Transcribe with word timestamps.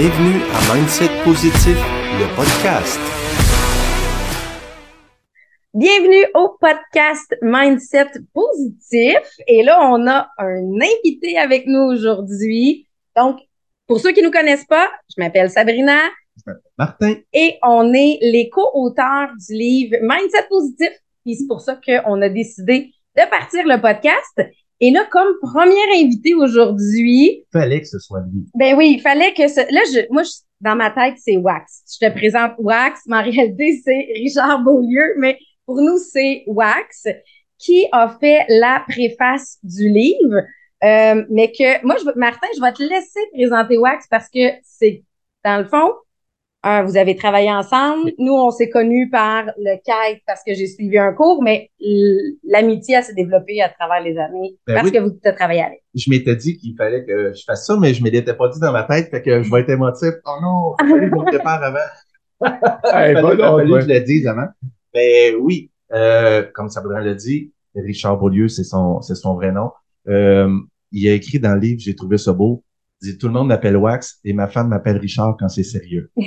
Bienvenue 0.00 0.42
à 0.54 0.74
Mindset 0.76 1.10
Positif, 1.24 1.74
le 1.74 2.36
podcast. 2.36 3.00
Bienvenue 5.74 6.24
au 6.34 6.56
podcast 6.60 7.34
Mindset 7.42 8.06
Positif. 8.32 9.18
Et 9.48 9.64
là, 9.64 9.80
on 9.90 10.06
a 10.06 10.28
un 10.38 10.80
invité 10.80 11.36
avec 11.36 11.66
nous 11.66 11.80
aujourd'hui. 11.80 12.86
Donc, 13.16 13.40
pour 13.88 13.98
ceux 13.98 14.12
qui 14.12 14.20
ne 14.20 14.26
nous 14.26 14.30
connaissent 14.30 14.66
pas, 14.66 14.88
je 15.10 15.20
m'appelle 15.20 15.50
Sabrina. 15.50 15.98
Je 16.36 16.42
m'appelle 16.46 16.62
Martin. 16.78 17.14
Et 17.32 17.58
on 17.64 17.92
est 17.92 18.18
les 18.22 18.48
co-auteurs 18.50 19.30
du 19.48 19.52
livre 19.52 19.96
Mindset 20.00 20.46
Positif. 20.48 20.92
Et 21.26 21.34
c'est 21.34 21.48
pour 21.48 21.60
ça 21.60 21.74
qu'on 21.74 22.22
a 22.22 22.28
décidé 22.28 22.92
de 23.16 23.28
partir 23.28 23.66
le 23.66 23.80
podcast. 23.80 24.48
Et 24.80 24.90
là, 24.90 25.04
comme 25.10 25.34
premier 25.42 25.82
invité 25.96 26.34
aujourd'hui. 26.34 27.44
Fallait 27.52 27.80
que 27.80 27.88
ce 27.88 27.98
soit 27.98 28.20
lui. 28.32 28.46
Ben 28.54 28.76
oui, 28.76 28.94
il 28.96 29.00
fallait 29.00 29.34
que 29.34 29.48
ce. 29.48 29.60
Là, 29.60 29.80
je, 29.92 30.06
moi, 30.12 30.22
dans 30.60 30.76
ma 30.76 30.90
tête, 30.90 31.14
c'est 31.18 31.36
Wax. 31.36 31.82
Je 32.00 32.06
te 32.06 32.12
présente 32.12 32.52
Wax. 32.58 33.00
Ma 33.06 33.22
réalité, 33.22 33.80
c'est 33.84 34.08
Richard 34.14 34.62
Beaulieu, 34.62 35.14
mais 35.18 35.38
pour 35.66 35.80
nous, 35.80 35.98
c'est 35.98 36.44
Wax 36.46 37.08
qui 37.58 37.86
a 37.90 38.16
fait 38.20 38.44
la 38.48 38.84
préface 38.88 39.58
du 39.62 39.88
livre. 39.88 40.42
Euh, 40.84 41.24
mais 41.28 41.50
que 41.50 41.84
moi, 41.84 41.96
je, 41.98 42.18
Martin, 42.18 42.46
je 42.56 42.60
vais 42.60 42.72
te 42.72 42.82
laisser 42.82 43.20
présenter 43.32 43.78
Wax 43.78 44.06
parce 44.08 44.28
que 44.28 44.52
c'est, 44.62 45.02
dans 45.44 45.58
le 45.58 45.64
fond, 45.64 45.92
vous 46.86 46.96
avez 46.96 47.16
travaillé 47.16 47.50
ensemble. 47.50 48.12
Nous, 48.18 48.32
on 48.32 48.50
s'est 48.50 48.68
connus 48.68 49.10
par 49.10 49.44
le 49.56 49.76
kite 49.76 50.22
parce 50.26 50.42
que 50.44 50.54
j'ai 50.54 50.66
suivi 50.66 50.98
un 50.98 51.12
cours, 51.12 51.42
mais 51.42 51.70
l'amitié, 52.44 53.02
s'est 53.02 53.14
développée 53.14 53.60
à 53.62 53.68
travers 53.68 54.02
les 54.02 54.18
années 54.18 54.56
ben 54.66 54.74
parce 54.74 54.90
que 54.90 54.98
vous 54.98 55.16
avez 55.24 55.36
travaillé 55.36 55.62
avec. 55.62 55.82
Je 55.94 56.10
m'étais 56.10 56.36
dit 56.36 56.56
qu'il 56.56 56.74
fallait 56.76 57.04
que 57.04 57.32
je 57.32 57.42
fasse 57.44 57.66
ça, 57.66 57.76
mais 57.78 57.94
je 57.94 58.00
ne 58.00 58.06
me 58.06 58.10
l'étais 58.10 58.34
pas 58.34 58.48
dit 58.48 58.60
dans 58.60 58.72
ma 58.72 58.84
tête, 58.84 59.10
fait 59.10 59.22
que 59.22 59.42
je 59.42 59.50
vais 59.50 59.60
être 59.60 59.70
émotif. 59.70 60.14
Oh 60.26 60.38
non, 60.42 60.74
il 60.80 60.88
fallait 60.90 61.10
que 61.10 61.16
je 61.16 61.20
me 61.20 61.24
prépare 61.24 61.62
avant. 61.62 61.78
il 62.44 63.20
fallait, 63.20 63.36
que 63.36 63.80
je 63.80 63.88
le 63.88 64.00
dise 64.00 64.26
avant. 64.26 64.48
Mais 64.94 65.34
oui, 65.34 65.70
euh, 65.92 66.44
comme 66.54 66.68
Sabrina 66.68 67.00
l'a 67.00 67.14
dit, 67.14 67.52
Richard 67.74 68.18
Beaulieu, 68.18 68.48
c'est 68.48 68.64
son, 68.64 69.00
c'est 69.00 69.14
son 69.14 69.34
vrai 69.34 69.52
nom. 69.52 69.70
Euh, 70.08 70.50
il 70.92 71.08
a 71.08 71.12
écrit 71.12 71.38
dans 71.38 71.54
le 71.54 71.60
livre, 71.60 71.80
j'ai 71.80 71.94
trouvé 71.94 72.18
ça 72.18 72.32
beau, 72.32 72.64
dit 73.00 73.18
tout 73.18 73.28
le 73.28 73.32
monde 73.32 73.48
m'appelle 73.48 73.76
Wax 73.76 74.20
et 74.24 74.32
ma 74.32 74.48
femme 74.48 74.68
m'appelle 74.68 74.98
Richard 74.98 75.36
quand 75.38 75.48
c'est 75.48 75.62
sérieux. 75.62 76.10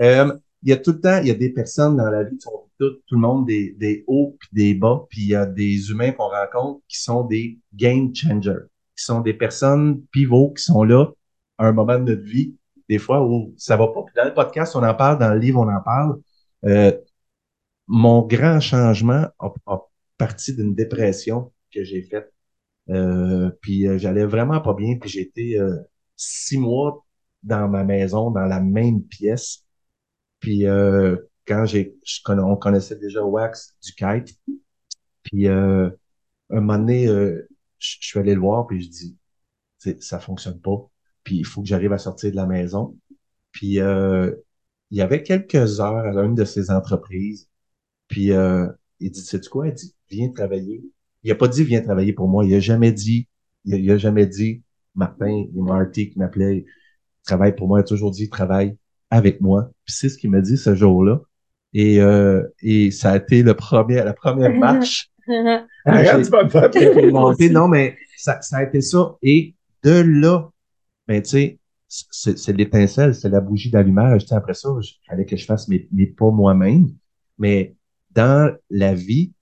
euh, 0.00 0.32
il 0.62 0.68
y 0.68 0.72
a 0.72 0.76
tout 0.76 0.92
le 0.92 1.00
temps, 1.00 1.18
il 1.20 1.28
y 1.28 1.30
a 1.30 1.34
des 1.34 1.50
personnes 1.50 1.96
dans 1.96 2.10
la 2.10 2.24
vie 2.24 2.36
qui 2.36 2.42
sont 2.42 2.68
tout, 2.78 2.92
tout 3.06 3.14
le 3.14 3.20
monde 3.20 3.46
des, 3.46 3.74
des 3.78 4.04
hauts 4.06 4.36
puis 4.38 4.48
des 4.52 4.74
bas, 4.74 5.06
puis 5.08 5.22
il 5.22 5.28
y 5.28 5.34
a 5.34 5.46
des 5.46 5.90
humains 5.90 6.12
qu'on 6.12 6.28
rencontre 6.28 6.82
qui 6.88 7.00
sont 7.00 7.24
des 7.24 7.58
game 7.74 8.14
changers, 8.14 8.66
qui 8.96 9.04
sont 9.04 9.20
des 9.20 9.34
personnes 9.34 10.02
pivots 10.12 10.52
qui 10.52 10.62
sont 10.62 10.84
là 10.84 11.06
à 11.58 11.66
un 11.66 11.72
moment 11.72 11.98
de 11.98 12.14
notre 12.14 12.24
vie, 12.24 12.54
des 12.88 12.98
fois 12.98 13.24
où 13.24 13.54
ça 13.56 13.76
va 13.76 13.88
pas. 13.88 14.02
Puis 14.04 14.14
dans 14.16 14.24
le 14.24 14.34
podcast, 14.34 14.74
on 14.76 14.82
en 14.82 14.94
parle, 14.94 15.18
dans 15.18 15.32
le 15.32 15.38
livre, 15.38 15.60
on 15.60 15.68
en 15.68 15.80
parle. 15.80 16.18
Euh, 16.64 16.92
mon 17.86 18.22
grand 18.22 18.60
changement 18.60 19.26
a, 19.38 19.52
a 19.66 19.78
parti 20.16 20.54
d'une 20.54 20.74
dépression 20.74 21.52
que 21.72 21.84
j'ai 21.84 22.02
faite 22.02 22.32
euh, 22.88 23.50
puis 23.60 23.86
euh, 23.86 23.98
j'allais 23.98 24.24
vraiment 24.24 24.60
pas 24.60 24.74
bien. 24.74 24.96
Puis 24.98 25.10
j'étais 25.10 25.56
euh, 25.58 25.76
six 26.16 26.58
mois 26.58 27.04
dans 27.42 27.68
ma 27.68 27.84
maison, 27.84 28.30
dans 28.30 28.46
la 28.46 28.60
même 28.60 29.02
pièce. 29.04 29.64
Puis 30.40 30.64
quand 31.46 31.66
j'ai, 31.66 31.96
on 32.28 32.56
connaissait 32.56 32.96
déjà 32.96 33.24
Wax 33.24 33.76
du 33.82 33.92
kite. 33.94 34.38
Puis 35.22 35.48
un 35.48 35.92
moment 36.50 36.78
donné, 36.78 37.06
je 37.06 37.96
suis 38.00 38.18
allé 38.18 38.34
le 38.34 38.40
voir 38.40 38.66
puis 38.66 38.82
je 38.82 38.88
dis, 38.88 39.18
ça 40.00 40.18
fonctionne 40.18 40.60
pas. 40.60 40.88
Puis 41.24 41.36
il 41.38 41.44
faut 41.46 41.62
que 41.62 41.68
j'arrive 41.68 41.92
à 41.92 41.98
sortir 41.98 42.30
de 42.30 42.36
la 42.36 42.46
maison. 42.46 42.96
Puis 43.52 43.76
il 43.76 44.42
y 44.90 45.00
avait 45.02 45.22
quelques 45.22 45.80
heures 45.80 46.16
à 46.16 46.22
une 46.22 46.34
de 46.34 46.44
ces 46.44 46.70
entreprises. 46.70 47.48
Puis 48.08 48.30
il 49.00 49.10
dit, 49.10 49.20
sais-tu 49.20 49.50
quoi? 49.50 49.68
Il 49.68 49.74
dit, 49.74 49.94
viens 50.10 50.30
travailler 50.30 50.82
il 51.22 51.30
a 51.30 51.34
pas 51.34 51.48
dit 51.48 51.64
viens 51.64 51.80
travailler 51.80 52.12
pour 52.12 52.28
moi. 52.28 52.44
Il 52.44 52.54
a 52.54 52.60
jamais 52.60 52.92
dit, 52.92 53.28
il 53.64 53.90
a, 53.90 53.96
jamais 53.96 54.26
dit 54.26 54.62
Martin 54.94 55.28
et 55.28 55.50
Marty 55.54 56.10
qui 56.10 56.18
m'appelait 56.18 56.64
travaille 57.24 57.54
pour 57.54 57.68
moi. 57.68 57.80
Il 57.80 57.82
a 57.82 57.84
toujours 57.84 58.10
dit 58.10 58.28
travaille 58.28 58.76
avec 59.10 59.40
moi. 59.40 59.70
Puis 59.84 59.94
c'est 59.94 60.08
ce 60.08 60.18
qu'il 60.18 60.30
m'a 60.30 60.40
dit 60.40 60.56
ce 60.56 60.74
jour-là. 60.74 61.20
Et, 61.72 62.00
euh, 62.00 62.42
et 62.62 62.90
ça 62.90 63.12
a 63.12 63.16
été 63.16 63.42
le 63.42 63.54
premier, 63.54 63.96
la 63.96 64.14
première 64.14 64.50
marche. 64.58 65.10
non, 67.50 67.68
mais 67.68 67.96
ça, 68.16 68.40
ça 68.40 68.58
a 68.58 68.62
été 68.64 68.80
ça. 68.80 69.16
Et 69.22 69.54
de 69.82 70.00
là, 70.00 70.50
ben, 71.06 71.22
tu 71.22 71.30
sais, 71.30 71.58
c'est 71.88 72.56
l'étincelle, 72.56 73.14
c'est 73.14 73.28
la 73.28 73.40
bougie 73.40 73.70
d'allumage. 73.70 74.24
Après 74.30 74.54
ça, 74.54 74.68
il 74.80 75.08
fallait 75.08 75.26
que 75.26 75.36
je 75.36 75.44
fasse 75.44 75.68
mes, 75.68 75.88
mes 75.92 76.06
pas 76.06 76.30
moi-même. 76.30 76.88
Mais 77.38 77.74
dans 78.12 78.54
la 78.70 78.94
vie, 78.94 79.32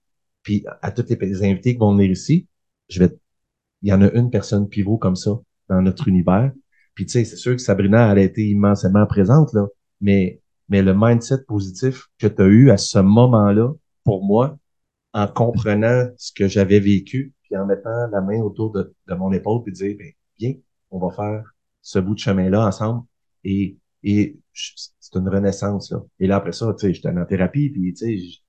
puis 0.43 0.65
à 0.81 0.91
tous 0.91 1.05
les, 1.09 1.43
invités 1.43 1.73
qui 1.73 1.79
vont 1.79 1.95
venir 1.95 2.11
ici, 2.11 2.47
je 2.89 2.99
vais, 2.99 3.15
il 3.81 3.89
y 3.89 3.93
en 3.93 4.01
a 4.01 4.11
une 4.11 4.29
personne 4.29 4.67
pivot 4.67 4.97
comme 4.97 5.15
ça 5.15 5.31
dans 5.69 5.81
notre 5.81 6.07
univers. 6.07 6.51
Puis 6.95 7.05
tu 7.05 7.13
sais, 7.13 7.25
c'est 7.25 7.37
sûr 7.37 7.53
que 7.53 7.61
Sabrina, 7.61 8.11
elle 8.11 8.19
a 8.19 8.23
été 8.23 8.47
immensément 8.47 9.05
présente 9.05 9.53
là, 9.53 9.67
mais 10.01 10.41
mais 10.69 10.83
le 10.83 10.93
mindset 10.95 11.43
positif 11.47 12.07
que 12.19 12.27
tu 12.27 12.41
as 12.41 12.45
eu 12.45 12.69
à 12.69 12.77
ce 12.77 12.99
moment-là, 12.99 13.73
pour 14.03 14.23
moi, 14.23 14.57
en 15.13 15.27
comprenant 15.27 16.07
ce 16.17 16.31
que 16.31 16.47
j'avais 16.47 16.79
vécu, 16.79 17.33
puis 17.41 17.57
en 17.57 17.65
mettant 17.65 18.07
la 18.11 18.21
main 18.21 18.39
autour 18.41 18.71
de, 18.71 18.93
mon 19.09 19.31
épaule, 19.33 19.63
puis 19.63 19.73
dire, 19.73 19.95
ben, 19.97 20.11
viens, 20.37 20.53
on 20.91 20.99
va 20.99 21.13
faire 21.13 21.43
ce 21.81 21.99
bout 21.99 22.13
de 22.13 22.19
chemin-là 22.19 22.67
ensemble. 22.67 23.03
Et, 23.43 23.77
et 24.03 24.37
c'est 24.53 25.15
une 25.15 25.27
renaissance. 25.27 25.91
Là. 25.91 26.03
Et 26.19 26.27
là, 26.27 26.35
après 26.37 26.51
ça, 26.51 26.73
tu 26.73 26.87
sais, 26.87 26.93
j'étais 26.93 27.09
en 27.09 27.25
thérapie, 27.25 27.69
puis 27.69 27.93
tu 27.93 28.19
sais, 28.19 28.41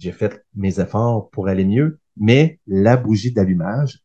j'ai 0.00 0.12
fait 0.12 0.42
mes 0.56 0.80
efforts 0.80 1.28
pour 1.30 1.48
aller 1.48 1.64
mieux, 1.64 2.00
mais 2.16 2.58
la 2.66 2.96
bougie 2.96 3.32
d'allumage, 3.32 4.00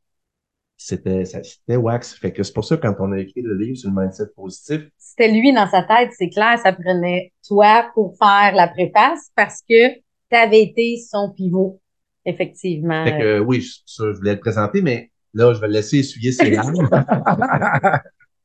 c'était 0.78 1.24
c'était 1.24 1.78
wax. 1.78 2.14
Fait 2.14 2.34
que 2.34 2.44
c'est 2.44 2.54
pour 2.54 2.66
ça 2.66 2.76
quand 2.76 2.96
on 3.00 3.14
a 3.14 3.20
écrit 3.20 3.42
le 3.42 3.58
livre 3.58 3.78
sur 3.78 3.90
le 3.90 4.02
mindset 4.02 4.28
positif. 4.36 4.82
C'était 4.98 5.32
lui 5.32 5.54
dans 5.54 5.68
sa 5.68 5.84
tête, 5.84 6.10
c'est 6.18 6.30
clair, 6.30 6.60
ça 6.60 6.74
prenait 6.74 7.32
toi 7.48 7.90
pour 7.94 8.18
faire 8.18 8.54
la 8.54 8.68
préface 8.68 9.32
parce 9.36 9.62
que 9.68 9.94
tu 9.96 10.36
avais 10.36 10.64
été 10.64 10.98
son 11.10 11.32
pivot, 11.32 11.80
effectivement. 12.26 13.06
Fait 13.06 13.18
que 13.18 13.40
oui, 13.40 13.62
je, 13.62 14.04
voulais 14.04 14.34
le 14.34 14.40
présenter, 14.40 14.82
mais 14.82 15.12
là, 15.34 15.54
je 15.54 15.62
vais 15.62 15.68
le 15.68 15.74
laisser 15.74 16.00
essuyer 16.00 16.34
ses 16.34 16.50
larmes. 16.50 16.90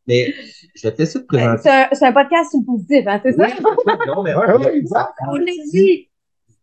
mais 0.07 0.33
je 0.77 0.87
vais 0.87 0.95
te 0.95 0.99
laisser 0.99 1.21
te 1.21 1.27
présenter. 1.27 1.69
C'est 1.93 2.07
un, 2.07 2.13
podcast 2.13 2.51
sur 2.51 2.61
le 2.61 2.67
positif, 2.67 3.05
hein, 3.09 3.21
c'est 3.25 3.33
ça? 3.33 3.49
non, 4.07 4.23
mais 4.23 4.35
on 4.37 5.35
l'a 5.35 5.53
dit 5.73 6.10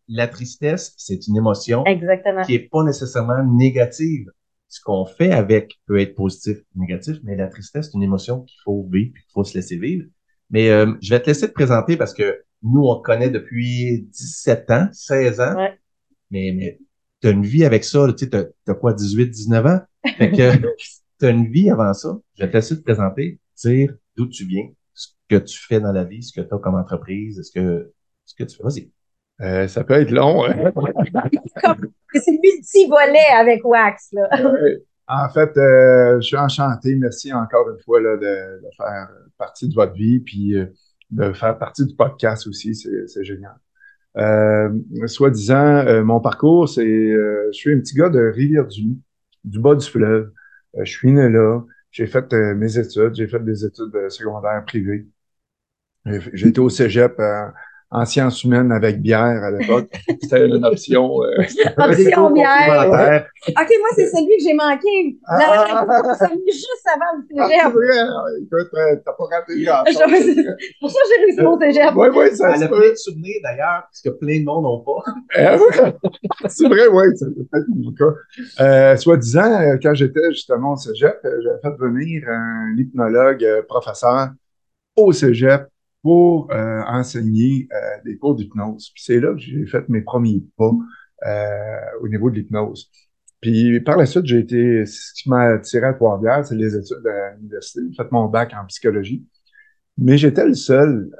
la 0.08 0.28
tristesse, 0.28 0.94
c'est 0.98 1.28
une 1.28 1.38
émotion 1.38 1.86
Exactement. 1.86 2.44
qui 2.44 2.56
est 2.56 2.70
pas 2.70 2.84
nécessairement 2.84 3.44
négative. 3.44 4.28
Ce 4.70 4.82
qu'on 4.82 5.06
fait 5.06 5.32
avec 5.32 5.80
peut 5.86 6.00
être 6.00 6.16
positif 6.16 6.58
ou 6.76 6.82
négatif, 6.82 7.18
mais 7.24 7.36
la 7.36 7.48
tristesse, 7.48 7.88
c'est 7.88 7.98
une 7.98 8.04
émotion 8.04 8.42
qu'il 8.42 8.60
faut 8.66 8.88
vivre, 8.92 9.14
qu'il 9.14 9.32
faut 9.34 9.44
se 9.44 9.58
laisser 9.58 9.78
vivre. 9.78 10.06
Mais 10.50 10.70
euh, 10.70 10.94
je 11.02 11.10
vais 11.10 11.22
te 11.22 11.28
laisser 11.28 11.48
te 11.48 11.54
présenter 11.54 11.96
parce 11.96 12.14
que 12.14 12.44
nous, 12.64 12.82
on 12.82 12.98
te 12.98 13.04
connaît 13.04 13.30
depuis 13.30 14.08
17 14.12 14.72
ans, 14.72 14.90
16 14.92 15.40
ans. 15.40 15.56
Ouais. 15.56 15.80
Mais, 16.32 16.54
mais 16.56 16.80
tu 17.22 17.28
as 17.28 17.32
une 17.32 17.46
vie 17.46 17.64
avec 17.64 17.84
ça, 17.84 18.06
tu 18.14 18.26
sais, 18.26 18.30
t'as, 18.30 18.44
as 18.68 18.74
quoi, 18.74 18.94
18, 18.94 19.30
19 19.30 19.66
ans? 19.66 19.80
Fait 20.18 20.32
que 20.32 20.58
tu 21.20 21.26
as 21.26 21.30
une 21.30 21.48
vie 21.48 21.70
avant 21.70 21.94
ça. 21.94 22.18
Je 22.36 22.44
vais 22.44 22.50
te 22.50 22.58
laisser 22.58 22.78
te 22.78 22.84
présenter, 22.84 23.40
dire 23.64 23.96
d'où 24.16 24.28
tu 24.28 24.46
viens, 24.46 24.70
ce 24.94 25.10
que 25.30 25.38
tu 25.38 25.58
fais 25.58 25.80
dans 25.80 25.92
la 25.92 26.04
vie, 26.04 26.24
ce 26.24 26.34
que 26.34 26.46
tu 26.46 26.54
as 26.54 26.58
comme 26.58 26.76
entreprise, 26.76 27.42
ce 27.42 27.52
que, 27.52 27.94
ce 28.26 28.36
que 28.36 28.44
tu 28.44 28.58
fais. 28.58 28.64
Vas-y. 28.64 28.92
Euh, 29.42 29.68
ça 29.68 29.84
peut 29.84 29.94
être 29.94 30.12
long. 30.12 30.46
Hein? 30.46 30.72
c'est 32.14 32.32
multi-volet 32.32 33.28
avec 33.38 33.64
Wax. 33.64 34.10
Là. 34.14 34.30
En 35.08 35.30
fait, 35.30 35.56
euh, 35.58 36.20
je 36.20 36.28
suis 36.28 36.38
enchanté. 36.38 36.96
Merci 36.96 37.34
encore 37.34 37.70
une 37.70 37.80
fois 37.84 38.02
là, 38.02 38.18
de, 38.18 38.62
de, 38.62 38.70
faire 38.76 39.10
partie 39.38 39.70
de 39.70 39.74
votre 39.74 39.94
vie, 39.94 40.20
puis 40.20 40.56
euh, 40.58 40.66
de 41.12 41.32
faire 41.32 41.58
partie 41.58 41.86
du 41.86 41.96
podcast 41.96 42.46
aussi. 42.48 42.76
C'est 42.76 43.24
génial. 43.24 43.56
Euh, 44.18 44.70
Soit 45.06 45.30
disant, 45.30 45.78
euh, 45.78 46.04
mon 46.04 46.20
parcours, 46.20 46.68
c'est 46.68 46.86
je 46.86 47.52
suis 47.52 47.74
un 47.74 47.80
petit 47.80 47.96
gars 47.96 48.10
de 48.10 48.20
Rivière-du-Loup, 48.20 48.98
du 49.46 49.60
bas 49.60 49.76
du 49.76 49.86
fleuve. 49.86 50.32
je 50.78 50.92
suis 50.92 51.12
né 51.12 51.30
là. 51.30 51.62
J'ai 51.92 52.08
fait 52.08 52.32
mes 52.34 52.78
études. 52.78 53.16
J'ai 53.16 53.28
fait 53.28 53.40
des 53.40 53.66
études 53.66 54.10
secondaires 54.10 54.64
privées. 54.66 55.08
J'ai 56.06 56.50
été 56.50 56.60
au 56.60 56.70
cégep 56.70 57.20
en 57.90 58.04
sciences 58.04 58.44
humaines 58.44 58.72
avec 58.72 59.02
bière 59.02 59.44
à 59.44 59.52
l'époque. 59.52 59.90
C'était 60.22 60.46
une 60.46 60.66
option. 60.66 61.24
Euh, 61.24 61.38
option 61.78 62.32
bière. 62.32 63.26
OK, 63.48 63.56
moi, 63.56 63.90
c'est 63.96 64.08
celui 64.08 64.38
que 64.38 64.44
j'ai 64.44 64.54
manqué. 64.54 65.18
Ah, 65.26 65.86
ah, 65.88 66.28
juste 66.48 66.88
avant 66.94 67.18
le 67.18 67.24
cégep. 67.30 67.62
Ah, 67.64 67.70
vrai. 67.70 68.42
Écoute, 68.42 68.74
euh, 68.74 68.96
t'as 69.06 69.14
pas 69.14 69.24
raté 69.32 69.64
grand 69.64 69.84
C'est 69.86 70.74
pour 70.80 70.90
ça 70.90 71.00
que 71.00 71.08
j'ai 71.10 71.26
réussi 71.26 71.42
mon 71.42 71.60
cégep. 71.60 71.92
Oui, 71.96 72.08
oui, 72.14 72.36
ça 72.36 72.56
Elle 72.56 72.64
a 72.64 72.68
plein 72.68 72.90
de 72.90 72.96
souvenirs, 72.96 73.40
d'ailleurs, 73.42 73.84
parce 73.84 74.02
que 74.04 74.10
plein 74.10 74.40
de 74.40 74.46
monde 74.46 74.64
n'ont 74.64 74.82
pas. 74.82 75.04
Eh 75.38 76.48
c'est 76.50 76.68
vrai, 76.68 76.88
oui, 76.88 77.06
c'est 77.16 77.26
peut-être 77.26 77.66
mon 77.70 77.92
cas. 77.92 78.14
Euh, 78.60 78.96
soit 78.98 79.18
disant, 79.18 79.62
euh, 79.62 79.78
quand 79.82 79.94
j'étais 79.94 80.32
justement 80.32 80.74
au 80.74 80.78
cégep, 80.78 81.20
j'avais 81.24 81.60
fait 81.62 81.78
venir 81.80 82.24
un 82.28 82.76
hypnologue 82.78 83.46
professeur 83.68 84.30
au 84.96 85.12
cégep 85.12 85.68
pour 86.08 86.50
euh, 86.54 86.82
enseigner 86.88 87.68
euh, 87.74 87.78
des 88.06 88.18
cours 88.18 88.34
d'hypnose. 88.34 88.94
C'est 88.96 89.20
là 89.20 89.34
que 89.34 89.40
j'ai 89.40 89.66
fait 89.66 89.90
mes 89.90 90.00
premiers 90.00 90.42
pas 90.58 90.72
euh, 91.26 91.80
au 92.00 92.08
niveau 92.08 92.30
de 92.30 92.36
l'hypnose. 92.38 92.90
Puis 93.42 93.82
par 93.82 93.98
la 93.98 94.06
suite, 94.06 94.26
j'ai 94.26 94.40
été, 94.40 94.86
ce 94.86 95.12
qui 95.14 95.30
m'a 95.30 95.56
attiré 95.56 95.86
à 95.86 95.94
Trois-Rivières, 95.94 96.46
c'est 96.46 96.56
les 96.56 96.78
études 96.78 97.06
à 97.06 97.36
l'université. 97.36 97.82
J'ai 97.90 98.02
fait 98.02 98.10
mon 98.14 98.28
bac 98.28 98.54
en 98.54 98.66
psychologie. 98.68 99.28
Mais 99.98 100.18
j'étais 100.18 100.46
le 100.46 100.54
seul, 100.54 101.12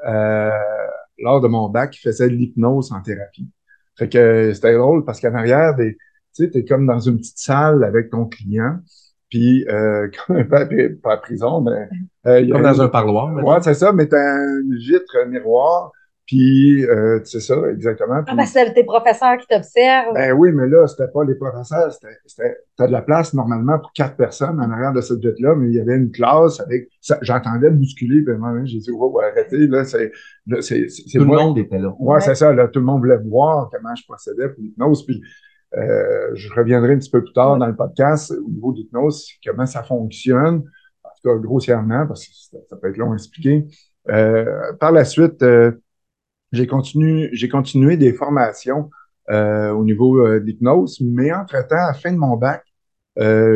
lors 1.18 1.42
de 1.42 1.48
mon 1.48 1.68
bac, 1.68 1.90
qui 1.90 2.00
faisait 2.00 2.30
de 2.30 2.34
l'hypnose 2.34 2.90
en 2.90 3.02
thérapie. 3.02 3.46
Fait 3.98 4.08
que 4.08 4.54
c'était 4.54 4.74
drôle 4.74 5.04
parce 5.04 5.20
qu'en 5.20 5.34
arrière, 5.34 5.74
tu 5.76 5.98
sais, 6.32 6.50
t'es 6.50 6.64
comme 6.64 6.86
dans 6.86 7.00
une 7.00 7.18
petite 7.18 7.38
salle 7.38 7.84
avec 7.84 8.08
ton 8.08 8.24
client. 8.24 8.78
Puis, 9.30 9.66
euh, 9.68 10.08
comme 10.26 10.46
pas, 10.48 10.66
pas 11.02 11.12
à 11.14 11.16
prison, 11.18 11.60
mais... 11.60 11.88
Euh, 12.26 12.52
comme 12.52 12.62
dans 12.62 12.82
un 12.82 12.88
parloir. 12.88 13.32
Ouais, 13.44 13.58
c'est 13.62 13.74
ça, 13.74 13.92
mais 13.92 14.06
t'as 14.06 14.36
une 14.60 14.76
vitre 14.76 15.26
miroir, 15.28 15.92
puis 16.26 16.84
euh, 16.84 17.20
c'est 17.24 17.40
ça, 17.40 17.54
exactement. 17.70 18.22
Ah, 18.26 18.34
ben 18.34 18.44
c'est 18.44 18.74
tes 18.74 18.84
professeurs 18.84 19.38
qui 19.38 19.46
t'observent. 19.46 20.12
Ben 20.12 20.32
oui, 20.32 20.52
mais 20.52 20.68
là, 20.68 20.86
c'était 20.86 21.10
pas 21.10 21.24
les 21.24 21.34
professeurs, 21.34 21.90
c'était... 21.90 22.56
T'as 22.76 22.86
de 22.86 22.92
la 22.92 23.00
place, 23.00 23.32
normalement, 23.32 23.78
pour 23.78 23.92
quatre 23.92 24.16
personnes 24.16 24.60
en 24.60 24.70
arrière 24.70 24.92
de 24.92 25.00
cette 25.00 25.20
vitre-là, 25.20 25.54
mais 25.54 25.68
il 25.68 25.74
y 25.74 25.80
avait 25.80 25.96
une 25.96 26.10
classe 26.10 26.60
avec... 26.60 26.88
J'entendais 27.22 27.70
bousculer, 27.70 28.22
puis 28.22 28.34
moi, 28.36 28.52
j'ai 28.64 28.78
dit, 28.78 28.90
oh, 28.92 29.20
arrêtez, 29.20 29.66
là, 29.68 29.84
c'est... 29.84 30.12
Tout 30.46 31.20
le 31.20 31.24
monde 31.24 31.56
était 31.58 31.78
là. 31.78 31.94
Ouais, 31.98 32.20
c'est 32.20 32.34
ça, 32.34 32.52
là, 32.52 32.68
tout 32.68 32.80
le 32.80 32.86
monde 32.86 33.00
voulait 33.00 33.18
voir 33.24 33.70
comment 33.72 33.94
je 33.94 34.04
procédais 34.06 34.48
pour 34.48 34.62
l'hypnose, 34.62 35.06
puis 35.06 35.22
euh, 35.76 36.34
je 36.34 36.52
reviendrai 36.52 36.94
un 36.94 36.98
petit 36.98 37.10
peu 37.10 37.22
plus 37.22 37.32
tard 37.32 37.58
dans 37.58 37.66
le 37.66 37.76
podcast 37.76 38.32
au 38.32 38.48
niveau 38.48 38.72
d'hypnose, 38.72 39.28
comment 39.44 39.66
ça 39.66 39.82
fonctionne, 39.82 40.64
en 41.04 41.08
tout 41.20 41.28
cas 41.28 41.36
grossièrement, 41.36 42.06
parce 42.06 42.26
que 42.26 42.32
ça, 42.68 42.76
peut 42.76 42.88
être 42.88 42.96
long 42.96 43.12
à 43.12 43.14
expliquer. 43.14 43.66
Euh, 44.08 44.72
par 44.80 44.92
la 44.92 45.04
suite, 45.04 45.42
euh, 45.42 45.72
j'ai 46.52 46.66
continué, 46.66 47.28
j'ai 47.32 47.48
continué 47.48 47.96
des 47.96 48.12
formations 48.12 48.90
au 49.30 49.84
niveau 49.84 50.26
de 50.26 50.36
l'hypnose, 50.36 51.02
mais 51.02 51.30
entre-temps, 51.34 51.76
à 51.76 51.88
la 51.88 51.92
fin 51.92 52.10
de 52.10 52.16
mon 52.16 52.38
bac, 52.38 52.64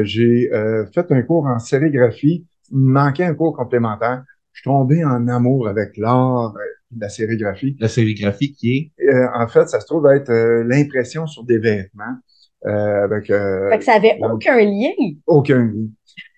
j'ai 0.05 0.51
fait 0.93 1.11
un 1.11 1.23
cours 1.23 1.47
en 1.47 1.59
sérigraphie. 1.59 2.47
Il 2.71 2.77
me 2.77 2.93
manquait 2.93 3.25
un 3.25 3.33
cours 3.33 3.57
complémentaire. 3.57 4.23
Je 4.53 4.61
suis 4.61 4.69
tombé 4.69 5.03
en 5.03 5.29
amour 5.29 5.69
avec 5.69 5.97
l'art, 5.97 6.53
la 6.99 7.09
sérigraphie. 7.09 7.77
La 7.81 7.89
sérigraphie 7.89 8.53
qui 8.53 8.93
est? 8.99 9.03
Euh, 9.05 9.27
en 9.35 9.49
fait, 9.49 9.69
ça 9.69 9.81
se 9.81 9.87
trouve 9.87 10.07
être 10.11 10.31
euh, 10.31 10.65
l'impression 10.65 11.27
sur 11.27 11.45
des 11.45 11.59
vêtements. 11.59 12.17
Euh, 12.65 13.05
avec, 13.05 13.27
fait 13.27 13.79
que 13.79 13.85
ça 13.85 13.95
avait 13.95 14.19
aucun 14.23 14.57
lien. 14.61 14.93
Aucun 15.27 15.65
lien. 15.65 15.89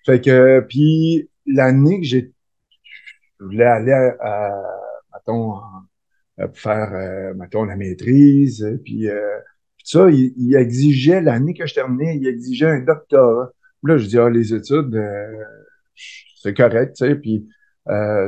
Fait 0.05 0.19
que, 0.19 0.59
puis 0.61 1.29
l'année 1.45 1.99
que 1.99 2.05
j'ai, 2.05 2.31
je 3.39 3.45
voulais 3.45 3.65
aller 3.65 3.91
à, 3.91 4.15
à 4.19 4.61
mettons, 5.13 5.53
pour 6.37 6.57
faire, 6.57 7.33
mettons, 7.35 7.63
la 7.63 7.75
maîtrise, 7.75 8.67
puis 8.83 9.07
ça, 9.83 10.09
il, 10.09 10.55
exigeait, 10.55 11.21
l'année 11.21 11.53
que 11.53 11.67
je 11.67 11.75
terminais, 11.75 12.17
il 12.17 12.27
exigeait 12.27 12.69
un 12.69 12.79
doctorat. 12.79 13.51
Là, 13.83 13.97
je 13.97 14.07
dis, 14.07 14.17
ah, 14.17 14.29
les 14.29 14.51
études, 14.51 14.99
c'est 16.41 16.55
correct, 16.55 16.95
tu 16.95 17.05
sais, 17.05 17.15
puis 17.15 17.47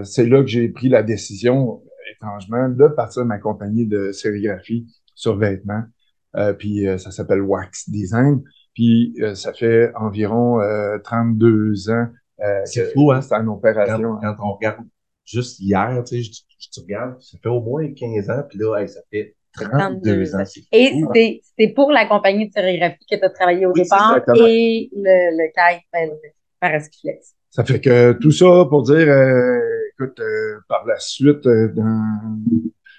c'est 0.03 0.27
là 0.27 0.41
que 0.41 0.47
j'ai 0.47 0.69
pris 0.69 0.89
la 0.89 1.01
décision 1.01 1.81
étrangement, 2.17 2.69
de 2.69 2.87
partir 2.87 3.23
de 3.23 3.27
ma 3.27 3.37
compagnie 3.37 3.85
de 3.85 4.11
sérigraphie 4.11 4.87
sur 5.15 5.37
vêtements. 5.37 5.83
Euh, 6.35 6.53
puis 6.53 6.87
euh, 6.87 6.97
ça 6.97 7.11
s'appelle 7.11 7.41
Wax 7.41 7.89
Design. 7.89 8.43
Puis 8.73 9.15
euh, 9.21 9.33
ça 9.33 9.53
fait 9.53 9.91
environ 9.95 10.59
32 11.03 11.89
ans. 11.89 12.07
c'est 12.65 12.93
fou, 12.93 13.11
hein? 13.11 13.21
C'est 13.21 13.33
une 13.35 13.49
opération. 13.49 14.17
Quand, 14.21 14.35
on 14.39 14.53
regarde 14.53 14.85
juste 15.25 15.59
hier, 15.59 16.03
tu 16.05 16.23
sais, 16.23 16.31
je, 16.73 16.81
regarde, 16.81 17.21
ça 17.21 17.37
fait 17.41 17.49
au 17.49 17.61
moins 17.61 17.91
15 17.91 18.29
ans, 18.29 18.43
puis 18.47 18.59
là, 18.59 18.85
ça 18.87 18.99
fait 19.11 19.35
32 19.53 20.35
ans. 20.35 20.43
Et 20.71 20.91
hein. 20.93 21.39
c'est 21.57 21.67
pour 21.69 21.91
la 21.91 22.05
compagnie 22.05 22.47
de 22.47 22.53
sérigraphie 22.53 23.05
que 23.09 23.15
tu 23.15 23.23
as 23.23 23.29
travaillé 23.29 23.65
au 23.65 23.73
départ 23.73 24.21
et 24.35 24.89
le, 24.95 25.37
le 25.37 25.51
CAI 25.53 25.81
ben, 25.91 26.11
par 26.59 26.73
Esquiflex. 26.75 27.37
Ça 27.49 27.63
fait 27.63 27.81
que 27.81 28.11
tout 28.13 28.31
ça 28.31 28.65
pour 28.69 28.83
dire, 28.83 29.09
euh, 29.09 29.59
écoute, 29.99 30.19
euh, 30.19 30.59
par 30.67 30.85
la 30.85 30.99
suite, 30.99 31.45
euh, 31.47 31.69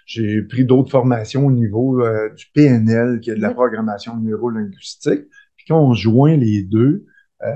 j'ai 0.07 0.43
pris 0.43 0.65
d'autres 0.65 0.91
formations 0.91 1.47
au 1.47 1.53
niveau 1.53 2.03
du 2.35 2.47
PNL, 2.55 3.21
qui 3.21 3.31
est 3.31 3.35
de 3.35 3.43
la 3.43 3.53
programmation 3.53 4.17
neurolinguistique. 4.17 5.27
Puis 5.57 5.67
quand 5.69 5.81
on 5.81 5.93
joint 5.93 6.37
les 6.37 6.63
deux, 6.63 7.05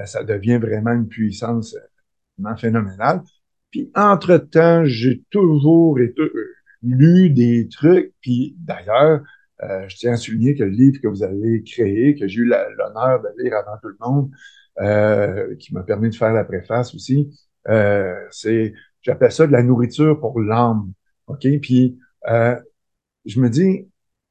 ça 0.05 0.23
devient 0.23 0.59
vraiment 0.59 0.93
une 0.93 1.09
puissance 1.09 1.75
vraiment 2.37 2.57
phénoménale. 2.57 3.23
Puis 3.71 3.91
entre-temps, 3.95 4.85
j'ai 4.85 5.25
toujours 5.31 5.99
été, 5.99 6.23
lu 6.83 7.31
des 7.31 7.69
trucs. 7.69 8.13
Puis 8.21 8.55
d'ailleurs, 8.59 9.23
je 9.63 9.97
tiens 9.97 10.13
à 10.13 10.17
souligner 10.17 10.55
que 10.55 10.65
le 10.65 10.71
livre 10.71 11.01
que 11.01 11.09
vous 11.09 11.23
avez 11.23 11.63
créé, 11.63 12.15
que 12.17 12.29
j'ai 12.29 12.41
eu 12.41 12.45
l'honneur 12.45 13.23
de 13.23 13.43
lire 13.43 13.55
avant 13.57 13.79
tout 13.81 13.89
le 13.89 13.97
monde, 13.99 14.31
euh, 14.81 15.55
qui 15.57 15.75
m'a 15.75 15.83
permis 15.83 16.09
de 16.09 16.15
faire 16.15 16.33
la 16.33 16.45
préface 16.45 16.95
aussi. 16.95 17.31
Euh, 17.69 18.27
c'est, 18.31 18.73
j'appelle 19.03 19.33
ça 19.33 19.47
de 19.47 19.53
la 19.53 19.63
nourriture 19.63 20.19
pour 20.19 20.41
l'âme. 20.41 20.93
OK? 21.27 21.47
Puis, 21.61 21.99
euh, 22.29 22.57
je 23.25 23.41
me 23.41 23.49
dis, 23.49 23.89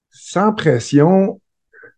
sans 0.10 0.54
pression, 0.54 1.42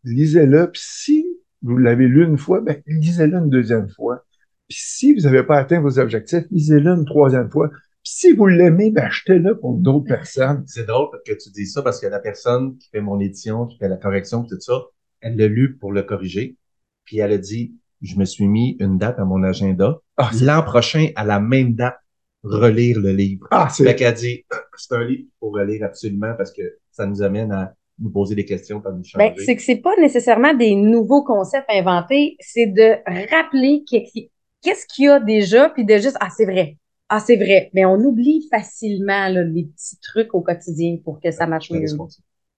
lisez-le. 0.04 0.70
Puis 0.72 0.81
si 0.84 1.25
vous 1.62 1.78
l'avez 1.78 2.08
lu 2.08 2.25
une 2.25 2.38
fois, 2.38 2.62
ben, 2.62 2.81
lisez-le 2.88 3.38
une 3.38 3.50
deuxième 3.50 3.90
fois. 3.90 4.25
Puis 4.68 4.78
si 4.80 5.14
vous 5.14 5.22
n'avez 5.22 5.44
pas 5.44 5.58
atteint 5.58 5.81
vos 5.81 6.00
objectifs, 6.00 6.46
lisez-le 6.52 6.92
une 6.92 7.06
troisième 7.06 7.50
fois. 7.50 7.70
Puis 7.70 8.14
si 8.14 8.31
vous 8.34 8.48
l'aimez, 8.48 8.92
ben, 8.92 9.06
achetez-le 9.06 9.60
pour 9.60 9.78
d'autres 9.78 10.08
personnes. 10.08 10.64
C'est 10.68 10.86
drôle 10.86 11.10
que 11.25 11.34
tu 11.34 11.50
dis 11.52 11.68
ça 11.68 11.81
parce 11.81 12.00
que 12.00 12.08
la 12.08 12.20
personne 12.20 12.78
qui 12.78 12.90
fait 12.90 13.02
mon 13.02 13.20
édition, 13.20 13.66
qui 13.66 13.78
fait 13.78 13.88
la 13.90 13.98
correction, 13.98 14.44
tout 14.44 14.60
ça, 14.60 14.74
elle 15.22 15.38
l'a 15.38 15.48
lu 15.48 15.78
pour 15.78 15.92
le 15.92 16.04
corriger. 16.04 16.58
Puis 17.06 17.20
elle 17.20 17.31
a 17.31 17.38
dit, 17.38 17.75
je 18.02 18.18
me 18.18 18.25
suis 18.25 18.48
mis 18.48 18.75
une 18.80 18.98
date 18.98 19.20
à 19.20 19.25
mon 19.25 19.42
agenda. 19.44 20.00
Ah, 20.18 20.30
L'an 20.42 20.62
prochain, 20.64 21.10
à 21.16 21.24
la 21.24 21.40
même 21.40 21.75
date, 21.75 21.98
relire 22.44 23.00
le 23.00 23.12
livre. 23.12 23.48
Ah, 23.51 23.68
c'est... 23.69 23.84
Fait 23.84 23.95
qu'elle 23.95 24.13
dit, 24.13 24.45
c'est 24.78 24.94
un 24.94 25.04
livre 25.04 25.22
qu'il 25.22 25.34
faut 25.40 25.50
relire 25.50 25.86
absolument 25.86 26.34
parce 26.38 26.51
que 26.51 26.62
ça 26.92 27.06
nous 27.06 27.22
amène 27.22 27.51
à 27.51 27.74
nous 28.00 28.10
poser 28.10 28.36
des 28.36 28.45
questions, 28.45 28.81
pas 28.81 28.92
nous 28.92 29.04
changer. 29.04 29.30
Ben, 29.30 29.34
c'est 29.45 29.56
que 29.56 29.62
c'est 29.62 29.81
pas 29.81 29.95
nécessairement 30.00 30.54
des 30.54 30.75
nouveaux 30.75 31.24
concepts 31.24 31.69
inventés, 31.69 32.36
c'est 32.40 32.68
de 32.68 32.98
rappeler 33.30 33.84
qu'est-ce 33.90 34.86
qu'il 34.88 35.06
y 35.06 35.08
a 35.08 35.20
déjà, 35.20 35.70
puis 35.70 35.86
de 35.86 35.96
juste, 35.98 36.18
ah, 36.20 36.29
c'est 36.36 36.46
vrai. 36.46 36.77
Ah, 37.10 37.20
c'est 37.20 37.36
vrai. 37.36 37.70
Mais 37.74 37.86
on 37.86 37.98
oublie 37.98 38.48
facilement 38.50 39.29
là, 39.29 39.44
les 39.44 39.65
petits 39.65 40.00
trucs 40.01 40.34
au 40.34 40.41
quotidien 40.41 40.98
pour 41.03 41.20
que 41.20 41.32
ça 41.32 41.46
marche 41.46 41.70
mieux. 41.70 41.86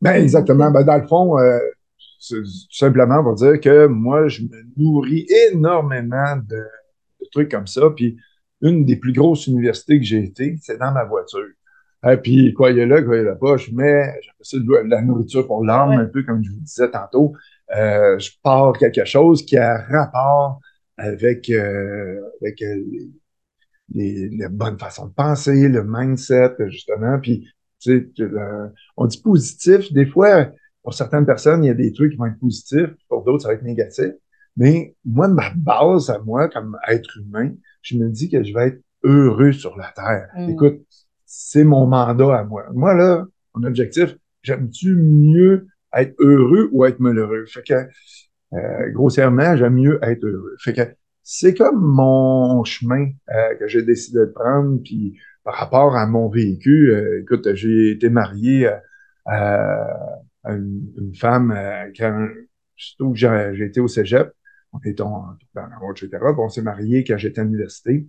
Ben, 0.02 0.14
exactement. 0.14 0.72
Ben, 0.72 0.84
dans 0.84 0.98
le 0.98 1.08
fond, 1.08 1.38
euh, 1.38 1.60
tout 2.28 2.46
simplement 2.72 3.24
pour 3.24 3.36
dire 3.36 3.60
que 3.60 3.88
moi, 3.88 4.28
je 4.28 4.44
me 4.44 4.64
nourris 4.78 5.26
énormément 5.52 6.38
de, 6.38 6.64
trucs 7.32 7.52
comme 7.52 7.68
ça. 7.68 7.90
Puis 7.96 8.18
une 8.66 8.86
des 8.86 8.96
plus 8.96 9.14
grosses 9.14 9.48
universités 9.48 10.00
que 10.00 10.06
j'ai 10.06 10.24
été, 10.24 10.58
c'est 10.62 10.78
dans 10.78 10.92
ma 10.92 11.06
voiture. 11.06 11.48
Et 12.04 12.10
euh, 12.10 12.18
puis, 12.18 12.54
quoi, 12.54 12.72
il 12.72 12.78
y 12.78 12.82
a 12.82 12.86
là, 12.86 13.02
quoi, 13.02 13.16
il 13.16 13.20
y 13.20 13.22
a 13.22 13.30
là 13.32 13.36
pas, 13.36 13.58
je 13.58 13.72
mets, 13.72 14.14
ça 14.42 14.58
de 14.58 14.90
la 14.90 15.02
nourriture 15.02 15.48
pour 15.48 15.64
l'âme, 15.64 15.92
un 15.92 16.06
peu 16.06 16.24
comme 16.24 16.44
je 16.44 16.52
vous 16.52 16.60
disais 16.60 16.90
tantôt. 16.90 17.34
Euh, 17.76 18.20
je 18.20 18.32
pars 18.44 18.74
quelque 18.74 19.06
chose 19.06 19.44
qui 19.46 19.58
a 19.58 19.78
rapport 19.78 20.60
avec, 20.98 21.50
euh, 21.50 22.22
avec 22.42 22.60
les, 22.60 23.10
les, 23.94 24.30
les, 24.30 24.50
bonnes 24.50 24.78
façons 24.78 25.08
de 25.08 25.14
penser, 25.14 25.68
le 25.68 25.84
mindset, 25.84 26.56
justement. 26.68 27.20
Puis, 27.20 27.48
tu 27.80 28.12
sais, 28.16 28.28
on 28.98 29.06
dit 29.06 29.22
positif, 29.22 29.92
des 29.94 30.06
fois, 30.06 30.50
pour 30.84 30.94
certaines 30.94 31.26
personnes, 31.26 31.64
il 31.64 31.68
y 31.68 31.72
a 31.72 31.76
des 31.76 31.92
trucs 31.92 32.12
qui 32.12 32.18
vont 32.18 32.28
être 32.28 32.40
positifs, 32.40 32.94
pour 33.10 33.24
d'autres, 33.24 33.44
ça 33.44 33.48
va 33.50 33.56
être 33.56 33.64
négatif. 33.64 34.12
Mais 34.58 34.96
moi, 35.04 35.28
de 35.28 35.34
ma 35.34 35.50
base 35.56 36.10
à 36.10 36.20
moi, 36.20 36.50
comme 36.50 36.78
être 36.88 37.18
humain, 37.18 37.52
je 37.86 37.98
me 37.98 38.10
dis 38.10 38.30
que 38.30 38.44
je 38.44 38.54
vais 38.54 38.68
être 38.68 38.82
heureux 39.04 39.52
sur 39.52 39.78
la 39.78 39.92
Terre. 39.96 40.28
Mm. 40.36 40.50
Écoute, 40.50 40.82
c'est 41.26 41.64
mon 41.64 41.86
mandat 41.86 42.40
à 42.40 42.44
moi. 42.44 42.66
Moi, 42.74 42.94
là, 42.94 43.26
mon 43.54 43.68
objectif, 43.68 44.16
j'aime-tu 44.42 44.96
mieux 44.96 45.68
être 45.94 46.16
heureux 46.20 46.70
ou 46.72 46.86
être 46.86 47.00
malheureux? 47.00 47.46
Fait 47.48 47.64
que, 47.64 47.74
euh, 48.54 48.92
grossièrement, 48.92 49.56
j'aime 49.56 49.76
mieux 49.76 50.00
être 50.02 50.26
heureux. 50.26 50.56
Fait 50.60 50.74
que, 50.74 50.82
c'est 51.24 51.54
comme 51.56 51.82
mon 51.82 52.64
chemin 52.64 53.10
euh, 53.30 53.56
que 53.60 53.68
j'ai 53.68 53.82
décidé 53.82 54.20
de 54.20 54.26
prendre, 54.26 54.80
puis 54.84 55.18
par 55.44 55.56
rapport 55.56 55.96
à 55.96 56.06
mon 56.06 56.28
vécu, 56.30 56.92
euh, 56.92 57.22
écoute, 57.22 57.54
j'ai 57.54 57.92
été 57.92 58.10
marié 58.10 58.70
euh, 59.28 59.94
une, 60.44 60.92
une 60.98 61.16
femme 61.16 61.52
euh, 61.52 61.92
quand 61.98 62.28
surtout 62.76 63.12
que 63.12 63.18
j'ai 63.18 63.52
j'ai 63.54 63.66
été 63.66 63.80
au 63.80 63.88
cégep, 63.88 64.32
en, 65.00 65.36
dans 65.54 65.68
la 65.68 65.78
route, 65.78 66.02
etc. 66.02 66.18
Puis 66.20 66.36
on 66.38 66.50
s'est 66.50 66.62
mariés 66.62 67.04
quand 67.04 67.18
j'étais 67.18 67.42
à 67.42 67.44
l'université. 67.44 68.08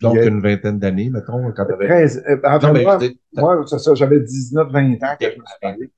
Donc, 0.00 0.16
euh, 0.16 0.28
une 0.28 0.40
vingtaine 0.40 0.78
d'années, 0.78 1.10
mettons, 1.10 1.52
quand 1.52 1.64
t'avais... 1.64 1.86
13, 1.86 2.24
euh, 2.28 2.36
enfin, 2.44 2.68
Non, 2.68 2.72
mais 2.74 3.16
moi, 3.32 3.64
c'est 3.66 3.78
ça, 3.78 3.94
j'avais 3.94 4.20
19, 4.20 4.70
20 4.70 4.92
ans 4.94 4.98
quand 5.00 5.16
je 5.20 5.26
me 5.26 5.30
suis 5.30 5.58
marié. 5.62 5.92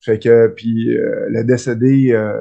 Fait 0.00 0.18
que, 0.18 0.48
puis, 0.48 0.96
euh, 0.96 1.26
le 1.28 1.44
décédé, 1.44 2.12
euh, 2.12 2.32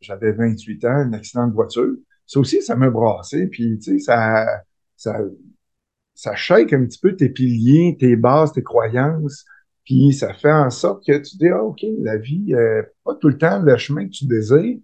j'avais 0.00 0.32
28 0.32 0.84
ans, 0.86 0.90
un 0.90 1.12
accident 1.12 1.46
de 1.46 1.52
voiture. 1.52 1.94
Ça 2.26 2.40
aussi, 2.40 2.62
ça 2.62 2.76
m'a 2.76 2.88
brassé, 2.88 3.46
puis, 3.48 3.78
tu 3.78 3.98
sais, 3.98 3.98
ça, 3.98 4.46
ça, 4.96 5.18
ça 6.14 6.34
shake 6.34 6.72
un 6.72 6.86
petit 6.86 6.98
peu 6.98 7.14
tes 7.14 7.28
piliers, 7.28 7.96
tes 7.98 8.16
bases, 8.16 8.52
tes 8.52 8.62
croyances, 8.62 9.44
puis 9.84 10.12
ça 10.14 10.32
fait 10.32 10.52
en 10.52 10.70
sorte 10.70 11.04
que 11.06 11.18
tu 11.18 11.36
dis, 11.36 11.48
ah, 11.48 11.62
OK, 11.62 11.84
la 12.00 12.16
vie, 12.16 12.54
euh, 12.54 12.82
pas 13.04 13.14
tout 13.16 13.28
le 13.28 13.36
temps 13.36 13.60
le 13.60 13.76
chemin 13.76 14.06
que 14.06 14.12
tu 14.12 14.26
désires, 14.26 14.78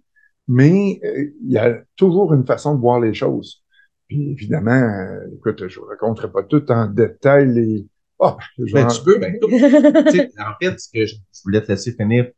mais 0.47 0.99
euh, 1.03 1.31
il 1.43 1.51
y 1.51 1.57
a 1.57 1.81
toujours 1.95 2.33
une 2.33 2.45
façon 2.45 2.75
de 2.75 2.81
voir 2.81 2.99
les 2.99 3.13
choses. 3.13 3.63
Puis 4.07 4.31
évidemment, 4.31 4.71
euh, 4.71 5.27
écoute, 5.35 5.67
je 5.67 5.79
ne 5.79 5.85
raconterai 5.85 6.31
pas 6.31 6.43
tout 6.43 6.69
en 6.71 6.87
détail 6.87 7.53
les... 7.53 7.87
Ah, 8.19 8.37
Ben, 8.73 8.85
en- 8.85 8.87
tu 8.89 9.03
peux, 9.03 9.17
ben, 9.19 9.37
tu 9.41 10.11
sais, 10.11 10.29
en 10.39 10.53
fait, 10.61 10.79
ce 10.79 10.89
que 10.93 11.05
je, 11.05 11.15
je 11.15 11.41
voulais 11.43 11.61
te 11.61 11.67
laisser 11.71 11.93
finir 11.93 12.29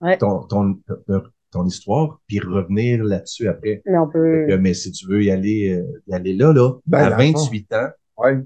Ouais. 0.00 0.16
ton, 0.16 0.44
ton, 0.44 0.74
ton, 1.08 1.22
ton 1.50 1.66
histoire, 1.66 2.20
puis 2.28 2.38
revenir 2.38 3.02
là-dessus 3.02 3.48
après. 3.48 3.82
Mais 3.84 3.98
on 3.98 4.08
peut. 4.08 4.56
Mais 4.58 4.72
si 4.74 4.92
tu 4.92 5.06
veux 5.08 5.24
y 5.24 5.30
aller, 5.32 5.70
euh, 5.76 6.02
y 6.06 6.14
aller 6.14 6.34
là, 6.34 6.52
là, 6.52 6.74
Ben, 6.86 6.98
à 6.98 7.10
dans 7.10 7.16
le 7.16 7.22
fond. 7.32 7.38
28 7.44 7.72
ans, 7.72 7.88
Ouais. 8.16 8.38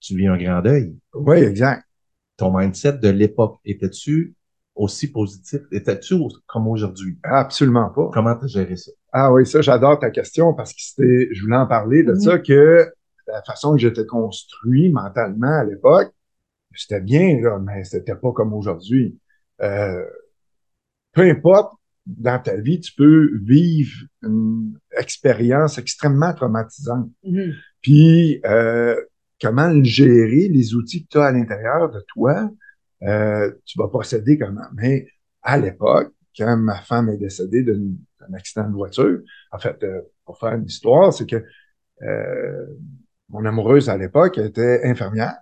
tu 0.00 0.16
vis 0.16 0.26
un 0.26 0.36
grand 0.36 0.60
deuil. 0.62 0.96
Oui, 1.14 1.38
exact. 1.38 1.84
Ton 2.36 2.58
mindset 2.58 2.94
de 2.98 3.08
l'époque, 3.08 3.60
étais-tu 3.64 4.34
aussi 4.74 5.10
positif? 5.10 5.60
Étais-tu 5.70 6.16
comme 6.46 6.68
aujourd'hui? 6.68 7.18
Absolument 7.22 7.90
pas. 7.90 8.10
Comment 8.12 8.36
tu 8.36 8.44
as 8.44 8.48
géré 8.48 8.76
ça? 8.76 8.90
Ah 9.12 9.32
oui, 9.32 9.46
ça, 9.46 9.60
j'adore 9.60 9.98
ta 9.98 10.10
question 10.10 10.54
parce 10.54 10.72
que 10.72 10.80
c'était, 10.80 11.28
je 11.32 11.42
voulais 11.42 11.56
en 11.56 11.66
parler 11.66 12.02
de 12.02 12.14
ça, 12.14 12.38
que 12.38 12.88
la 13.26 13.42
façon 13.42 13.72
que 13.72 13.78
j'étais 13.78 14.06
construit 14.06 14.90
mentalement 14.90 15.58
à 15.58 15.64
l'époque, 15.64 16.12
c'était 16.74 17.00
bien, 17.00 17.40
là, 17.40 17.58
mais 17.58 17.84
c'était 17.84 18.16
pas 18.16 18.32
comme 18.32 18.52
aujourd'hui. 18.52 19.18
Euh, 19.62 20.04
peu 21.12 21.22
importe, 21.22 21.72
dans 22.06 22.42
ta 22.42 22.56
vie, 22.56 22.80
tu 22.80 22.92
peux 22.94 23.30
vivre 23.42 23.92
une 24.22 24.78
expérience 24.96 25.78
extrêmement 25.78 26.34
traumatisante. 26.34 27.08
Mhm. 27.22 27.54
Puis, 27.80 28.40
euh, 28.44 29.00
comment 29.40 29.68
le 29.68 29.84
gérer, 29.84 30.48
les 30.48 30.74
outils 30.74 31.04
que 31.04 31.08
tu 31.10 31.18
as 31.18 31.26
à 31.26 31.32
l'intérieur 31.32 31.90
de 31.90 32.04
toi, 32.08 32.50
euh, 33.04 33.52
tu 33.64 33.78
vas 33.78 33.88
procéder 33.88 34.38
comment. 34.38 34.66
Mais 34.74 35.06
à 35.42 35.58
l'époque, 35.58 36.12
quand 36.36 36.56
ma 36.56 36.80
femme 36.80 37.08
est 37.10 37.18
décédée 37.18 37.62
d'un 37.62 38.34
accident 38.34 38.68
de 38.68 38.74
voiture, 38.74 39.20
en 39.52 39.58
fait, 39.58 39.82
euh, 39.82 40.00
pour 40.24 40.38
faire 40.38 40.54
une 40.54 40.64
histoire, 40.64 41.12
c'est 41.12 41.26
que 41.26 41.44
euh, 42.02 42.66
mon 43.28 43.44
amoureuse 43.44 43.88
à 43.88 43.96
l'époque 43.96 44.38
était 44.38 44.82
infirmière, 44.84 45.36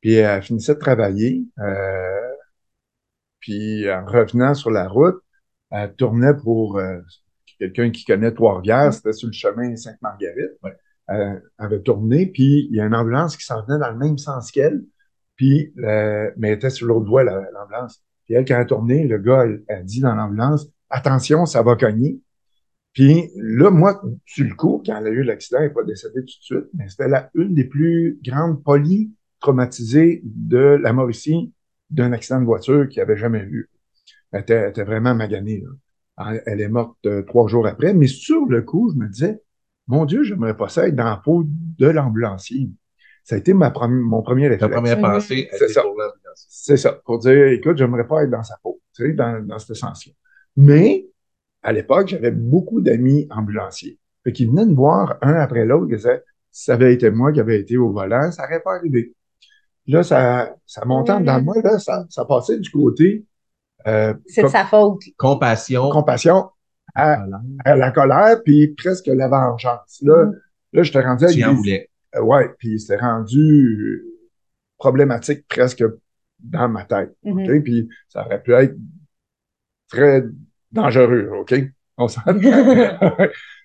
puis 0.00 0.14
elle 0.14 0.42
finissait 0.42 0.74
de 0.74 0.80
travailler, 0.80 1.44
puis 3.40 3.90
en 3.90 4.04
revenant 4.04 4.54
sur 4.54 4.70
la 4.70 4.88
route, 4.88 5.22
elle 5.70 5.94
tournait 5.94 6.34
pour 6.34 6.80
quelqu'un 7.58 7.90
qui 7.90 8.04
connaît 8.04 8.32
Trois-Rivières, 8.32 8.92
c'était 8.92 9.12
sur 9.12 9.28
le 9.28 9.32
chemin 9.32 9.76
Sainte-Marguerite. 9.76 10.52
Ouais. 10.62 10.76
Elle 11.08 11.42
avait 11.58 11.80
tourné, 11.80 12.26
puis 12.26 12.66
il 12.70 12.76
y 12.76 12.80
a 12.80 12.86
une 12.86 12.94
ambulance 12.94 13.36
qui 13.36 13.44
s'en 13.44 13.64
venait 13.64 13.78
dans 13.78 13.90
le 13.90 13.98
même 13.98 14.18
sens 14.18 14.50
qu'elle, 14.50 14.82
puis 15.36 15.72
euh, 15.78 16.30
mais 16.36 16.48
elle 16.48 16.54
était 16.54 16.70
sur 16.70 16.86
l'autre 16.86 17.06
voie, 17.06 17.24
la- 17.24 17.48
l'ambulance. 17.52 18.02
Puis 18.24 18.34
elle, 18.34 18.44
quand 18.44 18.54
elle 18.54 18.62
a 18.62 18.64
tourné, 18.64 19.04
le 19.06 19.18
gars, 19.18 19.44
elle, 19.44 19.64
elle 19.68 19.84
dit 19.84 20.00
dans 20.00 20.14
l'ambulance, 20.14 20.68
attention, 20.90 21.46
ça 21.46 21.62
va 21.62 21.76
cogner. 21.76 22.20
Puis 22.92 23.30
là, 23.36 23.70
moi, 23.70 24.02
sur 24.26 24.44
le 24.46 24.54
coup, 24.54 24.82
quand 24.84 24.96
elle 24.98 25.06
a 25.06 25.10
eu 25.10 25.22
l'accident, 25.22 25.60
elle 25.60 25.68
n'est 25.68 25.74
pas 25.74 25.84
décédée 25.84 26.20
tout 26.20 26.26
de 26.26 26.44
suite, 26.44 26.66
mais 26.74 26.88
c'était 26.88 27.08
la 27.08 27.30
une 27.34 27.54
des 27.54 27.64
plus 27.64 28.20
grandes 28.22 28.62
polytraumatisées 28.62 30.20
de 30.24 30.78
la 30.80 30.92
Mauricie 30.92 31.52
d'un 31.90 32.12
accident 32.12 32.40
de 32.40 32.46
voiture 32.46 32.88
qu'il 32.88 33.00
avait 33.00 33.16
jamais 33.16 33.44
vu. 33.44 33.70
Elle 34.32 34.42
était, 34.42 34.72
elle 34.76 34.84
vraiment 34.84 35.14
maganée. 35.14 35.64
Elle 36.46 36.60
est 36.60 36.68
morte 36.68 36.98
euh, 37.06 37.22
trois 37.22 37.48
jours 37.48 37.66
après, 37.66 37.94
mais 37.94 38.06
sur 38.06 38.46
le 38.46 38.62
coup, 38.62 38.92
je 38.92 38.98
me 38.98 39.08
disais, 39.08 39.42
mon 39.86 40.04
Dieu, 40.04 40.22
j'aimerais 40.22 40.56
pas 40.56 40.68
ça 40.68 40.86
être 40.86 40.94
dans 40.94 41.04
la 41.04 41.16
peau 41.16 41.44
de 41.46 41.88
l'ambulancier. 41.88 42.70
Ça 43.24 43.36
a 43.36 43.38
été 43.38 43.54
ma 43.54 43.70
premi- 43.70 44.02
mon 44.02 44.22
premier 44.22 44.46
Ta 44.46 44.66
réflexe. 44.66 44.74
première 44.74 44.96
Mhm. 44.96 45.02
pensée, 45.02 45.48
C'est 45.52 45.68
ça. 45.68 45.82
pour 45.82 45.90
l'ambulance. 45.92 46.46
C'est 46.48 46.76
ça, 46.76 46.92
pour 47.04 47.18
dire, 47.18 47.46
écoute, 47.48 47.76
j'aimerais 47.78 48.06
pas 48.06 48.24
être 48.24 48.30
dans 48.30 48.42
sa 48.42 48.56
peau, 48.62 48.80
tu 48.94 49.04
sais, 49.06 49.12
dans, 49.12 49.44
dans 49.46 49.58
ce 49.58 49.74
sens-là. 49.74 50.12
Mais, 50.56 51.06
à 51.62 51.72
l'époque, 51.72 52.08
j'avais 52.08 52.30
beaucoup 52.32 52.80
d'amis 52.80 53.28
ambulanciers. 53.30 53.98
Fait 54.24 54.32
qu'ils 54.32 54.50
venaient 54.50 54.66
me 54.66 54.74
voir 54.74 55.18
un 55.22 55.34
après 55.34 55.64
l'autre, 55.64 55.86
ils 55.90 55.96
disaient, 55.96 56.22
si 56.50 56.64
ça 56.64 56.74
avait 56.74 56.92
été 56.92 57.10
moi 57.10 57.32
qui 57.32 57.40
avais 57.40 57.60
été 57.60 57.76
au 57.76 57.90
volant, 57.90 58.30
ça 58.32 58.42
n'aurait 58.42 58.60
pas 58.60 58.74
arrivé. 58.76 59.14
Là, 59.86 60.02
ça, 60.02 60.54
ça 60.66 60.84
montait 60.84 61.18
dans 61.20 61.42
moi, 61.42 61.56
là, 61.62 61.78
ça, 61.78 62.04
ça 62.08 62.24
passait 62.24 62.58
du 62.58 62.70
côté 62.70 63.24
euh, 63.86 64.14
C'est 64.26 64.42
de 64.44 64.48
sa 64.48 64.64
faute. 64.64 65.00
Compassion. 65.16 65.90
compassion 65.90 66.50
à, 66.94 67.18
à 67.64 67.74
la 67.76 67.90
colère, 67.90 68.40
puis 68.44 68.68
presque 68.76 69.06
la 69.08 69.26
vengeance. 69.28 69.98
Là, 70.02 70.26
Mhm. 70.26 70.40
là 70.74 70.82
je 70.84 70.92
te 70.92 70.98
rendais 70.98 71.24
avec 71.24 71.36
Tu 71.36 71.44
en 71.44 71.54
voulais. 71.54 71.88
Euh, 72.16 72.22
ouais, 72.22 72.50
puis 72.58 72.78
c'était 72.80 73.00
rendu 73.00 74.02
problématique 74.78 75.46
presque 75.48 75.84
dans 76.40 76.68
ma 76.68 76.84
tête. 76.84 77.14
Mhm. 77.24 77.38
OK? 77.42 77.62
Puis 77.64 77.88
ça 78.08 78.24
aurait 78.26 78.42
pu 78.42 78.52
être 78.52 78.74
très 79.88 80.24
dangereux, 80.70 81.30
OK? 81.40 81.54
On 81.98 82.08
s'entend. 82.08 82.34
tu 82.40 82.48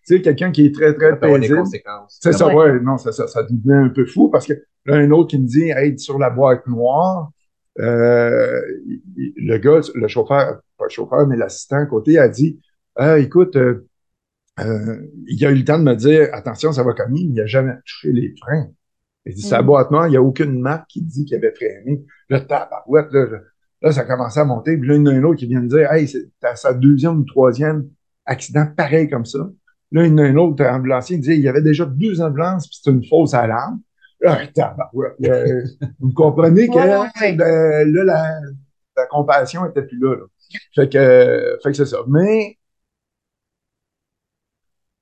sais, 0.04 0.22
quelqu'un 0.22 0.52
qui 0.52 0.68
est 0.68 0.76
très, 0.76 0.94
très 0.94 1.20
paisible. 1.20 1.58
conséquences. 1.58 2.20
C'est 2.22 2.34
ça, 2.34 2.48
Ouais. 2.48 2.56
ouais, 2.56 2.80
non, 2.82 2.98
c'est 2.98 3.12
ça, 3.14 3.28
ça 3.28 3.44
devenait 3.44 3.88
un 3.88 3.90
peu 3.90 4.06
fou 4.06 4.30
parce 4.30 4.46
que 4.46 4.54
là, 4.86 4.96
un 4.96 5.12
autre 5.12 5.32
qui 5.32 5.40
me 5.40 5.48
dit, 5.48 5.70
hey, 5.70 5.98
sur 5.98 6.20
la 6.20 6.30
boîte 6.30 6.68
noire, 6.68 7.32
euh, 7.80 8.62
le 9.16 9.58
gars, 9.58 9.82
le 9.94 10.08
chauffeur, 10.08 10.60
pas 10.78 10.86
le 10.86 10.90
chauffeur, 10.90 11.28
mais 11.28 11.36
l'assistant 11.38 11.78
à 11.78 11.86
côté 11.86 12.18
a 12.20 12.28
dit, 12.28 12.60
Ah, 12.96 13.20
écoute, 13.20 13.56
euh, 13.56 13.87
euh, 14.60 14.98
il 15.28 15.46
a 15.46 15.52
eu 15.52 15.56
le 15.56 15.64
temps 15.66 15.78
de 15.80 15.84
me 15.84 15.96
dire, 15.96 16.30
attention, 16.34 16.72
ça 16.72 16.84
va 16.84 16.94
cogner, 16.94 17.22
il 17.22 17.34
n'a 17.34 17.46
jamais 17.46 17.74
touché 17.86 18.12
les 18.12 18.34
freins. 18.42 18.68
Il 19.26 19.36
dit, 19.36 19.50
Mhm. 19.54 19.62
boîte 19.66 19.92
noire, 19.92 20.08
il 20.08 20.12
n'y 20.12 20.18
a 20.18 20.22
aucune 20.22 20.60
marque 20.60 20.88
qui 20.90 21.02
dit 21.02 21.26
qu'il 21.26 21.36
avait 21.38 21.54
freiné. 21.54 22.04
Le 22.30 22.40
tabarouette, 22.40 23.12
là, 23.12 23.26
là, 23.26 23.38
là, 23.82 23.92
ça 23.92 24.04
commençait 24.06 24.40
à 24.40 24.46
monter. 24.46 24.78
Puis 24.78 24.88
là, 24.88 24.96
il 24.96 25.00
y 25.00 25.02
en 25.02 25.06
a 25.08 25.14
un 25.14 25.24
autre 25.24 25.40
qui 25.40 25.48
vient 25.48 25.62
de 25.62 25.68
dire, 25.68 25.92
hey, 25.92 26.08
c'est 26.08 26.30
sa 26.56 26.74
deuxième 26.74 27.18
ou 27.20 27.24
troisième 27.24 27.88
accident 28.26 28.66
pareil 28.76 29.10
comme 29.10 29.26
ça. 29.26 29.40
Là, 29.92 30.06
il 30.06 30.10
y 30.10 30.14
en 30.14 30.18
a 30.18 30.24
un 30.24 30.36
autre 30.38 30.64
ambulancier 30.66 31.18
qui 31.18 31.22
dit, 31.22 31.34
il 31.36 31.42
y 31.42 31.48
avait 31.50 31.62
déjà 31.62 31.86
deux 31.86 32.22
ambulances, 32.22 32.68
puis 32.68 32.80
c'est 32.82 32.90
une 32.92 33.06
fausse 33.06 33.34
alarme. 33.34 33.80
Là, 34.22 34.48
tabarouette, 34.48 35.16
là, 35.20 35.44
vous 36.00 36.12
comprenez 36.14 36.68
que 36.68 36.74
Ouais, 36.74 36.98
ouais, 36.98 37.38
ouais. 37.38 37.42
euh, 37.42 37.86
là, 37.86 38.04
la, 38.04 38.40
la 38.98 39.06
compassion 39.08 39.66
était 39.70 39.84
plus 39.84 40.00
là. 40.00 40.16
là. 40.16 40.24
Fait 40.74 40.90
que, 40.90 40.98
euh, 40.98 41.58
fait 41.62 41.70
que 41.72 41.78
c'est 41.78 41.86
ça. 41.86 41.98
Mais 42.08 42.57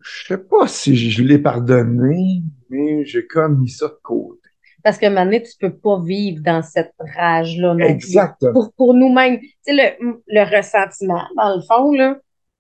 je 0.06 0.28
sais 0.28 0.38
pas 0.38 0.68
si 0.68 0.96
je 0.96 1.24
l'ai 1.24 1.40
pardonné, 1.40 2.42
mais 2.70 3.06
j'ai 3.06 3.26
comme 3.26 3.60
mis 3.60 3.70
ça 3.70 3.88
de 3.88 3.98
côté. 4.04 4.40
Parce 4.84 5.00
que 5.00 5.08
maintenant, 5.08 5.40
tu 5.40 5.58
peux 5.60 5.76
pas 5.76 6.00
vivre 6.00 6.44
dans 6.44 6.62
cette 6.62 6.94
rage-là. 7.16 7.76
Exactement. 7.80 8.54
Pour, 8.54 8.74
pour 8.74 8.94
nous-mêmes. 8.94 9.40
Tu 9.40 9.50
sais, 9.64 9.74
le, 10.00 10.22
le 10.28 10.58
ressentiment, 10.58 11.24
dans 11.36 11.56
le 11.56 11.62
fond, 11.64 11.92
là, 11.94 12.18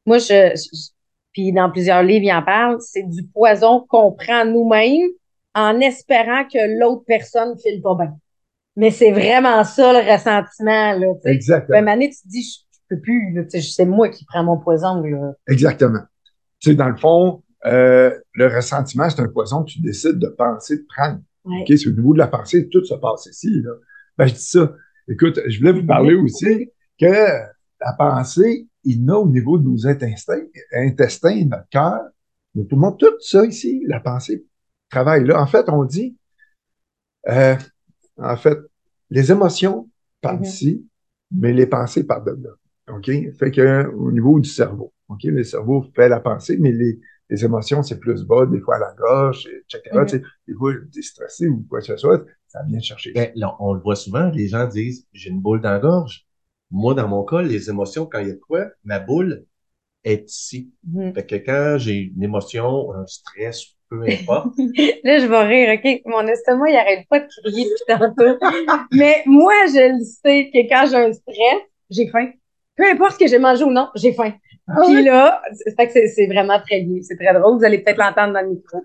moi, 0.07 0.17
je, 0.17 0.51
je- 0.55 0.89
puis 1.33 1.51
dans 1.51 1.69
plusieurs 1.69 2.01
livres, 2.01 2.25
il 2.25 2.31
en 2.31 2.41
parle, 2.41 2.77
c'est 2.79 3.03
du 3.03 3.23
poison 3.27 3.85
qu'on 3.87 4.11
prend 4.11 4.45
nous-mêmes 4.45 5.09
en 5.53 5.79
espérant 5.81 6.45
que 6.45 6.79
l'autre 6.79 7.03
personne 7.05 7.57
file 7.59 7.81
pas 7.81 7.95
bien. 7.95 8.17
Mais 8.75 8.89
c'est 8.89 9.11
vraiment 9.11 9.63
ça, 9.63 9.93
le 9.93 10.11
ressentiment, 10.11 10.93
là. 10.93 11.13
Exactement. 11.25 11.77
Ben, 11.77 11.85
Mané, 11.85 12.09
tu 12.09 12.21
te 12.21 12.27
dis, 12.27 12.41
je, 12.41 12.59
je 12.73 12.95
peux 12.95 13.01
plus, 13.01 13.47
c'est 13.61 13.85
moi 13.85 14.09
qui 14.09 14.25
prends 14.25 14.43
mon 14.43 14.57
poison, 14.57 15.01
là. 15.01 15.33
Exactement. 15.47 16.01
Tu 16.65 16.71
sais, 16.71 16.75
dans 16.75 16.89
le 16.89 16.95
fond, 16.95 17.43
euh, 17.67 18.11
le 18.33 18.47
ressentiment, 18.47 19.07
c'est 19.07 19.21
un 19.21 19.27
poison 19.27 19.63
que 19.63 19.69
tu 19.69 19.81
décides 19.81 20.17
de 20.17 20.29
penser, 20.29 20.77
de 20.77 20.85
prendre. 20.87 21.19
Ouais. 21.43 21.61
OK? 21.61 21.77
C'est 21.77 21.89
au 21.89 21.91
niveau 21.91 22.13
de 22.13 22.17
la 22.17 22.25
pensée, 22.25 22.67
tout 22.69 22.83
se 22.83 22.95
passe 22.95 23.27
ici, 23.27 23.61
là. 23.61 23.69
Ben, 24.17 24.25
je 24.25 24.33
dis 24.33 24.41
ça. 24.41 24.73
Écoute, 25.07 25.39
je 25.45 25.59
voulais 25.59 25.73
vous 25.73 25.85
parler 25.85 26.15
aussi 26.15 26.71
que 26.99 27.05
la 27.05 27.93
pensée, 27.95 28.67
il 28.83 28.99
y 28.99 29.05
en 29.05 29.13
a 29.13 29.17
au 29.17 29.29
niveau 29.29 29.59
de 29.59 29.69
nos 29.69 29.85
intestins, 29.85 30.41
intestins, 30.73 31.45
notre 31.45 31.69
cœur, 31.69 32.01
nos 32.55 32.63
poumons, 32.63 32.93
tout 32.93 33.13
ça 33.19 33.45
ici, 33.45 33.83
la 33.85 33.99
pensée 33.99 34.43
travaille 34.89 35.23
là. 35.23 35.39
En 35.39 35.45
fait, 35.45 35.69
on 35.69 35.83
dit, 35.83 36.17
euh, 37.29 37.55
en 38.17 38.37
fait, 38.37 38.57
les 39.11 39.31
émotions 39.31 39.87
partent 40.19 40.47
ici, 40.47 40.83
mais 41.29 41.53
les 41.53 41.67
pensées 41.67 42.07
partent 42.07 42.25
de 42.25 42.43
là. 42.43 42.95
OK? 42.95 43.11
Fait 43.37 43.51
que, 43.51 43.85
au 43.89 44.11
niveau 44.11 44.39
du 44.39 44.49
cerveau, 44.49 44.91
OK? 45.09 45.23
Le 45.23 45.43
cerveau 45.43 45.85
fait 45.95 46.09
la 46.09 46.19
pensée, 46.19 46.57
mais 46.59 46.71
les, 46.71 46.99
les 47.29 47.45
émotions, 47.45 47.83
c'est 47.83 47.99
plus 47.99 48.23
bas, 48.23 48.45
des 48.45 48.59
fois 48.59 48.75
à 48.75 48.79
la 48.79 48.93
gorge, 48.97 49.47
etc. 49.47 50.05
Tu 50.05 50.17
sais, 50.17 50.23
des 50.47 50.53
fois, 50.53 50.73
t'es 50.91 51.01
stressé 51.01 51.47
ou 51.47 51.65
quoi 51.69 51.79
que 51.79 51.85
ce 51.85 51.97
soit, 51.97 52.23
ça 52.47 52.63
vient 52.63 52.79
chercher. 52.79 53.11
Ben, 53.13 53.31
là, 53.35 53.55
on 53.59 53.73
le 53.73 53.81
voit 53.81 53.95
souvent, 53.95 54.29
les 54.31 54.47
gens 54.47 54.67
disent 54.67 55.07
j'ai 55.13 55.29
une 55.29 55.41
boule 55.41 55.61
dans 55.61 55.71
la 55.71 55.79
gorge. 55.79 56.25
Moi, 56.71 56.93
dans 56.93 57.07
mon 57.07 57.23
cas, 57.23 57.41
les 57.41 57.69
émotions, 57.69 58.05
quand 58.05 58.19
il 58.19 58.29
y 58.29 58.31
a 58.31 58.35
quoi, 58.35 58.65
ma 58.83 58.99
boule 58.99 59.45
est 60.03 60.29
ici. 60.29 60.71
Mhm. 60.83 61.13
Fait 61.13 61.25
que 61.25 61.35
quand 61.35 61.77
j'ai 61.79 62.13
une 62.15 62.23
émotion, 62.23 62.93
un 62.93 63.05
stress, 63.07 63.75
peu 63.89 64.03
importe, 64.03 64.55
Là, 65.03 65.19
je 65.19 65.27
vais 65.27 65.43
rire, 65.43 65.79
OK? 65.79 66.01
Mon 66.05 66.25
estomac, 66.27 66.69
il 66.69 66.75
arrête 66.75 67.07
pas 67.09 67.19
de 67.19 67.27
crier 67.27 67.65
depuis 67.65 67.85
tantôt. 67.87 68.37
Mais 68.91 69.23
moi, 69.25 69.53
je 69.67 69.97
le 69.97 70.03
sais 70.03 70.49
que 70.51 70.67
quand 70.69 70.85
j'ai 70.89 70.97
un 70.97 71.13
stress, 71.13 71.61
j'ai 71.89 72.07
faim. 72.07 72.31
Peu 72.75 72.85
importe 72.89 73.13
ce 73.13 73.19
que 73.19 73.27
j'ai 73.27 73.39
mangé 73.39 73.63
ou 73.63 73.71
non, 73.71 73.89
j'ai 73.95 74.13
faim. 74.13 74.33
Puis 74.87 75.03
là, 75.03 75.41
c'est 75.53 76.27
vraiment 76.27 76.59
très 76.59 76.79
lié. 76.79 77.01
C'est 77.03 77.15
très 77.17 77.33
drôle. 77.39 77.57
Vous 77.59 77.63
allez 77.65 77.79
peut-être 77.83 77.97
l'entendre 77.99 78.33
dans 78.33 78.41
le 78.41 78.49
micro. 78.49 78.81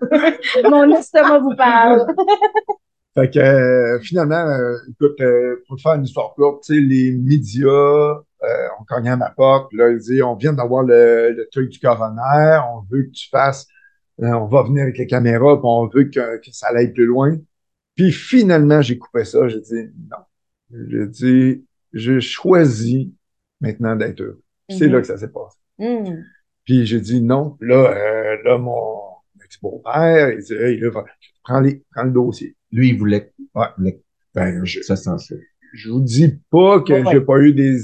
Mon 0.69 0.95
estomac 0.95 1.39
vous 1.39 1.55
parle. 1.55 2.05
Fait 3.13 3.29
que 3.29 3.39
euh, 3.39 3.99
finalement, 3.99 4.47
euh, 4.47 4.77
écoute, 4.89 5.19
euh, 5.19 5.61
pour 5.67 5.75
te 5.75 5.81
faire 5.81 5.95
une 5.95 6.05
histoire 6.05 6.33
courte, 6.33 6.63
tu 6.63 6.75
sais, 6.75 6.79
les 6.79 7.11
médias 7.11 7.67
euh, 7.67 8.67
ont 8.79 8.85
cogné 8.87 9.09
à 9.09 9.17
ma 9.17 9.29
porte. 9.31 9.67
puis 9.69 9.77
Là, 9.77 9.89
ils 9.89 9.97
disent 9.97 10.21
on 10.21 10.35
vient 10.35 10.53
d'avoir 10.53 10.83
le, 10.83 11.31
le 11.33 11.47
truc 11.51 11.69
du 11.69 11.79
coroner, 11.79 12.59
on 12.73 12.83
veut 12.89 13.03
que 13.03 13.09
tu 13.11 13.27
fasses, 13.29 13.67
euh, 14.21 14.27
on 14.31 14.45
va 14.47 14.63
venir 14.63 14.83
avec 14.83 14.97
les 14.97 15.07
caméras, 15.07 15.57
puis 15.57 15.65
on 15.65 15.87
veut 15.87 16.05
que, 16.05 16.37
que 16.37 16.51
ça 16.53 16.67
aille 16.69 16.93
plus 16.93 17.05
loin. 17.05 17.35
Puis 17.95 18.13
finalement, 18.13 18.81
j'ai 18.81 18.97
coupé 18.97 19.25
ça. 19.25 19.45
J'ai 19.49 19.59
dit 19.59 19.89
non. 20.09 20.17
J'ai 20.87 21.07
dit, 21.07 21.65
je 21.91 22.19
choisis 22.21 23.07
maintenant 23.59 23.97
d'être 23.97 24.21
heureux. 24.21 24.41
C'est 24.69 24.87
Mhm. 24.87 24.93
là 24.93 25.01
que 25.01 25.07
ça 25.07 25.17
s'est 25.17 25.27
passé. 25.31 25.57
Hmm. 25.81 26.23
Puis 26.65 26.85
j'ai 26.85 26.99
dit 27.01 27.21
non. 27.21 27.57
Puis 27.59 27.67
Là, 27.69 27.91
euh, 27.91 28.37
là, 28.45 28.57
mon 28.57 28.99
ex-beau-père, 29.43 30.31
il 30.31 30.39
dit, 30.43 30.53
hey, 30.53 30.77
là, 30.79 30.89
prends, 31.43 31.59
les, 31.59 31.83
prends 31.93 32.03
le 32.03 32.11
dossier. 32.11 32.55
lui, 32.71 32.89
il 32.89 32.97
voulait, 32.99 33.33
Ouais. 33.55 33.65
voulait 33.77 34.01
Ben, 34.35 34.59
que 34.61 34.65
je, 34.65 34.81
ça 34.81 34.95
sens 34.95 35.33
je 35.73 35.89
vous 35.89 36.01
dis 36.01 36.39
pas 36.49 36.81
que 36.81 36.93
Ouais, 36.93 37.03
j'ai 37.11 37.21
pas 37.21 37.39
eu 37.39 37.53
des. 37.53 37.77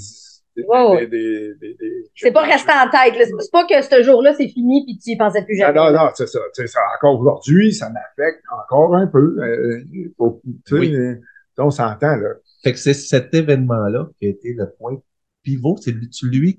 des, 0.56 0.64
Ouais, 0.64 0.88
ouais. 0.90 1.08
des- 1.08 1.54
des- 1.56 1.56
des- 1.60 1.74
des- 1.80 2.10
C'est 2.16 2.32
pas 2.32 2.44
resté 2.44 2.72
en 2.72 2.90
tête. 2.90 3.18
là. 3.18 3.26
C'est 3.40 3.52
pas 3.52 3.66
que 3.66 3.82
ce 3.82 4.04
jour-là, 4.04 4.34
c'est 4.34 4.48
fini 4.50 4.84
puis 4.86 4.98
tu 4.98 5.12
y 5.12 5.18
pensais 5.18 5.44
plus 5.44 5.60
Ah, 5.62 5.68
jamais. 5.74 5.80
non, 5.92 5.92
non, 6.06 6.10
c'est 6.14 6.28
ça. 6.28 6.40
Tu 6.56 6.62
sais, 6.62 6.68
ça. 6.68 6.80
Encore 6.98 7.20
aujourd'hui, 7.20 7.74
ça 7.74 7.90
m'affecte 7.90 8.44
encore 8.64 8.96
un 8.96 9.08
peu. 9.08 9.38
Euh, 9.42 9.84
Oui. 10.72 10.96
euh, 10.96 11.16
on 11.58 11.70
s'entend, 11.72 12.16
là. 12.18 12.30
Fait 12.64 12.74
que 12.74 12.78
c'est 12.80 12.94
cet 12.94 13.34
événement-là 13.34 14.10
qui 14.20 14.28
a 14.28 14.30
été 14.30 14.54
le 14.54 14.70
point 14.78 14.98
pivot. 15.44 15.78
C'est 15.80 15.92
lui- 15.92 16.10
lui 16.24 16.56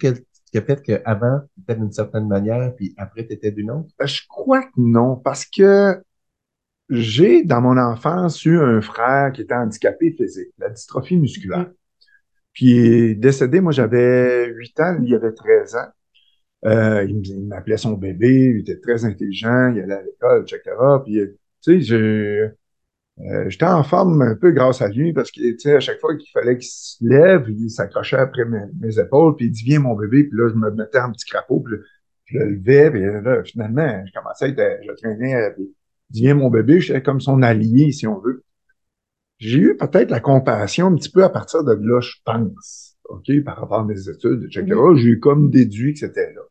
qui 0.51 0.59
a, 0.59 0.63
qui 0.63 0.73
a 0.73 0.77
fait 0.77 0.83
qu'avant, 0.83 1.41
tu 1.55 1.63
étais 1.63 1.75
d'une 1.77 1.93
certaine 1.93 2.29
manière, 2.29 2.75
puis 2.77 2.95
après, 2.97 3.27
tu 3.27 3.35
étais 3.35 3.53
d'une 3.53 3.71
autre? 3.71 3.89
Ben, 3.99 4.07
Je 4.07 4.23
crois 4.29 4.63
que 4.65 4.71
non, 4.79 5.17
parce 5.17 5.45
que 5.47 6.03
j'ai, 6.91 7.45
dans 7.45 7.61
mon 7.61 7.77
enfance, 7.79 8.45
eu 8.45 8.59
un 8.61 8.81
frère 8.81 9.33
qui 9.33 9.43
était 9.43 9.55
handicapé 9.55 10.13
physique, 10.13 10.49
la 10.59 10.71
dystrophie 10.71 11.17
musculaire. 11.17 11.71
Puis 12.53 12.67
il 12.67 12.87
est 13.13 13.15
décédé, 13.17 13.61
moi 13.61 13.73
j'avais 13.73 14.47
8 14.49 14.79
ans, 14.81 14.95
lui 14.95 15.11
il 15.11 15.15
avait 15.15 15.33
13 15.33 15.77
ans. 15.77 15.89
Euh, 16.67 17.05
il 17.09 17.47
m'appelait 17.47 17.77
son 17.79 17.93
bébé, 17.95 18.53
il 18.57 18.61
était 18.61 18.81
très 18.81 19.05
intelligent, 19.05 19.73
il 19.75 19.83
allait 19.83 19.95
à 19.95 20.03
l'école, 20.03 20.45
etc. 20.49 21.03
Puis, 21.05 21.21
euh, 21.21 21.39
tu 21.63 21.81
sais, 21.81 21.83
je- 21.83 22.51
euh, 23.21 23.51
j'étais 23.51 23.67
en 23.67 23.83
forme 23.83 24.23
un 24.23 24.37
peu 24.37 24.53
grâce 24.53 24.81
à 24.81 24.89
lui 24.89 25.13
parce 25.13 25.31
que, 25.33 25.77
à 25.77 25.81
chaque 25.81 25.99
fois 26.01 26.17
qu'il 26.17 26.31
fallait 26.31 26.57
qu'il 26.57 26.71
se 26.71 26.97
lève, 27.01 27.47
il 27.49 27.69
s'accrochait 27.71 28.17
après 28.17 28.45
mes, 28.45 28.61
mes 28.81 28.99
épaules, 28.99 29.35
puis 29.35 29.47
il 29.47 29.51
dit, 29.51 29.65
viens 29.65 29.81
mon 29.81 29.97
bébé, 29.97 30.25
puis 30.25 30.39
là, 30.39 30.49
je 30.49 30.55
me 30.55 30.71
mettais 30.71 31.01
en 31.01 31.11
petit 31.11 31.27
crapaud, 31.27 31.61
puis 31.61 31.75
je 32.27 32.39
le 32.39 32.51
levais, 32.51 32.91
puis 32.91 33.01
là, 33.01 33.43
finalement, 33.45 34.05
je 34.07 34.13
commençais 34.13 34.45
à 34.45 34.49
être, 34.49 34.83
je 34.87 34.93
traînais, 34.93 35.35
euh, 35.35 35.51
puis 35.51 35.65
il 36.11 36.13
dit, 36.13 36.21
viens 36.23 36.35
mon 36.35 36.49
bébé, 36.49 36.81
j'étais 36.81 37.03
comme 37.03 37.21
son 37.21 37.43
allié, 37.43 37.91
si 37.91 38.07
on 38.07 38.21
veut. 38.21 38.45
J'ai 39.39 39.59
eu 39.59 39.77
peut-être 39.77 40.11
la 40.11 40.21
compassion 40.21 40.87
un 40.87 40.95
petit 40.95 41.11
peu 41.11 41.25
à 41.25 41.29
partir 41.29 41.65
de 41.65 41.73
là, 41.73 42.01
je 42.01 42.15
pense, 42.25 42.97
OK, 43.05 43.31
par 43.45 43.59
rapport 43.59 43.81
à 43.81 43.85
mes 43.85 44.09
études, 44.09 44.45
etc. 44.45 44.77
J'ai 44.97 45.19
comme 45.19 45.51
déduit 45.51 45.95
que 45.95 46.01
c'était 46.01 46.33
là. 46.35 46.43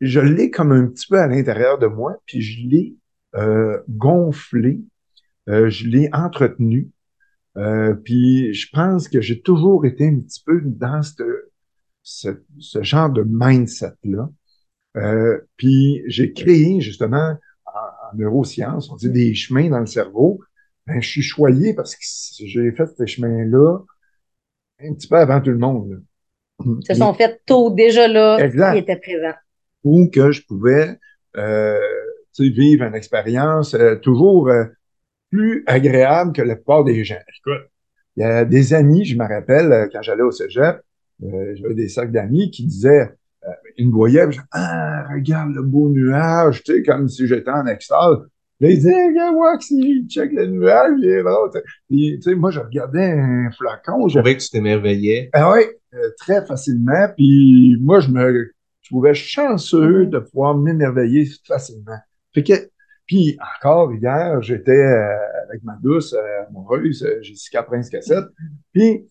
Je 0.00 0.18
l'ai 0.18 0.50
comme 0.50 0.72
un 0.72 0.86
petit 0.86 1.06
peu 1.06 1.18
à 1.18 1.28
l'intérieur 1.28 1.78
de 1.78 1.86
moi, 1.86 2.16
puis 2.26 2.40
je 2.40 2.68
l'ai 2.68 2.96
euh, 3.36 3.80
gonflé, 3.88 4.80
euh, 5.48 5.68
je 5.70 5.86
l'ai 5.88 6.08
entretenu, 6.12 6.90
euh, 7.56 7.94
puis 7.94 8.54
je 8.54 8.68
pense 8.72 9.08
que 9.08 9.20
j'ai 9.20 9.40
toujours 9.40 9.84
été 9.86 10.06
un 10.08 10.20
petit 10.20 10.42
peu 10.44 10.60
dans 10.64 11.02
cette- 11.02 11.26
ce, 12.02 12.28
ce 12.58 12.82
genre 12.82 13.10
de 13.10 13.24
mindset-là. 13.26 14.28
Euh, 14.96 15.38
puis 15.56 16.02
j'ai 16.06 16.32
créé 16.32 16.80
justement 16.80 17.36
en, 17.66 17.70
en 17.70 18.16
neurosciences, 18.16 18.90
on 18.90 18.96
dit 18.96 19.10
des 19.10 19.34
chemins 19.34 19.70
dans 19.70 19.80
le 19.80 19.86
cerveau. 19.86 20.40
Ben, 20.86 21.00
je 21.00 21.08
suis 21.08 21.22
choyé 21.22 21.74
parce 21.74 21.94
que 21.94 22.02
j'ai 22.44 22.72
fait 22.72 22.86
ces 22.96 23.06
chemins-là 23.06 23.78
un 24.80 24.94
petit 24.94 25.06
peu 25.06 25.16
avant 25.16 25.40
tout 25.40 25.50
le 25.50 25.58
monde. 25.58 25.90
là. 25.90 25.96
Ils 26.80 26.86
se 26.86 26.94
sont 26.94 27.14
fait 27.14 27.40
tôt 27.46 27.70
déjà 27.70 28.06
là. 28.08 28.38
Exact. 28.38 28.74
Ils 28.74 28.80
étaient 28.80 28.96
présents. 28.96 29.34
Ou 29.84 30.08
que 30.08 30.30
je 30.32 30.42
pouvais 30.46 30.98
euh, 31.36 31.78
vivre 32.38 32.84
une 32.84 32.94
expérience 32.94 33.74
euh, 33.74 33.96
toujours 33.96 34.48
euh, 34.48 34.64
plus 35.32 35.64
agréable 35.66 36.32
que 36.32 36.42
la 36.42 36.54
plupart 36.56 36.84
des 36.84 37.02
gens. 37.04 37.16
Écoute, 37.38 37.62
il 38.16 38.20
y 38.22 38.24
a 38.24 38.44
des 38.44 38.74
amis, 38.74 39.04
je 39.06 39.16
me 39.16 39.26
rappelle, 39.26 39.72
euh, 39.72 39.88
quand 39.90 40.02
j'allais 40.02 40.22
au 40.22 40.30
cégep, 40.30 40.80
euh, 41.24 41.54
j'avais 41.56 41.74
des 41.74 41.88
sacs 41.88 42.12
d'amis 42.12 42.50
qui 42.50 42.66
disaient, 42.66 43.10
euh, 43.44 43.50
ils 43.78 43.88
me 43.88 43.92
voyaient, 43.92 44.24
je 44.26 44.30
disais, 44.32 44.42
ah, 44.52 45.06
regarde 45.12 45.54
le 45.54 45.62
beau 45.62 45.88
nuage, 45.88 46.62
tu 46.62 46.74
sais, 46.74 46.82
comme 46.82 47.08
si 47.08 47.26
j'étais 47.26 47.50
en 47.50 47.66
extase. 47.66 48.18
Là, 48.60 48.68
ils 48.70 48.76
disaient, 48.76 49.06
regarde, 49.08 49.60
s'il 49.62 50.06
check 50.08 50.30
le 50.32 50.46
nuage, 50.46 50.92
il 50.98 51.08
est 51.08 51.22
drôle. 51.22 51.50
tu 51.52 51.58
sais. 51.58 51.64
Puis, 51.88 52.18
tu 52.22 52.30
sais, 52.30 52.34
moi, 52.36 52.50
je 52.50 52.60
regardais 52.60 53.10
un 53.12 53.50
flacon, 53.50 54.06
Je 54.08 54.14
je 54.14 54.18
trouvais 54.18 54.36
que 54.36 54.42
tu 54.42 54.50
t'émerveillais. 54.50 55.30
ah 55.32 55.52
oui, 55.52 55.62
euh, 55.94 56.10
très 56.18 56.44
facilement. 56.46 57.08
Puis 57.16 57.76
moi, 57.80 57.98
je 58.00 58.10
me 58.10 58.52
trouvais 58.88 59.14
chanceux 59.14 60.04
Mhm. 60.04 60.10
de 60.10 60.18
pouvoir 60.18 60.56
m'émerveiller 60.56 61.26
facilement. 61.48 61.96
Fait 62.34 62.42
que, 62.44 62.52
puis 63.06 63.36
encore 63.58 63.92
hier, 63.94 64.40
j'étais 64.42 64.70
euh, 64.72 65.16
avec 65.48 65.62
ma 65.64 65.76
douce 65.82 66.12
euh, 66.14 66.46
amoureuse, 66.48 67.02
euh, 67.04 67.20
Jessica 67.22 67.62
Prince-Cassette. 67.62 68.24
Puis, 68.72 69.04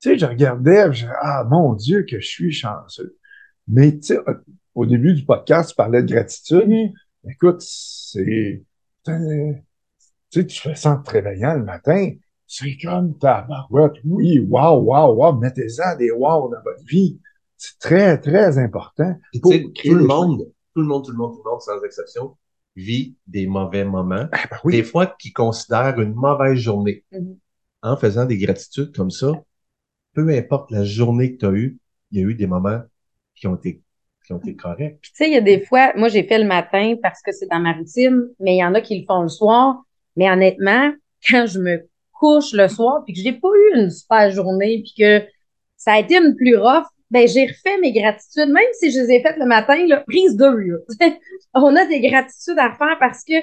tu 0.00 0.10
sais, 0.10 0.18
je 0.18 0.26
regardais, 0.26 0.92
je 0.92 1.00
disais, 1.04 1.12
ah 1.22 1.44
mon 1.48 1.74
Dieu, 1.74 2.04
que 2.08 2.20
je 2.20 2.26
suis 2.26 2.52
chanceux. 2.52 3.16
Mais 3.66 3.92
tu 3.98 4.14
sais, 4.14 4.18
au 4.74 4.86
début 4.86 5.14
du 5.14 5.24
podcast, 5.24 5.70
tu 5.70 5.76
parlais 5.76 6.02
de 6.02 6.12
gratitude. 6.12 6.68
Mhm. 6.68 6.92
Écoute, 7.30 7.60
c'est. 7.60 8.62
c'est- 9.04 9.64
Tu 10.30 10.40
sais, 10.40 10.46
tu 10.46 10.60
fais 10.60 10.74
ça 10.74 10.90
en 10.92 11.02
te 11.02 11.10
réveillant 11.10 11.54
le 11.54 11.64
matin. 11.64 12.10
C'est 12.46 12.76
comme 12.82 13.16
ta 13.18 13.42
barouette. 13.42 13.94
Oui, 14.04 14.38
wow, 14.40 14.78
wow, 14.82 15.14
wow. 15.14 15.38
Mettez-en 15.38 15.96
des 15.96 16.10
wow 16.10 16.48
dans 16.50 16.62
votre 16.62 16.84
vie. 16.86 17.18
C'est 17.56 17.78
très, 17.78 18.18
très 18.20 18.56
important. 18.58 19.14
Pour 19.42 19.52
tout 19.52 19.94
le 19.94 20.04
monde, 20.04 20.38
tout 20.74 20.80
le 20.82 20.86
monde, 20.86 21.04
tout 21.04 21.10
le 21.12 21.16
monde, 21.16 21.34
tout 21.34 21.42
le 21.44 21.50
monde, 21.50 21.60
sans 21.60 21.82
exception, 21.82 22.36
vit 22.78 23.16
des 23.26 23.46
mauvais 23.46 23.84
moments. 23.84 24.26
Ah, 24.32 24.44
ben 24.50 24.70
Des 24.70 24.82
fois, 24.82 25.06
qui 25.18 25.32
considèrent 25.32 26.00
une 26.00 26.14
mauvaise 26.14 26.58
journée. 26.58 27.04
Mhm. 27.12 27.36
En 27.82 27.96
faisant 27.96 28.24
des 28.24 28.38
gratitudes 28.38 28.94
comme 28.94 29.10
ça, 29.10 29.32
peu 30.14 30.28
importe 30.30 30.70
la 30.70 30.84
journée 30.84 31.34
que 31.34 31.38
tu 31.38 31.46
as 31.46 31.52
eue, 31.52 31.78
il 32.10 32.20
y 32.20 32.24
a 32.24 32.26
eu 32.26 32.34
des 32.34 32.46
moments 32.46 32.80
qui 33.36 33.46
ont 33.46 33.54
été, 33.54 33.82
qui 34.26 34.32
ont 34.32 34.38
été 34.38 34.56
corrects. 34.56 34.98
Puis, 35.00 35.12
tu 35.12 35.16
sais, 35.16 35.30
il 35.30 35.34
y 35.34 35.36
a 35.36 35.40
des 35.40 35.64
fois, 35.64 35.92
moi, 35.94 36.08
j'ai 36.08 36.24
fait 36.24 36.38
le 36.38 36.46
matin 36.46 36.96
parce 37.02 37.22
que 37.22 37.30
c'est 37.30 37.46
dans 37.46 37.60
ma 37.60 37.72
routine, 37.72 38.28
mais 38.40 38.56
il 38.56 38.58
y 38.58 38.64
en 38.64 38.74
a 38.74 38.80
qui 38.80 38.98
le 38.98 39.06
font 39.06 39.22
le 39.22 39.28
soir. 39.28 39.82
Mais 40.16 40.28
honnêtement, 40.30 40.92
quand 41.28 41.46
je 41.46 41.60
me 41.60 41.88
couche 42.12 42.52
le 42.52 42.66
soir 42.68 43.04
puis 43.04 43.14
que 43.14 43.20
j'ai 43.20 43.32
pas 43.32 43.48
eu 43.48 43.78
une 43.80 43.90
super 43.90 44.30
journée 44.30 44.82
puis 44.82 44.94
que 44.98 45.24
ça 45.76 45.92
a 45.92 45.98
été 46.00 46.16
une 46.16 46.34
plus 46.34 46.56
rough, 46.56 46.86
ben, 47.10 47.26
j'ai 47.26 47.46
refait 47.46 47.78
mes 47.80 47.92
gratitudes, 47.92 48.50
même 48.50 48.66
si 48.74 48.90
je 48.90 49.00
les 49.00 49.12
ai 49.12 49.22
faites 49.22 49.38
le 49.38 49.46
matin, 49.46 49.86
là, 49.86 50.04
prise 50.06 50.36
de 50.36 50.44
là. 50.44 50.78
On 51.54 51.74
a 51.74 51.86
des 51.86 52.00
gratitudes 52.00 52.58
à 52.58 52.72
faire 52.72 52.96
parce 52.98 53.24
que 53.24 53.34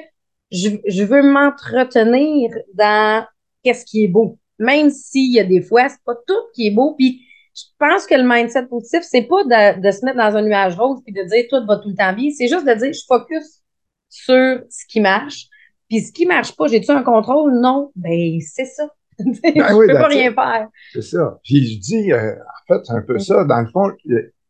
je, 0.51 0.69
je 0.87 1.03
veux 1.03 1.23
m'entretenir 1.23 2.51
dans 2.73 3.25
qu'est-ce 3.63 3.85
qui 3.85 4.03
est 4.03 4.07
beau. 4.07 4.37
Même 4.59 4.89
s'il 4.89 5.33
y 5.33 5.39
a 5.39 5.43
des 5.43 5.61
fois, 5.61 5.89
c'est 5.89 6.03
pas 6.05 6.15
tout 6.27 6.33
qui 6.53 6.67
est 6.67 6.71
beau. 6.71 6.95
Puis 6.95 7.21
je 7.55 7.63
pense 7.79 8.05
que 8.05 8.15
le 8.15 8.23
mindset 8.23 8.67
positif, 8.67 9.01
c'est 9.01 9.23
pas 9.23 9.43
de, 9.43 9.81
de 9.81 9.91
se 9.91 10.05
mettre 10.05 10.17
dans 10.17 10.35
un 10.35 10.41
nuage 10.43 10.75
rose 10.75 11.01
puis 11.03 11.13
de 11.13 11.23
dire 11.23 11.45
tout 11.49 11.65
va 11.65 11.77
tout 11.77 11.89
le 11.89 11.95
temps 11.95 12.13
bien. 12.13 12.29
C'est 12.35 12.47
juste 12.47 12.65
de 12.65 12.73
dire 12.73 12.93
je 12.93 13.03
focus 13.07 13.61
sur 14.09 14.59
ce 14.69 14.85
qui 14.87 15.01
marche. 15.01 15.47
Puis 15.89 16.01
ce 16.01 16.11
qui 16.11 16.25
marche 16.25 16.55
pas, 16.55 16.67
j'ai-tu 16.67 16.91
un 16.91 17.03
contrôle? 17.03 17.59
Non. 17.59 17.91
Ben, 17.95 18.39
c'est 18.41 18.65
ça. 18.65 18.87
Je 19.19 19.75
oui, 19.75 19.87
peux 19.87 19.93
pas 19.93 20.07
rien 20.07 20.33
faire. 20.33 20.67
C'est 20.93 21.01
ça. 21.01 21.39
Puis 21.43 21.73
je 21.73 21.79
dis, 21.79 22.11
euh, 22.11 22.33
en 22.33 22.73
fait, 22.73 22.85
c'est 22.85 22.93
un 22.93 23.01
peu 23.01 23.19
ça. 23.19 23.43
Dans 23.45 23.61
le 23.61 23.67
fond, 23.67 23.91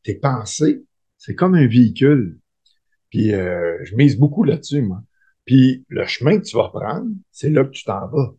tes 0.03 0.15
pensées, 0.15 0.83
c'est 1.17 1.35
comme 1.35 1.55
un 1.55 1.67
véhicule. 1.67 2.39
Puis 3.09 3.33
euh, 3.33 3.77
je 3.83 3.95
mise 3.95 4.17
beaucoup 4.17 4.43
là-dessus, 4.43 4.81
moi. 4.81 5.01
Puis 5.45 5.85
le 5.89 6.05
chemin 6.05 6.39
que 6.39 6.43
tu 6.43 6.57
vas 6.57 6.69
prendre, 6.69 7.07
c'est 7.31 7.49
là 7.49 7.63
que 7.63 7.69
tu 7.69 7.83
t'en 7.83 8.07
vas. 8.07 8.33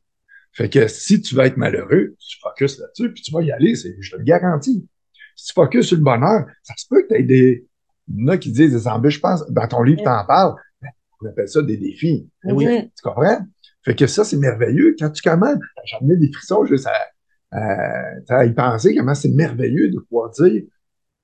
Fait 0.53 0.71
que 0.71 0.89
si 0.89 1.21
tu 1.21 1.35
vas 1.35 1.47
être 1.47 1.57
malheureux, 1.57 2.17
tu 2.19 2.39
focuses 2.41 2.79
là-dessus, 2.79 3.12
puis 3.12 3.23
tu 3.23 3.31
vas 3.33 3.43
y 3.43 3.53
aller, 3.53 3.75
c'est, 3.75 3.95
je 4.01 4.11
te 4.11 4.17
le 4.17 4.25
garantis. 4.25 4.89
Si 5.37 5.49
tu 5.49 5.53
focuses 5.53 5.87
sur 5.87 5.99
le 5.99 6.03
bonheur, 6.03 6.47
ça 6.62 6.75
se 6.77 6.87
peut 6.89 7.03
que 7.03 7.09
tu 7.09 7.21
aies 7.21 7.23
des. 7.23 7.67
Il 8.09 8.21
y 8.21 8.25
en 8.25 8.29
a 8.29 8.39
qui 8.39 8.53
disent 8.53 8.73
des 8.73 8.89
embûches, 8.89 9.17
je 9.17 9.21
pense, 9.21 9.51
dans 9.51 9.69
ton 9.69 9.83
livre, 9.83 10.01
tu 10.03 10.09
en 10.09 10.25
parles. 10.25 10.55
Ben, 10.81 10.89
on 11.21 11.27
appelle 11.27 11.49
ça 11.49 11.61
des 11.61 11.77
défis. 11.77 12.29
Oui. 12.45 12.65
Mhm. 12.65 12.83
Tu 12.85 13.03
comprends? 13.03 13.47
Fait 13.87 13.94
que 13.94 14.09
ça, 14.09 14.25
c'est 14.25 14.37
merveilleux. 14.37 14.96
Quand 14.99 15.11
tu 15.11 15.22
commences, 15.22 15.59
j'ai 15.85 15.96
amené 15.96 16.16
des 16.16 16.33
frissons 16.33 16.66
juste 16.66 16.88
à, 16.88 17.57
euh, 17.57 18.20
à 18.29 18.44
y 18.44 18.53
penser 18.53 18.96
comment 18.96 19.14
c'est 19.14 19.31
merveilleux 19.31 19.90
de 19.90 20.01
pouvoir 20.01 20.31
dire 20.31 20.64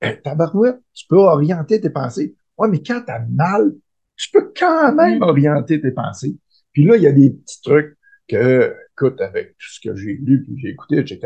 euh, 0.04 0.14
tabarouette, 0.22 0.78
tu 0.94 1.06
peux 1.08 1.16
orienter 1.16 1.80
tes 1.80 1.90
pensées. 1.90 2.36
Ouais, 2.56 2.68
mais 2.68 2.80
quand 2.80 3.02
t'as 3.04 3.18
mal, 3.18 3.72
tu 4.16 4.30
peux 4.30 4.52
quand 4.56 4.94
même 4.94 5.18
mm. 5.18 5.22
orienter 5.22 5.80
tes 5.80 5.90
pensées. 5.90 6.36
Puis 6.72 6.84
là, 6.84 6.96
il 6.96 7.02
y 7.02 7.08
a 7.08 7.12
des 7.12 7.30
petits 7.30 7.60
trucs 7.62 7.98
que, 8.28 8.76
écoute, 8.92 9.20
avec 9.20 9.56
tout 9.58 9.68
ce 9.68 9.80
que 9.80 9.96
j'ai 9.96 10.14
lu, 10.14 10.44
puis 10.44 10.56
j'ai 10.58 10.68
écouté, 10.68 10.98
etc., 10.98 11.18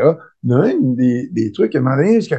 il 0.42 0.50
y 0.50 0.54
a 0.54 0.56
un 0.56 0.78
des, 0.80 1.28
des 1.28 1.52
trucs 1.52 1.74
à 1.74 1.78
un 1.78 1.82
moment 1.82 1.96
donné, 1.96 2.18
que, 2.18 2.34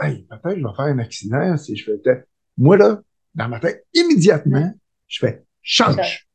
hey, 0.00 0.26
peut-être 0.30 0.58
je 0.58 0.66
vais 0.66 0.74
faire 0.74 0.86
un 0.86 0.98
accident 1.00 1.56
si 1.58 1.76
je 1.76 1.84
fais 1.84 2.24
Moi, 2.56 2.78
là, 2.78 3.02
dans 3.34 3.48
ma 3.48 3.60
tête, 3.60 3.86
immédiatement, 3.92 4.72
je 5.06 5.18
fais 5.18 5.44
change. 5.60 6.26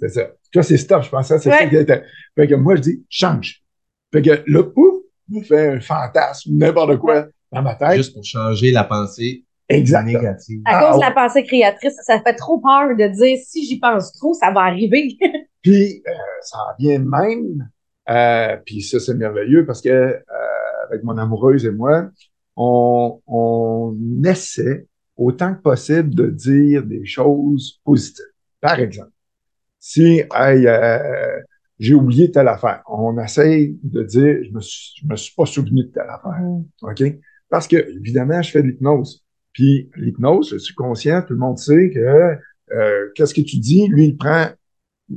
C'est 0.00 0.08
ça. 0.08 0.30
Ça, 0.54 0.62
c'est 0.62 0.76
stop. 0.76 1.02
Je 1.02 1.10
pensais 1.10 1.34
que 1.36 1.42
c'est 1.42 1.50
ça 1.50 1.66
qui 1.66 1.76
était. 1.76 2.02
Fait 2.34 2.48
que 2.48 2.54
moi, 2.54 2.76
je 2.76 2.80
dis 2.80 3.04
change. 3.08 3.62
Fait 4.12 4.22
que 4.22 4.42
là, 4.46 4.62
ouf, 4.74 5.02
me 5.28 5.42
fait 5.42 5.68
un 5.68 5.80
fantasme, 5.80 6.50
n'importe 6.52 6.98
quoi 6.98 7.26
dans 7.52 7.62
ma 7.62 7.74
tête. 7.74 7.96
Juste 7.96 8.14
pour 8.14 8.24
changer 8.24 8.70
la 8.70 8.84
pensée 8.84 9.44
Exactement. 9.68 10.18
négative. 10.18 10.62
À 10.64 10.80
cause 10.80 10.96
de 10.96 11.04
la 11.04 11.12
pensée 11.12 11.44
créatrice, 11.44 11.94
ça 12.02 12.20
fait 12.20 12.34
trop 12.34 12.58
peur 12.58 12.96
de 12.96 13.06
dire 13.06 13.38
si 13.44 13.64
j'y 13.66 13.78
pense 13.78 14.12
trop, 14.12 14.34
ça 14.34 14.50
va 14.50 14.62
arriver. 14.62 15.16
puis 15.62 16.02
euh, 16.06 16.12
ça 16.42 16.58
vient 16.78 16.98
même, 16.98 17.68
euh, 18.08 18.56
puis 18.64 18.82
ça 18.82 18.98
c'est 18.98 19.14
merveilleux 19.14 19.64
parce 19.66 19.80
que 19.80 19.88
euh, 19.88 20.22
avec 20.88 21.04
mon 21.04 21.16
amoureuse 21.18 21.64
et 21.64 21.70
moi, 21.70 22.08
on, 22.56 23.20
on 23.26 23.96
essaie 24.24 24.86
autant 25.16 25.54
que 25.54 25.60
possible 25.60 26.14
de 26.14 26.26
dire 26.26 26.82
des 26.82 27.06
choses 27.06 27.80
positives. 27.84 28.24
Par 28.60 28.80
exemple, 28.80 29.12
si 29.80 30.22
hey, 30.32 30.66
euh, 30.66 31.40
j'ai 31.78 31.94
oublié 31.94 32.30
telle 32.30 32.48
affaire, 32.48 32.82
on 32.86 33.18
essaie 33.18 33.74
de 33.82 34.02
dire 34.02 34.36
je 34.44 34.52
me 34.52 34.60
suis, 34.60 35.00
je 35.02 35.06
me 35.06 35.16
suis 35.16 35.34
pas 35.34 35.46
souvenu 35.46 35.84
de 35.84 35.88
telle 35.88 36.08
affaire, 36.08 36.40
mm. 36.40 36.64
ok? 36.82 37.02
Parce 37.48 37.66
que 37.66 37.76
évidemment, 37.96 38.40
je 38.42 38.50
fais 38.50 38.62
de 38.62 38.68
l'hypnose. 38.68 39.24
Puis 39.52 39.90
l'hypnose, 39.96 40.50
je 40.52 40.58
suis 40.58 40.74
conscient, 40.74 41.22
tout 41.22 41.32
le 41.32 41.40
monde 41.40 41.58
sait 41.58 41.90
que 41.90 42.36
euh, 42.72 43.08
qu'est-ce 43.16 43.34
que 43.34 43.40
tu 43.40 43.56
dis, 43.56 43.88
lui 43.88 44.04
il 44.04 44.16
prend 44.16 44.46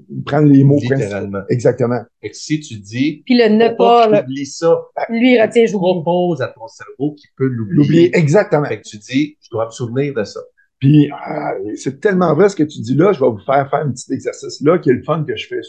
il 0.10 0.24
prend 0.24 0.40
les 0.40 0.64
mots 0.64 0.80
Littéralement. 0.82 1.44
Exactement. 1.50 2.02
Et 2.24 2.32
que 2.32 2.36
si 2.36 2.60
tu 2.60 2.76
dis, 2.76 3.22
puis 3.26 3.38
le 3.38 3.48
ne 3.50 3.70
pas, 3.78 4.10
pas 4.10 4.24
oublie 4.24 4.46
ça, 4.46 4.82
lui 5.10 5.36
il 5.36 5.42
retient, 5.42 5.66
je 5.68 5.74
propose 5.74 6.42
à 6.42 6.48
ton 6.48 6.68
cerveau 6.68 7.14
qu'il 7.14 7.30
peut 7.36 7.46
l'oublier. 7.46 7.76
L'oublier, 7.76 8.18
exactement. 8.18 8.66
Fait 8.66 8.82
que 8.82 8.88
tu 8.88 8.98
dis, 8.98 9.38
je 9.42 9.50
dois 9.52 9.66
me 9.66 9.72
souvenir 9.72 10.14
de 10.16 10.24
ça. 10.24 10.40
Puis 10.84 11.10
euh, 11.10 11.76
c'est 11.78 12.02
tellement 12.02 12.36
vrai 12.36 12.50
ce 12.50 12.58
que 12.58 12.64
tu 12.64 12.82
dis 12.82 12.94
là, 12.94 13.14
je 13.14 13.20
vais 13.22 13.30
vous 13.30 13.40
faire 13.46 13.70
faire 13.70 13.86
un 13.86 13.92
petit 13.92 14.12
exercice 14.12 14.60
là 14.60 14.78
qui 14.78 14.90
est 14.90 14.94
le 14.94 15.04
fun 15.04 15.24
que 15.24 15.34
je 15.34 15.48
fais 15.48 15.62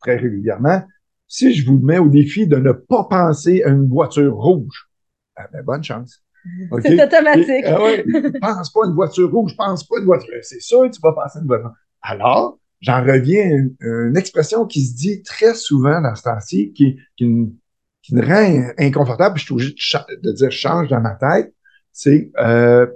très 0.00 0.16
régulièrement. 0.16 0.82
Si 1.28 1.52
je 1.52 1.66
vous 1.66 1.78
mets 1.78 1.98
au 1.98 2.08
défi 2.08 2.46
de 2.46 2.56
ne 2.56 2.72
pas 2.72 3.04
penser 3.04 3.62
à 3.64 3.68
une 3.68 3.86
voiture 3.86 4.34
rouge, 4.34 4.88
ah 5.36 5.46
ben, 5.52 5.62
bonne 5.62 5.84
chance. 5.84 6.24
C'est 6.82 7.04
automatique. 7.04 7.64
ah 7.66 7.82
ouais, 7.82 8.02
pense 8.40 8.72
pas 8.72 8.84
à 8.84 8.86
une 8.86 8.94
voiture 8.94 9.30
rouge, 9.30 9.54
pense 9.58 9.86
pas 9.86 9.96
à 9.96 10.00
une 10.00 10.06
voiture. 10.06 10.38
C'est 10.40 10.62
sûr 10.62 10.84
que 10.84 10.94
tu 10.94 11.02
vas 11.02 11.12
penser 11.12 11.38
à 11.38 11.42
une 11.42 11.48
voiture. 11.48 11.72
Alors, 12.00 12.58
j'en 12.80 13.02
reviens 13.02 13.44
à 13.44 13.84
une, 13.84 14.16
expression 14.16 14.64
qui 14.64 14.86
se 14.86 14.96
dit 14.96 15.22
très 15.22 15.52
souvent 15.52 16.00
dans 16.00 16.14
ce 16.14 16.22
temps-ci, 16.22 16.72
qui, 16.72 16.96
qui, 17.18 17.52
qui, 18.00 18.14
me 18.14 18.24
rend 18.24 18.72
inconfortable, 18.78 19.34
puis 19.34 19.42
je 19.42 19.44
suis 19.44 19.96
obligé 19.98 20.16
de, 20.22 20.32
dire 20.32 20.50
change 20.50 20.88
dans 20.88 21.02
ma 21.02 21.14
tête, 21.16 21.52
c'est 21.92 22.32
euh, 22.38 22.86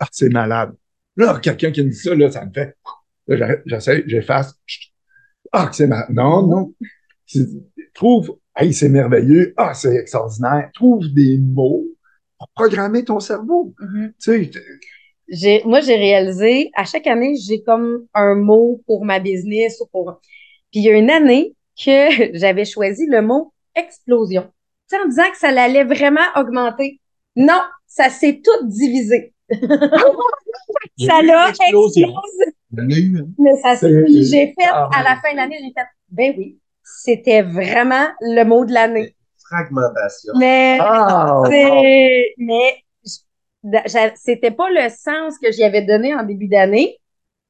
ah, 0.00 0.08
c'est 0.10 0.30
malade. 0.30 0.74
Là, 1.16 1.38
quelqu'un 1.40 1.70
qui 1.70 1.82
me 1.82 1.90
dit 1.90 1.96
ça, 1.96 2.14
là, 2.14 2.30
ça 2.30 2.44
me 2.44 2.52
fait. 2.52 2.76
J'essaie, 3.66 4.04
j'efface. 4.06 4.54
Ah, 5.52 5.70
c'est 5.72 5.86
malade. 5.86 6.10
Non, 6.10 6.46
non. 6.46 6.74
Trouve, 7.94 8.38
hey, 8.56 8.72
c'est 8.72 8.88
merveilleux. 8.88 9.54
Ah, 9.56 9.74
c'est 9.74 9.94
extraordinaire. 9.96 10.70
Trouve 10.74 11.08
des 11.12 11.38
mots 11.38 11.84
pour 12.38 12.48
programmer 12.54 13.04
ton 13.04 13.20
cerveau. 13.20 13.74
Mm-hmm. 13.80 14.12
Tu 14.20 14.52
sais, 15.32 15.62
moi, 15.64 15.80
j'ai 15.80 15.96
réalisé, 15.96 16.70
à 16.74 16.84
chaque 16.84 17.06
année, 17.06 17.34
j'ai 17.36 17.62
comme 17.62 18.06
un 18.14 18.34
mot 18.34 18.82
pour 18.86 19.04
ma 19.04 19.18
business 19.18 19.80
ou 19.80 19.86
pour. 19.86 20.20
Puis 20.70 20.80
il 20.80 20.84
y 20.84 20.90
a 20.90 20.96
une 20.96 21.10
année 21.10 21.54
que 21.76 22.34
j'avais 22.36 22.64
choisi 22.64 23.06
le 23.06 23.22
mot 23.22 23.52
explosion. 23.74 24.42
Tu 24.88 24.96
sais, 24.96 25.02
en 25.02 25.08
disant 25.08 25.30
que 25.32 25.38
ça 25.38 25.48
allait 25.48 25.84
vraiment 25.84 26.26
augmenter. 26.36 27.00
Non, 27.34 27.60
ça 27.86 28.08
s'est 28.08 28.40
tout 28.42 28.66
divisé. 28.66 29.34
ça 30.98 31.22
l'a 31.22 31.48
explosé. 31.50 32.06
Mais 32.70 33.56
ça 33.62 33.76
s'est. 33.76 34.04
J'ai 34.08 34.46
fait, 34.48 34.68
ah, 34.70 34.88
à 34.92 35.02
la 35.02 35.16
fin 35.16 35.32
de 35.32 35.36
l'année, 35.36 35.58
j'ai 35.60 35.72
fait, 35.72 35.86
ben 36.10 36.34
oui, 36.36 36.58
c'était 36.82 37.42
vraiment 37.42 38.06
le 38.20 38.44
mot 38.44 38.64
de 38.64 38.72
l'année. 38.72 39.14
Fragmentation. 39.48 40.32
Mais, 40.38 40.78
ah, 40.80 41.42
c'est, 41.48 42.34
mais 42.38 42.84
c'était 44.16 44.50
pas 44.50 44.70
le 44.70 44.88
sens 44.88 45.38
que 45.38 45.50
j'y 45.52 45.62
avais 45.62 45.82
donné 45.82 46.14
en 46.14 46.24
début 46.24 46.48
d'année, 46.48 46.98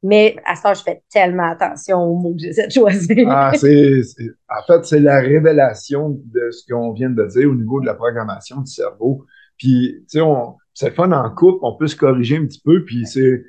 mais 0.02 0.36
à 0.44 0.54
ça, 0.54 0.74
je 0.74 0.82
fais 0.82 1.02
tellement 1.10 1.50
attention 1.50 1.98
aux 1.98 2.16
mots 2.16 2.34
que 2.34 2.42
j'essaie 2.42 2.66
de 2.66 2.72
choisir. 2.72 3.28
Ah, 3.30 3.52
c'est, 3.54 4.02
en 4.48 4.62
fait, 4.66 4.84
c'est 4.84 5.00
la 5.00 5.20
révélation 5.20 6.10
de 6.10 6.50
ce 6.50 6.70
qu'on 6.70 6.92
vient 6.92 7.10
de 7.10 7.24
dire 7.26 7.50
au 7.50 7.54
niveau 7.54 7.80
de 7.80 7.86
la 7.86 7.94
programmation 7.94 8.60
du 8.60 8.70
cerveau. 8.70 9.24
Puis, 9.56 10.04
tu 10.10 10.18
sais, 10.18 10.24
c'est 10.76 10.94
fun 10.94 11.10
en 11.10 11.30
couple, 11.30 11.60
on 11.62 11.74
peut 11.74 11.86
se 11.86 11.96
corriger 11.96 12.36
un 12.36 12.44
petit 12.44 12.60
peu, 12.62 12.84
puis 12.84 13.06
c'est, 13.06 13.44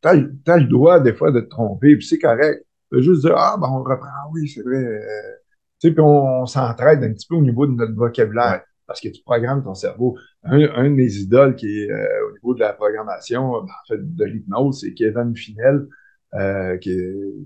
t'as, 0.00 0.14
as 0.46 0.56
le 0.56 0.64
droit 0.64 1.00
des 1.00 1.12
fois 1.12 1.30
de 1.30 1.40
te 1.40 1.48
tromper, 1.50 1.96
puis 1.96 2.06
c'est 2.06 2.18
correct. 2.18 2.64
Tu 2.90 3.02
juste 3.02 3.20
dire, 3.22 3.34
ah, 3.36 3.56
ben 3.60 3.68
on 3.68 3.82
reprend, 3.82 4.08
ah 4.08 4.28
oui, 4.32 4.48
c'est 4.48 4.62
vrai. 4.62 4.76
Euh, 4.76 5.00
tu 5.80 5.88
sais, 5.88 5.90
puis 5.92 6.00
on, 6.00 6.46
s'entraide 6.46 7.04
un 7.04 7.12
petit 7.12 7.26
peu 7.28 7.34
au 7.34 7.42
niveau 7.42 7.66
de 7.66 7.72
notre 7.72 7.94
vocabulaire 7.94 8.62
parce 8.86 9.00
que 9.02 9.08
tu 9.08 9.22
programmes 9.22 9.64
ton 9.64 9.74
cerveau. 9.74 10.16
Un, 10.44 10.60
un 10.74 10.84
de 10.84 10.94
mes 10.94 11.12
idoles 11.16 11.56
qui 11.56 11.82
est 11.82 11.90
euh, 11.90 12.28
au 12.28 12.32
niveau 12.32 12.54
de 12.54 12.60
la 12.60 12.72
programmation, 12.72 13.50
ben, 13.60 13.68
en 13.68 13.86
fait, 13.88 14.14
de 14.14 14.24
l'hypnose, 14.24 14.80
c'est 14.80 14.94
Kevin 14.94 15.36
Finel, 15.36 15.86
euh, 16.34 16.78
qui, 16.78 16.96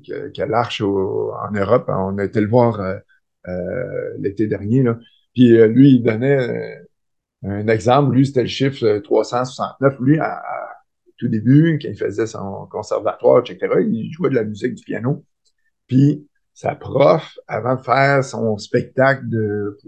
qui, 0.05 0.13
qui, 0.33 0.43
a 0.43 0.47
l'Arche 0.47 0.83
en 0.83 1.51
Europe. 1.53 1.87
On 1.89 2.17
a 2.19 2.25
été 2.25 2.41
le 2.41 2.49
voir 2.49 2.81
euh, 2.81 2.97
euh 3.49 4.15
l'été 4.19 4.47
dernier. 4.47 4.85
Là. 4.85 4.99
Puis 5.35 5.57
lui, 5.69 5.95
il 5.95 6.03
donnait 6.03 6.81
un 7.43 7.69
exemple. 7.69 8.15
Lui, 8.15 8.27
c'était 8.27 8.43
le 8.43 8.49
chiffre 8.49 8.99
369. 8.99 9.99
Lui, 10.01 10.19
à, 10.19 10.43
tout 11.17 11.29
début, 11.29 11.79
quand 11.81 11.89
il 11.89 11.97
faisait 11.97 12.27
son 12.27 12.67
conservatoire, 12.71 13.41
etc., 13.41 13.75
il 13.87 14.11
jouait 14.13 14.31
de 14.31 14.35
la 14.35 14.45
musique, 14.45 14.75
du 14.75 14.83
piano. 14.83 15.25
Puis 15.87 16.27
sa 16.55 16.75
prof, 16.75 17.39
avant 17.47 17.77
de 17.77 17.83
faire 17.83 18.25
son 18.25 18.57
spectacle 18.59 19.29
de, 19.29 19.79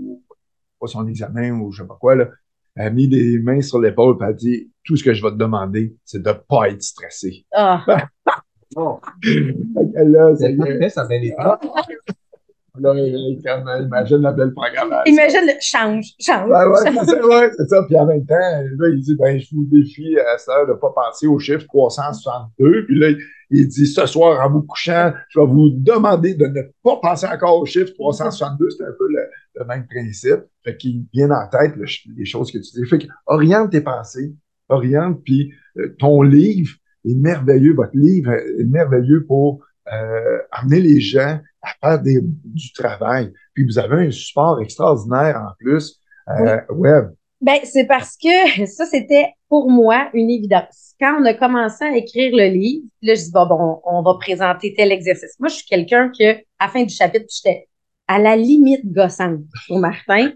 pour 0.78 0.88
son 0.88 1.06
examen 1.08 1.52
ou 1.52 1.72
je 1.72 1.82
sais 1.82 1.88
pas 1.88 1.96
quoi, 1.98 2.14
là, 2.14 2.28
elle 2.74 2.86
a 2.86 2.90
mis 2.90 3.08
des 3.08 3.38
mains 3.38 3.60
sur 3.60 3.78
l'épaule 3.78 4.16
et 4.20 4.24
a 4.24 4.32
dit 4.32 4.70
Tout 4.84 4.96
ce 4.96 5.04
que 5.04 5.12
je 5.12 5.22
vais 5.22 5.30
te 5.30 5.36
demander, 5.36 5.94
c'est 6.04 6.22
de 6.22 6.32
pas 6.32 6.68
être 6.68 6.82
stressé. 6.82 7.44
Ah. 7.52 7.84
oh. 8.76 9.00
là, 9.24 10.34
ça, 10.36 10.48
fait, 10.48 10.88
ça 10.88 11.06
été. 11.10 11.34
Ah. 11.38 11.58
Là, 12.80 12.94
imagine 12.96 14.22
la 14.22 14.32
belle 14.32 14.54
programmation. 14.54 15.12
Imagine 15.12 15.40
le 15.44 15.52
change, 15.60 16.06
change. 16.18 16.48
Ouais, 16.48 16.64
ouais, 16.64 16.90
c'est 16.90 17.10
ça, 17.10 17.26
ouais, 17.26 17.50
c'est 17.58 17.68
ça. 17.68 17.82
Puis 17.86 17.96
en 17.98 18.06
même 18.06 18.24
temps, 18.24 18.34
là, 18.34 18.88
il 18.88 19.00
dit, 19.00 19.14
ben, 19.14 19.38
je 19.38 19.54
vous 19.54 19.66
défie 19.66 20.16
à 20.18 20.38
ça 20.38 20.64
de 20.64 20.70
ne 20.70 20.76
pas 20.76 20.90
penser 20.90 21.26
au 21.26 21.38
chiffre 21.38 21.66
362. 21.66 22.86
Puis 22.86 22.98
là, 22.98 23.10
il 23.50 23.68
dit, 23.68 23.86
ce 23.86 24.06
soir, 24.06 24.40
en 24.42 24.50
vous 24.50 24.62
couchant, 24.62 25.12
je 25.28 25.40
vais 25.40 25.46
vous 25.46 25.68
demander 25.70 26.34
de 26.34 26.46
ne 26.46 26.62
pas 26.82 26.96
penser 27.02 27.26
encore 27.26 27.60
au 27.60 27.66
chiffre 27.66 27.92
362. 27.92 28.70
C'est 28.70 28.84
un 28.84 28.94
peu 28.98 29.06
le, 29.06 29.20
le 29.56 29.64
même 29.66 29.86
principe. 29.86 30.40
Fait 30.64 30.74
qu'il 30.74 31.04
vient 31.12 31.30
en 31.30 31.46
tête 31.48 31.74
les 32.16 32.24
choses 32.24 32.50
que 32.50 32.56
tu 32.56 32.80
dis. 32.80 32.86
Fait 32.86 33.06
oriente 33.26 33.70
tes 33.70 33.82
pensées, 33.82 34.32
oriente, 34.70 35.20
puis 35.24 35.52
euh, 35.76 35.94
ton 35.98 36.22
livre 36.22 36.74
est 37.04 37.14
merveilleux, 37.14 37.74
votre 37.74 37.96
livre 37.96 38.32
est 38.32 38.64
merveilleux 38.64 39.26
pour 39.26 39.62
euh, 39.92 40.38
amener 40.50 40.80
les 40.80 41.00
gens 41.00 41.38
à 41.62 41.70
faire 41.80 42.02
des, 42.02 42.20
du 42.22 42.72
travail. 42.72 43.32
Puis 43.54 43.64
vous 43.64 43.78
avez 43.78 44.06
un 44.06 44.10
support 44.10 44.60
extraordinaire 44.60 45.36
en 45.36 45.52
plus, 45.58 46.00
euh, 46.28 46.60
web. 46.70 47.10
Ben, 47.40 47.58
c'est 47.64 47.86
parce 47.86 48.16
que 48.16 48.66
ça, 48.66 48.86
c'était 48.86 49.34
pour 49.48 49.70
moi 49.70 50.08
une 50.14 50.30
évidence. 50.30 50.94
Quand 51.00 51.20
on 51.20 51.24
a 51.24 51.34
commencé 51.34 51.84
à 51.84 51.96
écrire 51.96 52.30
le 52.34 52.48
livre, 52.48 52.86
là, 53.02 53.14
je 53.14 53.22
dis, 53.22 53.32
bon, 53.32 53.46
bon, 53.46 53.80
on 53.84 54.02
va 54.02 54.14
présenter 54.20 54.74
tel 54.74 54.92
exercice. 54.92 55.34
Moi, 55.40 55.48
je 55.48 55.56
suis 55.56 55.66
quelqu'un 55.66 56.10
que, 56.16 56.34
à 56.58 56.66
la 56.66 56.68
fin 56.68 56.84
du 56.84 56.94
chapitre, 56.94 57.26
j'étais 57.28 57.66
à 58.06 58.18
la 58.18 58.36
limite 58.36 58.90
gossante 58.92 59.40
pour 59.66 59.78
Martin. 59.78 60.32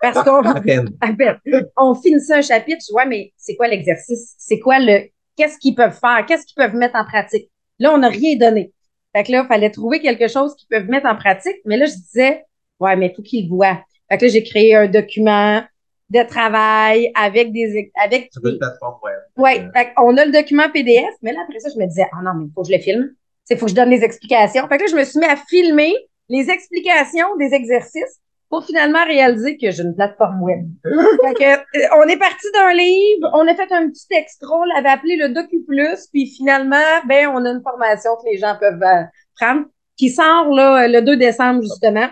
Parce 0.00 0.22
qu'on 0.24 0.42
on 1.76 1.94
finissait 1.94 2.34
un 2.34 2.42
chapitre, 2.42 2.82
je 2.86 2.92
vois, 2.92 3.06
mais 3.06 3.32
c'est 3.36 3.56
quoi 3.56 3.68
l'exercice? 3.68 4.34
C'est 4.38 4.58
quoi 4.58 4.78
le 4.78 5.08
qu'est-ce 5.36 5.58
qu'ils 5.58 5.74
peuvent 5.74 5.98
faire? 5.98 6.24
Qu'est-ce 6.26 6.46
qu'ils 6.46 6.54
peuvent 6.56 6.74
mettre 6.74 6.96
en 6.96 7.04
pratique? 7.04 7.50
Là, 7.78 7.92
on 7.92 7.98
n'a 7.98 8.08
rien 8.08 8.36
donné. 8.36 8.72
Fait 9.16 9.24
que 9.24 9.32
là, 9.32 9.42
il 9.44 9.48
fallait 9.48 9.70
trouver 9.70 10.00
quelque 10.00 10.28
chose 10.28 10.54
qu'ils 10.56 10.68
peuvent 10.68 10.88
mettre 10.90 11.06
en 11.06 11.16
pratique. 11.16 11.56
Mais 11.64 11.78
là, 11.78 11.86
je 11.86 11.94
disais, 11.94 12.44
ouais, 12.80 12.96
mais 12.96 13.06
il 13.06 13.14
faut 13.14 13.22
qu'ils 13.22 13.48
voient. 13.48 13.80
Fait 14.10 14.18
que 14.18 14.26
là, 14.26 14.30
j'ai 14.30 14.42
créé 14.42 14.74
un 14.74 14.88
document 14.88 15.62
de 16.10 16.22
travail 16.22 17.10
avec 17.14 17.50
des 17.50 17.90
avec 18.00 18.30
des... 18.30 18.50
une 18.50 18.58
plateforme 18.58 18.96
web. 19.02 19.14
Ouais, 19.38 19.66
fait 19.74 19.92
on 19.96 20.16
a 20.18 20.24
le 20.24 20.32
document 20.32 20.70
PDF, 20.70 21.14
mais 21.22 21.32
là 21.32 21.40
après 21.42 21.58
ça 21.58 21.68
je 21.74 21.80
me 21.80 21.86
disais 21.86 22.06
ah 22.12 22.22
non 22.22 22.30
mais 22.38 22.44
il 22.46 22.52
faut 22.54 22.62
que 22.62 22.68
je 22.68 22.74
le 22.74 22.80
filme. 22.80 23.10
C'est 23.44 23.56
faut 23.56 23.66
que 23.66 23.72
je 23.72 23.74
donne 23.74 23.90
des 23.90 24.04
explications. 24.04 24.68
Fait 24.68 24.76
que 24.76 24.84
là 24.84 24.88
je 24.88 24.94
me 24.94 25.02
suis 25.02 25.18
mis 25.18 25.26
à 25.26 25.34
filmer 25.34 25.96
les 26.28 26.48
explications 26.48 27.34
des 27.38 27.54
exercices. 27.54 28.20
Pour 28.48 28.64
finalement 28.64 29.04
réaliser 29.04 29.56
que 29.56 29.70
j'ai 29.70 29.82
une 29.82 29.94
plateforme 29.94 30.42
web. 30.42 30.66
fait 30.84 31.34
que, 31.34 31.78
euh, 31.78 31.88
on 31.98 32.08
est 32.08 32.16
parti 32.16 32.46
d'un 32.54 32.72
livre, 32.72 33.30
on 33.34 33.46
a 33.46 33.54
fait 33.54 33.72
un 33.72 33.88
petit 33.88 34.06
extra, 34.10 34.56
on 34.56 34.64
l'avait 34.64 34.88
appelé 34.88 35.16
le 35.16 35.30
DocuPlus, 35.30 36.08
puis 36.12 36.26
finalement, 36.26 36.76
ben, 37.06 37.28
on 37.28 37.44
a 37.44 37.50
une 37.50 37.62
formation 37.62 38.10
que 38.16 38.30
les 38.30 38.38
gens 38.38 38.56
peuvent 38.58 38.82
euh, 38.82 39.02
prendre, 39.40 39.66
qui 39.96 40.10
sort 40.10 40.50
là, 40.50 40.86
le 40.86 41.02
2 41.02 41.16
décembre, 41.16 41.62
justement. 41.62 42.08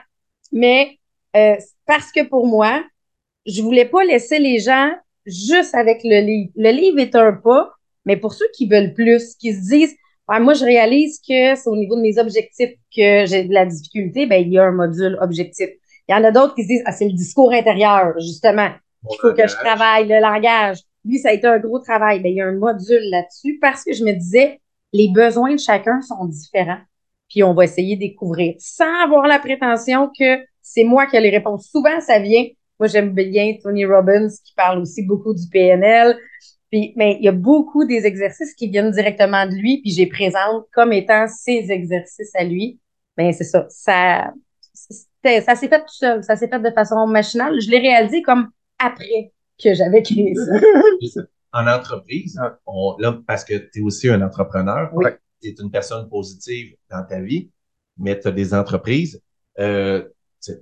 Mais 0.53 0.99
euh, 1.37 1.57
parce 1.87 2.11
que 2.11 2.25
pour 2.25 2.47
moi, 2.47 2.83
je 3.47 3.63
voulais 3.63 3.85
pas 3.85 4.05
laisser 4.05 4.39
les 4.39 4.59
gens 4.59 4.93
juste 5.27 5.75
avec 5.75 6.01
le 6.05 6.21
livre. 6.21 6.51
Le 6.57 6.71
livre 6.71 6.99
est 6.99 7.15
un 7.15 7.33
pas, 7.33 7.71
mais 8.05 8.17
pour 8.17 8.33
ceux 8.35 8.47
qui 8.55 8.69
veulent 8.69 8.95
plus, 8.95 9.35
qui 9.37 9.53
se 9.53 9.61
disent, 9.69 9.95
moi, 10.29 10.55
je 10.55 10.65
réalise 10.65 11.19
que 11.19 11.55
c'est 11.55 11.69
au 11.69 11.77
niveau 11.77 11.97
de 11.97 12.01
mes 12.01 12.19
objectifs 12.19 12.75
que 12.95 13.27
j'ai 13.27 13.45
de 13.45 13.53
la 13.53 13.67
difficulté, 13.67 14.27
ben, 14.27 14.43
il 14.43 14.53
y 14.53 14.59
a 14.59 14.65
un 14.65 14.73
module 14.73 15.19
objectif. 15.21 15.69
Il 16.09 16.13
y 16.13 16.15
en 16.15 16.25
a 16.25 16.31
d'autres 16.31 16.55
qui 16.55 16.63
se 16.63 16.69
disent, 16.69 16.83
ah, 16.87 16.93
c'est 16.93 17.07
le 17.07 17.13
discours 17.13 17.53
intérieur, 17.53 18.15
justement. 18.19 18.71
Il 19.11 19.17
faut 19.21 19.33
que 19.33 19.47
je 19.47 19.55
travaille 19.55 20.09
le 20.09 20.21
langage. 20.21 20.79
Lui, 21.05 21.19
ça 21.19 21.31
a 21.31 21.33
été 21.33 21.47
un 21.47 21.59
gros 21.59 21.79
travail. 21.79 22.21
Ben, 22.21 22.31
il 22.31 22.37
y 22.37 22.41
a 22.41 22.47
un 22.47 22.57
module 22.57 23.03
là-dessus 23.11 23.59
parce 23.61 23.85
que 23.85 23.93
je 23.93 24.05
me 24.05 24.13
disais, 24.13 24.61
les 24.93 25.09
besoins 25.09 25.53
de 25.53 25.61
chacun 25.61 26.01
sont 26.01 26.25
différents. 26.27 26.81
Puis 27.29 27.43
on 27.43 27.53
va 27.53 27.65
essayer 27.65 27.97
de 27.97 28.01
découvrir 28.01 28.55
sans 28.59 29.03
avoir 29.03 29.27
la 29.27 29.39
prétention 29.39 30.11
que 30.19 30.39
c'est 30.63 30.85
moi 30.85 31.07
qui 31.07 31.17
ai 31.17 31.21
les 31.21 31.31
réponses. 31.31 31.69
Souvent, 31.71 32.01
ça 32.01 32.19
vient. 32.19 32.47
Moi, 32.79 32.89
j'aime 32.89 33.11
bien 33.11 33.57
Tony 33.63 33.85
Robbins 33.85 34.29
qui 34.29 34.55
parle 34.55 34.79
aussi 34.79 35.03
beaucoup 35.03 35.35
du 35.35 35.49
PNL. 35.51 36.17
Puis, 36.71 36.93
mais 36.97 37.17
il 37.21 37.25
y 37.25 37.29
a 37.29 37.33
beaucoup 37.33 37.85
des 37.85 38.07
exercices 38.07 38.55
qui 38.55 38.69
viennent 38.69 38.91
directement 38.91 39.47
de 39.47 39.55
lui, 39.55 39.81
puis 39.81 39.93
j'ai 39.93 40.07
présente 40.07 40.65
comme 40.73 40.93
étant 40.93 41.27
ces 41.29 41.71
exercices 41.71 42.35
à 42.35 42.45
lui. 42.45 42.81
Mais 43.17 43.33
c'est 43.33 43.45
ça, 43.45 43.67
ça, 43.69 44.33
ça 45.25 45.55
s'est 45.55 45.69
fait 45.69 45.81
tout 45.81 45.95
seul, 45.95 46.23
ça 46.23 46.37
s'est 46.37 46.49
fait 46.49 46.61
de 46.61 46.71
façon 46.71 47.07
machinale. 47.07 47.61
Je 47.61 47.71
l'ai 47.71 47.79
réalisé 47.79 48.23
comme 48.23 48.51
après 48.79 49.33
que 49.63 49.75
j'avais 49.75 50.03
créé 50.03 50.35
ça. 50.35 51.21
en 51.53 51.67
entreprise, 51.67 52.39
on, 52.67 52.97
là, 52.99 53.19
parce 53.27 53.45
que 53.45 53.55
tu 53.55 53.81
es 53.81 53.83
aussi 53.83 54.09
un 54.09 54.21
entrepreneur, 54.23 54.91
tu 55.41 55.49
es 55.49 55.55
une 55.61 55.71
personne 55.71 56.09
positive 56.09 56.77
dans 56.91 57.05
ta 57.05 57.21
vie, 57.21 57.51
mais 57.97 58.19
tu 58.19 58.29
as 58.29 58.33
des 58.33 58.55
entreprises. 58.55 59.23
Euh, 59.61 60.05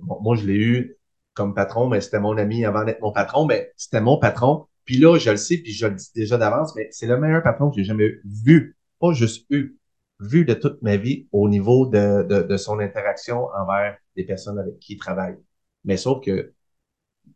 moi, 0.01 0.35
je 0.35 0.45
l'ai 0.45 0.57
eu 0.57 0.97
comme 1.33 1.55
patron, 1.55 1.87
mais 1.87 1.99
c'était 1.99 2.19
mon 2.19 2.37
ami 2.37 2.63
avant 2.63 2.83
d'être 2.83 3.01
mon 3.01 3.11
patron, 3.11 3.45
mais 3.45 3.71
c'était 3.75 4.01
mon 4.01 4.17
patron. 4.17 4.67
Puis 4.85 4.97
là, 4.97 5.17
je 5.17 5.31
le 5.31 5.37
sais, 5.37 5.57
puis 5.57 5.71
je 5.71 5.87
le 5.87 5.95
dis 5.95 6.11
déjà 6.15 6.37
d'avance, 6.37 6.75
mais 6.75 6.87
c'est 6.91 7.07
le 7.07 7.17
meilleur 7.17 7.41
patron 7.41 7.71
que 7.71 7.77
j'ai 7.77 7.83
jamais 7.83 8.11
vu. 8.23 8.77
Pas 8.99 9.13
juste 9.13 9.45
eu, 9.49 9.77
vu 10.19 10.45
de 10.45 10.53
toute 10.53 10.81
ma 10.83 10.97
vie 10.97 11.27
au 11.31 11.49
niveau 11.49 11.87
de, 11.87 12.23
de, 12.23 12.43
de 12.43 12.57
son 12.57 12.79
interaction 12.79 13.47
envers 13.57 13.97
des 14.15 14.23
personnes 14.25 14.59
avec 14.59 14.79
qui 14.79 14.93
il 14.93 14.97
travaille. 14.97 15.37
Mais 15.83 15.97
sauf 15.97 16.23
que 16.23 16.53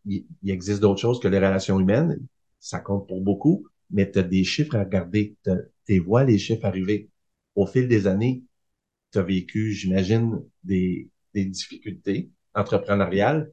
il, 0.05 0.25
existe 0.45 0.81
d'autres 0.81 1.01
choses 1.01 1.19
que 1.19 1.27
les 1.27 1.37
relations 1.37 1.79
humaines. 1.79 2.19
Ça 2.59 2.79
compte 2.79 3.07
pour 3.07 3.21
beaucoup, 3.21 3.67
mais 3.91 4.09
tu 4.11 4.19
as 4.19 4.23
des 4.23 4.43
chiffres 4.43 4.75
à 4.75 4.83
regarder. 4.83 5.35
Tu 5.85 5.99
vois 5.99 6.23
les 6.23 6.37
chiffres 6.37 6.65
arriver. 6.65 7.09
Au 7.55 7.65
fil 7.65 7.87
des 7.87 8.07
années, 8.07 8.43
tu 9.11 9.19
as 9.19 9.23
vécu, 9.23 9.71
j'imagine, 9.73 10.43
des, 10.63 11.09
des 11.33 11.45
difficultés 11.45 12.31
entrepreneuriales. 12.53 13.51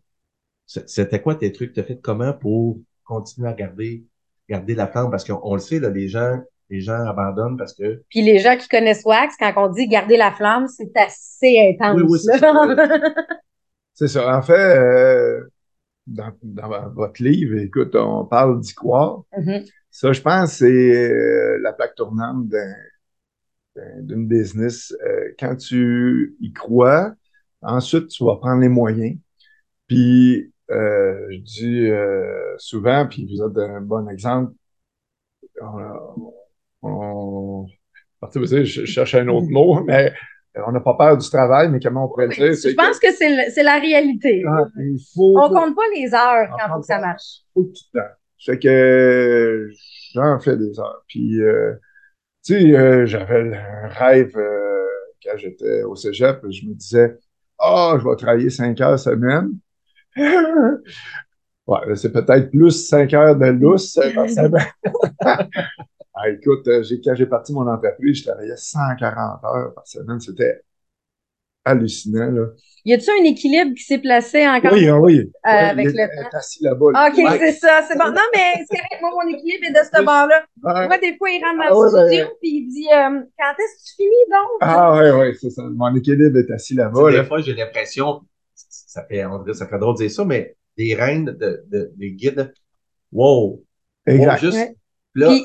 C'était 0.67 1.21
quoi 1.21 1.35
tes 1.35 1.53
trucs? 1.53 1.75
Tu 1.75 1.81
as 1.81 1.85
fait 1.85 2.01
comment 2.01 2.33
pour 2.33 2.81
continuer 3.05 3.49
à 3.49 3.55
garder, 3.55 4.05
garder 4.49 4.75
la 4.75 4.87
flamme? 4.87 5.11
Parce 5.11 5.25
qu'on 5.25 5.55
le 5.55 5.61
sait, 5.61 5.81
là, 5.81 5.91
les 5.91 6.09
gens 6.09 6.43
les 6.71 6.81
gens 6.81 7.07
abandonnent 7.07 7.57
parce 7.57 7.75
que. 7.75 8.03
Puis 8.09 8.23
les 8.23 8.39
gens 8.39 8.57
qui 8.57 8.69
connaissent 8.69 9.05
Wax, 9.05 9.37
quand 9.39 9.53
on 9.57 9.69
dit 9.69 9.87
garder 9.87 10.17
la 10.17 10.33
flamme, 10.33 10.67
c'est 10.69 10.93
assez 10.97 11.75
intense. 11.75 12.01
Oui, 12.01 12.07
oui, 12.09 12.19
c'est 13.95 14.09
ça. 14.09 14.37
En 14.37 14.43
fait, 14.43 14.53
euh, 14.53 15.41
dans, 16.07 16.33
votre 16.95 17.23
livre, 17.23 17.59
écoute, 17.59 17.95
on 17.95 18.25
parle 18.25 18.61
d'y 18.61 18.75
croire. 18.75 19.25
Mm-hmm. 19.37 19.71
Ça, 19.91 20.13
je 20.13 20.21
pense, 20.21 20.55
c'est 20.55 20.67
euh, 20.67 21.59
la 21.63 21.73
plaque 21.73 21.95
tournante 21.95 22.49
d'une 24.01 24.27
business. 24.27 24.95
Euh, 25.05 25.35
quand 25.39 25.57
tu 25.57 26.37
y 26.41 26.53
crois, 26.53 27.13
ensuite, 27.63 28.09
tu 28.09 28.25
vas 28.25 28.37
prendre 28.37 28.61
les 28.61 28.69
moyens. 28.69 29.17
Puis, 29.87 30.51
je 30.69 31.41
dis 31.41 31.91
souvent, 32.59 33.07
puis 33.07 33.27
vous 33.27 33.47
êtes 33.47 33.59
un 33.59 33.83
bon 33.83 34.09
exemple, 34.09 34.53
on, 35.61 36.33
je 38.33 38.85
cherche 38.85 39.15
un 39.15 39.29
autre 39.29 39.49
mot, 39.49 39.83
mais 39.85 40.13
on 40.67 40.73
n'a 40.73 40.81
pas 40.81 40.95
peur 40.95 41.19
du 41.19 41.29
travail, 41.29 41.69
mais 41.69 41.81
comment 41.81 42.05
on 42.07 42.09
pourrait 42.09 42.29
le 42.29 42.35
dire? 42.35 42.53
Je 42.53 42.75
pense 42.75 42.99
que, 42.99 43.13
c'est 43.13 43.63
la 43.63 43.79
réalité. 43.79 44.45
Ah, 44.49 44.67
il 44.77 44.99
faut, 45.15 45.39
on 45.39 45.49
compte 45.49 45.75
pas 45.75 45.83
les 45.95 46.15
heures 46.15 46.49
quand 46.59 46.83
ça 46.83 47.01
marche. 47.01 47.43
Tout 47.55 47.73
le 47.95 48.01
temps. 48.01 48.07
C'est 48.39 48.59
que 48.59 49.71
j'en 50.15 50.39
fais 50.39 50.57
des 50.57 50.79
heures. 50.79 51.03
Puis, 51.09 51.41
euh, 51.41 51.73
tu 52.45 52.61
sais, 52.61 52.77
euh, 52.77 53.07
j'avais 53.07 53.57
un 53.57 53.89
rêve 53.89 54.37
euh, 54.37 54.85
quand 55.25 55.37
j'étais 55.37 55.83
au 55.83 55.97
cégep. 55.97 56.41
Je 56.51 56.67
me 56.67 56.75
disais, 56.75 57.17
ah, 57.59 57.93
oh, 57.95 57.99
je 57.99 58.09
vais 58.09 58.17
travailler 58.17 58.51
cinq 58.51 58.81
heures 58.81 58.99
semaine. 58.99 59.53
ouais, 61.67 61.97
c'est 61.97 62.13
peut-être 62.13 62.51
plus 62.51 62.87
cinq 62.87 63.15
heures 63.15 63.37
de 63.37 63.47
lousse 63.47 63.99
par 64.15 64.29
semaine. 64.29 64.67
Ah, 66.15 66.31
écoute, 66.31 66.67
euh, 66.69 66.85
quand 67.05 67.15
j'ai 67.15 67.27
parti 67.27 67.53
mon 67.53 67.67
entreprise, 67.67 68.19
je 68.19 68.25
travaillais 68.25 68.57
140 68.57 69.45
heures 69.45 69.75
par 69.75 69.87
semaine. 69.87 70.21
C'était 70.21 70.61
hallucinant. 71.65 72.31
Là. 72.31 72.47
Y 72.85 72.93
a-t-il 72.93 73.23
un 73.23 73.31
équilibre 73.31 73.75
qui 73.75 73.83
s'est 73.83 73.99
placé 73.99 74.47
encore? 74.47 74.73
Oui, 74.75 74.87
ah 74.87 75.01
oui. 75.01 75.21
Euh, 75.21 75.51
avec 75.51 75.87
le 75.87 76.23
temps? 76.31 76.37
assis 76.37 76.63
là-bas. 76.63 77.09
OK, 77.09 77.39
c'est 77.39 77.53
ça, 77.53 77.81
c'est 77.89 77.99
bon. 77.99 78.11
Non, 78.11 78.21
mais 78.35 78.65
c'est 78.69 78.77
correct. 78.77 79.01
Moi, 79.01 79.11
mon 79.11 79.35
équilibre 79.35 79.65
est 79.67 79.73
de 79.73 79.85
ce 79.85 80.05
bord-là. 80.05 80.45
Moi, 80.87 80.99
des 80.99 81.17
fois, 81.17 81.31
il 81.31 81.43
rentre 81.43 81.59
dans 81.59 81.83
le 81.83 81.99
ah, 81.99 82.07
studio 82.07 82.27
et 82.43 82.49
il 82.49 82.69
dit 82.69 82.89
euh, 82.93 83.23
Quand 83.39 83.53
est-ce 83.53 83.77
que 83.77 83.89
tu 83.89 83.95
finis 83.97 84.31
donc? 84.31 84.59
Ah 84.61 84.97
oui, 84.97 85.11
oui, 85.11 85.37
c'est 85.41 85.51
ça. 85.51 85.63
Mon 85.63 85.95
équilibre 85.97 86.39
est 86.39 86.51
assis 86.53 86.75
là-bas. 86.75 87.11
Des 87.11 87.25
fois, 87.25 87.41
j'ai 87.41 87.55
l'impression, 87.55 88.21
ça 88.55 89.05
fait, 89.07 89.25
on 89.25 89.39
dirait, 89.39 89.55
ça 89.55 89.67
fait 89.67 89.79
drôle 89.79 89.95
de 89.95 90.03
dire 90.03 90.11
ça, 90.11 90.25
mais 90.25 90.55
des 90.77 90.95
reines, 90.95 91.25
de, 91.25 91.65
de, 91.69 91.93
des 91.97 92.13
guides, 92.13 92.53
wow! 93.13 93.65
Exact. 94.07 94.41
juste, 94.41 94.77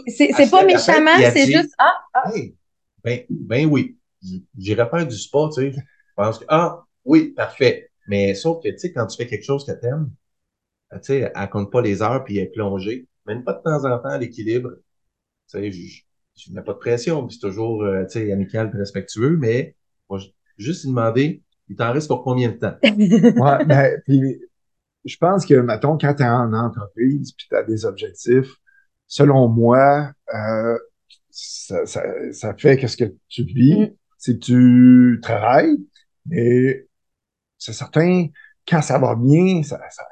c'est 0.08 0.49
pas 0.49 0.65
méchamment, 0.65 1.17
c'est 1.34 1.51
juste 1.51 1.73
ah, 1.77 1.93
ah. 2.13 2.32
ben, 3.03 3.21
ben 3.29 3.65
oui, 3.67 3.97
j'irais 4.58 4.89
faire 4.89 5.08
du 5.08 5.17
sport, 5.17 5.53
tu 5.53 5.62
sais. 5.62 5.71
Je 5.71 5.82
pense 6.15 6.39
que 6.39 6.45
ah 6.47 6.84
oui, 7.05 7.29
parfait. 7.29 7.91
Mais 8.08 8.34
sauf 8.34 8.63
que 8.63 8.69
tu 8.69 8.79
sais, 8.79 8.91
quand 8.91 9.05
tu 9.08 9.17
fais 9.17 9.27
quelque 9.27 9.45
chose 9.45 9.65
que 9.65 9.71
t'aimes, 9.71 10.12
tu 10.93 10.97
sais, 11.03 11.32
elle 11.34 11.49
compte 11.49 11.71
pas 11.71 11.82
les 11.82 12.01
heures 12.01 12.23
puis 12.23 12.38
elle 12.38 12.45
est 12.45 12.51
plongée. 12.51 13.08
Même 13.25 13.43
pas 13.43 13.53
de 13.53 13.62
temps 13.62 13.86
en 13.86 13.99
temps 13.99 14.17
l'équilibre. 14.17 14.71
Tu 15.49 15.60
sais, 15.60 15.71
je, 15.71 16.01
je 16.36 16.53
mets 16.53 16.63
pas 16.63 16.73
de 16.73 16.79
pression, 16.79 17.29
c'est 17.29 17.39
toujours 17.39 17.84
euh, 17.84 18.03
tu 18.05 18.19
sais 18.19 18.32
amical 18.32 18.71
et 18.73 18.77
respectueux, 18.77 19.38
mais 19.38 19.75
moi, 20.10 20.19
juste 20.58 20.88
demander, 20.88 21.43
il 21.67 21.75
t'en 21.75 21.93
reste 21.93 22.08
pour 22.08 22.23
combien 22.23 22.49
de 22.49 22.58
temps? 22.58 22.75
ouais, 22.84 23.65
ben, 23.65 24.01
puis 24.05 24.41
je 25.05 25.17
pense 25.17 25.45
que, 25.45 25.53
mettons, 25.55 25.97
quand 25.97 26.15
tu 26.15 26.23
es 26.23 26.27
en 26.27 26.53
entreprise 26.53 27.34
puis 27.34 27.47
tu 27.47 27.55
as 27.55 27.63
des 27.63 27.86
objectifs, 27.86 28.55
selon 29.10 29.50
moi, 29.50 30.13
euh, 30.34 30.78
ça, 31.30 31.86
ça, 31.86 32.04
ça, 32.32 32.54
fait 32.54 32.78
qu'est-ce 32.78 32.95
que 32.95 33.12
tu 33.28 33.43
vis, 33.43 33.80
mm. 33.82 33.89
c'est 34.17 34.39
que 34.39 34.45
tu 34.45 35.19
travailles, 35.22 35.78
mais 36.26 36.88
c'est 37.58 37.74
certain, 37.74 38.28
quand 38.65 38.82
ça 38.82 38.98
va 39.00 39.15
bien, 39.15 39.63
ça, 39.63 39.82
ça, 39.89 40.04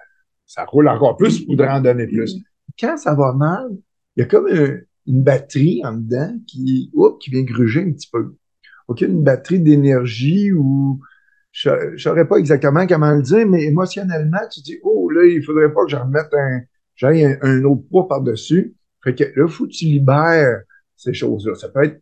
ça 0.46 0.66
roule 0.66 0.90
encore 0.90 1.16
plus, 1.16 1.46
pour 1.46 1.60
en 1.62 1.80
donner 1.80 2.08
plus. 2.08 2.36
Quand 2.78 2.98
ça 2.98 3.14
va 3.14 3.32
mal, 3.34 3.70
il 4.16 4.22
y 4.22 4.24
a 4.24 4.26
comme 4.26 4.48
une, 4.48 4.84
batterie 5.24 5.82
en 5.86 5.94
dedans 5.94 6.36
qui, 6.48 6.92
oups, 6.94 7.24
qui 7.24 7.30
vient 7.30 7.44
gruger 7.44 7.82
un 7.82 7.94
petit 7.94 8.10
peu. 8.12 8.36
OK, 8.90 9.02
une 9.02 9.24
batterie 9.24 9.62
d'énergie 9.62 10.52
ou 10.52 11.00
je 11.52 11.70
ne 11.70 11.98
saurais 11.98 12.28
pas 12.28 12.38
exactement 12.38 12.86
comment 12.86 13.14
le 13.14 13.22
dire, 13.22 13.48
mais 13.48 13.64
émotionnellement, 13.64 14.40
tu 14.52 14.60
dis, 14.62 14.80
oh, 14.84 15.10
là, 15.10 15.26
il 15.26 15.42
faudrait 15.44 15.72
pas 15.72 15.86
que 15.86 15.92
je 15.92 15.96
remette 15.96 16.34
un, 16.34 16.62
j'aille 16.96 17.24
un, 17.24 17.38
un, 17.42 17.64
autre 17.64 17.84
poids 17.90 18.08
par-dessus. 18.08 18.76
Fait 19.04 19.16
que 19.16 19.24
là, 19.36 19.48
faut 19.48 19.66
que 19.66 19.72
tu 19.72 19.86
libères 19.86 20.62
ces 20.96 21.14
choses-là. 21.14 21.56
Ça 21.56 21.70
peut 21.70 21.84
être 21.84 22.02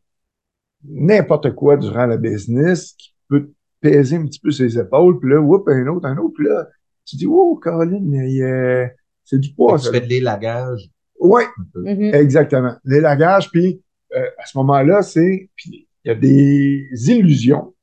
n'importe 0.83 1.53
quoi 1.53 1.77
durant 1.77 2.05
le 2.05 2.17
business 2.17 2.93
qui 2.97 3.13
peut 3.27 3.51
peser 3.81 4.15
un 4.15 4.25
petit 4.25 4.39
peu 4.39 4.51
ses 4.51 4.79
épaules, 4.79 5.19
puis 5.19 5.29
là, 5.29 5.39
whoop, 5.39 5.67
un 5.67 5.87
autre, 5.87 6.07
un 6.07 6.17
autre, 6.17 6.33
puis 6.35 6.47
là, 6.47 6.67
tu 7.05 7.15
dis, 7.17 7.27
oh, 7.27 7.59
Caroline, 7.63 8.07
mais 8.07 8.41
euh, 8.41 8.87
c'est 9.23 9.39
du 9.39 9.53
poids, 9.53 9.77
ça. 9.77 9.91
Tu 9.91 9.99
fais 9.99 10.05
de 10.05 10.09
l'élagage. 10.09 10.89
Oui, 11.19 11.43
mm-hmm. 11.75 12.15
exactement. 12.15 12.75
L'élagage, 12.83 13.51
puis 13.51 13.81
euh, 14.15 14.27
à 14.37 14.45
ce 14.45 14.57
moment-là, 14.57 15.01
c'est, 15.01 15.49
puis 15.55 15.87
il 16.03 16.07
y 16.07 16.11
a 16.11 16.15
des 16.15 16.87
illusions. 17.11 17.73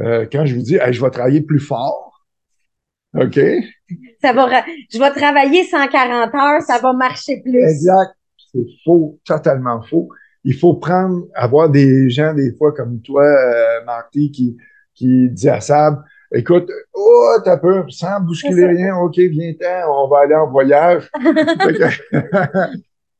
Euh, 0.00 0.26
quand 0.30 0.46
je 0.46 0.54
vous 0.54 0.62
dis, 0.62 0.78
je 0.90 1.02
vais 1.02 1.10
travailler 1.10 1.40
plus 1.40 1.60
fort, 1.60 2.26
OK? 3.14 3.38
Ça 4.20 4.32
va, 4.32 4.64
je 4.92 4.98
vais 4.98 5.10
travailler 5.10 5.64
140 5.64 6.34
heures, 6.34 6.62
ça 6.62 6.78
va 6.78 6.92
marcher 6.92 7.40
plus. 7.42 7.62
Exact. 7.62 8.17
C'est 8.52 8.66
faux, 8.84 9.18
totalement 9.24 9.82
faux. 9.82 10.08
Il 10.44 10.54
faut 10.54 10.74
prendre, 10.74 11.26
avoir 11.34 11.68
des 11.68 12.08
gens, 12.10 12.32
des 12.32 12.52
fois, 12.56 12.72
comme 12.72 13.00
toi, 13.00 13.24
euh, 13.24 13.84
Marty, 13.84 14.30
qui, 14.30 14.56
qui 14.94 15.28
dit 15.30 15.48
à 15.48 15.60
Sab, 15.60 16.02
écoute, 16.32 16.70
oh, 16.94 17.36
t'as 17.44 17.56
peur, 17.56 17.86
sans 17.90 18.20
bousculer 18.20 18.66
rien, 18.66 18.96
OK, 18.96 19.18
viens-t'en, 19.18 20.04
on 20.04 20.08
va 20.08 20.20
aller 20.20 20.34
en 20.34 20.50
voyage. 20.50 21.10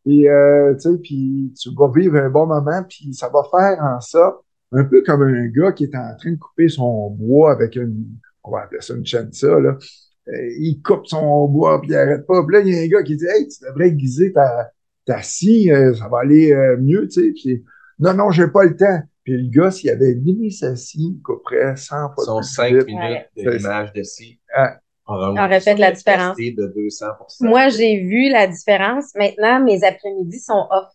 Et, 0.06 0.28
euh, 0.30 0.74
tu 0.74 0.80
sais, 0.80 0.98
puis 1.02 1.52
tu 1.60 1.70
vas 1.76 1.90
vivre 1.94 2.16
un 2.16 2.30
bon 2.30 2.46
moment, 2.46 2.82
puis 2.88 3.12
ça 3.12 3.28
va 3.28 3.42
faire 3.50 3.82
en 3.82 4.00
ça, 4.00 4.38
un 4.72 4.84
peu 4.84 5.02
comme 5.02 5.22
un 5.22 5.46
gars 5.48 5.72
qui 5.72 5.84
est 5.84 5.96
en 5.96 6.16
train 6.16 6.32
de 6.32 6.38
couper 6.38 6.68
son 6.68 7.10
bois 7.10 7.52
avec 7.52 7.76
une, 7.76 8.06
on 8.44 8.52
va 8.52 8.62
appeler 8.62 8.80
ça 8.80 8.94
une 8.94 9.06
chaîne 9.06 9.32
ça, 9.32 9.58
là. 9.58 9.76
Euh, 10.28 10.48
il 10.58 10.82
coupe 10.82 11.06
son 11.06 11.46
bois, 11.48 11.80
puis 11.80 11.90
il 11.90 11.96
arrête 11.96 12.26
pas. 12.26 12.44
Puis 12.44 12.54
là, 12.54 12.60
il 12.60 12.74
y 12.74 12.78
a 12.78 12.82
un 12.82 12.86
gars 12.86 13.02
qui 13.02 13.16
dit, 13.16 13.24
hey, 13.24 13.48
tu 13.48 13.64
devrais 13.64 13.88
aiguiser 13.88 14.32
ta, 14.32 14.70
ta 15.08 15.22
scie, 15.22 15.72
euh, 15.72 15.94
ça 15.94 16.06
va 16.08 16.20
aller 16.20 16.54
mieux, 16.78 17.08
tu 17.08 17.20
sais. 17.20 17.32
Puis, 17.32 17.64
non, 17.98 18.14
non, 18.14 18.30
j'ai 18.30 18.48
pas 18.48 18.64
le 18.64 18.76
temps. 18.76 19.00
Puis 19.24 19.42
le 19.42 19.50
gars, 19.50 19.70
s'il 19.70 19.90
avait 19.90 20.14
mis 20.14 20.52
sa 20.52 20.76
scie, 20.76 21.18
couperait 21.24 21.76
100 21.76 22.14
fois 22.14 22.24
Son 22.24 22.42
5 22.42 22.86
minutes 22.86 23.26
de 23.36 23.50
l'image 23.50 23.92
de 23.92 24.02
scie. 24.02 24.38
Ah, 24.54 24.78
aurait 25.06 25.60
fait 25.60 25.76
la 25.76 25.92
différence. 25.92 26.36
De 26.36 26.72
200 26.74 27.06
Moi, 27.40 27.68
j'ai 27.70 27.98
vu 28.00 28.30
la 28.30 28.46
différence. 28.46 29.14
Maintenant, 29.14 29.60
mes 29.60 29.82
après-midi 29.82 30.38
sont 30.38 30.66
off. 30.70 30.88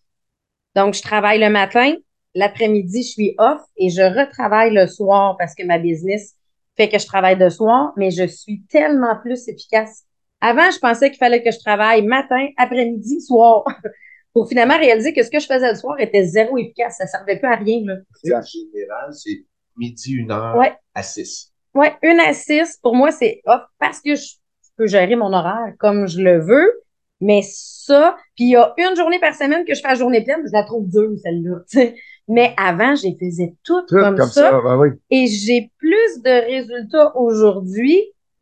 Donc, 0.75 0.93
je 0.93 1.01
travaille 1.01 1.39
le 1.39 1.49
matin, 1.49 1.93
l'après-midi, 2.35 3.03
je 3.03 3.07
suis 3.07 3.35
off 3.37 3.61
et 3.77 3.89
je 3.89 4.01
retravaille 4.01 4.73
le 4.73 4.87
soir 4.87 5.35
parce 5.37 5.55
que 5.55 5.63
ma 5.63 5.77
business 5.77 6.35
fait 6.75 6.89
que 6.89 6.97
je 6.97 7.05
travaille 7.05 7.37
de 7.37 7.49
soir, 7.49 7.93
mais 7.97 8.09
je 8.09 8.25
suis 8.25 8.63
tellement 8.69 9.15
plus 9.21 9.47
efficace. 9.47 10.05
Avant, 10.41 10.71
je 10.71 10.79
pensais 10.79 11.09
qu'il 11.09 11.19
fallait 11.19 11.43
que 11.43 11.51
je 11.51 11.59
travaille 11.59 12.01
matin, 12.05 12.47
après-midi, 12.57 13.21
soir. 13.21 13.63
pour 14.33 14.49
finalement 14.49 14.77
réaliser 14.77 15.13
que 15.13 15.23
ce 15.23 15.29
que 15.29 15.39
je 15.39 15.45
faisais 15.45 15.69
le 15.69 15.75
soir 15.75 15.99
était 15.99 16.23
zéro 16.23 16.57
efficace. 16.57 16.97
Ça 16.97 17.07
servait 17.07 17.37
plus 17.37 17.47
à 17.47 17.55
rien. 17.55 17.81
Là. 17.85 17.95
En 18.37 18.41
général, 18.41 19.13
c'est 19.13 19.45
midi, 19.77 20.13
une 20.13 20.31
heure 20.31 20.59
à 20.93 21.03
six. 21.03 21.51
Oui, 21.75 21.87
une 22.01 22.19
à 22.19 22.33
six, 22.33 22.77
pour 22.81 22.95
moi, 22.95 23.11
c'est 23.11 23.41
off 23.45 23.61
parce 23.79 23.99
que 24.01 24.15
je 24.15 24.33
peux 24.77 24.87
gérer 24.87 25.15
mon 25.15 25.33
horaire 25.33 25.73
comme 25.79 26.07
je 26.07 26.21
le 26.21 26.39
veux. 26.39 26.83
Mais 27.21 27.41
ça, 27.43 28.17
puis 28.35 28.45
il 28.45 28.49
y 28.49 28.55
a 28.57 28.73
une 28.77 28.97
journée 28.97 29.19
par 29.19 29.33
semaine 29.33 29.63
que 29.65 29.73
je 29.73 29.81
fais 29.81 29.87
la 29.87 29.95
journée 29.95 30.23
pleine, 30.23 30.41
je 30.45 30.51
la 30.51 30.63
trouve 30.63 30.89
dure, 30.89 31.11
celle-là. 31.23 31.93
Mais 32.27 32.53
avant, 32.57 32.95
je 32.95 33.03
les 33.03 33.17
faisais 33.17 33.55
toutes 33.63 33.89
comme, 33.89 34.17
ça. 34.23 34.61
Ben 34.61 34.97
Et 35.09 35.27
j'ai 35.27 35.71
plus 35.77 36.21
de 36.21 36.45
résultats 36.45 37.15
aujourd'hui 37.15 38.01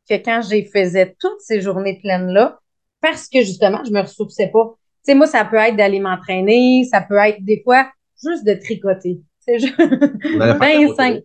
que 0.10 0.16
quand 0.16 0.42
j'ai 0.48 0.66
faisais 0.66 1.16
toutes 1.20 1.40
ces 1.42 1.62
journées 1.62 2.00
pleines-là 2.02 2.60
parce 3.02 3.28
que 3.28 3.42
justement, 3.42 3.84
je 3.84 3.92
me 3.92 4.02
ressourçais 4.02 4.48
pas. 4.48 4.76
Tu 5.04 5.12
sais, 5.12 5.16
moi, 5.16 5.28
ça 5.28 5.46
peut 5.46 5.58
être 5.58 5.76
d'aller 5.76 6.00
m'entraîner, 6.00 6.86
ça 6.90 7.02
peut 7.02 7.18
être 7.18 7.44
des 7.44 7.62
fois 7.64 7.88
juste 8.24 8.46
de 8.46 8.54
tricoter. 8.54 9.22
C'est 9.40 9.58
juste 9.58 9.76
ben 9.78 10.94
simple 10.96 11.24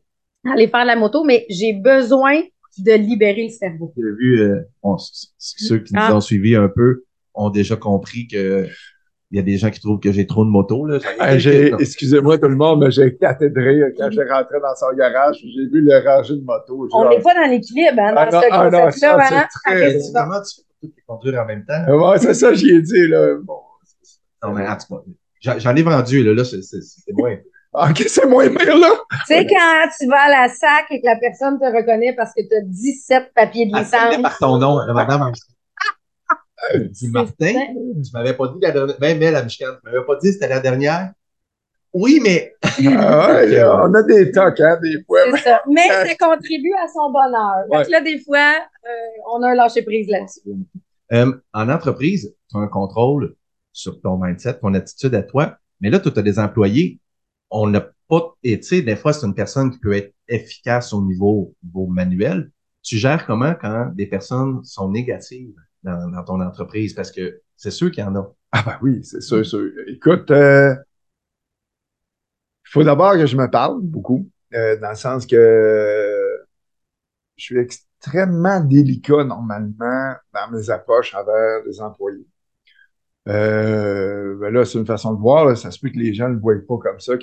aller 0.52 0.68
faire 0.68 0.84
la 0.84 0.96
moto, 0.96 1.24
mais 1.24 1.44
j'ai 1.48 1.72
besoin 1.72 2.40
de 2.78 2.92
libérer 2.92 3.44
le 3.44 3.50
cerveau. 3.50 3.92
J'ai 3.96 4.02
vu, 4.02 4.40
euh, 4.40 4.60
ceux 5.38 5.78
qui 5.78 5.94
nous 5.94 6.00
ah. 6.02 6.16
ont 6.16 6.20
suivis 6.20 6.56
un 6.56 6.68
peu 6.68 7.04
ont 7.34 7.50
déjà 7.50 7.76
compris 7.76 8.26
que 8.26 8.66
il 9.32 9.36
y 9.36 9.40
a 9.40 9.42
des 9.42 9.56
gens 9.56 9.70
qui 9.70 9.80
trouvent 9.80 9.98
que 9.98 10.12
j'ai 10.12 10.24
trop 10.24 10.44
de 10.44 10.50
motos. 10.50 10.86
Là. 10.86 10.98
excusez-moi 11.80 12.38
tout 12.38 12.48
le 12.48 12.54
monde, 12.54 12.84
mais 12.84 12.92
j'ai 12.92 13.06
éclaté 13.06 13.50
de 13.50 13.60
rire 13.60 13.86
quand 13.98 14.08
j'ai 14.10 14.22
rentré 14.22 14.60
dans 14.60 14.74
son 14.76 14.96
garage. 14.96 15.38
J'ai 15.42 15.66
vu 15.66 15.80
le 15.80 15.98
rangée 15.98 16.36
de 16.36 16.44
motos. 16.44 16.88
On 16.92 17.08
n'est 17.08 17.20
pas 17.20 17.34
dans 17.34 17.50
l'équilibre 17.50 17.98
hein, 17.98 18.14
dans 18.14 18.20
ah, 18.20 18.30
ce 18.30 18.46
ah, 18.50 18.70
concept-là. 18.70 19.48
Hein? 19.66 19.98
Comment 20.14 20.40
tu 20.80 20.88
peux 20.88 21.02
conduire 21.08 21.40
en 21.40 21.44
même 21.44 21.64
temps? 21.64 22.08
Ouais, 22.08 22.18
c'est 22.18 22.34
ça, 22.34 22.54
j'y 22.54 22.70
ai 22.70 22.80
dit. 22.80 23.08
Là. 23.08 23.34
Bon, 23.42 23.58
non, 24.42 24.52
mais 24.52 24.66
j'en 25.40 25.76
ai 25.76 25.82
vendu. 25.82 26.22
Là, 26.22 26.34
là 26.34 26.44
c'est 26.44 27.12
moins. 27.12 27.36
Ah, 27.78 27.90
OK, 27.90 28.04
c'est 28.08 28.24
moins 28.24 28.48
pire, 28.48 28.78
là. 28.78 28.88
Tu 29.10 29.34
sais, 29.34 29.46
quand 29.46 29.88
tu 29.98 30.06
vas 30.06 30.22
à 30.22 30.28
la 30.30 30.48
SAC 30.48 30.86
et 30.92 31.00
que 31.02 31.06
la 31.06 31.16
personne 31.16 31.58
te 31.58 31.64
reconnaît 31.66 32.14
parce 32.14 32.32
que 32.32 32.40
tu 32.40 32.56
as 32.56 32.62
17 32.62 33.34
papiers 33.34 33.66
de 33.66 33.76
licence. 33.76 34.22
par 34.22 34.38
ton 34.38 34.56
nom, 34.56 34.80
madame. 34.94 35.30
dis 36.90 37.10
Martin, 37.10 37.52
tu 37.52 38.10
m'avais 38.14 38.32
pas 38.32 38.48
dit 38.48 38.60
la 38.62 38.70
dernière. 38.70 38.96
Même 38.98 39.22
elle, 39.22 39.34
la 39.34 39.42
Michicane, 39.42 39.74
tu 39.74 39.90
m'avais 39.90 40.06
pas 40.06 40.16
dit 40.16 40.28
que 40.28 40.32
c'était 40.32 40.48
la 40.48 40.60
dernière. 40.60 41.12
Oui, 41.92 42.18
mais. 42.22 42.54
ah, 42.62 43.42
on 43.84 43.94
a 43.94 44.02
des 44.04 44.30
tocs, 44.30 44.60
hein, 44.60 44.78
des 44.82 45.02
fois. 45.04 45.20
C'est 45.32 45.42
ça. 45.42 45.60
Mais 45.68 45.88
ça 45.88 46.14
contribue 46.18 46.72
à 46.82 46.88
son 46.88 47.10
bonheur. 47.10 47.66
Donc 47.70 47.90
là, 47.90 48.00
des 48.00 48.18
fois, 48.20 48.54
euh, 48.86 49.32
on 49.34 49.42
a 49.42 49.48
un 49.48 49.54
lâcher-prise 49.54 50.08
là-dessus. 50.08 50.40
Euh, 51.12 51.32
en 51.52 51.68
entreprise, 51.68 52.34
tu 52.50 52.56
as 52.56 52.60
un 52.60 52.68
contrôle 52.68 53.34
sur 53.76 54.00
ton 54.00 54.18
mindset, 54.18 54.58
ton 54.60 54.74
attitude 54.74 55.14
à 55.14 55.22
toi. 55.22 55.58
Mais 55.80 55.90
là, 55.90 56.00
tu 56.00 56.08
as 56.08 56.22
des 56.22 56.38
employés 56.38 57.00
on 57.50 57.68
n'a 57.68 57.88
pas, 58.08 58.36
et 58.42 58.60
tu 58.60 58.66
sais, 58.66 58.82
des 58.82 58.96
fois, 58.96 59.12
c'est 59.12 59.26
une 59.26 59.34
personne 59.34 59.70
qui 59.70 59.78
peut 59.78 59.94
être 59.94 60.14
efficace 60.28 60.92
au 60.92 61.02
niveau, 61.02 61.54
manuel. 61.88 62.50
Tu 62.82 62.96
gères 62.96 63.26
comment 63.26 63.54
quand 63.54 63.92
des 63.94 64.06
personnes 64.06 64.64
sont 64.64 64.90
négatives 64.90 65.54
dans, 65.82 66.24
ton 66.24 66.40
entreprise? 66.40 66.94
Parce 66.94 67.10
que 67.10 67.40
c'est 67.56 67.70
sûr 67.70 67.90
qu'il 67.90 68.04
y 68.04 68.06
en 68.06 68.14
a. 68.16 68.32
Ah 68.52 68.62
ben 68.64 68.78
oui, 68.82 69.04
c'est 69.04 69.20
sûr, 69.20 69.44
sûr. 69.44 69.70
Écoute, 69.88 70.30
euh, 70.30 70.74
il 72.64 72.70
faut 72.70 72.84
d'abord 72.84 73.14
que 73.14 73.26
je 73.26 73.36
me 73.36 73.50
parle 73.50 73.80
beaucoup, 73.82 74.28
euh, 74.54 74.78
dans 74.78 74.90
le 74.90 74.96
sens 74.96 75.26
que 75.26 76.46
je 77.36 77.44
suis 77.44 77.58
extrêmement 77.58 78.60
délicat 78.60 79.24
normalement 79.24 80.14
dans 80.32 80.50
mes 80.52 80.70
approches 80.70 81.14
envers 81.14 81.64
les 81.66 81.80
employés. 81.80 82.26
Euh, 83.28 84.36
ben 84.40 84.52
là, 84.52 84.64
c'est 84.64 84.78
une 84.78 84.86
façon 84.86 85.14
de 85.14 85.20
voir. 85.20 85.56
Ça 85.56 85.70
se 85.70 85.78
peut 85.78 85.88
que 85.88 85.98
les 85.98 86.14
gens 86.14 86.28
ne 86.28 86.34
le 86.34 86.40
voient 86.40 86.54
pas 86.66 86.78
comme 86.78 87.00
ça. 87.00 87.14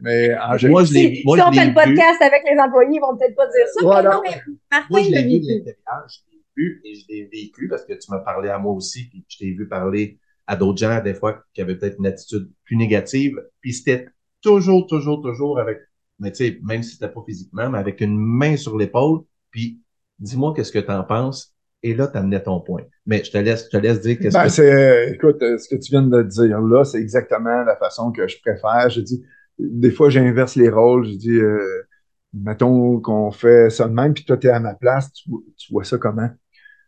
Mais 0.00 0.36
en 0.36 0.56
général. 0.56 0.70
Moi, 0.70 0.84
je 0.84 0.92
si, 0.92 1.22
moi, 1.24 1.36
si 1.36 1.42
on 1.42 1.52
fait 1.52 1.66
le 1.66 1.74
podcast 1.74 2.20
avec 2.20 2.42
les 2.50 2.58
employés, 2.58 2.96
ils 2.96 3.00
vont 3.00 3.16
peut-être 3.16 3.36
pas 3.36 3.46
dire 3.46 3.66
ça. 3.72 3.80
Voilà. 3.82 4.10
non, 4.10 4.22
mais 4.24 4.40
Martin, 4.70 4.86
moi, 4.90 5.02
je 5.02 5.10
l'ai 5.10 5.22
vu 5.22 5.40
de 5.40 5.46
l'intérieur. 5.46 6.08
Je 6.08 6.18
l'ai 6.32 6.42
vu 6.56 6.82
et 6.84 6.94
je 6.94 7.04
l'ai 7.08 7.24
vécu 7.32 7.68
parce 7.68 7.84
que 7.84 7.92
tu 7.92 8.10
m'as 8.10 8.18
parlé 8.18 8.48
à 8.48 8.58
moi 8.58 8.72
aussi, 8.72 9.08
puis 9.08 9.24
je 9.28 9.38
t'ai 9.38 9.52
vu 9.52 9.68
parler 9.68 10.18
à 10.48 10.56
d'autres 10.56 10.78
gens, 10.78 11.00
des 11.02 11.14
fois, 11.14 11.42
qui 11.54 11.60
avaient 11.60 11.76
peut-être 11.76 11.98
une 11.98 12.06
attitude 12.06 12.50
plus 12.64 12.76
négative. 12.76 13.40
Puis 13.60 13.72
c'était 13.72 14.08
toujours, 14.40 14.86
toujours, 14.86 15.22
toujours 15.22 15.58
avec, 15.58 15.78
mais 16.18 16.30
tu 16.30 16.38
sais, 16.38 16.58
même 16.62 16.82
si 16.82 16.92
c'était 16.92 17.08
pas 17.08 17.22
physiquement, 17.26 17.68
mais 17.70 17.78
avec 17.78 18.00
une 18.00 18.16
main 18.16 18.56
sur 18.56 18.76
l'épaule. 18.76 19.20
Puis 19.50 19.80
dis-moi 20.18 20.54
qu'est-ce 20.54 20.72
que 20.72 20.78
tu 20.78 20.90
en 20.90 21.04
penses 21.04 21.55
et 21.86 21.94
là, 21.94 22.08
tu 22.08 22.18
amenais 22.18 22.42
ton 22.42 22.60
point. 22.60 22.82
Mais 23.06 23.22
je 23.22 23.30
te 23.30 23.38
laisse, 23.38 23.66
je 23.66 23.78
te 23.78 23.80
laisse 23.80 24.00
dire 24.00 24.18
qu'est-ce 24.18 24.36
ben, 24.36 24.44
que 24.44 24.50
c'est. 24.50 25.12
Écoute, 25.12 25.40
euh, 25.42 25.56
ce 25.56 25.68
que 25.68 25.76
tu 25.76 25.92
viens 25.92 26.02
de 26.02 26.22
dire 26.22 26.60
là, 26.60 26.84
c'est 26.84 26.98
exactement 26.98 27.62
la 27.62 27.76
façon 27.76 28.10
que 28.10 28.26
je 28.26 28.40
préfère. 28.40 28.90
Je 28.90 29.00
dis, 29.00 29.22
des 29.58 29.92
fois, 29.92 30.10
j'inverse 30.10 30.56
les 30.56 30.68
rôles. 30.68 31.06
Je 31.06 31.14
dis, 31.14 31.38
euh, 31.38 31.86
mettons 32.34 32.98
qu'on 33.00 33.30
fait 33.30 33.70
ça 33.70 33.86
de 33.86 33.92
même, 33.92 34.14
puis 34.14 34.24
toi, 34.24 34.36
tu 34.36 34.48
es 34.48 34.50
à 34.50 34.58
ma 34.58 34.74
place, 34.74 35.12
tu, 35.12 35.30
vois 35.70 35.84
ça 35.84 35.96
comment? 35.96 36.28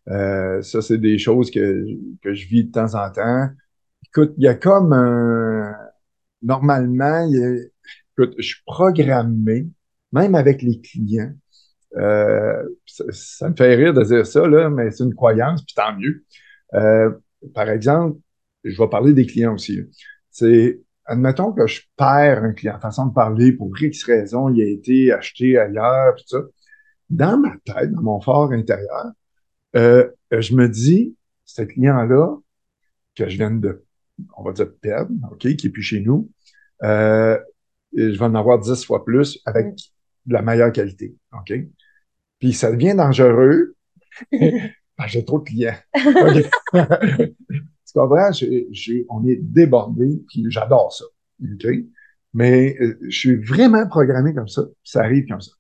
Euh, 0.09 0.63
ça, 0.63 0.83
c'est 0.83 0.99
des 0.99 1.17
choses 1.17 1.53
que, 1.53 1.85
que 2.21 2.35
je 2.35 2.49
vis 2.49 2.65
de 2.65 2.73
temps 2.73 2.95
en 2.95 3.09
temps. 3.13 3.49
Écoute, 4.05 4.35
il 4.37 4.45
y 4.45 4.49
a 4.49 4.55
comme 4.55 4.93
un. 4.93 5.77
Normalement, 6.43 7.25
il 7.29 7.37
y 7.37 7.45
a... 7.45 7.55
écoute, 8.17 8.35
je 8.39 8.47
suis 8.47 8.63
programmé, 8.67 9.69
même 10.13 10.35
avec 10.35 10.63
les 10.63 10.81
clients, 10.81 11.33
euh, 11.97 12.63
ça, 12.87 13.49
me 13.49 13.55
fait 13.57 13.75
rire 13.75 13.95
de 13.95 14.03
dire 14.03 14.27
ça, 14.27 14.47
là, 14.47 14.69
mais 14.71 14.91
c'est 14.91 15.05
une 15.05 15.15
croyance, 15.15 15.65
puis 15.65 15.75
tant 15.75 15.97
mieux. 15.97 16.25
Euh, 16.75 17.11
par 17.55 17.69
exemple, 17.71 18.19
je 18.65 18.77
vais 18.81 18.89
parler 18.89 19.13
des 19.13 19.27
clients 19.27 19.55
aussi. 19.55 19.81
C'est, 20.31 20.81
admettons 21.07 21.53
que 21.53 21.67
je 21.67 21.83
perds 21.97 22.45
un 22.45 22.53
client, 22.53 22.79
façon 22.81 23.07
de 23.07 23.15
parler, 23.15 23.53
pour 23.53 23.71
X 23.81 24.05
raison, 24.05 24.51
il 24.51 24.63
a 24.63 24.67
été 24.67 25.13
acheté 25.13 25.59
ailleurs, 25.59 26.15
tout 26.17 26.25
ça. 26.27 26.39
Dans 27.11 27.39
ma 27.39 27.55
tête, 27.65 27.91
dans 27.93 28.03
mon 28.03 28.21
fort 28.21 28.53
intérieur, 28.53 29.13
euh, 29.77 30.09
je 30.31 30.55
me 30.55 30.69
dis, 30.69 31.17
ce 31.45 31.63
client-là, 31.63 32.37
que 33.15 33.29
je 33.29 33.37
viens 33.37 33.51
de, 33.51 33.85
on 34.37 34.43
va 34.43 34.53
dire, 34.53 34.69
perdre, 34.81 35.13
OK, 35.33 35.39
qui 35.57 35.67
est 35.67 35.71
plus 35.71 35.83
chez 35.83 36.01
nous, 36.01 36.31
euh, 36.85 37.39
je 37.97 38.19
vais 38.19 38.25
en 38.25 38.35
avoir 38.35 38.59
dix 38.59 38.85
fois 38.85 39.05
plus 39.05 39.41
avec 39.47 39.75
de 40.29 40.35
la 40.35 40.43
meilleure 40.43 40.73
qualité, 40.73 41.17
OK? 41.33 41.53
Puis 42.39 42.53
ça 42.53 42.71
devient 42.71 42.95
dangereux. 42.95 43.75
J'ai 45.07 45.25
trop 45.25 45.39
de 45.39 45.45
clients. 45.45 45.77
tu 45.95 46.03
comprends? 47.95 48.31
on 49.11 49.27
est 49.27 49.37
débordé, 49.37 50.23
puis 50.29 50.45
j'adore 50.49 50.93
ça. 50.93 51.05
Mais 52.35 52.77
euh, 52.81 52.99
je 53.09 53.17
suis 53.19 53.37
vraiment 53.37 53.87
programmé 53.89 54.35
comme 54.35 54.49
ça. 54.49 54.63
Ça 54.83 55.03
arrive 55.03 55.27
comme 55.29 55.41
ça. 55.41 55.53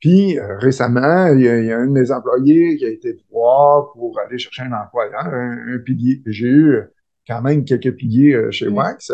Puis 0.00 0.38
euh, 0.38 0.56
récemment, 0.58 1.26
il 1.28 1.42
y, 1.42 1.48
a, 1.48 1.78
un 1.78 1.86
de 1.86 1.92
mes 1.92 2.10
employés 2.10 2.76
qui 2.76 2.84
a 2.84 2.88
été 2.88 3.18
voir 3.30 3.92
pour 3.92 4.18
aller 4.20 4.38
chercher 4.38 4.62
un 4.62 4.72
emploi, 4.72 5.10
un, 5.18 5.78
pilier. 5.84 6.22
J'ai 6.26 6.46
eu 6.46 6.80
quand 7.26 7.42
même 7.42 7.64
quelques 7.64 7.96
piliers 7.96 8.34
euh, 8.34 8.50
chez 8.50 8.68
Wax. 8.68 9.12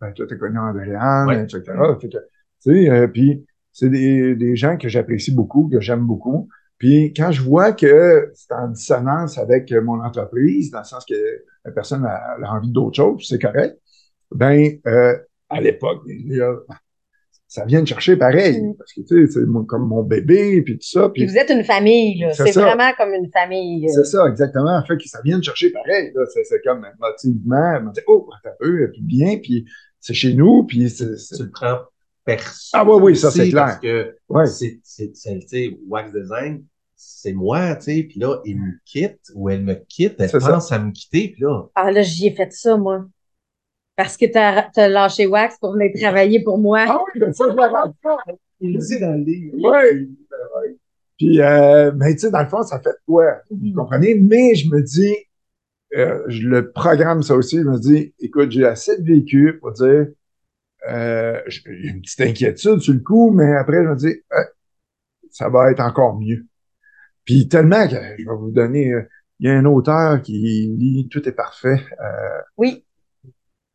Ben, 0.00 0.12
toi, 0.12 0.26
tu 0.26 0.38
connu 0.38 0.58
Andréane, 0.58 1.44
etc. 1.44 1.62
Fait 2.00 2.08
que, 2.08 2.16
tu 2.62 2.86
sais, 2.86 3.08
puis 3.08 3.44
c'est 3.72 3.88
des, 3.88 4.34
des, 4.34 4.56
gens 4.56 4.76
que 4.76 4.88
j'apprécie 4.88 5.32
beaucoup, 5.32 5.68
que 5.68 5.80
j'aime 5.80 6.06
beaucoup. 6.06 6.48
Puis 6.78 7.12
quand 7.14 7.30
je 7.30 7.42
vois 7.42 7.72
que 7.72 8.30
c'est 8.34 8.52
en 8.52 8.68
dissonance 8.68 9.38
avec 9.38 9.72
mon 9.72 10.02
entreprise, 10.02 10.70
dans 10.70 10.78
le 10.78 10.84
sens 10.84 11.04
que 11.04 11.14
la 11.64 11.70
personne 11.72 12.04
a, 12.04 12.36
envie 12.52 12.70
d'autre 12.70 12.96
chose, 12.96 13.26
c'est 13.28 13.40
correct. 13.40 13.78
Ben, 14.32 14.78
euh, 14.86 15.16
à 15.48 15.60
l'époque, 15.60 16.02
ça 17.50 17.64
vient 17.64 17.82
de 17.82 17.86
chercher 17.86 18.16
pareil. 18.16 18.62
Mm. 18.62 18.74
Parce 18.78 18.92
que, 18.92 19.00
tu 19.00 19.26
sais, 19.26 19.32
c'est 19.32 19.46
mon- 19.46 19.64
comme 19.64 19.88
mon 19.88 20.04
bébé, 20.04 20.62
puis 20.62 20.78
tout 20.78 20.88
ça. 20.88 21.08
Puis 21.08 21.24
Puis 21.24 21.32
vous 21.32 21.36
êtes 21.36 21.50
une 21.50 21.64
famille, 21.64 22.20
là. 22.20 22.32
C'est 22.32 22.52
vraiment 22.52 22.92
comme 22.96 23.12
une 23.12 23.30
famille. 23.30 23.86
euh. 23.86 23.92
c'est 23.92 24.04
ça, 24.04 24.24
exactement. 24.28 24.80
Fait 24.86 24.96
que 24.96 25.08
ça 25.08 25.20
vient 25.24 25.38
de 25.38 25.44
chercher 25.44 25.70
pareil. 25.70 26.12
là. 26.14 26.22
C'est, 26.32 26.44
c'est 26.44 26.62
comme 26.62 26.86
émotivement, 26.86 27.74
elle 27.76 27.82
m'a 27.84 27.90
dit, 27.90 28.00
oh, 28.06 28.30
un 28.44 28.50
peu, 28.58 28.88
puis 28.92 29.02
bien, 29.02 29.38
puis 29.38 29.66
c'est 29.98 30.14
chez 30.14 30.32
nous, 30.34 30.64
puis 30.64 30.88
c'est, 30.88 31.16
c'est- 31.18 31.36
Tu 31.36 31.42
le 31.42 31.50
prends 31.50 31.80
Ah 32.72 32.84
oui, 32.84 32.98
oui, 33.02 33.16
ça, 33.16 33.30
c'est 33.30 33.48
clair. 33.48 33.64
Parce 33.66 33.78
que 33.80 34.16
ouais. 34.28 34.46
c'est, 34.46 34.80
c'est, 34.82 35.10
c'est, 35.14 35.38
tu 35.40 35.48
sais, 35.48 35.78
Wax 35.88 36.12
Design, 36.12 36.64
c'est 36.96 37.32
moi, 37.32 37.76
tu 37.76 37.82
sais, 37.84 38.02
puis 38.02 38.20
là, 38.20 38.40
il 38.44 38.58
me 38.58 38.72
quitte 38.84 39.20
ou 39.34 39.48
elle 39.48 39.62
me 39.62 39.74
quitte, 39.74 40.16
elle 40.18 40.28
C'est 40.28 40.40
ça. 40.40 40.52
pense 40.52 40.70
à 40.70 40.78
me 40.78 40.92
quitter, 40.92 41.28
puis 41.32 41.42
là, 41.42 41.64
Ah, 41.74 41.90
là, 41.90 42.02
j'y 42.02 42.26
ai 42.28 42.34
fait 42.34 42.52
ça, 42.52 42.76
moi. 42.76 43.06
Parce 43.96 44.16
que 44.16 44.26
t'as 44.26 44.68
as 44.76 44.88
lâché 44.88 45.26
Wax 45.26 45.58
pour 45.58 45.72
venir 45.72 45.90
travailler 45.98 46.42
pour 46.42 46.58
moi. 46.58 46.84
Ah 46.88 46.98
oui, 47.14 47.20
ben 47.20 47.32
ça, 47.32 47.44
je 47.48 47.54
compte. 47.54 48.38
il 48.60 48.72
le 48.74 48.78
dit 48.78 48.98
dans 49.00 49.12
le 49.12 49.24
livre. 49.24 49.56
Ouais. 49.58 50.08
Puis, 51.18 51.40
euh, 51.40 51.92
mais 51.96 52.14
tu 52.14 52.20
sais, 52.20 52.30
dans 52.30 52.42
le 52.42 52.48
fond, 52.48 52.62
ça 52.62 52.80
fait 52.80 52.96
quoi? 53.06 53.42
Vous 53.50 53.74
comprenez? 53.74 54.14
Mais 54.14 54.54
je 54.54 54.70
me 54.70 54.82
dis, 54.82 55.14
euh, 55.96 56.22
je 56.28 56.48
le 56.48 56.70
programme 56.70 57.22
ça 57.22 57.34
aussi, 57.34 57.58
je 57.58 57.64
me 57.64 57.78
dis, 57.78 58.14
écoute, 58.20 58.50
j'ai 58.52 58.64
assez 58.64 58.98
de 58.98 59.04
vécu 59.04 59.58
pour 59.60 59.72
dire, 59.72 60.06
euh, 60.88 61.40
j'ai 61.46 61.62
une 61.68 62.00
petite 62.00 62.20
inquiétude 62.20 62.78
sur 62.80 62.94
le 62.94 63.00
coup, 63.00 63.30
mais 63.30 63.54
après, 63.56 63.82
je 63.84 63.88
me 63.88 63.96
dis, 63.96 64.22
euh, 64.32 64.44
ça 65.30 65.48
va 65.48 65.70
être 65.70 65.80
encore 65.80 66.18
mieux. 66.18 66.46
Puis 67.24 67.48
tellement 67.48 67.86
que 67.86 67.94
je 68.18 68.24
vais 68.28 68.36
vous 68.36 68.50
donner, 68.50 68.92
euh, 68.92 69.02
il 69.38 69.48
y 69.48 69.50
a 69.50 69.56
un 69.58 69.64
auteur 69.64 70.20
qui 70.22 70.32
lit 70.76 71.08
Tout 71.10 71.26
est 71.28 71.32
parfait. 71.32 71.80
Euh, 72.00 72.40
Oui, 72.56 72.84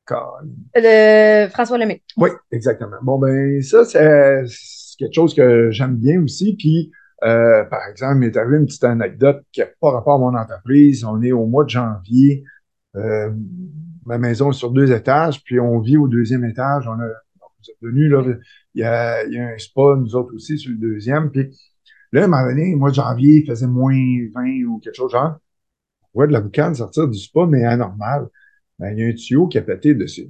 quand- 0.06 0.34
le 0.76 1.48
François 1.50 1.78
Lemay. 1.78 2.02
oui, 2.18 2.30
exactement. 2.52 2.98
Bon, 3.02 3.18
ben, 3.20 3.62
ça, 3.62 3.86
c'est 3.86 4.44
c'est 4.48 4.98
quelque 4.98 5.14
chose 5.14 5.34
que 5.36 5.72
j'aime 5.72 5.96
bien 5.98 6.22
aussi. 6.22 6.56
Puis, 6.56 6.92
euh, 7.24 7.64
par 7.66 7.88
exemple, 7.90 8.16
il 8.16 8.20
m'est 8.20 8.38
arrivé 8.38 8.58
une 8.58 8.66
petite 8.66 8.84
anecdote 8.84 9.44
qui 9.52 9.60
n'a 9.62 9.68
pas 9.82 9.92
rapport 9.92 10.16
à 10.16 10.20
mon 10.20 10.38
entreprise. 10.38 11.04
On 11.04 11.22
est 11.22 11.32
au 11.32 11.46
mois 11.46 11.64
de 11.66 11.70
janvier. 11.70 12.44
Ma 14.06 14.18
maison 14.18 14.52
est 14.52 14.56
sur 14.56 14.72
deux 14.72 14.92
étages, 14.92 15.44
puis 15.44 15.60
on 15.60 15.80
vit 15.80 15.98
au 15.98 16.08
deuxième 16.08 16.46
étage. 16.46 16.88
On 16.88 16.94
a, 17.00 17.08
vous 17.08 17.70
êtes 17.70 17.78
venus, 17.82 18.12
là, 18.12 18.24
il 18.76 18.82
y 18.82 18.84
a, 18.84 19.24
il 19.26 19.34
y 19.34 19.40
a 19.40 19.48
un 19.48 19.58
spa, 19.58 19.96
nous 19.98 20.16
autres 20.16 20.34
aussi, 20.36 20.58
sur 20.58 20.72
le 20.72 20.78
deuxième. 20.78 21.32
Puis 21.32 21.50
là, 22.12 22.22
à 22.22 22.26
un 22.26 22.28
moment 22.28 22.46
donné, 22.46 22.76
mois 22.76 22.92
de 22.92 22.96
janvier, 22.96 23.42
il 23.44 23.48
faisait 23.48 23.68
moins 23.68 23.96
20 24.34 24.64
ou 24.68 24.80
quelque 24.80 24.96
chose 24.96 25.12
genre. 25.12 25.38
On 26.14 26.20
voit 26.20 26.28
de 26.28 26.34
la 26.34 26.42
boucane 26.42 26.76
sortir 26.76 27.08
du 27.08 27.18
spa, 27.18 27.46
mais 27.48 27.64
anormal. 27.66 28.28
Ben, 28.80 28.92
il 28.96 29.00
y 29.00 29.04
a 29.06 29.08
un 29.10 29.14
tuyau 29.14 29.48
qui 29.48 29.58
a 29.58 29.62
pété 29.62 29.96
dessus. 29.96 30.30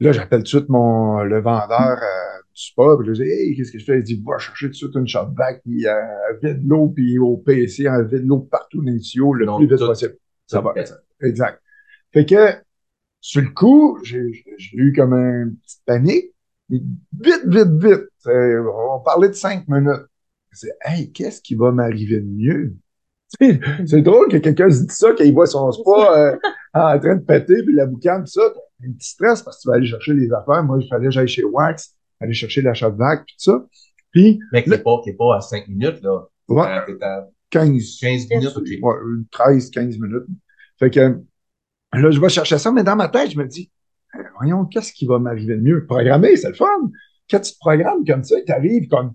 Là, 0.00 0.12
j'appelle 0.12 0.40
tout 0.40 0.44
de 0.44 0.48
suite 0.48 0.68
mon, 0.68 1.22
le 1.22 1.40
vendeur 1.40 1.98
euh, 2.02 2.40
du 2.54 2.62
spa, 2.62 2.96
puis 2.98 3.06
je 3.06 3.10
lui 3.22 3.28
dis, 3.28 3.32
hey, 3.32 3.56
qu'est-ce 3.56 3.72
que 3.72 3.78
je 3.78 3.84
fais? 3.84 3.98
Il 3.98 4.02
dit, 4.02 4.22
va 4.26 4.38
chercher 4.38 4.66
tout 4.66 4.70
de 4.72 4.76
suite 4.76 4.94
une 4.94 5.06
shop 5.06 5.28
vac, 5.36 5.60
puis 5.62 5.86
euh, 5.86 5.92
vide 6.42 6.66
l'eau, 6.66 6.88
puis 6.88 7.18
au 7.18 7.36
PC, 7.36 7.86
euh, 7.86 8.04
vide 8.04 8.26
l'eau 8.26 8.40
partout 8.40 8.82
dans 8.82 8.90
les 8.90 9.00
tuyaux 9.00 9.34
le 9.34 9.46
Non, 9.46 9.58
plus 9.58 9.66
vite 9.68 9.78
tout- 9.78 9.86
possible. 9.86 10.16
Ça 10.46 10.60
va. 10.60 10.72
Exact. 11.22 11.60
Fait 12.12 12.26
que, 12.26 12.54
sur 13.20 13.42
le 13.42 13.50
coup, 13.50 13.98
j'ai 14.04 14.44
j'ai 14.58 14.76
eu 14.78 14.92
comme 14.94 15.12
un 15.14 15.50
petit 15.62 15.78
panique. 15.86 16.26
Mais 16.68 16.80
Vite, 17.20 17.42
vite, 17.46 17.68
vite. 17.84 18.04
C'est- 18.18 18.58
On 18.58 19.00
parlait 19.00 19.28
de 19.28 19.34
cinq 19.34 19.68
minutes. 19.68 20.06
C'est, 20.52 20.72
hey, 20.84 21.12
qu'est-ce 21.12 21.40
qui 21.42 21.54
va 21.54 21.72
m'arriver 21.72 22.20
de 22.20 22.26
mieux? 22.26 22.76
C'est 23.40 23.60
c'est 23.86 24.02
drôle 24.02 24.28
que 24.28 24.38
quelqu'un 24.38 24.68
se 24.70 24.82
dise 24.82 24.96
ça, 24.96 25.12
qu'il 25.14 25.32
voit 25.32 25.46
son 25.46 25.70
spa 25.70 25.90
euh, 26.18 26.36
en 26.74 26.98
train 26.98 27.16
de 27.16 27.22
péter, 27.22 27.62
puis 27.64 27.74
la 27.74 27.86
boucane, 27.86 28.24
tout 28.24 28.32
ça. 28.32 28.42
Un 28.84 28.92
petit 28.92 29.10
stress 29.10 29.42
parce 29.42 29.58
que 29.58 29.62
tu 29.62 29.68
vas 29.68 29.74
aller 29.76 29.86
chercher 29.86 30.14
les 30.14 30.32
affaires. 30.32 30.64
Moi, 30.64 30.78
il 30.80 30.88
fallait 30.88 31.06
que 31.06 31.12
j'aille 31.12 31.28
chez 31.28 31.44
Wax, 31.44 31.94
aller 32.20 32.32
chercher 32.32 32.62
la 32.62 32.74
shop 32.74 32.92
vac, 32.92 33.24
puis 33.26 33.36
tout 33.38 33.52
ça. 33.52 33.66
Puis, 34.10 34.40
Mec, 34.52 34.64
t'es 34.64 34.78
pas, 34.78 35.00
t'es 35.04 35.12
pas 35.12 35.36
à 35.36 35.40
5 35.40 35.68
minutes, 35.68 36.02
là. 36.02 36.26
ouais, 36.48 36.66
Euh, 36.66 36.98
à 37.02 37.28
15, 37.50 37.98
15 38.00 38.28
minutes, 38.30 38.56
ok. 38.56 38.66
Ouais, 38.82 38.94
13, 39.30 39.70
15 39.70 39.98
minutes. 39.98 40.26
Fait 40.80 40.90
que 40.90 41.20
là, 41.92 42.10
je 42.10 42.20
vais 42.20 42.28
chercher 42.28 42.58
ça, 42.58 42.70
mais 42.72 42.84
dans 42.84 42.96
ma 42.96 43.08
tête, 43.08 43.30
je 43.32 43.38
me 43.38 43.46
dis, 43.46 43.70
Eh, 44.14 44.18
voyons, 44.38 44.64
qu'est-ce 44.66 44.92
qui 44.92 45.06
va 45.06 45.18
m'arriver 45.18 45.56
de 45.56 45.62
mieux? 45.62 45.86
Programmer, 45.86 46.36
c'est 46.36 46.48
le 46.48 46.54
fun. 46.54 46.66
Quand 47.30 47.40
tu 47.40 47.52
te 47.52 47.58
programmes 47.58 48.04
comme 48.04 48.24
ça, 48.24 48.36
tu 48.44 48.52
arrives 48.52 48.88
comme, 48.88 49.14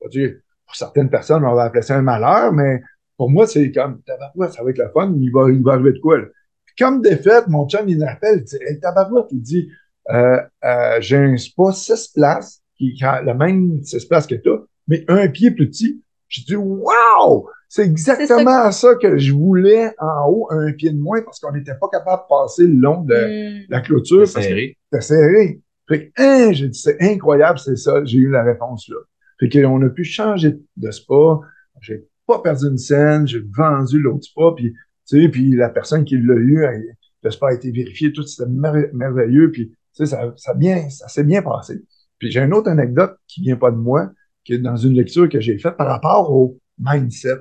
pour 0.00 0.76
certaines 0.76 1.10
personnes, 1.10 1.44
on 1.44 1.54
va 1.54 1.64
appeler 1.64 1.82
ça 1.82 1.96
un 1.96 2.02
malheur, 2.02 2.52
mais 2.52 2.82
pour 3.16 3.30
moi, 3.30 3.46
c'est 3.46 3.70
comme, 3.72 4.02
tabarouette, 4.02 4.52
ça 4.52 4.62
va 4.62 4.70
être 4.70 4.78
le 4.78 4.90
fun, 4.92 5.14
il 5.16 5.30
va, 5.30 5.50
il 5.50 5.62
va 5.62 5.72
arriver 5.74 5.92
de 5.92 5.98
quoi, 5.98 6.18
là? 6.18 6.24
Puis 6.66 6.74
comme 6.84 7.00
défaite, 7.00 7.46
mon 7.48 7.68
chum, 7.68 7.88
il 7.88 7.98
m'appelle, 7.98 8.38
il 8.38 8.44
dit, 8.44 8.56
hey, 8.60 8.80
tabarouette, 8.80 9.26
il 9.30 9.40
dit, 9.40 9.70
euh, 10.10 10.40
euh, 10.64 11.00
j'ai 11.00 11.16
un 11.16 11.36
spa 11.36 11.72
6 11.72 12.08
places, 12.14 12.62
qui 12.76 12.98
a 13.02 13.22
le 13.22 13.34
même 13.34 13.82
6 13.82 14.04
places 14.06 14.26
que 14.26 14.34
toi, 14.34 14.66
mais 14.88 15.04
un 15.08 15.28
pied 15.28 15.50
plus 15.50 15.68
petit. 15.68 16.02
J'ai 16.34 16.42
dit, 16.42 16.56
wow! 16.56 17.48
C'est 17.68 17.84
exactement 17.84 18.70
ça 18.72 18.94
que 18.96 19.18
je 19.18 19.32
voulais 19.32 19.92
en 20.00 20.28
haut, 20.28 20.48
un 20.50 20.72
pied 20.72 20.90
de 20.90 20.98
moins, 20.98 21.22
parce 21.22 21.38
qu'on 21.38 21.52
n'était 21.52 21.74
pas 21.80 21.88
capable 21.92 22.22
de 22.22 22.28
passer 22.28 22.66
le 22.66 22.74
long 22.74 23.02
de 23.02 23.14
Hmm. 23.14 23.66
la 23.68 23.80
clôture. 23.80 24.26
Serré. 24.26 24.76
c'était 24.90 25.02
serré. 25.02 25.60
Fait 25.88 26.06
que, 26.08 26.12
hein, 26.22 26.52
j'ai 26.52 26.68
dit, 26.68 26.78
c'est 26.78 27.00
incroyable, 27.02 27.58
c'est 27.58 27.76
ça. 27.76 28.04
J'ai 28.04 28.18
eu 28.18 28.30
la 28.30 28.42
réponse 28.42 28.88
là. 28.88 28.96
Fait 29.38 29.48
qu'on 29.48 29.80
a 29.82 29.88
pu 29.90 30.02
changer 30.04 30.56
de 30.76 30.90
spa. 30.90 31.40
J'ai 31.82 32.04
pas 32.26 32.40
perdu 32.40 32.66
une 32.66 32.78
scène. 32.78 33.28
J'ai 33.28 33.42
vendu 33.56 34.00
l'autre 34.00 34.24
spa. 34.24 34.52
Puis, 34.56 34.72
tu 35.08 35.22
sais, 35.22 35.28
puis 35.28 35.54
la 35.54 35.68
personne 35.68 36.04
qui 36.04 36.16
l'a 36.16 36.34
eu, 36.34 36.64
elle- 36.64 36.96
le 37.22 37.30
spa 37.30 37.48
a 37.48 37.52
été 37.54 37.70
vérifié. 37.70 38.12
Tout 38.12 38.22
c'était 38.26 38.48
mer- 38.50 38.88
merveilleux. 38.92 39.50
Puis, 39.52 39.68
tu 39.70 39.76
sais, 39.92 40.06
ça, 40.06 40.32
ça, 40.36 40.54
bien, 40.54 40.88
ça 40.90 41.06
s'est 41.08 41.24
bien 41.24 41.42
passé. 41.42 41.82
Puis, 42.18 42.30
j'ai 42.30 42.40
une 42.40 42.54
autre 42.54 42.70
anecdote 42.70 43.16
qui 43.28 43.42
vient 43.42 43.56
pas 43.56 43.70
de 43.70 43.76
moi, 43.76 44.10
qui 44.44 44.54
est 44.54 44.58
dans 44.58 44.76
une 44.76 44.94
lecture 44.94 45.28
que 45.28 45.40
j'ai 45.40 45.58
faite 45.58 45.76
par 45.76 45.86
rapport 45.86 46.30
au 46.30 46.58
mindset. 46.78 47.38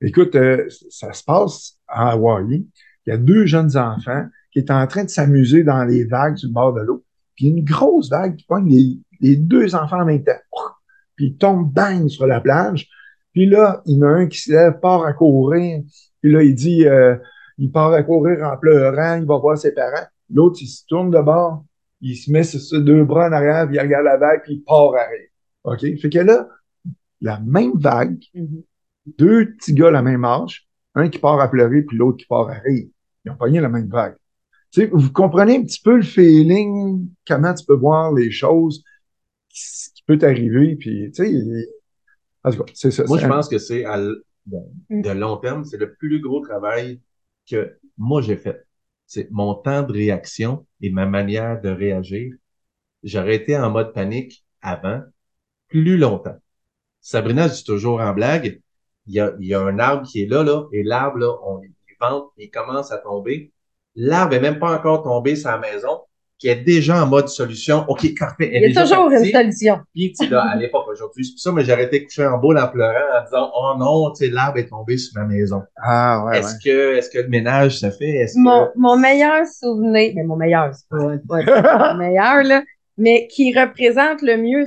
Écoute, 0.00 0.34
euh, 0.36 0.66
ça 0.90 1.12
se 1.12 1.24
passe 1.24 1.78
à 1.88 2.12
Hawaii. 2.12 2.66
Il 3.06 3.10
y 3.10 3.12
a 3.12 3.16
deux 3.16 3.46
jeunes 3.46 3.76
enfants 3.76 4.26
qui 4.52 4.58
étaient 4.58 4.72
en 4.72 4.86
train 4.86 5.04
de 5.04 5.10
s'amuser 5.10 5.64
dans 5.64 5.84
les 5.84 6.04
vagues 6.04 6.36
sur 6.36 6.48
le 6.48 6.54
bord 6.54 6.74
de 6.74 6.80
l'eau. 6.80 7.04
Puis 7.34 7.48
une 7.48 7.64
grosse 7.64 8.10
vague 8.10 8.36
qui 8.36 8.44
pogne 8.44 8.68
les, 8.68 8.98
les 9.20 9.36
deux 9.36 9.74
enfants 9.74 10.02
en 10.02 10.04
même 10.04 10.24
temps. 10.24 10.32
Puis 11.14 11.26
ils 11.26 11.36
tombent 11.36 11.72
bang 11.72 12.08
sur 12.08 12.26
la 12.26 12.40
plage. 12.40 12.88
Puis 13.32 13.46
là, 13.46 13.82
il 13.86 13.96
y 13.96 13.98
en 13.98 14.06
a 14.06 14.10
un 14.10 14.26
qui 14.26 14.40
se 14.40 14.52
lève, 14.52 14.80
part 14.80 15.04
à 15.04 15.12
courir. 15.12 15.82
Puis 16.20 16.32
là, 16.32 16.42
il 16.42 16.54
dit, 16.54 16.86
euh, 16.86 17.16
il 17.58 17.70
part 17.70 17.92
à 17.92 18.02
courir 18.02 18.42
en 18.44 18.56
pleurant, 18.56 19.16
il 19.16 19.26
va 19.26 19.38
voir 19.38 19.58
ses 19.58 19.72
parents. 19.72 20.06
L'autre, 20.30 20.58
il 20.60 20.66
se 20.66 20.84
tourne 20.86 21.10
de 21.10 21.20
bord, 21.20 21.64
il 22.00 22.16
se 22.16 22.30
met 22.30 22.42
sur 22.42 22.60
ses 22.60 22.80
deux 22.80 23.04
bras 23.04 23.28
en 23.28 23.32
arrière, 23.32 23.66
puis 23.66 23.76
il 23.76 23.80
regarde 23.80 24.04
la 24.04 24.16
vague, 24.16 24.42
puis 24.42 24.54
il 24.54 24.64
part 24.64 24.94
à 24.94 25.04
rire. 25.04 25.28
OK? 25.66 25.80
Fait 26.00 26.10
que 26.10 26.20
là, 26.20 26.48
la 27.20 27.40
même 27.40 27.72
vague, 27.78 28.22
Mhm. 28.34 28.62
deux 29.18 29.54
petits 29.54 29.74
gars 29.74 29.90
la 29.90 30.02
même 30.02 30.24
âge, 30.24 30.68
un 30.94 31.08
qui 31.08 31.18
part 31.18 31.40
à 31.40 31.48
pleurer, 31.50 31.82
puis 31.82 31.96
l'autre 31.98 32.18
qui 32.18 32.26
part 32.26 32.48
à 32.50 32.54
rire. 32.54 32.88
Ils 33.24 33.30
ont 33.32 33.36
pogné 33.36 33.60
la 33.60 33.68
même 33.70 33.88
vague. 33.88 34.16
Tu 34.72 34.82
sais, 34.82 34.86
vous 34.92 35.12
comprenez 35.12 35.56
un 35.58 35.64
petit 35.64 35.80
peu 35.82 35.96
le 35.96 36.02
feeling, 36.02 37.08
comment 37.26 37.54
tu 37.54 37.64
peux 37.66 37.76
voir 37.76 38.12
les 38.12 38.30
choses, 38.30 38.84
ce 39.50 39.90
qui 39.94 40.02
peut 40.06 40.18
t'arriver, 40.18 40.76
puis 40.76 41.10
tu 41.14 41.24
sais, 41.24 41.68
en 42.44 42.50
tout 42.52 42.58
cas, 42.64 42.72
c'est 42.74 42.90
ça. 42.90 43.04
Moi, 43.06 43.18
je 43.18 43.24
un- 43.24 43.28
pense 43.28 43.48
que 43.48 43.58
c'est 43.58 43.84
à 43.84 43.96
l- 43.98 44.14
de, 44.46 44.58
de 45.02 45.10
long 45.10 45.36
terme, 45.38 45.64
c'est 45.64 45.76
le 45.78 45.94
plus 45.94 46.20
gros 46.20 46.40
travail 46.40 47.00
que 47.50 47.78
moi 47.98 48.22
j'ai 48.22 48.36
fait. 48.36 48.64
C'est 49.06 49.30
mon 49.30 49.54
temps 49.54 49.82
de 49.82 49.92
réaction 49.92 50.66
et 50.80 50.90
ma 50.90 51.06
manière 51.06 51.60
de 51.60 51.68
réagir. 51.68 52.34
J'aurais 53.02 53.36
été 53.36 53.56
en 53.56 53.70
mode 53.70 53.92
panique 53.92 54.44
avant 54.60 55.02
plus 55.82 55.96
longtemps. 55.98 56.36
Sabrina 57.00 57.48
dit 57.48 57.64
toujours 57.64 58.00
en 58.00 58.12
blague, 58.12 58.60
il 59.06 59.14
y 59.14 59.20
a, 59.20 59.32
il 59.40 59.46
y 59.46 59.54
a 59.54 59.60
un 59.60 59.78
arbre 59.78 60.06
qui 60.06 60.22
est 60.22 60.26
là, 60.26 60.42
là, 60.42 60.64
et 60.72 60.82
l'arbre, 60.82 61.18
là, 61.18 61.32
on 61.44 61.58
les 61.60 61.70
vente, 62.00 62.30
il 62.36 62.50
commence 62.50 62.92
à 62.92 62.98
tomber. 62.98 63.52
L'arbre 63.94 64.34
est 64.34 64.40
même 64.40 64.58
pas 64.58 64.74
encore 64.76 65.02
tombé 65.02 65.36
sur 65.36 65.50
la 65.50 65.58
maison, 65.58 66.00
qui 66.38 66.48
est 66.48 66.56
déjà 66.56 67.02
en 67.02 67.06
mode 67.06 67.28
solution. 67.28 67.84
OK, 67.88 68.06
parfait. 68.18 68.50
elle 68.52 68.64
Il 68.64 68.74
y 68.74 68.78
a 68.78 68.82
toujours 68.82 69.06
une 69.10 69.12
partie. 69.12 69.32
solution. 69.32 69.80
Puis, 69.94 70.12
tu 70.12 70.24
sais, 70.26 70.30
là, 70.30 70.42
à 70.50 70.56
l'époque, 70.56 70.86
aujourd'hui, 70.88 71.24
c'est 71.24 71.32
pour 71.32 71.40
ça, 71.40 71.52
mais 71.52 71.64
j'aurais 71.64 71.84
été 71.84 72.04
couché 72.04 72.26
en 72.26 72.36
boule 72.38 72.58
en 72.58 72.68
pleurant, 72.68 73.18
en 73.18 73.24
disant, 73.24 73.50
oh 73.54 73.74
non, 73.78 74.10
tu 74.12 74.26
sais, 74.26 74.30
l'arbre 74.30 74.58
est 74.58 74.68
tombé 74.68 74.98
sur 74.98 75.18
ma 75.18 75.26
maison. 75.26 75.62
Ah, 75.76 76.24
ouais, 76.26 76.38
est-ce 76.40 76.54
ouais. 76.54 76.58
que, 76.64 76.96
est-ce 76.96 77.08
que 77.08 77.18
le 77.18 77.28
ménage 77.28 77.78
se 77.78 77.90
fait? 77.90 78.10
Est-ce 78.16 78.38
Mon, 78.38 78.66
que... 78.66 78.72
mon 78.76 78.98
meilleur 78.98 79.46
souvenir, 79.46 80.12
mais 80.14 80.24
mon 80.24 80.36
meilleur, 80.36 80.74
c'est 80.74 80.88
pas, 80.90 81.16
pas 81.44 81.94
mon 81.94 81.98
meilleur, 81.98 82.42
là, 82.42 82.62
mais 82.98 83.28
qui 83.28 83.58
représente 83.58 84.20
le 84.22 84.36
mieux 84.36 84.66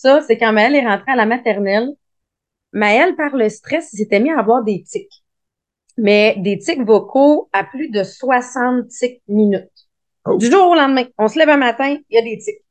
ça, 0.00 0.22
c'est 0.22 0.38
quand 0.38 0.52
Maëlle 0.52 0.76
est 0.76 0.86
rentrée 0.86 1.12
à 1.12 1.16
la 1.16 1.26
maternelle. 1.26 1.90
Maëlle, 2.72 3.16
par 3.16 3.36
le 3.36 3.48
stress, 3.48 3.92
il 3.92 3.98
s'était 3.98 4.20
mis 4.20 4.30
à 4.30 4.38
avoir 4.38 4.62
des 4.64 4.82
tics. 4.82 5.22
Mais 5.98 6.36
des 6.38 6.58
tics 6.58 6.82
vocaux 6.84 7.48
à 7.52 7.64
plus 7.64 7.90
de 7.90 8.02
60 8.02 8.88
tics 8.88 9.20
minutes. 9.28 9.68
Oh. 10.24 10.36
Du 10.38 10.50
jour 10.50 10.70
au 10.70 10.74
lendemain. 10.74 11.04
On 11.18 11.28
se 11.28 11.38
lève 11.38 11.48
un 11.50 11.56
matin, 11.56 11.96
il 12.08 12.14
y 12.14 12.18
a 12.18 12.22
des 12.22 12.38
tics. 12.38 12.64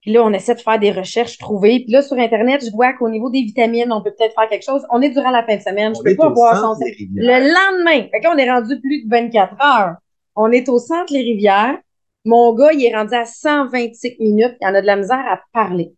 Puis 0.00 0.12
là, 0.12 0.24
on 0.24 0.32
essaie 0.32 0.54
de 0.54 0.60
faire 0.60 0.78
des 0.78 0.90
recherches, 0.92 1.38
trouver. 1.38 1.80
Puis 1.80 1.92
là, 1.92 2.02
sur 2.02 2.16
Internet, 2.16 2.64
je 2.64 2.70
vois 2.70 2.92
qu'au 2.94 3.08
niveau 3.08 3.30
des 3.30 3.42
vitamines, 3.42 3.92
on 3.92 4.02
peut 4.02 4.12
peut-être 4.16 4.34
faire 4.34 4.48
quelque 4.48 4.64
chose. 4.64 4.86
On 4.90 5.02
est 5.02 5.10
durant 5.10 5.30
la 5.30 5.44
fin 5.44 5.56
de 5.56 5.60
semaine. 5.62 5.94
Je 5.94 6.00
On 6.00 6.02
peux 6.02 6.10
est 6.10 6.16
pas 6.16 6.30
boire 6.30 6.76
rivières. 6.80 7.40
le 7.40 7.48
lendemain, 7.48 8.08
fait 8.10 8.20
qu'on 8.20 8.36
est 8.36 8.50
rendu 8.50 8.80
plus 8.80 9.04
de 9.04 9.10
24 9.10 9.54
heures. 9.60 9.96
On 10.34 10.50
est 10.50 10.68
au 10.68 10.78
centre 10.78 11.12
Les 11.12 11.20
Rivières. 11.20 11.78
Mon 12.24 12.54
gars, 12.54 12.72
il 12.72 12.84
est 12.84 12.94
rendu 12.94 13.14
à 13.14 13.24
125 13.24 14.18
minutes. 14.20 14.56
Il 14.60 14.66
en 14.68 14.74
a 14.74 14.80
de 14.80 14.86
la 14.86 14.96
misère 14.96 15.24
à 15.28 15.40
parler. 15.52 15.92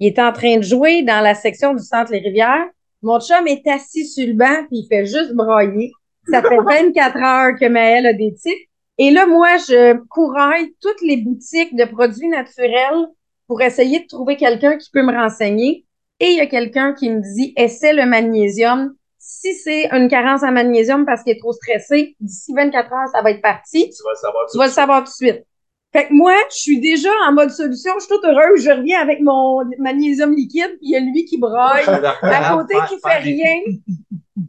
Il 0.00 0.08
est 0.08 0.18
en 0.18 0.32
train 0.32 0.56
de 0.56 0.62
jouer 0.62 1.02
dans 1.02 1.20
la 1.22 1.34
section 1.34 1.74
du 1.74 1.84
centre 1.84 2.10
Les 2.10 2.18
Rivières. 2.18 2.66
Mon 3.02 3.20
chum 3.20 3.46
est 3.46 3.66
assis 3.68 4.06
sur 4.06 4.26
le 4.26 4.32
banc 4.32 4.64
puis 4.68 4.78
il 4.78 4.86
fait 4.88 5.06
juste 5.06 5.34
broyer. 5.34 5.92
Ça 6.28 6.42
fait 6.42 6.56
24 6.66 7.16
heures 7.16 7.58
que 7.58 7.66
Maëlle 7.66 8.06
a 8.06 8.12
des 8.14 8.34
tics. 8.34 8.68
Et 8.98 9.10
là, 9.10 9.26
moi, 9.26 9.56
je 9.56 9.96
couraille 10.08 10.74
toutes 10.80 11.00
les 11.02 11.18
boutiques 11.18 11.74
de 11.74 11.84
produits 11.84 12.28
naturels 12.28 13.06
pour 13.46 13.62
essayer 13.62 14.00
de 14.00 14.06
trouver 14.06 14.36
quelqu'un 14.36 14.76
qui 14.76 14.90
peut 14.90 15.02
me 15.02 15.12
renseigner. 15.12 15.86
Et 16.18 16.26
il 16.26 16.36
y 16.36 16.40
a 16.40 16.46
quelqu'un 16.46 16.92
qui 16.92 17.10
me 17.10 17.20
dit, 17.34 17.54
essaie 17.56 17.94
le 17.94 18.04
magnésium. 18.04 18.94
Si 19.18 19.54
c'est 19.54 19.88
une 19.90 20.08
carence 20.08 20.42
en 20.42 20.52
magnésium 20.52 21.06
parce 21.06 21.22
qu'il 21.22 21.32
est 21.32 21.40
trop 21.40 21.52
stressé, 21.52 22.14
d'ici 22.20 22.52
24 22.54 22.92
heures, 22.92 23.08
ça 23.12 23.22
va 23.22 23.30
être 23.30 23.40
parti. 23.40 23.90
Tu 23.90 24.02
vas 24.04 24.10
le 24.10 24.16
savoir 24.16 24.44
tout 24.46 24.52
Tu 24.52 24.58
vas 24.58 24.66
le 24.66 24.72
savoir 24.72 25.04
tout 25.04 25.10
de 25.10 25.14
suite. 25.14 25.46
Fait 25.92 26.06
que 26.06 26.12
moi, 26.12 26.34
je 26.50 26.56
suis 26.56 26.80
déjà 26.80 27.10
en 27.28 27.32
mode 27.32 27.50
solution. 27.50 27.92
Je 27.98 28.04
suis 28.04 28.14
toute 28.14 28.24
heureuse. 28.24 28.62
Je 28.64 28.70
reviens 28.70 29.00
avec 29.00 29.20
mon 29.20 29.64
magnésium 29.78 30.32
liquide, 30.34 30.70
puis 30.78 30.78
il 30.82 30.90
y 30.92 30.96
a 30.96 31.00
lui 31.00 31.24
qui 31.24 31.36
broille 31.38 31.82
à 32.22 32.56
côté 32.56 32.74
qui 32.88 32.96
fait 33.04 33.18
rien. 33.18 33.60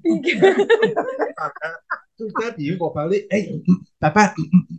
Puis 0.03 0.21
que- 0.21 0.55
Tout 2.17 2.25
le 2.25 2.33
temps, 2.33 2.53
puis 2.53 2.65
ils 2.65 2.77
vont 2.77 2.91
parler 2.91 3.27
Hey, 3.31 3.63
papa! 3.99 4.33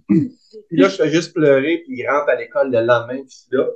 Puis 0.09 0.31
là, 0.71 0.89
je 0.89 0.97
fais 0.97 1.11
juste 1.11 1.35
pleurer, 1.35 1.83
puis 1.85 1.97
il 1.99 2.07
rentre 2.09 2.29
à 2.31 2.37
l'école 2.37 2.71
le 2.71 2.81
lendemain, 2.81 3.17
puis 3.23 3.27
je 3.29 3.37
suis 3.37 3.49
là. 3.51 3.67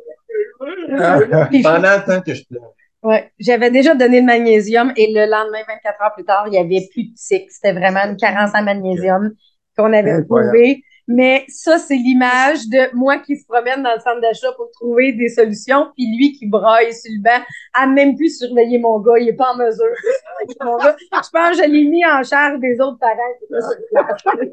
Pendant 1.62 1.96
le 1.96 2.04
temps 2.06 2.20
que 2.22 2.34
je 2.34 2.44
pleure. 2.46 2.72
Ouais, 3.02 3.30
j'avais 3.38 3.70
déjà 3.70 3.94
donné 3.94 4.20
le 4.20 4.26
magnésium 4.26 4.92
et 4.96 5.12
le 5.12 5.30
lendemain, 5.30 5.58
24 5.68 6.02
heures 6.02 6.14
plus 6.14 6.24
tard, 6.24 6.44
il 6.48 6.54
y 6.54 6.58
avait 6.58 6.88
plus 6.92 7.04
de 7.04 7.14
tics. 7.14 7.50
C'était 7.50 7.72
vraiment 7.72 8.00
une 8.04 8.16
carence 8.16 8.50
en 8.54 8.62
magnésium 8.62 9.32
qu'on 9.76 9.92
avait 9.92 10.10
Incroyable. 10.12 10.56
Mais 11.08 11.44
ça, 11.48 11.78
c'est 11.78 11.94
l'image 11.96 12.68
de 12.68 12.94
moi 12.96 13.18
qui 13.18 13.36
se 13.36 13.46
promène 13.46 13.82
dans 13.82 13.94
le 13.94 14.00
centre 14.00 14.20
d'achat 14.20 14.50
pour 14.56 14.70
trouver 14.72 15.12
des 15.12 15.28
solutions, 15.28 15.92
puis 15.94 16.04
lui 16.16 16.32
qui 16.32 16.46
braille 16.48 16.92
sur 16.92 17.12
le 17.16 17.22
banc, 17.22 17.44
à 17.74 17.86
même 17.86 18.16
plus 18.16 18.36
surveiller 18.38 18.78
mon 18.78 18.98
gars, 19.00 19.18
il 19.18 19.28
est 19.28 19.32
pas 19.36 19.52
en 19.52 19.56
mesure. 19.56 19.84
Mon 20.64 20.76
gars, 20.78 20.96
je 21.00 21.16
pense 21.30 21.50
que 21.56 21.64
je 21.64 21.70
l'ai 21.70 21.84
mis 21.84 22.04
en 22.04 22.22
charge 22.22 22.58
des 22.60 22.80
autres 22.80 22.98
parents. 22.98 23.16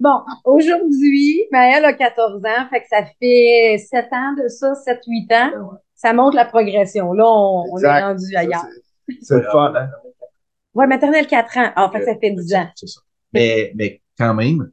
Bon, 0.00 0.20
aujourd'hui, 0.44 1.44
Maëlle 1.50 1.84
a 1.86 1.94
14 1.94 2.44
ans, 2.44 2.68
fait 2.70 2.80
que 2.82 2.88
ça 2.90 3.04
fait 3.18 3.78
7 3.78 4.06
ans 4.12 4.34
de 4.42 4.46
ça, 4.48 4.72
7-8 4.74 5.34
ans. 5.34 5.70
Ça 5.94 6.12
montre 6.12 6.36
la 6.36 6.44
progression. 6.44 7.12
Là, 7.14 7.24
on, 7.26 7.64
on 7.72 7.78
est 7.78 8.02
rendu 8.02 8.36
ailleurs. 8.36 8.66
c'est- 9.22 9.34
le 9.36 9.42
fun. 9.50 9.72
hein? 9.74 9.88
Ouais, 10.74 10.86
maternelle 10.86 11.26
4 11.26 11.56
ans. 11.58 11.72
Ah, 11.74 11.88
fait 11.90 12.00
que 12.00 12.04
ça 12.04 12.16
fait 12.18 12.30
10 12.32 12.54
ans. 12.54 12.66
C'est 12.74 12.86
ça. 12.86 13.00
Mais, 13.32 13.72
mais 13.74 14.00
quand 14.18 14.34
même, 14.34 14.70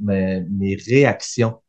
mes, 0.00 0.42
mes 0.50 0.76
réactions, 0.76 1.60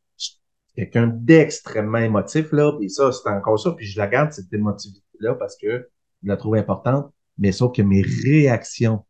quelqu'un 0.76 1.06
d'extrêmement 1.06 1.98
émotif, 1.98 2.52
là, 2.52 2.72
puis 2.78 2.90
ça, 2.90 3.10
c'est 3.12 3.28
encore 3.28 3.58
ça, 3.58 3.72
puis 3.72 3.86
je 3.86 3.98
la 3.98 4.06
garde, 4.06 4.32
cette 4.32 4.52
émotivité-là, 4.52 5.34
parce 5.34 5.56
que 5.56 5.88
je 6.22 6.28
la 6.28 6.36
trouve 6.36 6.56
importante, 6.56 7.12
mais 7.38 7.52
sauf 7.52 7.74
que 7.74 7.82
mes 7.82 8.02
réactions 8.02 9.04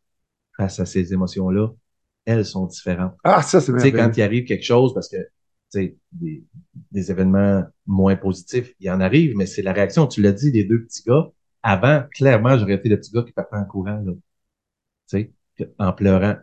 face 0.57 0.79
à 0.79 0.85
ces 0.85 1.13
émotions-là, 1.13 1.69
elles 2.25 2.45
sont 2.45 2.65
différentes. 2.65 3.15
Ah, 3.23 3.41
ça, 3.41 3.61
c'est 3.61 3.73
Tu 3.73 3.79
sais, 3.79 3.91
quand 3.91 4.11
il 4.15 4.21
arrive 4.21 4.45
quelque 4.45 4.63
chose, 4.63 4.93
parce 4.93 5.09
que, 5.09 5.17
tu 5.17 5.25
sais, 5.69 5.97
des, 6.11 6.43
des 6.91 7.11
événements 7.11 7.63
moins 7.85 8.15
positifs, 8.15 8.73
il 8.79 8.89
en 8.89 8.99
arrive, 8.99 9.35
mais 9.35 9.45
c'est 9.45 9.61
la 9.61 9.73
réaction. 9.73 10.07
Tu 10.07 10.21
l'as 10.21 10.31
dit, 10.31 10.51
les 10.51 10.63
deux 10.63 10.83
petits 10.83 11.03
gars. 11.03 11.29
Avant, 11.61 12.03
clairement, 12.11 12.57
j'aurais 12.57 12.75
été 12.75 12.89
le 12.89 12.97
petit 12.99 13.11
gars 13.11 13.23
qui 13.23 13.31
partait 13.31 13.57
en 13.57 13.65
courant, 13.65 14.01
là. 14.05 14.13
Tu 14.13 14.19
sais, 15.07 15.31
que- 15.57 15.69
en 15.77 15.93
pleurant. 15.93 16.35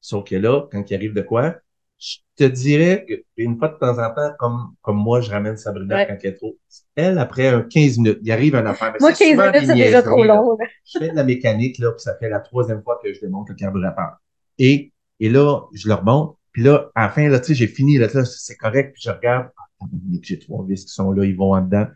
Sauf 0.00 0.24
que 0.24 0.36
là, 0.36 0.68
quand 0.70 0.90
il 0.90 0.94
arrive 0.94 1.14
de 1.14 1.22
quoi, 1.22 1.56
je 1.98 2.16
te 2.36 2.44
dirais 2.44 3.06
une 3.36 3.58
fois 3.58 3.68
de 3.68 3.78
temps 3.78 3.98
en 3.98 4.14
temps, 4.14 4.32
comme, 4.38 4.74
comme 4.82 4.96
moi, 4.98 5.20
je 5.20 5.30
ramène 5.30 5.56
Sabrina 5.56 5.96
Ouais. 5.96 6.06
quand 6.06 6.16
elle 6.22 6.30
est 6.30 6.34
trop. 6.34 6.56
Elle, 6.94 7.18
après 7.18 7.48
un 7.48 7.62
15 7.62 7.98
minutes, 7.98 8.18
il 8.22 8.30
arrive 8.32 8.54
un 8.54 8.66
affaire. 8.66 8.94
Moi, 9.00 9.14
c'est 9.14 9.24
15 9.24 9.32
souvent 9.32 9.52
minutes, 9.52 9.66
c'est 9.68 9.74
déjà 9.74 10.02
trop 10.02 10.24
long. 10.24 10.56
là. 10.58 10.66
Je 10.84 10.98
fais 10.98 11.08
de 11.10 11.16
la 11.16 11.24
mécanique, 11.24 11.78
là, 11.78 11.92
puis 11.92 12.00
ça 12.02 12.16
fait 12.18 12.28
la 12.28 12.40
troisième 12.40 12.82
fois 12.82 13.00
que 13.02 13.12
je 13.12 13.20
démonte 13.20 13.48
le 13.48 13.54
carburateur. 13.54 14.16
Et, 14.58 14.92
et 15.20 15.28
là, 15.30 15.62
je 15.72 15.88
le 15.88 15.94
remonte, 15.94 16.36
puis 16.52 16.62
là, 16.62 16.90
à 16.94 17.02
la 17.04 17.08
fin, 17.10 17.28
là, 17.28 17.40
tu 17.40 17.46
sais, 17.48 17.54
j'ai 17.54 17.66
fini, 17.66 17.96
là, 17.98 18.08
là, 18.12 18.24
c'est 18.24 18.56
correct, 18.56 18.92
puis 18.92 19.02
je 19.04 19.10
regarde, 19.10 19.48
ah, 19.80 19.84
j'ai 20.22 20.38
trois 20.38 20.64
vis 20.66 20.84
qui 20.84 20.92
sont 20.92 21.12
là, 21.12 21.24
ils 21.24 21.36
vont 21.36 21.54
en 21.54 21.62
dedans. 21.62 21.86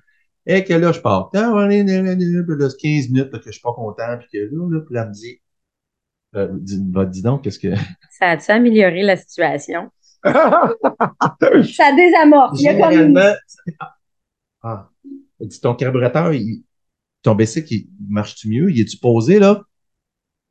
Et 0.46 0.64
que 0.64 0.72
là, 0.72 0.92
je 0.92 1.00
pars. 1.00 1.30
Ah, 1.34 1.52
allez, 1.58 1.80
allez, 1.80 1.96
allez, 2.10 2.42
puis 2.44 2.56
là, 2.58 2.70
c'est 2.70 2.78
15 2.78 3.08
minutes 3.10 3.32
là, 3.32 3.38
que 3.38 3.44
je 3.46 3.52
suis 3.52 3.60
pas 3.60 3.72
content, 3.74 4.16
puis 4.18 4.28
que 4.32 4.38
là, 4.38 4.68
là, 4.70 4.80
puis 4.80 4.94
là, 4.94 5.06
me 5.06 5.12
dit, 5.12 5.39
euh, 6.36 6.48
dis, 6.52 6.80
va, 6.90 7.04
dis 7.04 7.22
donc, 7.22 7.42
qu'est-ce 7.42 7.58
que... 7.58 7.74
Ça 8.18 8.30
a-tu 8.30 8.50
amélioré 8.50 9.02
la 9.02 9.16
situation? 9.16 9.90
Ça 10.24 11.92
désamorce. 11.96 12.60
Il 12.60 12.64
y 12.64 12.68
a 12.68 12.74
comme 12.74 12.92
Généralement, 12.92 13.34
ah, 14.62 14.90
elle 15.40 15.48
dit, 15.48 15.60
ton 15.60 15.74
carburateur, 15.74 16.32
il, 16.34 16.64
ton 17.22 17.34
bicycle, 17.34 17.72
il 17.72 17.88
marche-tu 18.08 18.48
mieux? 18.48 18.70
Il 18.70 18.80
est-tu 18.80 18.98
posé, 18.98 19.38
là? 19.38 19.62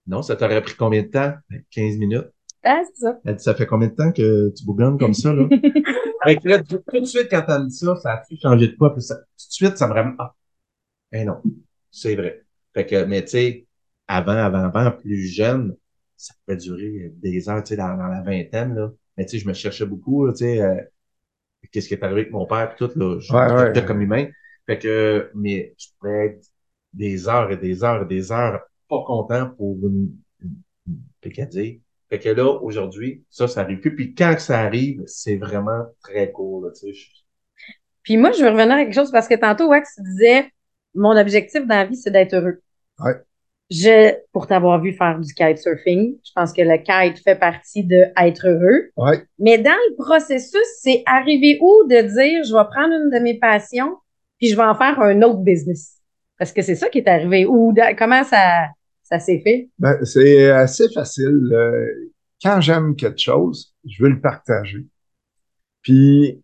Non, 0.07 0.23
ça 0.23 0.35
t'aurait 0.35 0.61
pris 0.61 0.75
combien 0.75 1.03
de 1.03 1.07
temps? 1.07 1.33
Ben, 1.49 1.63
15 1.69 1.97
minutes. 1.97 2.29
Ah, 2.63 2.81
c'est 2.85 3.01
ça. 3.01 3.19
Elle 3.23 3.35
dit, 3.35 3.43
ça 3.43 3.53
fait 3.53 3.67
combien 3.67 3.87
de 3.87 3.93
temps 3.93 4.11
que 4.11 4.51
tu 4.55 4.65
bougonnes 4.65 4.97
comme 4.97 5.13
ça, 5.13 5.33
là? 5.33 5.47
tout 6.89 6.99
de 6.99 7.05
suite, 7.05 7.27
quand 7.29 7.45
me 7.47 7.67
dit 7.67 7.75
ça, 7.75 7.95
ça 7.97 8.13
a 8.13 8.23
fait 8.23 8.35
changer 8.41 8.69
de 8.69 8.75
quoi? 8.75 8.93
Puis 8.93 9.03
ça, 9.03 9.15
tout 9.15 9.47
de 9.47 9.51
suite, 9.51 9.77
ça 9.77 9.87
me 9.87 9.93
ramène, 9.93 10.15
ah, 10.19 10.35
eh 11.11 11.23
non, 11.23 11.41
c'est 11.91 12.15
vrai. 12.15 12.43
Fait 12.73 12.85
que, 12.85 13.03
mais 13.05 13.23
tu 13.23 13.29
sais, 13.29 13.67
avant, 14.09 14.33
avant, 14.33 14.65
avant, 14.65 14.91
plus 14.91 15.27
jeune, 15.27 15.77
ça 16.17 16.35
pouvait 16.45 16.57
durer 16.57 17.13
des 17.17 17.49
heures, 17.49 17.63
tu 17.63 17.69
sais, 17.71 17.77
dans, 17.77 17.97
dans 17.97 18.07
la 18.09 18.23
vingtaine, 18.23 18.75
là. 18.75 18.91
Mais 19.17 19.25
tu 19.25 19.33
sais, 19.33 19.39
je 19.39 19.47
me 19.49 19.53
cherchais 19.53 19.87
beaucoup, 19.87 20.27
là, 20.27 20.33
tu 20.33 20.39
sais, 20.39 20.61
euh, 20.61 20.75
qu'est-ce 21.71 21.87
qui 21.87 21.93
est 21.93 22.03
arrivé 22.03 22.21
avec 22.21 22.31
mon 22.33 22.45
père, 22.45 22.75
puis 22.75 22.87
tout, 22.87 22.97
là, 22.99 23.19
je 23.19 23.33
Ouais, 23.33 23.47
je 23.73 23.81
ouais. 23.81 23.85
comme 23.85 24.01
humain. 24.01 24.27
Fait 24.65 24.79
que, 24.79 25.31
mais 25.35 25.73
je 25.77 25.87
pourrais 25.99 26.27
être 26.27 26.45
des 26.93 27.27
heures 27.27 27.51
et 27.51 27.57
des 27.57 27.83
heures 27.83 28.03
et 28.03 28.05
des 28.07 28.31
heures 28.31 28.61
pas 28.89 29.03
content 29.05 29.49
pour 29.51 29.77
une, 29.87 30.15
une, 30.41 30.55
une 30.87 30.99
picadille. 31.21 31.81
Fait 32.09 32.19
que 32.19 32.29
là, 32.29 32.45
aujourd'hui, 32.61 33.23
ça, 33.29 33.47
ça 33.47 33.61
arrive 33.61 33.79
plus. 33.79 33.95
Puis 33.95 34.15
quand 34.15 34.33
que 34.35 34.41
ça 34.41 34.59
arrive, 34.61 35.03
c'est 35.05 35.37
vraiment 35.37 35.85
très 36.01 36.31
court, 36.31 36.65
là, 36.65 36.71
tu 36.71 36.87
sais. 36.87 36.93
Je- 36.93 37.07
Puis 38.03 38.17
moi, 38.17 38.31
je 38.31 38.43
veux 38.43 38.49
revenir 38.49 38.73
à 38.75 38.83
quelque 38.83 38.93
chose 38.93 39.11
parce 39.11 39.27
que 39.27 39.35
tantôt, 39.35 39.67
Wax, 39.69 39.95
tu 39.95 40.03
disais, 40.03 40.51
mon 40.95 41.15
objectif 41.17 41.61
dans 41.65 41.75
la 41.75 41.85
vie, 41.85 41.95
c'est 41.95 42.11
d'être 42.11 42.33
heureux. 42.33 42.61
Ouais. 42.99 43.25
Je, 43.71 44.15
pour 44.31 44.47
t'avoir 44.47 44.81
vu 44.81 44.93
faire 44.93 45.19
du 45.19 45.31
kitesurfing, 45.33 46.17
je 46.25 46.31
pense 46.35 46.53
que 46.53 46.61
le 46.61 46.77
kite 46.77 47.23
fait 47.23 47.35
partie 47.35 47.83
de 47.83 48.05
être 48.17 48.47
heureux. 48.47 48.89
Ouais. 48.97 49.23
Mais 49.37 49.59
dans 49.59 49.77
le 49.89 49.95
processus, 49.95 50.65
c'est 50.81 51.03
arriver 51.05 51.59
où 51.61 51.83
de 51.87 52.01
dire, 52.01 52.43
je 52.43 52.53
vais 52.53 52.67
prendre 52.71 52.93
une 52.95 53.11
de 53.11 53.19
mes 53.19 53.37
passions, 53.37 53.95
puis 54.39 54.47
je 54.47 54.55
vais 54.55 54.63
en 54.63 54.73
faire 54.73 54.99
un 54.99 55.21
autre 55.21 55.41
business? 55.41 55.97
Parce 56.39 56.51
que 56.51 56.61
c'est 56.61 56.75
ça 56.75 56.89
qui 56.89 56.99
est 56.99 57.07
arrivé. 57.07 57.45
Ou 57.45 57.75
comment 57.97 58.23
ça, 58.23 58.69
ça 59.03 59.19
s'est 59.19 59.41
fait? 59.43 59.69
Ben, 59.77 60.03
c'est 60.03 60.49
assez 60.49 60.89
facile. 60.91 61.49
euh, 61.51 62.11
Quand 62.41 62.61
j'aime 62.61 62.95
quelque 62.95 63.19
chose, 63.19 63.75
je 63.85 64.01
veux 64.01 64.09
le 64.09 64.21
partager. 64.21 64.85
Puis, 65.81 66.41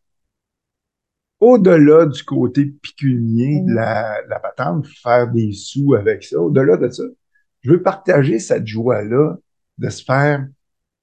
au-delà 1.40 2.06
du 2.06 2.24
côté 2.24 2.66
pécunier 2.66 3.62
de 3.62 3.74
la, 3.74 4.22
de 4.24 4.30
la 4.30 4.40
patente, 4.40 4.88
faire 5.04 5.30
des 5.32 5.52
sous 5.52 5.94
avec 5.94 6.24
ça, 6.24 6.40
au-delà 6.40 6.78
de 6.78 6.90
ça, 6.90 7.04
je 7.62 7.72
veux 7.72 7.82
partager 7.82 8.40
cette 8.40 8.68
joie-là 8.68 9.36
de 9.78 9.90
se 9.90 10.04
faire 10.04 10.46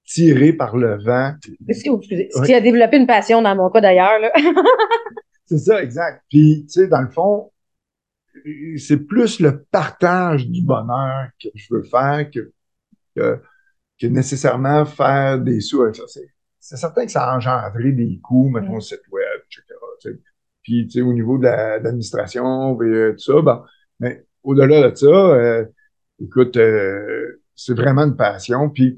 tirer 0.05 0.53
par 0.53 0.77
le 0.77 1.03
vent. 1.03 1.35
Ouais. 1.59 2.47
qu'il 2.47 2.55
a 2.55 2.61
développé 2.61 2.97
une 2.97 3.07
passion 3.07 3.43
dans 3.43 3.55
mon 3.55 3.71
cas 3.71 3.81
d'ailleurs, 3.81 4.19
là? 4.19 4.33
C'est 5.47 5.59
ça, 5.59 5.83
exact. 5.83 6.23
Puis, 6.31 6.65
tu 6.67 6.81
sais, 6.81 6.89
dans 6.89 7.03
le 7.03 7.11
fond, 7.11 7.51
c'est 8.79 8.97
plus 8.97 9.39
le 9.41 9.63
partage 9.65 10.49
du 10.49 10.63
bonheur 10.63 11.29
que 11.41 11.49
je 11.55 11.75
veux 11.75 11.83
faire 11.83 12.31
que, 12.31 12.53
que, 13.15 13.39
que 14.01 14.07
nécessairement 14.07 14.85
faire 14.87 15.39
des 15.39 15.61
sous 15.61 15.83
avec 15.83 15.97
ça. 15.97 16.05
C'est, 16.07 16.27
c'est 16.59 16.77
certain 16.77 17.05
que 17.05 17.13
ça 17.13 17.25
a 17.25 17.37
engendré 17.37 17.93
des 17.93 18.19
coûts, 18.23 18.49
mettons, 18.49 18.73
Mm. 18.73 18.75
le 18.77 18.81
site 18.81 19.03
web, 19.11 19.41
etc. 19.47 19.79
tu 20.03 20.11
sais. 20.11 20.21
Puis, 20.63 20.87
tu 20.87 20.93
sais, 20.93 21.03
au 21.03 21.13
niveau 21.13 21.39
de 21.39 21.45
la- 21.45 21.79
de 21.81 21.85
l'administration, 21.85 22.77
puis, 22.77 22.89
euh, 22.89 23.13
tout 23.13 23.19
ça, 23.19 23.41
bon, 23.43 23.63
mais 24.01 24.25
au-delà 24.43 24.91
de 24.91 24.97
ça, 24.97 25.07
euh, 25.07 25.65
écoute, 26.21 26.57
euh, 26.57 27.43
c'est 27.55 27.75
vraiment 27.75 28.03
une 28.05 28.17
passion. 28.17 28.71
Puis, 28.71 28.97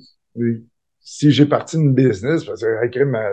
si 1.00 1.30
j'ai 1.32 1.46
parti 1.46 1.76
d'une 1.76 1.94
business, 1.94 2.44
parce 2.44 2.62
que, 2.62 2.86
crime, 2.88 3.14
euh, 3.14 3.30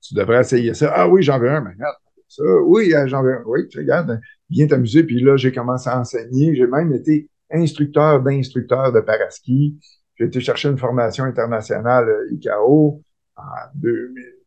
tu, 0.00 0.14
devrais 0.14 0.40
essayer 0.40 0.74
ça. 0.74 0.92
Ah 0.94 1.08
oui, 1.08 1.22
j'en 1.22 1.38
veux 1.38 1.50
un, 1.50 1.60
mais 1.60 1.70
regarde, 1.72 1.96
ça. 2.28 2.42
Oui, 2.64 2.92
j'en 3.06 3.22
veux 3.22 3.34
un. 3.34 3.42
Oui, 3.46 3.68
tu 3.68 3.78
regardes, 3.78 4.20
bien 4.48 4.66
t'amuser. 4.66 5.04
Puis 5.04 5.20
là, 5.20 5.36
j'ai 5.36 5.52
commencé 5.52 5.88
à 5.90 6.00
enseigner. 6.00 6.54
J'ai 6.56 6.66
même 6.66 6.92
été 6.94 7.28
instructeur 7.50 8.22
d'instructeur 8.22 8.92
de 8.92 9.00
paraski. 9.00 9.78
J'ai 10.16 10.26
été 10.26 10.40
chercher 10.40 10.68
une 10.68 10.78
formation 10.78 11.24
internationale 11.24 12.08
ICAO 12.32 13.02
en 13.36 13.42
2000. 13.74 14.37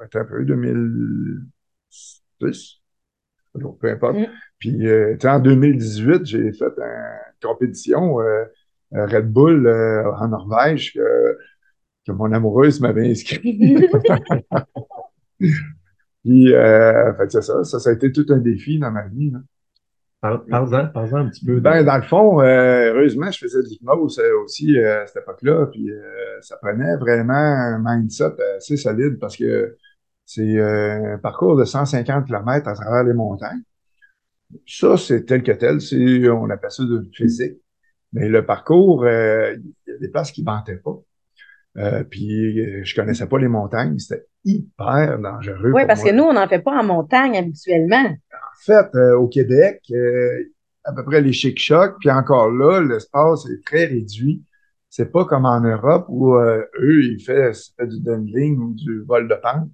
Un 0.00 0.24
peu, 0.24 0.44
2006. 0.44 2.80
Donc, 3.54 3.78
peu 3.80 3.90
importe. 3.90 4.16
Mm. 4.16 4.26
Puis, 4.58 4.86
euh, 4.86 5.14
tu 5.14 5.20
sais, 5.22 5.28
en 5.28 5.40
2018, 5.40 6.24
j'ai 6.24 6.52
fait 6.52 6.72
une 6.78 7.18
compétition 7.42 8.20
euh, 8.20 8.44
Red 8.92 9.30
Bull 9.30 9.66
euh, 9.66 10.10
en 10.12 10.28
Norvège 10.28 10.94
que, 10.94 11.36
que 12.06 12.12
mon 12.12 12.32
amoureuse 12.32 12.80
m'avait 12.80 13.10
inscrit. 13.10 13.88
Puis, 16.24 16.52
euh, 16.54 17.14
fait 17.14 17.30
c'est 17.32 17.42
ça, 17.42 17.64
ça, 17.64 17.78
ça 17.80 17.90
a 17.90 17.92
été 17.94 18.12
tout 18.12 18.26
un 18.28 18.36
défi 18.38 18.78
dans 18.78 18.90
ma 18.90 19.06
vie. 19.06 19.30
là. 19.30 19.38
Parle-en 20.20 20.88
parle 20.88 21.16
un 21.16 21.28
petit 21.30 21.46
peu. 21.46 21.54
de- 21.54 21.60
Ben, 21.60 21.82
dans 21.82 21.96
le 21.96 22.02
fond, 22.02 22.42
euh, 22.42 22.92
heureusement, 22.92 23.30
je 23.30 23.38
faisais 23.38 23.62
de 23.62 23.68
l'hypnose 23.68 24.18
euh, 24.18 24.42
aussi 24.44 24.76
euh, 24.78 25.02
à 25.02 25.06
cette 25.06 25.22
époque-là, 25.22 25.66
puis 25.72 25.90
euh, 25.90 26.38
ça 26.42 26.58
prenait 26.60 26.94
vraiment 26.96 27.32
un 27.32 27.78
mindset 27.82 28.34
assez 28.58 28.76
solide 28.76 29.18
parce 29.18 29.34
que 29.34 29.78
c'est 30.32 30.58
euh, 30.58 31.14
un 31.14 31.18
parcours 31.18 31.56
de 31.56 31.64
150 31.64 32.26
km 32.26 32.68
à 32.68 32.74
travers 32.74 33.02
les 33.02 33.14
montagnes. 33.14 33.62
Ça, 34.64 34.96
c'est 34.96 35.24
tel 35.24 35.42
que 35.42 35.50
tel, 35.50 35.80
c'est, 35.80 36.28
on 36.28 36.48
appelle 36.50 36.70
ça 36.70 36.84
de 36.84 37.08
physique. 37.12 37.56
Mais 38.12 38.28
le 38.28 38.46
parcours, 38.46 39.04
euh, 39.04 39.56
il 39.86 39.92
y 39.92 39.96
a 39.96 39.98
des 39.98 40.08
places 40.08 40.30
qui 40.30 40.42
ne 40.42 40.46
vantaient 40.46 40.76
pas. 40.76 40.96
Euh, 41.78 42.04
puis 42.04 42.60
euh, 42.60 42.84
je 42.84 42.94
connaissais 42.94 43.26
pas 43.26 43.38
les 43.38 43.48
montagnes, 43.48 43.98
c'était 43.98 44.26
hyper 44.44 45.18
dangereux. 45.18 45.72
Oui, 45.72 45.82
parce 45.86 46.02
moi. 46.02 46.10
que 46.10 46.16
nous, 46.16 46.24
on 46.24 46.32
n'en 46.32 46.48
fait 46.48 46.60
pas 46.60 46.78
en 46.78 46.84
montagne 46.84 47.36
habituellement. 47.36 48.04
En 48.04 48.64
fait, 48.64 48.94
euh, 48.94 49.16
au 49.16 49.26
Québec, 49.26 49.82
euh, 49.90 50.44
à 50.84 50.92
peu 50.92 51.04
près 51.04 51.20
les 51.20 51.32
chic-chocs, 51.32 51.96
puis 51.98 52.10
encore 52.10 52.50
là, 52.50 52.80
l'espace 52.80 53.46
est 53.46 53.64
très 53.64 53.86
réduit. 53.86 54.44
C'est 54.88 55.10
pas 55.10 55.24
comme 55.24 55.46
en 55.46 55.60
Europe 55.60 56.06
où 56.08 56.36
euh, 56.36 56.64
eux, 56.80 57.02
ils 57.02 57.20
font, 57.20 57.86
du 57.86 58.00
dundling 58.00 58.58
ou 58.58 58.74
du 58.74 59.02
vol 59.02 59.28
de 59.28 59.34
pente. 59.34 59.70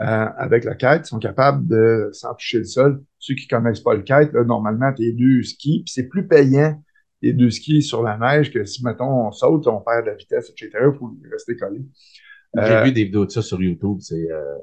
Euh, 0.00 0.04
avec 0.36 0.64
la 0.64 0.74
kite, 0.76 1.06
ils 1.06 1.08
sont 1.08 1.18
capables 1.18 1.66
de, 1.66 2.10
sans 2.12 2.34
toucher 2.34 2.58
le 2.58 2.64
sol, 2.64 3.02
ceux 3.18 3.34
qui 3.34 3.48
connaissent 3.48 3.80
pas 3.80 3.94
le 3.94 4.02
kite, 4.02 4.32
là, 4.32 4.44
normalement, 4.44 4.92
t'es 4.94 5.12
deux 5.12 5.42
skis, 5.42 5.82
puis 5.84 5.92
c'est 5.92 6.08
plus 6.08 6.26
payant 6.28 6.80
les 7.20 7.32
deux 7.32 7.50
skis 7.50 7.82
sur 7.82 8.02
la 8.02 8.16
neige 8.16 8.52
que 8.52 8.64
si, 8.64 8.84
mettons, 8.84 9.26
on 9.26 9.32
saute, 9.32 9.66
on 9.66 9.80
perd 9.80 10.04
de 10.04 10.10
la 10.10 10.16
vitesse, 10.16 10.50
etc., 10.50 10.70
il 10.92 10.98
faut 10.98 11.10
rester 11.32 11.56
collé. 11.56 11.80
J'ai 12.54 12.62
Euh, 12.62 12.82
vu 12.84 12.92
des 12.92 13.04
vidéos 13.04 13.26
de 13.26 13.30
ça 13.30 13.42
sur 13.42 13.60
YouTube, 13.62 13.98
c'est 14.00 14.30
euh, 14.32 14.56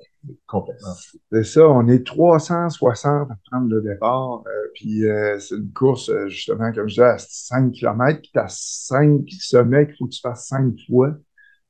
complètement. 0.48 0.96
C'est 1.32 1.44
ça, 1.44 1.68
on 1.70 1.88
est 1.88 2.06
360 2.06 3.30
à 3.32 3.38
prendre 3.52 3.70
le 3.70 3.82
départ. 3.82 4.44
euh, 4.48 4.52
puis 4.74 5.06
euh, 5.06 5.40
c'est 5.40 5.56
une 5.56 5.72
course, 5.72 6.10
euh, 6.10 6.28
justement, 6.28 6.72
comme 6.74 6.88
je 6.90 6.96
disais, 6.96 7.04
à 7.06 7.18
5 7.20 7.72
km, 7.74 8.22
puis 8.22 8.32
t'as 8.34 8.48
5 8.50 9.22
sommets 9.40 9.88
qu'il 9.88 9.96
faut 9.98 10.06
que 10.08 10.14
tu 10.16 10.22
fasses 10.22 10.48
5 10.48 10.74
fois. 10.88 11.16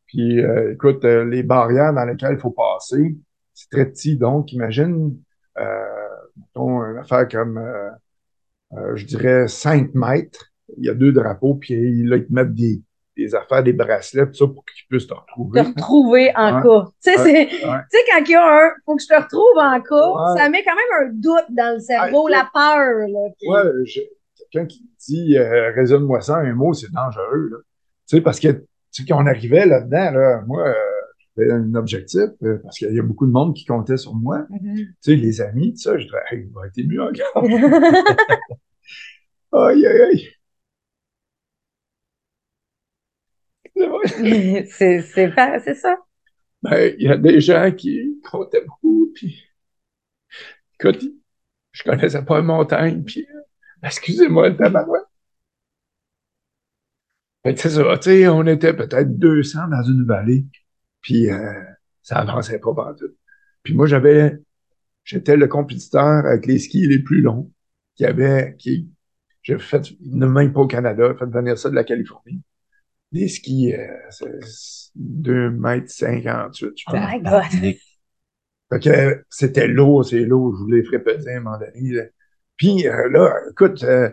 Puis 0.07 0.41
euh, 0.41 0.73
écoute, 0.73 1.03
les 1.05 1.43
barrières 1.43 1.93
dans 1.93 2.05
lesquelles 2.05 2.33
il 2.35 2.39
faut 2.39 2.51
passer, 2.51 3.17
c'est 3.55 3.69
très 3.71 3.85
petit. 3.87 4.17
Donc, 4.17 4.53
imagine, 4.53 5.17
euh, 5.57 5.83
mettons, 6.37 6.83
une 6.83 6.97
affaire 6.99 7.27
comme, 7.27 7.57
euh, 7.57 7.89
euh, 8.73 8.95
je 8.95 9.05
dirais, 9.05 9.47
5 9.47 9.93
mètres. 9.95 10.51
Il 10.77 10.85
y 10.85 10.89
a 10.89 10.93
deux 10.93 11.11
drapeaux, 11.11 11.55
puis 11.55 12.03
là, 12.03 12.17
ils 12.17 12.25
te 12.27 12.33
mettent 12.33 12.53
des, 12.53 12.81
des 13.17 13.33
affaires, 13.35 13.63
des 13.63 13.71
bracelets, 13.73 14.25
tout 14.27 14.33
ça, 14.33 14.45
pour 14.47 14.65
qu'ils 14.65 14.85
puissent 14.89 15.07
te 15.07 15.13
retrouver. 15.13 15.61
Te 15.63 15.67
retrouver 15.69 16.31
en 16.35 16.55
Ouais. 16.57 16.61
cas. 16.63 16.85
Tu 17.03 17.11
sais, 17.13 17.21
Ouais. 17.23 17.49
Ouais. 17.65 17.79
quand 18.11 18.23
il 18.25 18.29
y 18.31 18.35
a 18.35 18.45
un, 18.45 18.71
faut 18.85 18.95
que 18.95 19.01
je 19.03 19.07
te 19.07 19.13
retrouve 19.21 19.57
en 19.57 19.79
cas, 19.81 20.37
ça 20.37 20.49
met 20.49 20.63
quand 20.63 20.75
même 20.75 21.07
un 21.07 21.11
doute 21.13 21.45
dans 21.49 21.73
le 21.75 21.79
cerveau, 21.79 22.27
la 22.27 22.49
peur, 22.53 23.07
là. 23.07 23.29
Puis- 23.39 23.49
Ouais, 23.49 23.85
je- 23.85 24.01
quelqu'un 24.51 24.67
qui 24.67 24.89
dit 25.07 25.37
euh, 25.37 25.71
raisonne-moi 25.73 26.19
ça, 26.21 26.37
un 26.37 26.53
mot, 26.53 26.73
c'est 26.73 26.91
dangereux. 26.91 27.49
Là. 27.51 27.57
Tu 28.07 28.17
sais, 28.17 28.21
parce 28.21 28.39
que 28.39 28.47
tu 28.49 28.63
sais, 28.91 29.05
quand 29.07 29.21
on 29.21 29.27
arrivait 29.27 29.65
là-dedans, 29.65 30.11
là, 30.11 30.41
moi, 30.47 30.67
euh, 30.67 30.73
un 31.37 31.75
objectif, 31.75 32.29
euh, 32.43 32.59
parce 32.63 32.77
qu'il 32.77 32.93
y 32.93 32.99
a 32.99 33.03
beaucoup 33.03 33.25
de 33.25 33.31
monde 33.31 33.53
qui 33.55 33.65
comptait 33.65 33.97
sur 33.97 34.15
moi. 34.15 34.45
Mhm. 34.49 34.75
Tu 34.75 34.95
sais, 35.01 35.15
les 35.15 35.41
amis, 35.41 35.73
tout 35.73 35.79
ça, 35.81 35.97
je 35.97 36.05
disais, 36.05 36.17
hey, 36.31 36.45
il 36.47 36.53
va 36.53 36.67
être 36.67 36.87
mieux 36.87 37.01
encore. 37.01 37.43
Aïe, 39.53 39.85
aïe, 39.87 40.01
aïe. 40.01 40.29
C'est 44.69 45.01
c'est 45.01 45.75
ça. 45.75 45.97
Ben, 46.63 46.95
il 46.97 47.05
y 47.05 47.09
a 47.09 47.17
des 47.17 47.41
gens 47.41 47.71
qui 47.71 48.19
comptaient 48.23 48.65
beaucoup, 48.65 49.11
puis 49.13 49.43
écoute, 50.79 51.03
je 51.71 51.83
connaissais 51.83 52.23
pas 52.23 52.39
une 52.39 52.45
montagne, 52.45 53.03
puis 53.03 53.25
euh, 53.35 53.41
excusez-moi 53.83 54.49
le 54.49 54.57
tabarouette. 54.57 55.03
C'est 57.45 57.69
ça, 57.69 57.97
tu 57.97 58.09
sais, 58.09 58.27
on 58.27 58.45
était 58.47 58.73
peut-être 58.75 59.17
200 59.17 59.67
dans 59.69 59.83
une 59.83 60.05
vallée, 60.05 60.45
puis 61.05 61.29
euh, 61.29 61.53
ça 62.01 62.15
avançait 62.17 62.57
pas 62.57 62.73
partout. 62.73 63.09
Puis 63.61 63.75
moi, 63.75 63.85
j'avais, 63.85 64.39
j'étais 65.03 65.37
le 65.37 65.47
compétiteur 65.47 66.25
avec 66.25 66.47
les 66.47 66.57
skis 66.57 66.87
les 66.87 66.97
plus 66.97 67.21
longs, 67.21 67.51
qui 67.95 68.05
avait, 68.05 68.55
qui, 68.57 68.89
j'ai 69.43 69.59
fait, 69.59 69.93
même 70.03 70.51
pas 70.51 70.61
au 70.61 70.67
Canada, 70.67 71.09
j'ai 71.11 71.17
fait 71.19 71.31
venir 71.31 71.59
ça 71.59 71.69
de 71.69 71.75
la 71.75 71.83
Californie. 71.83 72.41
Des 73.11 73.27
skis, 73.27 73.71
euh, 73.75 73.85
c'est 74.09 74.89
2 74.95 75.51
mètres 75.51 75.91
58, 75.91 76.71
je 76.75 76.83
Oh 76.87 76.91
pense. 76.91 76.99
my 77.07 77.21
God. 77.21 77.75
Fait 78.73 78.79
que 78.79 79.23
c'était 79.29 79.67
lourd, 79.67 80.03
c'est 80.03 80.25
lourd, 80.25 80.55
je 80.55 80.63
vous 80.63 80.71
les 80.71 80.99
peser 80.99 81.33
à 81.33 81.37
un 81.37 81.41
moment 81.41 81.59
donné. 81.59 81.91
là. 81.91 82.03
Puis 82.57 82.87
euh, 82.87 83.09
là, 83.09 83.31
écoute, 83.51 83.83
euh, 83.83 84.09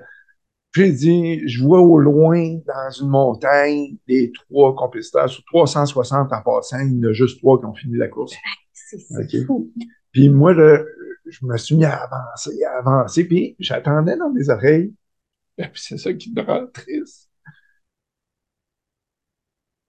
j'ai 0.75 0.93
dit, 0.93 1.49
je 1.49 1.63
vois 1.63 1.81
au 1.81 1.99
loin, 1.99 2.59
dans 2.67 2.91
une 2.91 3.09
montagne, 3.09 3.97
les 4.07 4.33
trois 4.33 4.75
compétiteurs, 4.75 5.29
sur 5.29 5.45
360 5.45 6.33
en 6.33 6.43
passant, 6.43 6.81
il 6.81 6.99
y 6.99 7.07
en 7.07 7.11
a 7.11 7.13
juste 7.13 7.39
trois 7.39 7.59
qui 7.59 7.67
ont 7.67 7.75
fini 7.75 7.97
la 7.97 8.09
course. 8.09 8.35
C'est 8.73 8.99
c'est 8.99 9.45
fou. 9.45 9.71
Puis 10.13 10.29
moi, 10.29 10.55
là, 10.55 10.83
je 11.27 11.47
me 11.47 11.57
suis 11.57 11.77
mis 11.77 11.85
à 11.85 11.97
avancer, 11.97 12.63
à 12.65 12.79
avancer, 12.79 13.25
puis 13.25 13.57
j'attendais 13.59 14.17
dans 14.17 14.31
mes 14.31 14.49
oreilles. 14.51 14.95
Et 15.59 15.65
puis 15.69 15.81
c'est 15.83 15.99
ça 15.99 16.13
qui 16.13 16.33
me 16.33 16.43
rend 16.43 16.67
triste. 16.69 17.31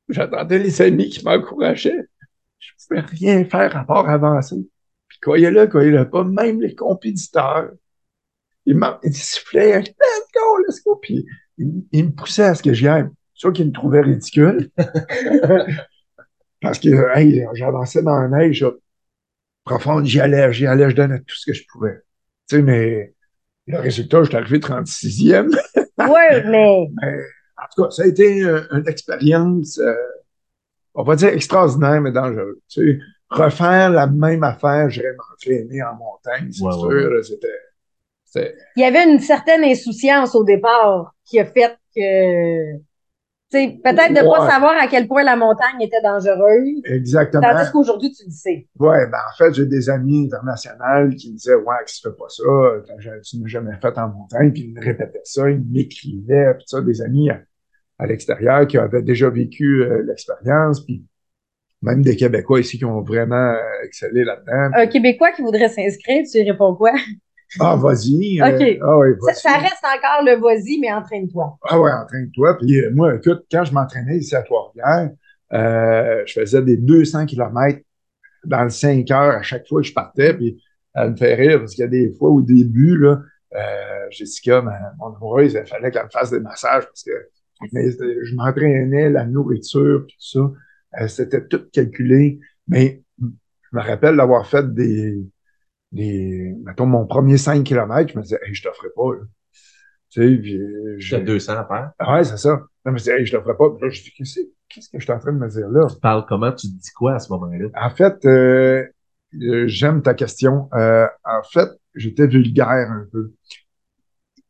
J'attendais 0.10 0.60
les 0.60 0.82
amis 0.82 1.10
qui 1.10 1.24
m'encourageaient. 1.24 2.08
Je 2.60 2.72
pouvais 2.88 3.02
rien 3.02 3.46
faire 3.46 3.76
à 3.76 3.86
part 3.86 4.10
avancer. 4.10 4.58
Puis 5.08 5.20
croyez-le, 5.22 5.68
croyez-le 5.68 6.10
pas, 6.10 6.24
même 6.24 6.62
les 6.62 6.76
compétiteurs, 6.76 7.72
ils 8.66 9.14
sifflaient, 9.14 9.80
let's 9.80 10.28
go, 10.34 10.58
let's 10.68 10.84
go. 10.84 10.96
Puis 11.02 11.26
ils 11.58 12.06
me 12.06 12.12
poussaient 12.12 12.44
à 12.44 12.56
ce 12.56 12.64
que 12.64 12.74
j'y 12.74 12.88
aille. 12.88 13.08
Soit 13.34 13.52
qu'ils 13.52 13.68
me 13.68 13.72
trouvaient 13.72 14.02
ridicule. 14.02 14.70
Parce 16.62 16.80
que, 16.80 17.18
hey, 17.18 17.46
j'avançais 17.54 18.02
dans 18.02 18.18
la 18.22 18.28
neige, 18.30 18.66
profonde, 19.66 20.06
j'y 20.06 20.20
allais, 20.20 20.52
j'y 20.54 20.66
allais, 20.66 20.90
je 20.90 20.96
donnais 20.96 21.20
tout 21.20 21.36
ce 21.36 21.46
que 21.48 21.54
je 21.54 21.64
pouvais. 21.72 22.02
Tu 22.48 22.58
sais, 22.58 22.62
mais 22.62 23.14
le 23.68 23.80
résultat, 23.80 24.24
je 24.24 24.30
suis 24.30 24.38
arrivé 24.38 24.60
36e. 24.60 25.50
Ouais, 26.00 26.44
mais 26.50 26.88
En 27.58 27.66
tout 27.74 27.84
cas, 27.84 27.92
ça 27.92 28.04
a 28.04 28.08
été 28.08 28.42
une 28.42 28.84
expérience, 28.88 29.78
euh, 29.78 29.94
on 30.96 31.04
va 31.04 31.16
dire 31.16 31.30
extraordinaire, 31.30 32.02
mais 32.02 32.12
dangereuse. 32.12 32.58
Tu 32.68 32.94
sais, 32.94 33.00
refaire 33.30 33.92
la 33.92 34.08
même 34.08 34.44
affaire, 34.44 34.90
j'irais 34.90 35.16
m'entraîner 35.16 35.84
en 35.84 35.96
montagne, 35.96 36.52
c'est 36.52 36.64
Ouais, 36.64 36.74
sûr, 36.74 37.12
ouais, 37.12 37.24
c'était, 37.24 37.48
il 38.36 38.82
y 38.82 38.84
avait 38.84 39.04
une 39.12 39.20
certaine 39.20 39.64
insouciance 39.64 40.36
au 40.36 40.44
départ 40.44 41.14
qui 41.26 41.40
a 41.40 41.46
fait 41.46 41.76
que, 41.96 42.74
tu 42.76 42.80
sais, 43.52 43.80
peut-être 43.84 44.10
de 44.14 44.22
pas 44.22 44.44
Ouais. 44.44 44.50
savoir 44.50 44.74
à 44.82 44.88
quel 44.88 45.08
point 45.08 45.24
la 45.24 45.36
montagne 45.36 45.80
était 45.82 46.02
dangereuse, 46.02 46.82
exactement. 46.86 47.44
tandis 47.48 47.72
qu'aujourd'hui, 47.72 48.12
tu 48.12 48.26
le 48.26 48.32
sais. 48.32 48.68
Ouais, 48.80 49.06
ben, 49.08 49.18
en 49.32 49.38
fait, 49.38 49.54
j'ai 49.54 49.66
des 49.68 49.90
amis 49.90 50.26
internationaux 50.26 51.10
qui 51.16 51.32
me 51.32 51.38
disaient, 51.38 51.54
ouais, 51.56 51.76
tu 51.88 51.96
fais 52.02 52.16
pas 52.18 52.30
ça, 52.30 52.44
tu 53.28 53.40
n'as 53.40 53.48
jamais 53.48 53.76
fait 53.82 53.98
en 53.98 54.08
montagne, 54.10 54.52
puis 54.52 54.64
ils 54.64 54.74
me 54.74 54.82
répétaient 54.84 55.22
ça, 55.24 55.50
ils 55.50 55.62
m'écrivaient, 55.70 56.56
puis 56.56 56.64
ça, 56.68 56.82
des 56.82 57.02
amis 57.02 57.30
à, 57.30 57.40
à 58.00 58.08
l'extérieur 58.08 58.66
qui 58.68 58.78
avaient 58.80 59.04
déjà 59.04 59.30
vécu 59.30 59.84
euh, 59.84 60.02
l'expérience, 60.08 60.84
puis 60.84 61.06
même 61.84 62.02
des 62.02 62.16
Québécois 62.16 62.62
ici 62.62 62.78
qui 62.78 62.86
ont 62.86 63.02
vraiment 63.02 63.36
euh, 63.52 63.58
excellé 63.84 64.24
là-dedans. 64.24 64.72
Un 64.76 64.88
Québécois 64.88 65.32
qui 65.34 65.42
voudrait 65.44 65.70
s'inscrire, 65.70 66.24
tu 66.32 66.42
réponds 66.42 66.76
quoi? 66.76 66.94
Ah, 67.60 67.76
vas-y. 67.76 68.42
euh, 68.42 68.78
ah 68.82 68.98
ouais, 68.98 69.14
Ça, 69.20 69.26
vas-y. 69.26 69.36
ça 69.36 69.58
reste 69.58 69.84
encore 69.84 70.24
le 70.26 70.40
vas-y, 70.40 70.80
mais 70.80 70.92
entraîne-toi. 70.92 71.58
Ah 71.64 71.80
ouais, 71.80 71.92
entraîne-toi. 71.92 72.58
Puis 72.58 72.80
euh, 72.80 72.92
moi, 72.94 73.16
écoute, 73.16 73.46
quand 73.52 73.64
je 73.64 73.74
m'entraînais 73.74 74.18
ici 74.18 74.36
à 74.36 74.42
Trois-Rivières, 74.42 75.12
euh, 75.54 76.24
je 76.26 76.34
faisais 76.34 76.62
des 76.62 76.78
200 76.78 77.26
kilomètres 77.26 77.82
dans 78.46 78.64
le 78.64 78.70
5 78.70 79.10
heures 79.12 79.36
à 79.36 79.42
chaque 79.44 79.68
fois 79.68 79.82
que 79.82 79.88
je 79.88 79.94
partais. 79.94 80.34
Puis 80.34 80.62
elle 80.96 81.12
me 81.12 81.16
fait 81.16 81.36
rire 81.36 81.60
parce 81.60 81.74
qu'il 81.74 81.84
y 81.84 81.88
a 81.88 81.90
des 81.90 82.12
fois 82.18 82.30
au 82.30 82.42
début, 82.42 82.98
là, 82.98 83.22
euh, 83.56 84.06
Jessica, 84.10 84.62
ma, 84.62 84.78
mon 85.00 85.16
amoureuse, 85.16 85.54
il 85.54 85.68
fallait 85.68 85.92
qu'elle 85.92 86.06
me 86.06 86.10
fasse 86.10 86.32
des 86.32 86.40
massages 86.40 86.86
parce 86.86 87.04
que 87.04 87.12
mais, 87.72 87.92
je 87.92 88.36
m'entraînais, 88.36 89.10
la 89.10 89.26
nourriture, 89.26 90.06
tout 90.08 90.16
ça. 90.20 91.08
C'était 91.08 91.46
tout 91.48 91.64
calculé. 91.72 92.40
Mais 92.68 93.04
je 93.20 93.26
me 93.78 93.82
rappelle 93.82 94.18
d'avoir 94.18 94.46
fait 94.48 94.74
des, 94.74 95.24
des, 95.94 96.56
mettons, 96.66 96.86
mon 96.86 97.06
premier 97.06 97.38
5 97.38 97.64
kilomètres, 97.64 98.12
je 98.14 98.18
me 98.18 98.24
disais, 98.24 98.40
hey, 98.46 98.54
je 98.54 98.64
t'offrais 98.64 98.90
pas, 98.96 99.14
là. 99.14 99.22
Tu 100.10 100.22
sais, 100.22 100.38
puis, 100.42 100.58
euh, 100.58 100.96
J'ai 101.00 101.22
200 101.22 101.54
à 101.54 101.66
faire? 101.66 101.92
ah 102.00 102.14
ouais, 102.16 102.24
c'est 102.24 102.38
ça. 102.38 102.50
Non, 102.86 102.92
mais 102.92 102.92
je 102.92 102.92
me 102.92 102.98
disais, 102.98 103.20
hey, 103.20 103.26
je 103.26 103.32
t'offrais 103.32 103.56
pas. 103.58 103.70
Puis 103.72 103.82
là, 103.84 103.90
je 103.90 104.02
dis, 104.04 104.12
qu'est-ce 104.12 104.36
que- 104.42 104.46
qu'est-ce 104.70 104.90
que 104.90 105.00
je 105.00 105.04
suis 105.04 105.12
en 105.14 105.20
train 105.20 105.32
de 105.34 105.38
me 105.40 105.48
dire 105.50 105.68
là? 105.70 105.88
Tu 105.90 106.00
parles 106.00 106.26
comment? 106.28 106.52
Tu 106.52 106.68
te 106.68 106.74
dis 106.74 106.92
quoi 106.96 107.16
à 107.16 107.20
ce 107.20 107.32
moment-là? 107.32 107.68
En 107.76 107.90
fait, 107.90 108.24
euh, 108.26 108.86
euh, 109.42 109.68
j'aime 109.68 110.02
ta 110.04 110.14
question. 110.14 110.70
Euh, 110.76 111.08
en 111.24 111.42
fait, 111.52 111.70
j'étais 111.96 112.28
vulgaire 112.28 112.92
un 112.92 113.06
peu. 113.12 113.34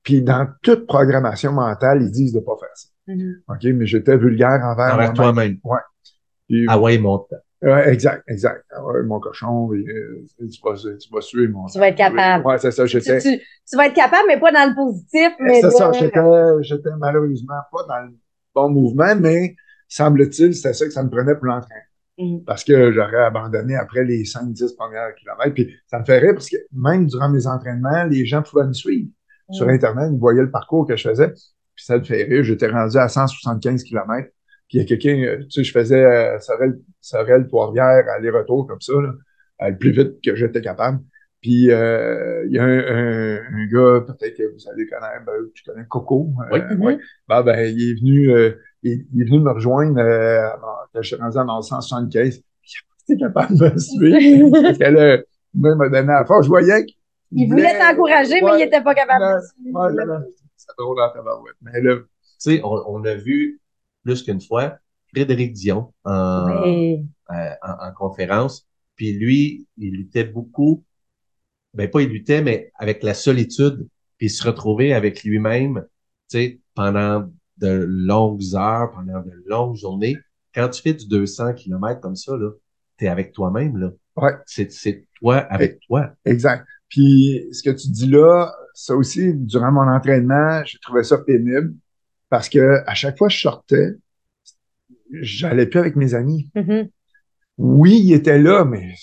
Puis 0.04 0.22
dans 0.22 0.48
toute 0.62 0.86
programmation 0.86 1.54
mentale, 1.54 2.02
ils 2.02 2.12
disent 2.12 2.34
de 2.34 2.39
pas 2.41 2.56
faire 2.60 2.70
ça. 2.76 2.89
OK? 3.48 3.64
Mais 3.64 3.86
j'étais 3.86 4.18
vulgaire 4.18 4.60
envers 4.64 4.94
Envers 4.96 5.14
moi-même. 5.14 5.60
toi-même. 5.60 5.84
Puis, 6.50 6.66
Ah 6.68 6.80
ouais, 6.80 6.98
mon 6.98 7.20
temps. 7.20 7.38
Ouais, 7.64 7.93
exact, 7.93 8.24
exact. 8.28 8.64
Ah 8.72 8.84
ouais, 8.86 9.03
mon 9.03 9.20
cochon, 9.20 9.72
euh, 9.74 10.26
tu, 10.38 10.59
vas, 10.64 10.74
tu 10.76 11.09
vas 11.11 11.22
suer 11.22 11.47
mon 11.47 11.66
Tu 11.68 11.80
vas 11.80 11.89
être 11.89 11.97
capable. 11.97 12.45
Ouais, 12.45 12.57
c'est 12.57 12.72
ça, 12.72 12.86
j'étais. 12.86 13.20
tu- 13.20 13.39
tu 13.39 13.78
vas 13.78 13.88
être 13.88 13.95
capable, 13.95 14.24
mais 14.28 14.39
pas 14.39 14.51
dans 14.51 14.70
le 14.70 14.76
positif. 14.76 15.32
Mais 15.39 15.61
C'est 15.61 15.72
ça, 15.72 15.91
j'étais, 15.93 16.89
malheureusement 16.99 17.61
pas 17.72 17.84
dans 17.88 18.05
le 18.07 18.14
bon 18.53 18.70
mouvement, 18.70 19.16
mais 19.20 19.55
semble-t-il, 19.88 20.53
c'était 20.55 20.74
ça 20.74 20.86
que 20.86 20.91
ça 20.91 21.03
me 21.03 21.09
prenait 21.09 21.36
pour 21.36 21.45
l'entraînement. 21.45 21.84
Mhm. 22.18 22.43
Parce 22.45 22.64
que 22.64 22.91
j'aurais 22.91 23.24
abandonné 23.24 23.76
après 23.76 24.03
les 24.03 24.24
5-10 24.26 24.74
premiers 24.74 24.99
kilomètres. 25.20 25.53
Puis 25.55 25.74
ça 25.88 25.99
me 25.99 26.05
fait 26.05 26.20
rire 26.20 26.34
parce 26.34 26.49
que 26.49 26.57
même 26.72 27.07
durant 27.07 27.30
mes 27.30 27.47
entraînements, 27.47 28.03
les 28.03 28.24
gens 28.26 28.43
pouvaient 28.43 28.68
me 28.68 28.74
suivre 28.74 29.09
sur 29.51 29.66
Mhm. 29.66 29.74
Internet, 29.74 30.09
ils 30.14 30.20
voyaient 30.20 30.41
le 30.43 30.51
parcours 30.51 30.86
que 30.88 30.95
je 30.95 31.09
faisais. 31.09 31.30
Puis 31.76 31.86
ça 31.86 31.97
me 31.97 32.03
fait 32.03 32.24
rire. 32.24 32.43
J'étais 32.43 32.68
rendu 32.68 32.97
à 32.97 33.07
175 33.09 33.84
kilomètres. 33.84 34.30
Puis 34.74 34.80
il 34.80 34.80
y 34.80 34.82
a 34.82 34.86
quelqu'un, 34.86 35.21
euh, 35.24 35.43
tu 35.43 35.51
sais, 35.51 35.63
je 35.63 35.71
faisais 35.71 36.03
euh, 36.03 36.39
Sorel, 36.39 36.80
Sorel, 36.99 37.45
Trois-Rivières, 37.47 38.05
aller-retour 38.17 38.65
comme 38.65 38.82
ça, 38.82 38.93
là, 38.93 39.13
euh, 39.61 39.69
le 39.69 39.78
plus 39.78 39.91
vite 39.91 40.13
que 40.26 40.34
j'étais 40.36 40.61
capable. 40.61 40.99
Puis 41.41 41.69
euh, 41.69 42.43
il 42.47 42.55
y 42.55 42.57
a 42.59 42.63
un, 42.63 42.80
un, 42.80 43.36
un 43.53 43.65
gars, 43.67 44.01
peut-être 44.07 44.36
que 44.36 44.43
vous 44.51 44.69
allez 44.71 44.88
connaître, 44.88 45.24
ben, 45.28 45.34
tu 45.53 45.63
connais 45.63 45.86
Coco. 45.88 46.30
euh, 46.51 46.57
Oui. 46.71 46.78
ouais. 46.80 46.97
Ben, 47.28 47.43
ben, 47.43 47.59
il 47.78 47.91
est 47.91 47.99
venu, 47.99 48.32
euh, 48.34 48.53
il, 48.82 49.05
il 49.13 49.21
est 49.21 49.26
venu 49.26 49.41
me 49.41 49.51
rejoindre 49.51 49.99
euh, 49.99 50.39
à- 50.47 50.88
quand 50.91 51.01
je 51.03 51.07
suis 51.09 51.15
rendu 51.17 51.38
à 51.38 51.43
mon 51.43 51.61
175. 51.61 52.39
Puis 52.61 52.74
il 53.09 53.13
était 53.13 53.24
capable 53.26 53.55
de 53.57 53.69
me 53.69 53.78
suivre. 53.78 54.49
Parce 54.63 54.78
que 54.80 54.84
là, 54.86 55.17
il 55.53 55.61
m'a 55.61 55.89
donné 55.89 56.07
la 56.07 56.26
force. 56.26 56.45
Je 56.45 56.49
voyais 56.49 56.86
qu'il 56.86 56.95
Il 57.32 57.47
voulait 57.49 57.78
t'encourager, 57.78 58.36
mais 58.36 58.39
il 58.39 58.43
Ouais. 58.45 58.57
n'était 58.65 58.82
pas 58.82 58.95
capable 58.95 59.24
Ouais, 59.24 59.36
de 59.36 59.41
suivre. 59.63 59.80
Ouais, 59.88 59.93
là, 59.93 60.05
là, 60.05 60.21
c'est 60.55 60.67
drôle 60.80 60.99
en 60.99 61.09
tabarouette. 61.11 61.55
Mais 61.61 61.80
là, 61.82 61.97
Tu 61.97 62.05
sais, 62.39 62.61
on, 62.63 62.82
on 62.88 63.03
a 63.05 63.15
vu 63.15 63.59
plus 64.04 64.24
qu'une 64.24 64.41
fois 64.41 64.78
Frédéric 65.14 65.54
Dion 65.54 65.93
en, 66.04 66.47
euh, 66.66 66.97
en, 67.30 67.88
en 67.88 67.93
conférence. 67.93 68.68
Puis 68.95 69.14
lui, 69.14 69.68
il 69.78 69.91
luttait 69.91 70.24
beaucoup. 70.24 70.84
Ben, 71.74 71.89
pas 71.89 72.01
il 72.01 72.10
luttait, 72.10 72.41
mais 72.41 72.72
avec 72.78 73.04
la 73.04 73.14
solitude. 73.14 73.88
Puis 74.18 74.30
se 74.30 74.45
retrouver 74.45 74.93
avec 74.93 75.24
lui-même, 75.24 75.86
tu 76.30 76.38
sais, 76.38 76.60
pendant 76.76 77.30
de 77.58 77.86
longues 77.88 78.56
heures, 78.56 78.91
pendant 78.91 79.22
de 79.22 79.43
longues 79.47 79.76
journées. 79.76 80.18
Quand 80.54 80.70
tu 80.70 80.82
fais 80.82 80.93
du 80.93 81.08
200 81.08 81.54
km 81.54 81.99
comme 81.99 82.16
ça, 82.16 82.36
là, 82.38 82.51
t'es 82.97 83.08
avec 83.08 83.32
toi-même, 83.32 83.78
là. 83.78 83.91
Ouais. 84.16 84.34
C'est, 84.45 84.72
c'est 84.72 85.08
toi 85.16 85.38
avec 85.38 85.80
toi. 85.88 86.12
exact. 86.26 86.66
Puis 86.88 87.47
ce 87.51 87.64
que 87.64 87.72
tu 87.72 87.89
dis 87.89 88.08
là, 88.08 88.54
ça 88.76 88.95
aussi, 88.95 89.34
durant 89.34 89.72
mon 89.72 89.88
entraînement, 89.88 90.64
j'ai 90.64 90.78
trouvé 90.80 91.04
ça 91.04 91.18
pénible 91.18 91.74
parce 92.34 92.50
que 92.50 92.80
à 92.88 92.96
chaque 92.96 93.16
fois 93.16 93.28
que 93.28 93.34
je 93.36 93.42
sortais, 93.42 93.90
j'allais 95.12 95.68
plus 95.68 95.80
avec 95.80 95.96
mes 95.96 96.16
amis. 96.16 96.50
Mhm. 96.56 96.90
Oui, 97.60 98.02
ils 98.06 98.14
étaient 98.16 98.40
là, 98.40 98.66
mais 98.66 98.96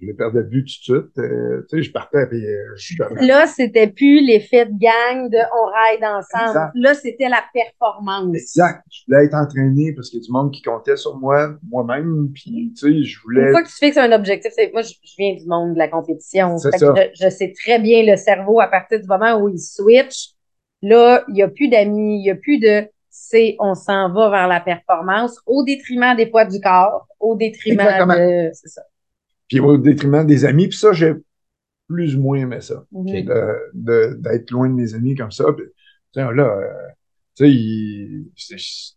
je 0.00 0.06
les 0.06 0.14
perdais 0.14 0.44
de 0.44 0.48
vue 0.48 0.64
tout 0.64 0.92
de 0.94 1.00
suite. 1.02 1.18
Euh, 1.18 1.66
tu 1.68 1.76
sais, 1.76 1.82
je 1.82 1.92
partais 1.92 2.26
puis 2.26 2.42
euh, 2.42 2.74
je 2.76 2.94
Là, 3.26 3.46
c'était 3.46 3.88
plus 3.88 4.24
l'effet 4.26 4.64
de 4.64 4.70
gang 4.78 5.28
de 5.28 5.36
on 5.36 5.66
ride 5.66 6.02
ensemble. 6.02 6.48
Exact. 6.48 6.72
Là, 6.74 6.94
c'était 6.94 7.28
la 7.28 7.44
performance. 7.52 8.34
Exact. 8.34 8.82
Je 8.90 9.00
voulais 9.06 9.26
être 9.26 9.34
entraîné 9.34 9.92
parce 9.92 10.08
qu'il 10.08 10.20
y 10.20 10.22
a 10.22 10.24
du 10.24 10.32
monde 10.32 10.50
qui 10.50 10.62
comptait 10.62 10.96
sur 10.96 11.18
moi, 11.18 11.58
moi-même. 11.68 12.30
Puis, 12.34 12.72
tu 12.74 12.80
sais, 12.80 13.02
je 13.04 13.18
Une 13.18 13.22
voulais. 13.24 13.50
fois 13.50 13.62
que 13.62 13.68
tu 13.68 13.74
fixes 13.74 13.98
un 13.98 14.12
objectif, 14.12 14.52
c'est 14.56 14.72
moi, 14.72 14.80
je, 14.80 14.94
je 15.04 15.14
viens 15.18 15.34
du 15.34 15.46
monde 15.46 15.74
de 15.74 15.78
la 15.78 15.88
compétition. 15.88 16.56
C'est 16.56 16.70
Fait 16.70 16.78
que 16.78 16.86
ça. 16.86 16.94
Je, 16.96 17.24
je 17.26 17.28
sais 17.28 17.52
très 17.62 17.78
bien 17.78 18.10
le 18.10 18.16
cerveau 18.16 18.58
à 18.58 18.68
partir 18.68 18.98
du 18.98 19.06
moment 19.06 19.38
où 19.38 19.50
il 19.50 19.58
switch. 19.58 20.30
Là, 20.82 21.24
il 21.28 21.34
n'y 21.34 21.42
a 21.42 21.48
plus 21.48 21.68
d'amis, 21.68 22.18
il 22.18 22.22
n'y 22.22 22.30
a 22.30 22.36
plus 22.36 22.58
de 22.58 22.88
c'est 23.10 23.56
on 23.58 23.74
s'en 23.74 24.12
va 24.12 24.30
vers 24.30 24.48
la 24.48 24.60
performance 24.60 25.40
au 25.46 25.64
détriment 25.64 26.16
des 26.16 26.26
poids 26.26 26.44
du 26.44 26.60
corps, 26.60 27.06
au 27.18 27.36
détriment 27.36 27.80
Exactement. 27.80 28.14
de. 28.14 28.50
C'est 28.54 28.68
ça. 28.68 28.82
Puis 29.48 29.60
au 29.60 29.76
détriment 29.76 30.24
des 30.24 30.44
amis. 30.44 30.68
Puis 30.68 30.78
ça, 30.78 30.92
j'ai 30.92 31.14
plus 31.88 32.16
ou 32.16 32.22
moins 32.22 32.38
aimé 32.38 32.60
ça. 32.60 32.84
Mhm. 32.92 33.24
de- 33.24 33.70
de- 33.74 34.14
d'être 34.20 34.50
loin 34.52 34.68
de 34.68 34.74
mes 34.74 34.94
amis 34.94 35.16
comme 35.16 35.32
ça. 35.32 35.44
Puis, 35.52 35.66
là, 36.14 36.28
euh, 36.28 36.88
tu 37.36 37.46
sais, 38.36 38.56
c'est- 38.56 38.96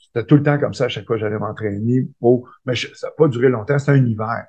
c'était 0.00 0.24
tout 0.26 0.36
le 0.36 0.42
temps 0.42 0.58
comme 0.58 0.72
ça 0.72 0.86
à 0.86 0.88
chaque 0.88 1.06
fois 1.06 1.16
que 1.16 1.20
j'allais 1.20 1.38
m'entraîner. 1.38 2.08
Pour, 2.18 2.48
mais 2.64 2.74
ça 2.74 3.08
n'a 3.08 3.12
pas 3.16 3.28
duré 3.28 3.48
longtemps, 3.50 3.78
c'était 3.78 3.92
un 3.92 4.06
hiver. 4.06 4.46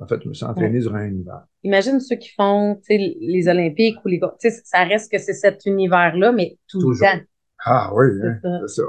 En 0.00 0.06
fait, 0.08 0.20
je 0.22 0.28
me 0.28 0.34
suis 0.34 0.44
entraîné 0.44 0.80
durant 0.80 0.96
un 0.96 1.12
hiver. 1.14 1.44
Imagine 1.62 2.00
ceux 2.00 2.16
qui 2.16 2.30
font 2.30 2.74
tu 2.76 2.82
sais, 2.96 3.16
les 3.20 3.48
Olympiques 3.48 3.96
ou 4.04 4.08
les. 4.08 4.18
tu 4.18 4.26
sais, 4.50 4.50
Ça 4.64 4.84
reste 4.84 5.10
que 5.10 5.18
c'est 5.18 5.32
cet 5.34 5.66
univers-là, 5.66 6.32
mais 6.32 6.58
tout 6.68 6.80
Toujours. 6.80 7.06
le 7.12 7.18
temps. 7.20 7.24
Ah 7.64 7.92
oui, 7.94 8.06
hein, 8.22 8.38
C'est 8.42 8.48
ça. 8.48 8.58
c'est 8.66 8.82
ça. 8.82 8.88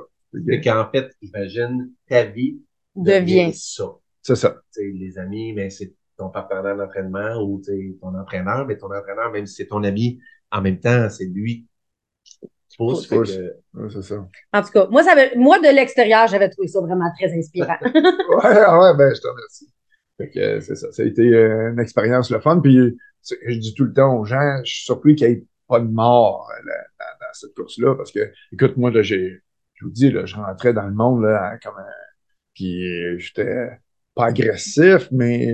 Fait 0.50 0.62
qu'en 0.62 0.90
fait, 0.92 1.12
imagine, 1.22 1.92
ta 2.10 2.26
vie 2.26 2.60
Devient. 2.96 3.54
ça. 3.54 3.86
C'est 4.22 4.36
ça. 4.36 4.58
Tu 4.74 4.82
sais, 4.82 4.92
les 4.98 5.18
amis, 5.20 5.54
ben, 5.54 5.70
c'est 5.70 5.94
ton 6.18 6.30
partenaire 6.30 6.76
d'entraînement 6.76 7.42
ou 7.44 7.60
tu 7.64 7.72
sais, 7.72 7.98
ton 8.02 8.14
entraîneur, 8.18 8.66
mais 8.66 8.76
ton 8.78 8.88
entraîneur, 8.88 9.32
même 9.32 9.46
si 9.46 9.56
c'est 9.56 9.68
ton 9.68 9.84
ami, 9.84 10.20
en 10.52 10.62
même 10.62 10.80
temps, 10.80 11.10
c'est 11.10 11.26
lui 11.26 11.68
qui 12.24 12.78
pousse. 12.78 13.08
Fait 13.08 13.16
Pousse. 13.18 13.38
que, 13.38 13.56
Ouais, 13.76 13.90
c'est 13.94 14.02
ça. 14.02 14.28
En 14.54 14.62
tout 14.64 14.72
cas, 14.72 14.88
moi, 14.88 15.04
ça 15.04 15.12
avait- 15.12 15.36
moi 15.36 15.60
de 15.60 15.74
l'extérieur, 15.74 16.28
j'avais 16.28 16.50
trouvé 16.50 16.68
ça 16.68 16.82
vraiment 16.82 17.12
très 17.18 17.32
inspirant. 17.38 17.78
Ouais, 17.84 18.42
ah 18.66 18.80
ouais, 18.80 18.98
ben, 18.98 19.14
je 19.16 19.22
te 19.22 19.28
remercie. 19.28 19.70
Fait 20.18 20.30
que 20.30 20.40
euh, 20.40 20.62
c'est 20.62 20.76
ça. 20.76 20.92
Ça 20.92 21.04
a 21.04 21.06
été 21.06 21.24
euh, 21.24 21.72
une 21.72 21.80
expérience 21.80 22.30
le 22.32 22.40
fun. 22.40 22.60
Puis 22.62 22.98
je 23.48 23.60
dis 23.60 23.74
tout 23.74 23.86
le 23.86 23.94
temps 23.94 24.18
aux 24.18 24.26
gens, 24.26 24.62
je 24.64 24.72
suis 24.74 24.84
surpris 24.86 25.16
qu'il 25.16 25.28
n'y 25.28 25.34
ait 25.34 25.46
pas 25.68 25.80
de 25.80 25.88
mort 25.88 26.50
euh, 26.52 26.62
là, 26.68 26.76
dans, 27.00 27.26
dans 27.26 27.34
cette 27.34 27.54
course-là. 27.54 27.96
Parce 27.96 28.12
que, 28.12 28.32
écoute, 28.54 28.78
moi, 28.78 28.92
là, 28.92 29.02
j'ai, 29.02 29.42
je 29.74 29.86
vous 29.86 29.92
dis, 29.92 30.12
là, 30.12 30.26
je 30.26 30.36
rentrais 30.36 30.74
dans 30.74 30.88
le 30.88 30.94
monde 30.94 31.24
là, 31.24 31.52
hein, 31.52 31.60
comme 31.64 31.78
un. 31.78 31.86
Puis 32.54 33.20
j'étais 33.20 33.70
pas 34.14 34.28
agressif, 34.28 35.10
mais 35.12 35.54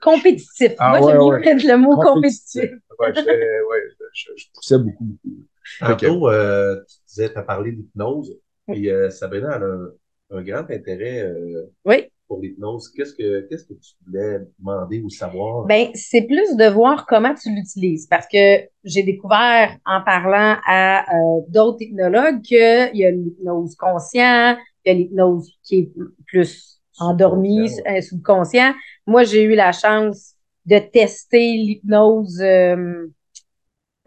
compétitif. 0.00 0.74
Ah, 0.78 1.00
moi, 1.00 1.00
ouais, 1.00 1.12
j'aime 1.12 1.22
ouais. 1.22 1.40
mettre 1.40 1.66
le 1.66 1.76
mot 1.78 1.96
compétitif. 1.96 2.70
Ouais, 3.00 3.12
j'étais- 3.12 3.32
ouais, 3.32 3.82
je, 4.12 4.28
je 4.36 4.44
poussais 4.54 4.78
beaucoup, 4.78 5.04
beaucoup. 5.04 5.44
Tantôt, 5.80 6.28
euh, 6.28 6.76
tu 6.86 6.96
disais, 7.08 7.32
tu 7.32 7.38
as 7.38 7.42
parlé 7.42 7.72
d'hypnose, 7.72 8.38
puis 8.68 8.90
euh, 8.90 9.10
Sabrina 9.10 9.56
elle 9.56 9.62
a 9.62 9.66
un, 9.66 10.38
un 10.38 10.42
grand 10.42 10.70
intérêt 10.70 11.22
euh, 11.22 11.64
Oui. 11.84 12.12
Pour 12.28 12.40
l'hypnose. 12.40 12.88
Qu'est-ce 12.90 13.14
que 13.14 13.46
qu'est-ce 13.48 13.64
que 13.64 13.74
tu 13.74 13.94
voulais 14.06 14.40
demander 14.58 15.00
ou 15.00 15.10
savoir? 15.10 15.66
Ben, 15.66 15.88
c'est 15.94 16.22
plus 16.22 16.56
de 16.56 16.68
voir 16.68 17.06
comment 17.06 17.34
tu 17.34 17.50
l'utilises 17.50 18.06
parce 18.06 18.26
que 18.26 18.62
j'ai 18.84 19.02
découvert 19.02 19.76
en 19.86 20.02
parlant 20.02 20.56
à 20.66 21.02
euh, 21.02 21.40
d'autres 21.48 21.82
hypnologues 21.82 22.42
qu'il 22.42 22.90
y 22.94 23.04
a 23.04 23.10
l'hypnose 23.10 23.74
conscient, 23.76 24.56
il 24.84 24.88
y 24.88 24.90
a 24.90 24.94
l'hypnose 24.94 25.50
qui 25.62 25.78
est 25.78 25.92
plus 26.26 26.80
endormie, 26.98 27.68
Subconscient, 27.68 27.96
euh, 27.96 28.00
subconscient. 28.00 28.74
Moi, 29.06 29.24
j'ai 29.24 29.42
eu 29.42 29.54
la 29.54 29.72
chance 29.72 30.34
de 30.66 30.78
tester 30.78 31.52
l'hypnose 31.56 32.40
euh, 32.40 33.06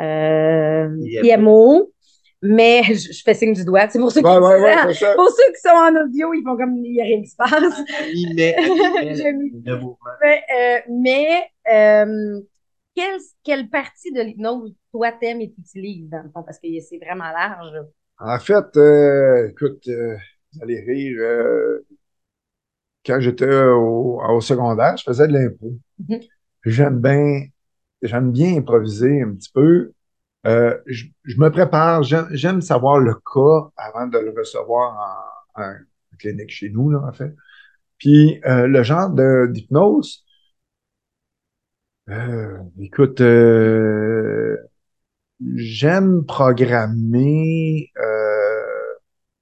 euh, 0.02 0.90
IMO. 1.24 1.92
Mais 2.42 2.84
je, 2.88 3.12
je 3.14 3.22
fais 3.24 3.34
signe 3.34 3.54
du 3.54 3.66
doigt. 3.66 3.90
C'est 3.90 4.00
pour 4.00 4.12
ceux 4.12 4.22
qui 4.22 4.28
Ouais, 4.28 4.38
ouais, 4.38 4.62
ouais, 4.62 4.76
disent- 4.76 4.94
c'est 4.94 5.06
ça. 5.06 5.16
pour 5.16 5.30
ceux 5.30 5.52
qui 5.54 5.62
sont 5.62 5.70
en 5.76 5.96
audio, 6.06 6.34
ils 6.34 6.44
font 6.44 6.58
comme 6.58 6.76
il 6.78 6.94
n'y 6.94 7.02
a 7.02 7.06
rien 7.06 7.22
qui 7.22 7.28
se 7.30 7.36
passe. 7.36 7.52
Mais, 8.14 8.56
euh, 10.24 10.80
mais 10.90 11.44
euh, 11.72 12.42
quelle, 12.96 13.20
quelle 13.44 13.70
partie 13.70 14.12
de 14.12 14.22
l'hypnose 14.22 14.74
toi 14.92 15.12
t'aimes 15.12 15.42
et 15.42 15.52
t'utilises 15.52 16.10
dans 16.10 16.24
le 16.24 16.30
fond? 16.30 16.44
Parce 16.44 16.60
que 16.60 16.68
c'est 16.82 16.98
vraiment 16.98 17.32
large. 17.32 17.74
En 18.20 18.40
fait, 18.40 18.78
euh, 18.78 19.50
écoute, 19.50 19.88
euh, 19.88 20.18
vous 20.54 20.64
allez 20.64 20.80
rire. 20.82 21.18
euh, 21.20 21.86
quand 23.06 23.20
j'étais 23.20 23.48
au, 23.50 24.22
au 24.22 24.42
secondaire, 24.42 24.98
je 24.98 25.04
faisais 25.04 25.28
de 25.28 25.34
l'impro. 25.34 25.74
Mhm. 25.98 26.30
Puis 26.62 26.72
J'aime 26.72 27.00
bien, 27.02 27.46
j'aime 28.02 28.32
bien 28.32 28.58
improviser 28.58 29.22
un 29.24 29.34
petit 29.36 29.52
peu. 29.54 29.94
Euh, 30.48 30.78
je, 30.86 31.06
je 31.26 31.38
me 31.40 31.50
prépare, 31.52 32.04
j'aime 32.04 32.62
savoir 32.62 33.00
le 33.00 33.16
cas 33.16 33.70
avant 33.76 34.08
de 34.08 34.18
le 34.18 34.34
recevoir 34.38 35.30
en, 35.56 35.62
en 35.64 35.74
clinique 36.20 36.52
chez 36.52 36.70
nous, 36.70 36.90
là, 36.92 37.02
en 37.08 37.12
fait. 37.12 37.36
Puis 38.00 38.42
euh, 38.46 38.68
le 38.68 38.84
genre 38.84 39.10
d'hypnose, 39.12 40.26
euh, 42.10 42.58
écoute, 42.80 43.22
euh, 43.22 44.58
j'aime 45.56 46.26
programmer 46.26 47.92
euh, 48.00 48.94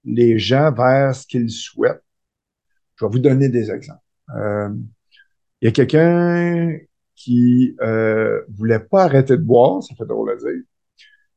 les 0.05 0.39
gens 0.39 0.71
vers 0.71 1.15
ce 1.15 1.27
qu'ils 1.27 1.51
souhaitent. 1.51 2.03
Je 2.97 3.05
vais 3.05 3.11
vous 3.11 3.19
donner 3.19 3.49
des 3.49 3.71
exemples. 3.71 4.01
Il 5.61 5.65
y 5.65 5.69
a 5.69 5.71
quelqu'un 5.71 6.77
qui 7.15 7.75
euh, 7.81 8.41
voulait 8.49 8.79
pas 8.79 9.03
arrêter 9.03 9.37
de 9.37 9.41
boire, 9.43 9.83
ça 9.83 9.95
fait 9.95 10.05
drôle 10.05 10.31
à 10.31 10.35
dire. 10.35 10.61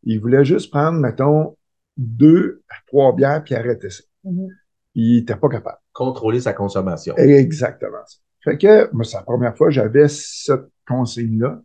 Il 0.09 0.20
voulait 0.20 0.44
juste 0.44 0.70
prendre, 0.70 0.98
mettons, 0.98 1.54
deux 1.98 2.62
à 2.70 2.76
trois 2.86 3.14
bières 3.14 3.44
puis 3.44 3.54
arrêter 3.54 3.90
ça. 3.90 4.02
Il 4.94 5.18
était 5.18 5.36
pas 5.36 5.50
capable. 5.50 5.76
Contrôler 5.92 6.40
sa 6.40 6.54
consommation. 6.54 7.14
Exactement 7.18 8.04
ça. 8.06 8.16
Fait 8.42 8.56
que, 8.56 8.90
moi, 8.94 9.04
c'est 9.04 9.18
la 9.18 9.22
première 9.22 9.54
fois 9.54 9.66
que 9.66 9.74
j'avais 9.74 10.09
cette 10.09 10.64
consigne-là. 10.86 11.61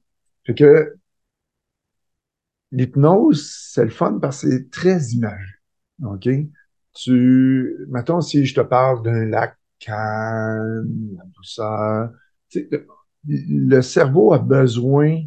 Fait 0.46 0.56
que, 0.56 0.94
l'hypnose, 2.74 3.50
c'est 3.72 3.86
le 3.86 3.92
fun 3.92 4.20
parce 4.20 4.42
que 4.42 4.50
c'est 4.50 4.70
très 4.70 5.02
imagé. 5.12 5.54
OK? 6.04 6.28
Tu, 6.96 7.78
mettons, 7.88 8.20
si 8.20 8.46
je 8.46 8.56
te 8.56 8.62
parle 8.62 9.04
d'un 9.04 9.26
lac 9.26 9.58
calme, 9.80 11.16
la 11.16 11.24
douceur. 11.34 12.12
Tu 12.50 12.60
sais, 12.60 12.68
le, 12.70 12.88
le 13.26 13.82
cerveau 13.82 14.34
a 14.34 14.40
besoin 14.40 15.22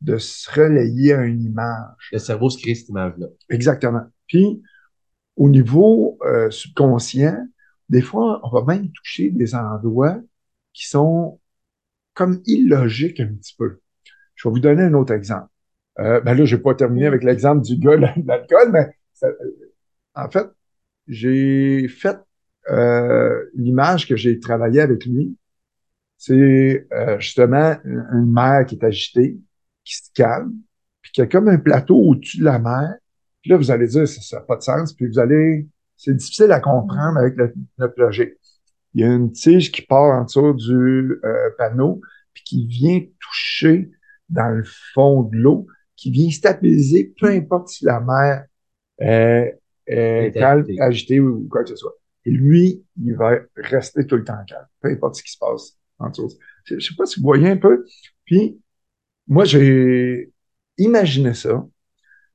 de 0.00 0.18
se 0.18 0.50
relayer 0.50 1.14
à 1.14 1.22
une 1.24 1.42
image. 1.42 2.10
Le 2.12 2.18
cerveau 2.18 2.50
se 2.50 2.60
crée 2.60 2.74
cette 2.74 2.88
image-là. 2.90 3.26
Exactement. 3.48 4.02
Puis, 4.26 4.62
au 5.36 5.48
niveau 5.50 6.18
euh, 6.24 6.50
subconscient, 6.50 7.46
des 7.88 8.02
fois, 8.02 8.40
on 8.44 8.50
va 8.50 8.64
même 8.64 8.90
toucher 8.92 9.30
des 9.30 9.54
endroits 9.54 10.20
qui 10.72 10.88
sont 10.88 11.40
comme 12.14 12.42
illogiques 12.46 13.20
un 13.20 13.28
petit 13.34 13.54
peu. 13.56 13.80
Je 14.34 14.48
vais 14.48 14.52
vous 14.52 14.60
donner 14.60 14.82
un 14.84 14.94
autre 14.94 15.12
exemple. 15.14 15.48
Euh, 16.00 16.20
ben 16.20 16.34
là, 16.34 16.44
je 16.44 16.56
vais 16.56 16.62
pas 16.62 16.74
terminer 16.74 17.06
avec 17.06 17.22
l'exemple 17.24 17.62
du 17.64 17.76
gars 17.78 17.96
de 17.96 18.06
l'alcool, 18.26 18.70
mais 18.72 18.96
ça- 19.12 19.28
euh, 19.28 19.72
en 20.14 20.30
fait, 20.30 20.48
j'ai 21.08 21.88
fait 21.88 22.18
euh, 22.70 23.44
l'image 23.54 24.08
que 24.08 24.16
j'ai 24.16 24.40
travaillé 24.40 24.80
avec 24.80 25.04
lui. 25.06 25.36
C'est 26.18 26.86
euh, 26.92 27.18
justement 27.20 27.76
une 27.84 28.32
mer 28.32 28.66
qui 28.66 28.76
est 28.76 28.84
agitée, 28.84 29.38
qui 29.84 29.96
se 29.96 30.10
calme, 30.14 30.52
puis 31.02 31.12
qu'il 31.12 31.22
y 31.22 31.26
a 31.26 31.28
comme 31.28 31.48
un 31.48 31.58
plateau 31.58 31.96
au-dessus 31.96 32.38
de 32.38 32.44
la 32.44 32.58
mer. 32.58 32.94
Puis 33.42 33.50
là, 33.50 33.56
vous 33.58 33.70
allez 33.70 33.86
dire, 33.86 34.08
ça 34.08 34.36
n'a 34.38 34.42
pas 34.42 34.56
de 34.56 34.62
sens, 34.62 34.92
puis 34.94 35.06
vous 35.06 35.18
allez, 35.18 35.68
c'est 35.96 36.14
difficile 36.16 36.50
à 36.52 36.60
comprendre 36.60 37.18
avec 37.18 37.36
le- 37.36 37.52
notre 37.78 38.00
logique. 38.00 38.32
Il 38.94 39.02
y 39.02 39.04
a 39.04 39.12
une 39.12 39.32
tige 39.32 39.70
qui 39.72 39.82
part 39.82 40.18
en 40.20 40.24
dessous 40.24 40.54
du 40.54 41.18
euh, 41.24 41.50
panneau, 41.58 42.00
puis 42.32 42.42
qui 42.44 42.66
vient 42.66 43.00
toucher 43.20 43.90
dans 44.28 44.48
le 44.48 44.64
fond 44.94 45.22
de 45.24 45.36
l'eau, 45.36 45.66
qui 45.96 46.10
vient 46.10 46.30
stabiliser, 46.30 47.12
peu 47.20 47.28
importe 47.28 47.68
si 47.68 47.84
la 47.84 48.00
mer 48.00 48.46
est, 48.98 49.58
est 49.86 50.26
Est 50.28 50.32
calme, 50.32 50.64
agitée. 50.80 51.20
ou 51.20 51.46
quoi 51.50 51.62
que 51.64 51.70
ce 51.70 51.76
soit. 51.76 51.92
Et 52.24 52.30
lui, 52.30 52.82
il 53.02 53.14
va 53.14 53.32
rester 53.56 54.06
tout 54.06 54.16
le 54.16 54.24
temps 54.24 54.38
calme, 54.46 54.66
peu 54.80 54.88
importe 54.88 55.16
ce 55.16 55.22
qui 55.22 55.32
se 55.32 55.38
passe 55.38 55.76
en 55.98 56.08
dessous. 56.08 56.30
Je 56.64 56.78
je 56.78 56.88
sais 56.88 56.94
pas 56.96 57.04
si 57.06 57.20
vous 57.20 57.26
voyez 57.26 57.50
un 57.50 57.56
peu. 57.58 57.84
Puis, 58.24 58.58
moi, 59.28 59.44
j'ai 59.44 60.32
imaginé 60.78 61.34
ça, 61.34 61.66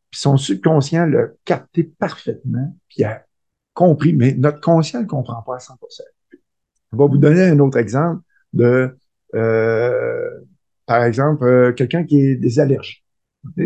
puis 0.09 0.19
son 0.19 0.37
subconscient 0.37 1.05
l'a 1.05 1.27
capté 1.45 1.83
parfaitement, 1.83 2.75
puis 2.89 3.03
a 3.03 3.25
compris, 3.73 4.13
mais 4.13 4.33
notre 4.33 4.59
conscient 4.61 5.01
ne 5.01 5.07
comprend 5.07 5.41
pas 5.41 5.55
à 5.55 5.59
100%. 5.59 6.03
Je 6.31 6.97
vais 6.97 7.07
vous 7.07 7.17
donner 7.17 7.43
un 7.43 7.59
autre 7.59 7.77
exemple 7.77 8.23
de, 8.53 8.97
euh, 9.35 10.39
par 10.85 11.03
exemple, 11.03 11.43
euh, 11.45 11.71
quelqu'un 11.71 12.03
qui 12.03 12.31
a 12.31 12.35
des 12.35 12.59
allergies. 12.59 13.03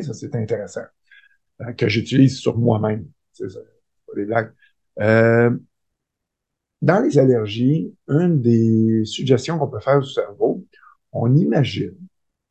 Ça, 0.02 0.14
c'est 0.14 0.36
intéressant, 0.36 0.84
euh, 1.62 1.72
que 1.74 1.88
j'utilise 1.88 2.38
sur 2.38 2.58
moi-même. 2.58 3.08
Euh, 5.00 5.58
dans 6.82 7.00
les 7.00 7.18
allergies, 7.18 7.96
une 8.10 8.42
des 8.42 9.06
suggestions 9.06 9.58
qu'on 9.58 9.70
peut 9.70 9.80
faire 9.80 10.02
du 10.02 10.10
cerveau, 10.10 10.66
on 11.14 11.34
imagine 11.36 11.96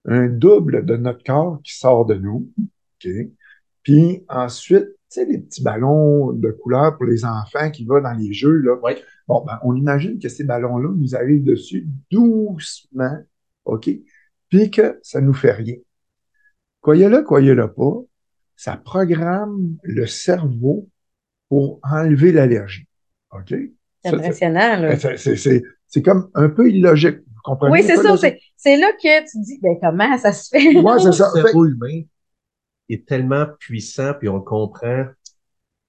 un 0.04 0.28
double 0.28 0.84
de 0.84 0.96
notre 0.96 1.22
corps 1.24 1.60
qui 1.62 1.76
sort 1.76 2.06
de 2.06 2.14
nous, 2.14 2.50
OK? 2.58 3.10
Puis 3.82 4.24
ensuite, 4.28 4.86
tu 4.86 5.20
sais, 5.20 5.24
les 5.26 5.38
petits 5.38 5.62
ballons 5.62 6.32
de 6.32 6.50
couleur 6.50 6.96
pour 6.96 7.04
les 7.06 7.24
enfants 7.24 7.70
qui 7.70 7.84
vont 7.84 8.00
dans 8.00 8.12
les 8.12 8.32
jeux, 8.32 8.56
là. 8.58 8.76
Oui. 8.82 8.92
Bon, 9.28 9.44
ben, 9.44 9.58
on 9.62 9.74
imagine 9.76 10.18
que 10.18 10.28
ces 10.28 10.44
ballons-là 10.44 10.88
nous 10.96 11.14
arrivent 11.14 11.44
dessus 11.44 11.86
doucement, 12.10 13.18
OK? 13.64 13.90
Puis 14.48 14.70
que 14.70 14.98
ça 15.02 15.20
nous 15.20 15.32
fait 15.34 15.52
rien. 15.52 15.76
Croyez-le, 16.80 17.22
croyez-le 17.22 17.72
pas, 17.72 17.94
ça 18.56 18.76
programme 18.76 19.76
le 19.82 20.06
cerveau 20.06 20.88
pour 21.48 21.80
enlever 21.82 22.32
l'allergie. 22.32 22.86
OK? 23.30 23.54
C'est 24.04 24.08
impressionnant, 24.14 24.80
là. 24.80 24.96
c'est- 24.98 25.16
c'est- 25.16 25.36
c'est 25.36 25.62
c'est 25.86 26.02
comme 26.02 26.30
un 26.34 26.48
peu 26.48 26.70
illogique. 26.70 27.18
Vous 27.18 27.40
comprenez? 27.44 27.72
Oui, 27.72 27.82
c'est 27.82 27.96
ça. 28.02 28.16
C'est, 28.62 28.76
là 28.76 28.92
que 28.92 29.30
tu 29.30 29.40
dis, 29.40 29.58
ben, 29.60 29.76
comment 29.80 30.16
ça 30.18 30.32
se 30.32 30.48
fait? 30.48 30.76
Ouais, 30.78 30.98
c'est 31.00 31.12
ça. 31.12 31.30
Le 31.34 31.40
Fait- 31.40 31.46
cerveau 31.48 31.66
humain 31.66 32.02
est 32.88 33.06
tellement 33.06 33.46
puissant, 33.58 34.12
puis 34.18 34.28
on 34.28 34.36
le 34.36 34.42
comprend. 34.42 35.06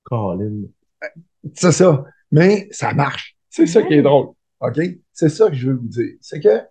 Colin. 0.04 0.64
C'est 1.54 1.72
ça. 1.72 2.04
Mais 2.32 2.68
ça 2.72 2.94
marche. 2.94 3.36
C'est 3.50 3.68
ça 3.68 3.84
qui 3.84 3.94
est 3.94 4.02
drôle. 4.02 4.30
OK? 4.62 4.80
C'est 5.12 5.30
ça 5.30 5.50
que 5.50 5.56
je 5.56 5.70
veux 5.70 5.76
vous 5.76 5.88
dire. 5.88 6.14
C'est 6.22 6.40
que 6.40 6.62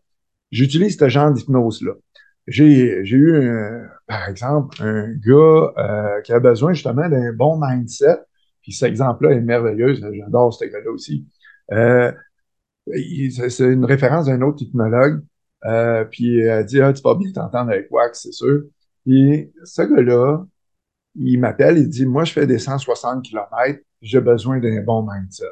j'utilise 0.51 0.99
ce 0.99 1.09
genre 1.09 1.31
d'hypnose-là. 1.31 1.93
J'ai, 2.49 3.05
j'ai 3.05 3.17
eu, 3.17 3.37
un- 3.37 3.89
par 4.07 4.29
exemple, 4.29 4.83
un 4.83 5.13
gars 5.15 5.73
euh, 5.79 6.21
qui 6.23 6.33
a 6.33 6.41
besoin 6.41 6.73
justement 6.73 7.09
d'un 7.09 7.33
bon 7.33 7.61
mindset. 7.61 8.19
Puis 8.63 8.73
cet 8.73 8.89
exemple-là 8.89 9.33
est 9.33 9.41
merveilleux. 9.41 9.95
J'adore 9.95 10.53
ce 10.53 10.65
gars-là 10.65 10.91
aussi. 10.91 11.27
Euh, 11.73 12.13
c'est 13.49 13.61
une 13.73 13.85
référence 13.85 14.27
d'un 14.27 14.41
autre 14.43 14.63
hypnologue. 14.63 15.23
Euh, 15.65 16.05
puis 16.05 16.41
elle 16.41 16.51
a 16.51 16.63
dit, 16.63 16.81
ah, 16.81 16.93
tu 16.93 17.03
vas 17.03 17.15
bien 17.15 17.31
t'entendre 17.33 17.71
avec 17.71 17.87
Wax, 17.91 18.23
c'est 18.23 18.33
sûr. 18.33 18.63
Puis 19.05 19.53
ce 19.65 19.83
gars-là, 19.83 20.45
il 21.17 21.39
m'appelle, 21.39 21.79
il 21.79 21.89
dit, 21.89 22.07
moi, 22.07 22.25
je 22.25 22.33
fais 22.33 22.47
des 22.47 22.59
160 22.59 23.23
km, 23.25 23.81
j'ai 24.01 24.21
besoin 24.21 24.59
d'un 24.59 24.83
bon 24.83 25.07
mindset. 25.09 25.45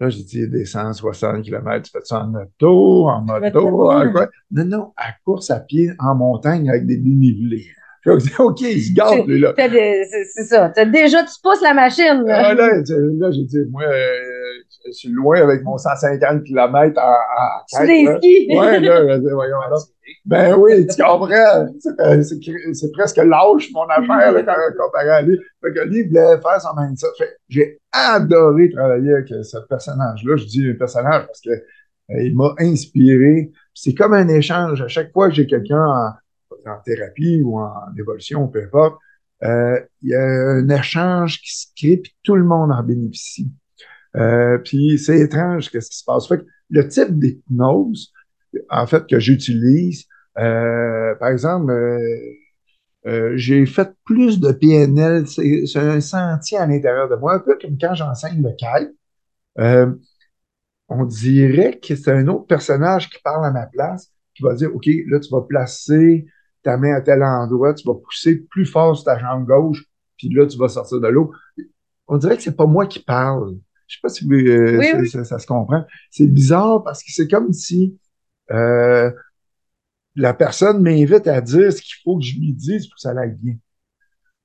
Là, 0.00 0.08
j'ai 0.08 0.24
dit, 0.24 0.48
des 0.48 0.64
160 0.64 1.42
km, 1.44 1.82
tu 1.82 1.90
fais 1.92 2.04
ça 2.04 2.24
en 2.24 2.34
auto, 2.34 3.08
en 3.08 3.20
moto, 3.22 3.90
en 3.90 4.10
quoi? 4.10 4.28
Non, 4.50 4.64
non, 4.64 4.92
à 4.96 5.12
course 5.24 5.50
à 5.50 5.60
pied, 5.60 5.90
en 5.98 6.14
montagne, 6.14 6.68
avec 6.68 6.86
des 6.86 6.96
dénivelés. 6.96 7.66
Là, 8.04 8.18
je 8.18 8.24
dis, 8.24 8.32
OK, 8.38 8.60
il 8.62 8.82
se 8.82 8.92
gâte, 8.92 9.26
lui, 9.26 9.38
là. 9.40 9.54
C'est, 9.56 10.44
ça. 10.44 10.68
Déjà, 10.84 11.22
tu 11.22 11.34
pousses 11.42 11.62
la 11.62 11.74
machine, 11.74 12.22
là. 12.26 12.48
Ah, 12.48 12.54
là, 12.54 12.68
là, 12.76 13.30
j'ai 13.30 13.44
dit, 13.44 13.58
moi, 13.70 13.84
euh, 13.84 14.62
je 14.86 14.92
suis 14.92 15.08
loin 15.08 15.40
avec 15.40 15.62
mon 15.64 15.76
150 15.78 16.44
km 16.44 17.00
en, 17.00 17.10
en 17.10 17.64
tête, 17.70 17.86
là. 18.04 18.18
Ouais, 18.58 18.80
là, 18.80 19.14
je 19.16 19.20
dis, 19.20 19.30
voyons 19.32 19.56
donc. 19.70 19.80
Ben 20.26 20.54
oui, 20.56 20.86
tu 20.86 21.02
comprends. 21.02 21.66
C'est, 21.80 22.00
euh, 22.00 22.22
c'est- 22.22 22.74
c'est 22.74 22.92
presque 22.92 23.16
lâche, 23.16 23.70
mon 23.72 23.84
affaire, 23.88 24.32
là, 24.32 24.42
quand- 24.42 24.84
comparé 24.84 25.10
à 25.10 25.22
lui. 25.22 25.38
Fait 25.62 25.72
que 25.72 25.80
lui, 25.80 26.00
il 26.00 26.08
voulait 26.08 26.40
faire 26.42 26.60
son 26.60 26.68
mindset. 26.78 27.06
Fait 27.18 27.24
que 27.24 27.30
j'ai 27.48 27.78
adoré 27.92 28.70
travailler 28.70 29.12
avec 29.14 29.32
euh, 29.32 29.42
ce 29.42 29.56
personnage-là. 29.68 30.36
Je 30.36 30.44
dis 30.44 30.68
un 30.68 30.74
personnage 30.74 31.26
parce 31.26 31.40
que 31.40 31.50
euh, 31.50 32.22
il 32.22 32.36
m'a 32.36 32.54
inspiré. 32.58 33.50
C'est 33.72 33.94
comme 33.94 34.12
un 34.12 34.28
échange. 34.28 34.82
À 34.82 34.88
chaque 34.88 35.10
fois 35.12 35.28
que 35.28 35.34
j'ai 35.34 35.46
quelqu'un 35.46 35.82
en, 35.84 36.08
en 36.70 36.78
thérapie 36.84 37.40
ou 37.42 37.58
en 37.58 37.72
évolution, 37.98 38.46
peu 38.48 38.62
importe, 38.62 38.98
euh, 39.42 39.80
il 40.02 40.10
y 40.10 40.14
a 40.14 40.22
un 40.22 40.68
échange 40.68 41.40
qui 41.40 41.54
se 41.54 41.66
crée, 41.76 41.96
puis 41.98 42.14
tout 42.22 42.36
le 42.36 42.44
monde 42.44 42.72
en 42.72 42.82
bénéficie. 42.82 43.50
Euh, 44.16 44.58
puis 44.58 44.98
c'est 44.98 45.18
étrange 45.18 45.70
qu'est-ce 45.70 45.90
qui 45.90 45.98
se 45.98 46.04
passe. 46.04 46.28
Fait 46.28 46.38
que 46.38 46.46
le 46.70 46.88
type 46.88 47.18
d'hypnose, 47.18 48.12
en 48.70 48.86
fait, 48.86 49.06
que 49.06 49.18
j'utilise, 49.18 50.06
euh, 50.38 51.14
par 51.16 51.28
exemple, 51.30 51.70
euh, 51.72 51.98
euh, 53.06 53.32
j'ai 53.36 53.66
fait 53.66 53.90
plus 54.04 54.40
de 54.40 54.50
PNL, 54.52 55.26
c'est 55.26 55.76
un 55.76 56.00
sentier 56.00 56.58
à 56.58 56.66
l'intérieur 56.66 57.08
de 57.08 57.16
moi, 57.16 57.34
un 57.34 57.38
peu 57.40 57.58
comme 57.60 57.76
quand 57.78 57.94
j'enseigne 57.94 58.42
le 58.42 58.52
kite. 58.56 58.94
Euh, 59.58 59.92
on 60.88 61.04
dirait 61.04 61.78
que 61.78 61.96
c'est 61.96 62.12
un 62.12 62.28
autre 62.28 62.46
personnage 62.46 63.10
qui 63.10 63.20
parle 63.22 63.44
à 63.44 63.50
ma 63.50 63.66
place, 63.66 64.10
qui 64.34 64.42
va 64.42 64.54
dire, 64.54 64.74
OK, 64.74 64.86
là, 65.06 65.20
tu 65.20 65.30
vas 65.30 65.42
placer 65.42 66.26
ta 66.62 66.76
main 66.76 66.94
à 66.94 67.00
tel 67.00 67.22
endroit, 67.22 67.74
tu 67.74 67.86
vas 67.86 67.94
pousser 67.94 68.36
plus 68.50 68.66
fort 68.66 68.96
sur 68.96 69.04
ta 69.04 69.18
jambe 69.18 69.46
gauche, 69.46 69.84
puis 70.16 70.28
là, 70.30 70.46
tu 70.46 70.56
vas 70.58 70.68
sortir 70.68 71.00
de 71.00 71.08
l'eau. 71.08 71.32
On 72.08 72.16
dirait 72.16 72.36
que 72.36 72.42
c'est 72.42 72.56
pas 72.56 72.66
moi 72.66 72.86
qui 72.86 73.00
parle. 73.00 73.56
Je 73.86 73.96
sais 73.96 74.00
pas 74.02 74.08
si 74.08 74.24
vous, 74.24 74.32
euh, 74.34 74.78
Oui, 74.78 74.86
ça, 74.86 74.98
oui. 74.98 75.08
ça- 75.08 75.24
ça 75.24 75.38
se 75.38 75.46
comprend. 75.46 75.84
C'est 76.10 76.26
bizarre 76.26 76.82
parce 76.82 77.02
que 77.02 77.10
c'est 77.12 77.28
comme 77.28 77.52
si 77.52 77.98
euh, 78.50 79.10
la 80.16 80.34
personne 80.34 80.82
m'invite 80.82 81.26
à 81.26 81.40
dire 81.40 81.72
ce 81.72 81.80
qu'il 81.80 81.96
faut 82.04 82.18
que 82.18 82.24
je 82.24 82.38
lui 82.38 82.52
dise 82.52 82.86
pour 82.86 82.94
que 82.96 83.00
ça 83.00 83.10
aille 83.18 83.36
bien. 83.40 83.56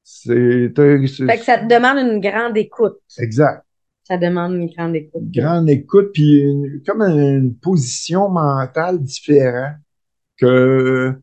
C'est 0.03 0.73
Fait 0.75 1.37
que 1.37 1.43
ça 1.43 1.59
te 1.59 1.67
demande 1.67 1.97
une 1.99 2.19
grande 2.19 2.57
écoute. 2.57 2.97
exact. 3.19 3.63
Ça 4.03 4.17
demande 4.17 4.53
une 4.55 4.67
grande 4.71 4.95
écoute. 4.95 5.21
Une 5.21 5.31
grande 5.41 5.69
écoute, 5.69 6.09
puis 6.13 6.39
une- 6.41 6.81
comme 6.85 7.03
une 7.03 7.55
position 7.55 8.27
mentale 8.29 8.99
différente 9.03 9.75
que 10.37 11.13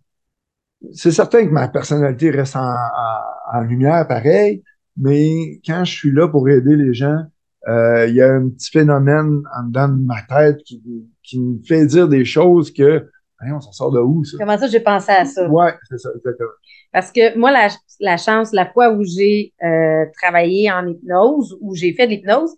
c'est 0.92 1.10
certain 1.10 1.44
que 1.46 1.50
ma 1.50 1.66
personnalité 1.68 2.30
reste 2.30 2.54
en, 2.54 2.60
en- 2.74 3.58
en 3.58 3.60
lumière 3.62 4.06
pareil, 4.06 4.62
mais 4.96 5.60
quand 5.66 5.84
je 5.84 5.92
suis 5.92 6.12
là 6.12 6.28
pour 6.28 6.48
aider 6.48 6.76
les 6.76 6.94
gens, 6.94 7.24
il 7.66 8.14
y 8.14 8.22
a 8.22 8.32
un 8.32 8.48
petit 8.48 8.70
phénomène 8.70 9.42
en 9.58 9.64
dedans 9.64 9.88
de 9.88 10.02
ma 10.04 10.22
tête 10.22 10.62
qui, 10.64 10.82
qui 11.22 11.40
me 11.40 11.58
fait 11.66 11.86
dire 11.86 12.08
des 12.08 12.24
choses 12.24 12.72
que, 12.72 13.08
voyons, 13.40 13.60
ça 13.60 13.72
sort 13.72 13.90
de 13.90 14.00
où, 14.00 14.24
ça? 14.24 14.36
Comment 14.38 14.56
ça, 14.56 14.68
j'ai 14.68 14.80
pensé 14.80 15.12
à 15.12 15.24
ça? 15.24 15.48
Ouais, 15.48 15.74
c'est 15.88 15.98
ça, 15.98 16.10
exactement. 16.16 16.50
Parce 16.92 17.12
que 17.12 17.36
moi, 17.36 17.50
la, 17.50 17.68
la 18.00 18.16
chance, 18.16 18.52
la 18.52 18.66
fois 18.66 18.92
où 18.92 19.04
j'ai 19.04 19.52
euh, 19.62 20.04
travaillé 20.20 20.70
en 20.70 20.86
hypnose, 20.86 21.58
où 21.60 21.74
j'ai 21.74 21.92
fait 21.92 22.06
de 22.06 22.12
l'hypnose, 22.12 22.54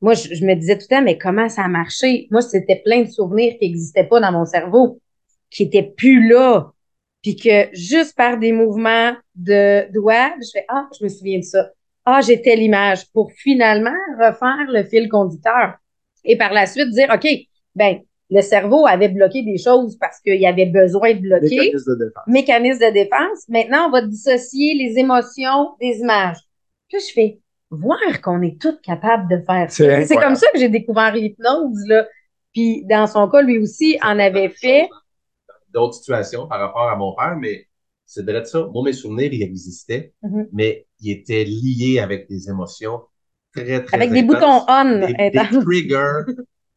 moi, 0.00 0.14
je, 0.14 0.34
je 0.34 0.44
me 0.44 0.54
disais 0.54 0.76
tout 0.76 0.86
le 0.90 0.96
temps, 0.96 1.02
mais 1.02 1.16
comment 1.16 1.48
ça 1.48 1.62
a 1.62 1.68
marché? 1.68 2.28
Moi, 2.30 2.42
c'était 2.42 2.82
plein 2.84 3.02
de 3.02 3.08
souvenirs 3.08 3.54
qui 3.58 3.68
n'existaient 3.68 4.04
pas 4.04 4.20
dans 4.20 4.32
mon 4.32 4.44
cerveau, 4.44 5.00
qui 5.50 5.62
étaient 5.62 5.94
plus 5.96 6.28
là. 6.28 6.70
Puis 7.22 7.36
que 7.36 7.74
juste 7.74 8.14
par 8.14 8.38
des 8.38 8.52
mouvements 8.52 9.14
de 9.34 9.90
doigts, 9.92 10.34
je 10.42 10.50
fais, 10.52 10.66
ah, 10.68 10.86
je 10.98 11.04
me 11.04 11.08
souviens 11.08 11.38
de 11.38 11.44
ça. 11.44 11.70
Ah, 12.04 12.20
j'ai 12.20 12.40
telle 12.42 12.62
image 12.62 13.10
pour 13.12 13.32
finalement 13.32 13.90
refaire 14.18 14.66
le 14.68 14.84
fil 14.84 15.08
conducteur. 15.08 15.74
Et 16.24 16.36
par 16.36 16.52
la 16.52 16.66
suite, 16.66 16.90
dire, 16.90 17.08
OK, 17.14 17.26
ben, 17.74 18.00
le 18.30 18.40
cerveau 18.40 18.86
avait 18.86 19.08
bloqué 19.08 19.42
des 19.42 19.58
choses 19.58 19.96
parce 19.98 20.20
qu'il 20.20 20.40
y 20.40 20.46
avait 20.46 20.66
besoin 20.66 21.14
de 21.14 21.20
bloquer. 21.20 21.56
Mécanisme 21.56 21.92
de 21.92 22.04
défense. 22.04 22.24
Mécanisme 22.26 22.80
de 22.86 22.92
défense. 22.92 23.48
Maintenant, 23.48 23.88
on 23.88 23.90
va 23.90 24.02
dissocier 24.02 24.74
les 24.74 24.98
émotions 24.98 25.70
des 25.80 25.98
images. 25.98 26.38
Puis 26.88 27.00
je 27.00 27.12
fais, 27.12 27.38
voir 27.70 27.98
qu'on 28.22 28.40
est 28.42 28.60
toutes 28.60 28.80
capables 28.80 29.28
de 29.28 29.42
faire 29.44 29.70
ça. 29.70 30.06
C'est 30.06 30.16
comme 30.16 30.36
ça 30.36 30.46
que 30.52 30.58
j'ai 30.58 30.68
découvert 30.68 31.14
l'hypnose, 31.14 31.86
là. 31.86 32.06
Puis 32.52 32.84
dans 32.84 33.06
son 33.06 33.28
cas, 33.28 33.42
lui 33.42 33.58
aussi 33.58 33.98
en 34.02 34.18
avait 34.18 34.48
fait. 34.48 34.88
D'autres 35.72 35.94
situations 35.94 36.46
par 36.46 36.60
rapport 36.60 36.88
à 36.88 36.96
mon 36.96 37.14
père, 37.14 37.36
mais 37.36 37.66
c'est 38.06 38.24
de 38.24 38.44
ça. 38.44 38.68
Moi, 38.72 38.84
mes 38.84 38.92
souvenirs, 38.92 39.32
ils 39.32 39.42
existaient, 39.42 40.12
Mhm. 40.22 40.48
mais 40.52 40.86
ils 41.04 41.12
étaient 41.12 41.44
liés 41.44 41.98
avec 42.00 42.28
des 42.28 42.48
émotions 42.48 43.02
très, 43.54 43.84
très 43.84 43.96
Avec 43.96 44.10
des 44.12 44.22
boutons 44.22 44.64
on. 44.68 45.00
des, 45.06 45.30
des 45.30 45.48
triggers 45.62 46.22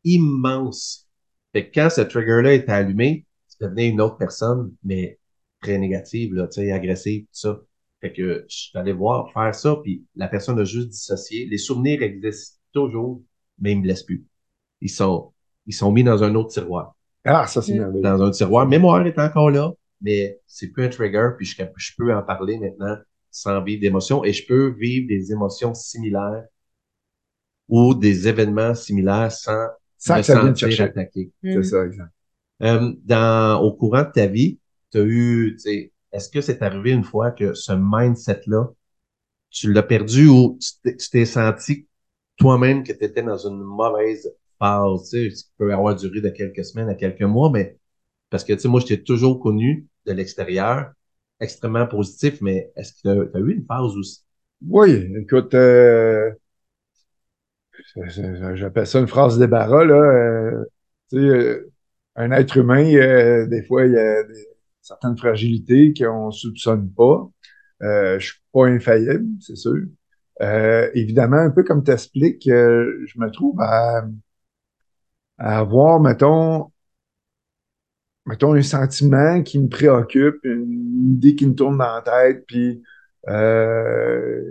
immenses. 0.03 1.07
Fait 1.53 1.69
que 1.69 1.73
quand 1.79 1.89
ce 1.89 2.01
trigger-là 2.01 2.53
était 2.53 2.71
allumé, 2.71 3.25
tu 3.49 3.63
devenais 3.63 3.87
une 3.89 4.01
autre 4.01 4.17
personne, 4.17 4.73
mais 4.83 5.19
très 5.61 5.77
négative, 5.77 6.33
là, 6.35 6.47
tu 6.47 6.61
sais, 6.61 6.71
agressive, 6.71 7.23
tout 7.23 7.29
ça. 7.31 7.59
Fait 8.01 8.13
que 8.13 8.45
je 8.47 8.55
suis 8.55 8.77
allé 8.77 8.91
voir 8.93 9.31
faire 9.33 9.55
ça, 9.55 9.75
puis 9.83 10.05
la 10.15 10.27
personne 10.27 10.59
a 10.59 10.63
juste 10.63 10.89
dissocié. 10.89 11.47
Les 11.47 11.57
souvenirs 11.57 12.03
existent 12.03 12.59
toujours, 12.71 13.23
mais 13.59 13.71
ils 13.71 13.81
me 13.81 13.87
laissent 13.87 14.03
plus. 14.03 14.25
Ils 14.81 14.89
sont, 14.89 15.33
ils 15.65 15.73
sont 15.73 15.91
mis 15.91 16.03
dans 16.03 16.23
un 16.23 16.35
autre 16.35 16.49
tiroir. 16.51 16.95
Ah, 17.25 17.47
ça, 17.47 17.61
c'est 17.61 17.73
Mm. 17.73 17.77
merveilleux. 17.79 18.03
Dans 18.03 18.21
un 18.21 18.31
tiroir. 18.31 18.67
Mémoire 18.67 19.05
est 19.07 19.17
encore 19.17 19.49
là, 19.49 19.73
mais 20.01 20.39
c'est 20.45 20.67
plus 20.67 20.85
un 20.85 20.89
trigger, 20.89 21.29
puis 21.37 21.45
je, 21.45 21.55
je 21.77 21.91
peux 21.97 22.13
en 22.13 22.21
parler 22.21 22.59
maintenant 22.59 22.95
sans 23.31 23.61
vivre 23.63 23.81
d'émotions, 23.81 24.23
et 24.23 24.33
je 24.33 24.45
peux 24.47 24.69
vivre 24.77 25.07
des 25.07 25.31
émotions 25.31 25.73
similaires 25.73 26.45
ou 27.67 27.93
des 27.93 28.27
événements 28.27 28.75
similaires 28.75 29.31
sans 29.31 29.67
Sans 29.97 30.19
me 30.19 30.21
que 30.21 30.25
ça 30.25 30.35
vienne 30.37 30.53
te 30.53 30.59
sentir 30.59 30.59
chercher. 30.59 30.83
attaqué. 30.83 31.31
C'est 31.49 31.63
ça, 31.63 31.85
exact. 31.85 32.11
Euh, 32.63 32.93
dans, 33.03 33.61
au 33.61 33.73
courant 33.73 34.03
de 34.03 34.11
ta 34.11 34.27
vie, 34.27 34.59
tu 34.91 34.99
as 34.99 35.03
eu, 35.03 35.53
tu 35.55 35.59
sais, 35.59 35.93
est-ce 36.11 36.29
que 36.29 36.41
c'est 36.41 36.61
arrivé 36.61 36.91
une 36.91 37.03
fois 37.03 37.31
que 37.31 37.53
ce 37.53 37.73
mindset-là, 37.75 38.69
tu 39.51 39.73
l'as 39.73 39.83
perdu 39.83 40.27
ou 40.27 40.57
tu 40.61 40.71
t'es- 40.83 40.97
tu 40.97 41.09
t'es 41.09 41.25
senti 41.25 41.87
toi-même 42.37 42.83
que 42.83 42.93
tu 42.93 43.03
étais 43.05 43.23
dans 43.23 43.37
une 43.37 43.59
mauvaise 43.63 44.31
phase, 44.59 45.09
tu 45.11 45.31
sais, 45.31 45.35
qui 45.35 45.45
peut 45.57 45.73
avoir 45.73 45.95
duré 45.95 46.21
de 46.21 46.29
quelques 46.29 46.65
semaines 46.65 46.89
à 46.89 46.95
quelques 46.95 47.23
mois, 47.23 47.51
mais 47.51 47.77
parce 48.29 48.43
que, 48.43 48.53
tu 48.53 48.59
sais, 48.61 48.67
moi, 48.69 48.79
je 48.81 48.87
t'ai 48.87 49.03
toujours 49.03 49.39
connu 49.39 49.87
de 50.05 50.13
l'extérieur, 50.13 50.91
extrêmement 51.39 51.87
positif, 51.87 52.41
mais 52.41 52.71
est-ce 52.75 52.93
que 52.93 53.31
tu 53.31 53.37
as 53.37 53.39
eu 53.39 53.51
une 53.53 53.65
phase 53.65 53.95
où 53.95 54.01
Oui, 54.67 55.07
écoute, 55.21 55.53
euh, 55.53 56.31
j'appelle 58.55 58.87
ça 58.87 58.99
une 58.99 59.07
phrase 59.07 59.37
débarras, 59.39 59.85
là. 59.85 59.95
euh, 59.95 60.63
tu 61.09 61.17
sais, 61.17 61.23
euh, 61.23 61.71
un 62.15 62.31
être 62.31 62.57
humain, 62.57 62.83
euh, 62.95 63.47
des 63.47 63.63
fois, 63.63 63.85
il 63.85 63.93
y 63.93 63.97
a 63.97 64.23
certaines 64.81 65.17
fragilités 65.17 65.93
qu'on 65.93 66.31
soupçonne 66.31 66.89
pas. 66.91 67.29
Euh, 67.83 68.19
je 68.19 68.27
suis 68.27 68.41
pas 68.53 68.65
infaillible, 68.67 69.25
c'est 69.41 69.55
sûr. 69.55 69.77
Évidemment, 70.93 71.37
un 71.37 71.49
peu 71.51 71.63
comme 71.63 71.83
tu 71.83 71.91
expliques, 71.91 72.43
je 72.47 73.19
me 73.19 73.29
trouve 73.31 73.59
à 73.61 74.03
avoir, 75.39 75.99
mettons, 75.99 76.71
mettons, 78.27 78.53
un 78.53 78.61
sentiment 78.61 79.41
qui 79.41 79.59
me 79.59 79.69
préoccupe, 79.69 80.37
une 80.43 81.13
idée 81.13 81.35
qui 81.35 81.47
me 81.47 81.55
tourne 81.55 81.77
dans 81.77 81.95
la 81.95 82.01
tête, 82.01 82.45
puis 82.47 82.83
euh, 83.29 84.41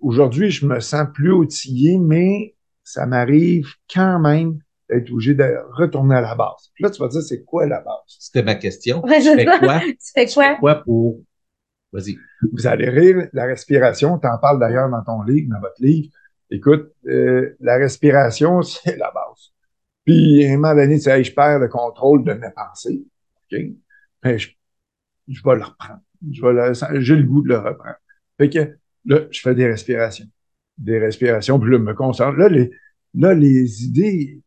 aujourd'hui, 0.00 0.50
je 0.50 0.66
me 0.66 0.80
sens 0.80 1.06
plus 1.12 1.32
outillé, 1.32 1.98
mais 1.98 2.54
ça 2.84 3.06
m'arrive 3.06 3.68
quand 3.92 4.18
même 4.18 4.58
d'être 4.88 5.10
obligé 5.10 5.34
de 5.34 5.44
retourner 5.72 6.16
à 6.16 6.20
la 6.20 6.34
base. 6.34 6.70
Puis 6.74 6.84
là, 6.84 6.90
tu 6.90 7.00
vas 7.00 7.08
dire, 7.08 7.22
c'est 7.22 7.44
quoi 7.44 7.66
la 7.66 7.80
base? 7.80 8.02
c'était 8.06 8.42
ma 8.42 8.54
question? 8.54 9.02
Ouais, 9.04 9.20
tu 9.22 9.34
fais 9.34 9.44
quoi? 9.44 9.80
Tu 9.80 9.96
fais 10.14 10.26
Tu 10.26 10.34
quoi? 10.34 10.44
fais 10.54 10.58
quoi 10.58 10.74
pour, 10.82 11.20
vas-y. 11.92 12.16
Vous 12.52 12.66
allez 12.66 12.88
rire, 12.88 13.28
la 13.32 13.44
respiration, 13.44 14.18
tu 14.18 14.26
en 14.26 14.38
parles 14.38 14.58
d'ailleurs 14.60 14.90
dans 14.90 15.02
ton 15.02 15.22
livre, 15.22 15.48
dans 15.50 15.60
votre 15.60 15.80
livre. 15.80 16.08
Écoute, 16.50 16.90
euh, 17.06 17.56
la 17.60 17.76
respiration, 17.76 18.60
c'est 18.62 18.96
la 18.96 19.10
base. 19.10 19.52
Puis, 20.04 20.44
à 20.44 20.48
un 20.52 20.56
moment 20.56 20.74
donné, 20.74 20.96
tu 20.96 21.02
sais, 21.02 21.18
Hey, 21.18 21.24
je 21.24 21.32
perds 21.34 21.60
le 21.60 21.68
contrôle 21.68 22.24
de 22.24 22.32
mes 22.32 22.50
pensées. 22.50 23.04
Ben, 24.22 24.38
je, 24.38 24.48
vais 25.44 25.56
le 25.56 25.64
reprendre. 25.64 26.00
Je 26.30 27.00
j'ai 27.00 27.16
le 27.16 27.24
goût 27.24 27.42
de 27.42 27.48
le 27.48 27.58
reprendre. 27.58 27.96
Fait 28.38 28.48
que 28.48 28.76
là, 29.04 29.20
je 29.30 29.40
fais 29.40 29.54
des 29.54 29.66
respirations. 29.66 30.26
Des 30.78 30.98
respirations, 30.98 31.58
puis 31.60 31.70
là, 31.70 31.78
je 31.78 31.82
me 31.82 31.94
concentre. 31.94 32.38
Là, 32.38 33.34
les, 33.34 33.84
idées, 33.84 34.40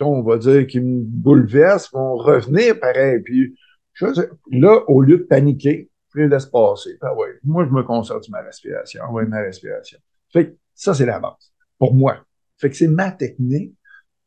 on 0.00 0.22
va 0.22 0.38
dire, 0.38 0.66
qui 0.66 0.80
me 0.80 1.02
bouleversent, 1.02 1.92
vont 1.92 2.16
revenir 2.16 2.78
pareil. 2.78 3.20
Puis, 3.20 3.54
là, 4.50 4.84
au 4.88 5.02
lieu 5.02 5.18
de 5.18 5.22
paniquer, 5.24 5.90
je 6.14 6.20
les 6.20 6.28
laisse 6.28 6.46
passer. 6.46 6.96
Ah 7.00 7.14
ouais, 7.14 7.38
moi, 7.44 7.64
je 7.64 7.70
me 7.70 7.82
concentre 7.82 8.24
sur 8.24 8.32
ma 8.32 8.42
respiration. 8.42 9.04
Ouais, 9.10 9.26
ma 9.26 9.40
respiration. 9.40 9.98
Fait 10.32 10.46
que 10.46 10.56
ça, 10.74 10.94
c'est 10.94 11.06
la 11.06 11.20
base. 11.20 11.52
Pour 11.78 11.94
moi. 11.94 12.24
Fait 12.58 12.70
que 12.70 12.76
c'est 12.76 12.88
ma 12.88 13.10
technique 13.10 13.74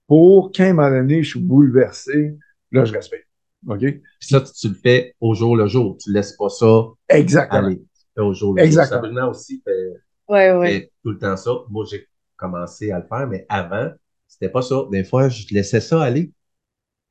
pour 0.07 0.51
qu'à 0.51 0.65
un 0.65 0.73
moment 0.73 0.89
donné, 0.89 1.23
je 1.23 1.31
suis 1.31 1.39
bouleversé, 1.39 2.37
là, 2.71 2.85
je 2.85 2.93
respire. 2.93 3.21
OK? 3.67 3.79
Puis 3.79 4.01
ça, 4.21 4.41
tu, 4.41 4.51
tu 4.53 4.69
le 4.69 4.75
fais 4.75 5.15
au 5.21 5.33
jour 5.33 5.55
le 5.55 5.67
jour. 5.67 5.97
Tu 6.01 6.11
laisses 6.11 6.33
pas 6.33 6.49
ça 6.49 6.85
Exactement. 7.09 7.65
aller. 7.67 7.77
Tu 7.79 8.05
fais 8.15 8.21
au 8.21 8.33
jour 8.33 8.53
le 8.53 8.59
jour. 8.61 8.65
Exactement. 8.65 9.01
Sabrina 9.01 9.29
aussi 9.29 9.61
fait, 9.65 9.89
Ouais, 10.27 10.51
ouais. 10.51 10.71
fait 10.71 10.91
tout 11.03 11.11
le 11.11 11.17
temps 11.17 11.37
ça. 11.37 11.51
Moi, 11.69 11.85
j'ai 11.89 12.07
commencé 12.35 12.91
à 12.91 12.99
le 12.99 13.05
faire, 13.07 13.27
mais 13.27 13.45
avant, 13.49 13.89
c'était 14.27 14.49
pas 14.49 14.61
ça. 14.61 14.83
Des 14.91 15.03
fois, 15.03 15.29
je 15.29 15.45
laissais 15.51 15.79
ça 15.81 16.01
aller. 16.03 16.31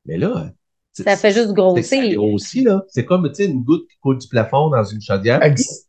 Mais 0.05 0.17
là, 0.17 0.51
Ça 0.91 1.15
fait 1.15 1.31
juste 1.31 1.53
grossir. 1.53 2.13
grossit, 2.15 2.65
là. 2.65 2.83
C'est 2.89 3.05
comme, 3.05 3.27
tu 3.29 3.35
sais, 3.35 3.45
une 3.45 3.63
goutte 3.63 3.87
qui 3.89 3.97
coule 3.99 4.17
du 4.17 4.27
plafond 4.27 4.69
dans 4.69 4.83
une 4.83 5.01
chaudière. 5.01 5.41
Ex- 5.41 5.87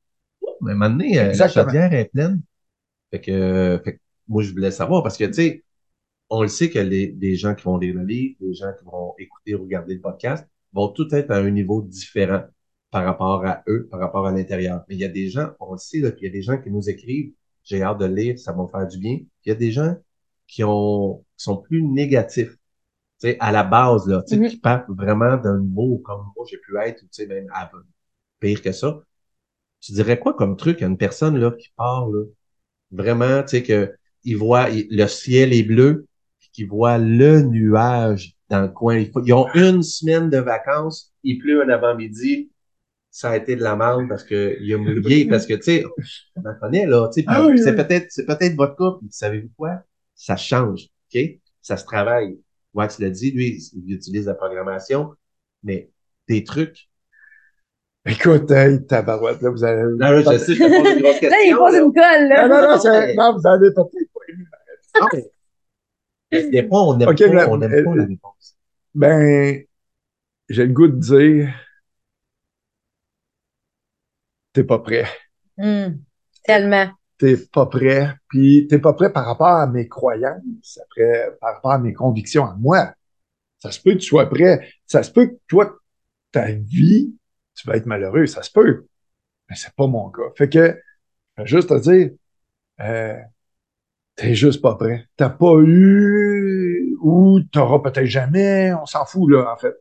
Mais 0.60 0.70
à 0.70 0.74
un 0.74 0.78
moment 0.78 0.90
donné, 0.90 1.18
euh, 1.18 1.32
la 1.34 1.48
chaudière 1.48 1.92
est 1.92 2.06
pleine. 2.06 2.40
Fait 3.10 3.20
que, 3.20 3.30
euh, 3.32 3.78
fait 3.80 3.94
que 3.94 4.00
moi, 4.28 4.42
je 4.42 4.52
voulais 4.52 4.70
savoir 4.70 5.02
parce 5.02 5.16
que, 5.16 5.24
tu 5.24 5.32
sais, 5.34 5.64
on 6.30 6.42
le 6.42 6.48
sait 6.48 6.70
que 6.70 6.78
les, 6.78 7.14
les 7.20 7.36
gens 7.36 7.54
qui 7.54 7.64
vont 7.64 7.76
lire 7.76 7.94
le 7.94 8.04
livre, 8.04 8.36
les 8.40 8.54
gens 8.54 8.72
qui 8.78 8.84
vont 8.84 9.14
écouter 9.18 9.54
ou 9.54 9.62
regarder 9.64 9.94
le 9.94 10.00
podcast 10.00 10.46
vont 10.74 10.88
tout 10.88 11.12
être 11.14 11.30
à 11.30 11.38
un 11.38 11.50
niveau 11.50 11.82
différent 11.82 12.44
par 12.90 13.04
rapport 13.04 13.44
à 13.46 13.62
eux, 13.68 13.88
par 13.90 14.00
rapport 14.00 14.26
à 14.26 14.32
l'intérieur. 14.32 14.84
Mais 14.88 14.96
il 14.96 15.00
y 15.00 15.04
a 15.04 15.08
des 15.08 15.28
gens, 15.30 15.50
on 15.60 15.72
le 15.72 15.78
sait, 15.78 16.00
là, 16.00 16.12
qu'il 16.12 16.26
y 16.26 16.30
a 16.30 16.32
des 16.32 16.42
gens 16.42 16.58
qui 16.60 16.70
nous 16.70 16.88
écrivent, 16.90 17.32
j'ai 17.64 17.82
hâte 17.82 17.98
de 17.98 18.06
lire, 18.06 18.38
ça 18.38 18.52
va 18.52 18.62
me 18.62 18.68
faire 18.68 18.86
du 18.88 18.98
bien. 18.98 19.16
Puis 19.18 19.28
Il 19.46 19.48
y 19.50 19.52
a 19.52 19.56
des 19.56 19.72
gens 19.72 19.96
qui 20.46 20.64
ont, 20.64 21.24
qui 21.36 21.44
sont 21.44 21.56
plus 21.58 21.82
négatifs. 21.82 22.52
Tu 23.20 23.28
sais, 23.30 23.36
à 23.40 23.52
la 23.52 23.64
base, 23.64 24.06
là, 24.08 24.22
tu 24.22 24.36
sais, 24.36 24.40
Mhm. 24.40 24.48
qui 24.50 24.56
partent 24.58 24.90
vraiment 24.90 25.36
d'un 25.38 25.60
niveau 25.60 25.98
comme 25.98 26.26
moi, 26.36 26.46
j'ai 26.50 26.58
pu 26.58 26.76
être, 26.78 27.02
ou 27.02 27.06
tu 27.06 27.10
sais, 27.12 27.26
même 27.26 27.48
avant, 27.54 27.78
pire 28.40 28.62
que 28.62 28.72
ça. 28.72 29.02
Tu 29.80 29.92
dirais 29.92 30.18
quoi 30.18 30.34
comme 30.34 30.56
truc 30.56 30.82
à 30.82 30.86
une 30.86 30.96
personne, 30.98 31.38
là, 31.38 31.50
qui 31.52 31.68
part, 31.76 32.08
là, 32.10 32.24
vraiment, 32.92 33.42
tu 33.42 33.48
sais, 33.50 33.62
que, 33.64 33.94
il 34.24 34.36
voit, 34.38 34.70
il- 34.70 34.88
le 34.90 35.06
ciel 35.08 35.52
est 35.54 35.62
bleu, 35.64 36.06
puis 36.40 36.50
qu'il 36.52 36.68
voit 36.68 36.98
le 36.98 37.42
nuage 37.42 38.33
dans 38.54 38.62
le 38.62 38.68
coin. 38.68 39.04
Ils 39.24 39.32
ont 39.32 39.48
une 39.54 39.82
semaine 39.82 40.30
de 40.30 40.38
vacances, 40.38 41.12
il 41.22 41.38
pleut 41.38 41.62
un 41.62 41.68
avant-midi, 41.68 42.50
ça 43.10 43.30
a 43.30 43.36
été 43.36 43.56
de 43.56 43.62
la 43.62 43.76
merde 43.76 44.08
parce 44.08 44.24
que 44.24 44.56
il 44.60 44.74
a 44.74 44.78
mouillé, 44.78 45.26
parce 45.30 45.46
que, 45.46 45.54
tu 45.54 45.62
sais, 45.62 45.84
on 46.36 46.48
en 46.48 46.54
connaît, 46.60 46.86
là, 46.86 47.08
tu 47.12 47.20
sais, 47.20 47.26
Ah 47.28 47.46
oui, 47.46 47.58
c'est 47.58 47.70
oui. 47.70 47.76
peut-être, 47.76 48.06
c'est 48.10 48.26
peut-être 48.26 48.54
votre 48.54 48.76
cas, 48.76 48.98
puis 48.98 49.08
savez-vous 49.10 49.50
quoi? 49.56 49.82
Ça 50.14 50.36
change, 50.36 50.88
OK? 51.12 51.20
Ça 51.62 51.76
se 51.76 51.84
travaille. 51.84 52.38
Wax 52.74 52.98
l'a 52.98 53.10
dit, 53.10 53.30
lui, 53.30 53.60
il 53.74 53.94
utilise 53.94 54.26
la 54.26 54.34
programmation, 54.34 55.14
mais 55.62 55.90
des 56.28 56.44
trucs. 56.44 56.88
Écoute, 58.06 58.50
hey, 58.50 58.84
tabarouette, 58.84 59.40
là, 59.40 59.50
vous 59.50 59.64
allez... 59.64 59.82
Non, 59.82 60.10
là, 60.10 60.20
je 60.20 60.38
sais, 60.38 60.54
je 60.54 60.62
te 60.62 60.68
pose 60.68 60.96
une 60.96 61.02
grosse 61.02 61.20
question. 61.20 61.30
Là, 61.30 61.36
il 61.46 61.56
pose 61.56 61.72
là. 61.72 61.78
une 61.78 61.92
colle, 61.92 62.28
là. 62.28 62.48
Non, 62.48 62.60
non, 62.60 63.32
non, 63.32 63.38
vous 63.38 63.48
allez 63.48 63.70
peut-être 63.72 64.10
pas. 65.10 65.33
Des 66.50 66.68
fois, 66.68 66.84
on 66.84 66.96
n'aime 66.96 67.08
Ok, 67.08 67.18
pas, 67.18 67.48
on 67.48 67.56
n'aime 67.58 67.84
pas 67.84 67.94
la 67.94 68.04
réponse. 68.04 68.56
Ben, 68.94 69.64
j'ai 70.48 70.66
le 70.66 70.72
goût 70.72 70.88
de 70.88 70.98
dire, 70.98 71.54
t'es 74.52 74.64
pas 74.64 74.78
prêt. 74.78 75.06
Hum, 75.58 75.98
Tellement. 76.44 76.90
T'es 77.18 77.36
pas 77.36 77.66
prêt. 77.66 78.14
Puis 78.28 78.66
t'es 78.68 78.78
pas 78.78 78.92
prêt 78.92 79.12
par 79.12 79.26
rapport 79.26 79.46
à 79.46 79.66
mes 79.66 79.88
croyances, 79.88 80.78
après, 80.82 81.36
par 81.40 81.54
rapport 81.54 81.72
à 81.72 81.78
mes 81.78 81.92
convictions 81.92 82.44
à 82.44 82.54
moi. 82.54 82.92
Ça 83.58 83.70
se 83.70 83.80
peut 83.80 83.92
que 83.92 83.98
tu 83.98 84.06
sois 84.06 84.28
prêt. 84.28 84.68
Ça 84.86 85.02
se 85.02 85.10
peut 85.10 85.28
que 85.28 85.38
toi, 85.48 85.78
ta 86.32 86.50
vie, 86.52 87.14
tu 87.54 87.66
vas 87.66 87.76
être 87.76 87.86
malheureux. 87.86 88.26
Ça 88.26 88.42
se 88.42 88.50
peut. 88.50 88.86
Mais 89.48 89.56
c'est 89.56 89.74
pas 89.74 89.86
mon 89.86 90.10
cas. 90.10 90.22
Fait 90.36 90.48
que, 90.48 90.78
juste 91.44 91.68
te 91.68 91.80
dire, 91.80 92.10
euh, 92.80 93.16
t'es 94.16 94.34
juste 94.34 94.62
pas 94.62 94.74
prêt. 94.76 95.06
T'as 95.16 95.30
pas 95.30 95.56
eu, 95.64 96.96
ou 97.02 97.40
t'auras 97.52 97.78
peut-être 97.80 98.06
jamais, 98.06 98.72
on 98.74 98.86
s'en 98.86 99.04
fout, 99.04 99.30
là, 99.30 99.52
en 99.52 99.56
fait. 99.56 99.74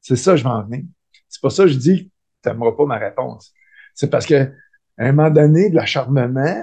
C'est 0.00 0.16
ça, 0.16 0.36
je 0.36 0.44
vais 0.44 0.50
en 0.50 0.64
venir. 0.64 0.84
C'est 1.28 1.40
pour 1.40 1.52
ça 1.52 1.64
que 1.64 1.70
je 1.70 1.78
dis 1.78 2.06
que 2.06 2.10
t'aimeras 2.42 2.72
pas 2.72 2.86
ma 2.86 2.98
réponse. 2.98 3.52
C'est 3.94 4.10
parce 4.10 4.26
que, 4.26 4.34
à 4.98 5.04
un 5.04 5.12
moment 5.12 5.30
donné, 5.30 5.70
de 5.70 5.74
l'acharnement, 5.74 6.62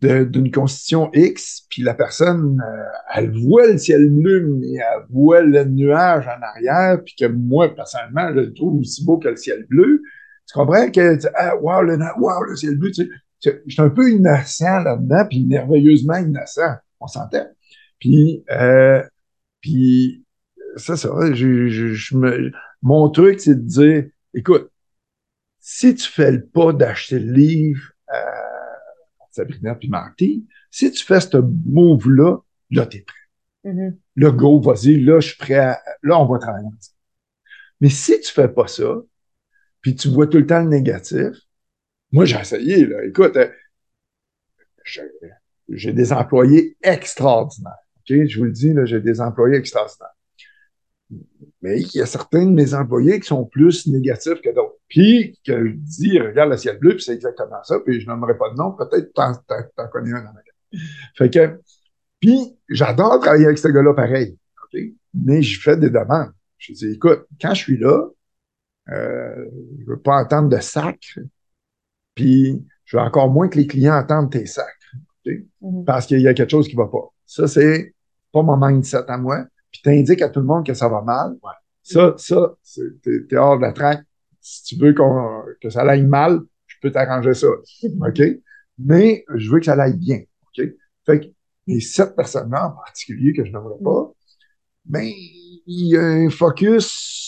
d'une 0.00 0.50
constitution 0.50 1.10
X, 1.12 1.66
puis 1.68 1.82
la 1.82 1.94
personne, 1.94 2.62
euh, 2.64 2.84
elle 3.14 3.36
voit 3.36 3.66
le 3.66 3.78
ciel 3.78 4.08
bleu, 4.10 4.46
mais 4.46 4.74
elle 4.74 5.06
voit 5.10 5.42
le 5.42 5.64
nuage 5.64 6.26
en 6.26 6.40
arrière, 6.40 7.02
puis 7.04 7.14
que 7.18 7.26
moi, 7.26 7.74
personnellement, 7.74 8.28
je 8.28 8.40
le 8.40 8.54
trouve 8.54 8.80
aussi 8.80 9.04
beau 9.04 9.18
que 9.18 9.28
le 9.28 9.36
ciel 9.36 9.66
bleu. 9.68 10.02
Tu 10.46 10.54
comprends 10.54 10.90
que, 10.90 11.18
ah, 11.34 11.56
wow, 11.56 11.82
le, 11.82 11.98
wow, 12.18 12.42
le 12.44 12.56
ciel 12.56 12.78
bleu, 12.78 12.90
tu 12.92 13.04
sais, 13.04 13.10
suis 13.40 13.82
un 13.82 13.90
peu 13.90 14.10
innocent 14.10 14.80
là-dedans, 14.80 15.26
puis 15.28 15.44
merveilleusement 15.44 16.16
innocent, 16.16 16.76
on 17.00 17.06
s'entend. 17.06 17.46
Puis, 17.98 18.44
euh, 18.50 19.02
puis 19.60 20.24
c'est 20.76 20.96
ça, 20.96 21.10
je, 21.32 21.68
je, 21.68 21.94
je 21.94 22.16
me, 22.16 22.52
mon 22.82 23.08
truc, 23.10 23.40
c'est 23.40 23.54
de 23.54 23.60
dire, 23.60 24.04
écoute, 24.34 24.70
si 25.60 25.94
tu 25.94 26.08
fais 26.08 26.32
le 26.32 26.46
pas 26.46 26.72
d'acheter 26.72 27.18
le 27.18 27.32
livre 27.32 27.92
à 28.08 28.16
Sabrina 29.30 29.74
puis 29.74 29.88
Marty, 29.88 30.46
si 30.70 30.90
tu 30.90 31.04
fais 31.04 31.20
ce 31.20 31.36
move-là, 31.36 32.38
là, 32.70 32.86
t'es 32.86 33.00
prêt. 33.00 33.72
Mhm. 33.72 33.98
Là, 34.16 34.30
go, 34.30 34.60
vas-y, 34.60 35.00
là, 35.00 35.20
je 35.20 35.28
suis 35.28 35.36
prêt 35.36 35.56
à, 35.58 35.80
là, 36.02 36.20
on 36.20 36.26
va 36.26 36.38
travailler 36.38 36.66
ensemble. 36.66 36.96
Mais 37.80 37.90
si 37.90 38.20
tu 38.20 38.32
fais 38.32 38.48
pas 38.48 38.66
ça, 38.66 39.02
puis 39.80 39.94
tu 39.94 40.08
vois 40.08 40.26
tout 40.26 40.38
le 40.38 40.46
temps 40.46 40.62
le 40.62 40.68
négatif, 40.68 41.34
moi, 42.12 42.24
j'ai 42.24 42.38
essayé, 42.38 42.86
là. 42.86 43.04
Écoute, 43.04 43.36
euh, 43.36 43.48
j'ai 45.68 45.92
des 45.92 46.12
employés 46.12 46.76
extraordinaires. 46.82 47.72
OK? 47.98 48.26
Je 48.26 48.38
vous 48.38 48.44
le 48.44 48.52
dis, 48.52 48.74
j'ai 48.84 49.00
des 49.00 49.20
employés 49.20 49.56
extraordinaires. 49.58 50.14
Mais 51.62 51.80
il 51.80 51.96
y 51.96 52.00
a 52.00 52.06
certains 52.06 52.46
de 52.46 52.52
mes 52.52 52.74
employés 52.74 53.18
qui 53.20 53.26
sont 53.26 53.44
plus 53.44 53.86
négatifs 53.86 54.40
que 54.42 54.54
d'autres. 54.54 54.76
Puis, 54.88 55.38
que 55.44 55.66
je 55.66 55.72
dis, 55.72 56.18
regarde 56.18 56.50
le 56.50 56.56
ciel 56.56 56.78
bleu, 56.78 56.94
puis 56.94 57.02
c'est 57.02 57.14
exactement 57.14 57.62
ça, 57.64 57.80
puis 57.80 58.00
je 58.00 58.06
nommerai 58.06 58.36
pas 58.38 58.50
de 58.50 58.56
nom, 58.56 58.72
peut-être 58.72 59.12
t'en, 59.12 59.34
t'en, 59.34 59.88
connais 59.88 60.12
un 60.12 60.22
dans 60.22 60.32
la 60.32 60.42
gang. 60.42 60.82
Fait 61.16 61.30
que, 61.30 61.60
puis, 62.20 62.56
j'adore 62.68 63.20
travailler 63.20 63.46
avec 63.46 63.58
ce 63.58 63.68
gars-là 63.68 63.94
pareil? 63.94 64.38
Mais 65.14 65.42
je 65.42 65.60
fais 65.60 65.76
des 65.76 65.90
demandes. 65.90 66.32
Je 66.58 66.72
dis, 66.72 66.92
écoute, 66.92 67.26
quand 67.40 67.54
je 67.54 67.62
suis 67.62 67.78
là, 67.78 68.08
euh, 68.90 69.46
je 69.80 69.84
veux 69.86 70.00
pas 70.00 70.16
entendre 70.16 70.48
de 70.48 70.60
sacre, 70.60 71.18
puis 72.18 72.66
je 72.84 72.96
veux 72.96 73.02
encore 73.02 73.30
moins 73.30 73.48
que 73.48 73.56
les 73.56 73.68
clients 73.68 73.94
entendent 73.94 74.32
tes 74.32 74.44
sacres, 74.46 74.74
Mhm. 75.24 75.84
parce 75.84 76.06
qu'il 76.06 76.20
y 76.20 76.26
a 76.26 76.34
quelque 76.34 76.50
chose 76.50 76.66
qui 76.66 76.74
va 76.74 76.86
pas. 76.86 77.12
Ça, 77.26 77.46
c'est 77.46 77.94
pas 78.32 78.42
mon 78.42 78.56
mindset 78.56 79.04
à 79.08 79.16
moi. 79.18 79.44
Puis 79.70 79.82
t'indiques 79.82 80.22
à 80.22 80.30
tout 80.30 80.40
le 80.40 80.46
monde 80.46 80.66
que 80.66 80.74
ça 80.74 80.88
va 80.88 81.02
mal. 81.02 81.32
Ouais. 81.42 81.52
Ça, 81.82 82.14
ça, 82.16 82.54
t'es, 83.02 83.36
hors 83.36 83.56
de 83.58 83.62
la 83.62 83.72
traque. 83.72 84.02
Si 84.40 84.64
tu 84.64 84.82
veux 84.82 84.94
qu'on, 84.94 85.42
que 85.60 85.70
ça 85.70 85.82
aille 85.82 86.06
mal, 86.06 86.40
je 86.66 86.76
peux 86.82 86.90
t'arranger 86.90 87.34
ça. 87.34 87.46
OK? 87.48 88.22
Mais 88.78 89.24
je 89.34 89.50
veux 89.50 89.60
que 89.60 89.66
ça 89.66 89.80
aille 89.80 89.96
bien. 89.96 90.20
OK? 90.42 90.66
Fait 91.06 91.20
que 91.20 91.26
les 91.66 91.80
sept 91.80 92.16
personnes-là 92.16 92.68
en 92.68 92.70
particulier 92.70 93.32
que 93.32 93.44
je 93.44 93.52
n'aimerais 93.52 93.78
pas, 93.84 94.10
ben, 94.86 95.04
il 95.04 95.88
y 95.88 95.96
a 95.96 96.02
un 96.02 96.30
focus. 96.30 97.27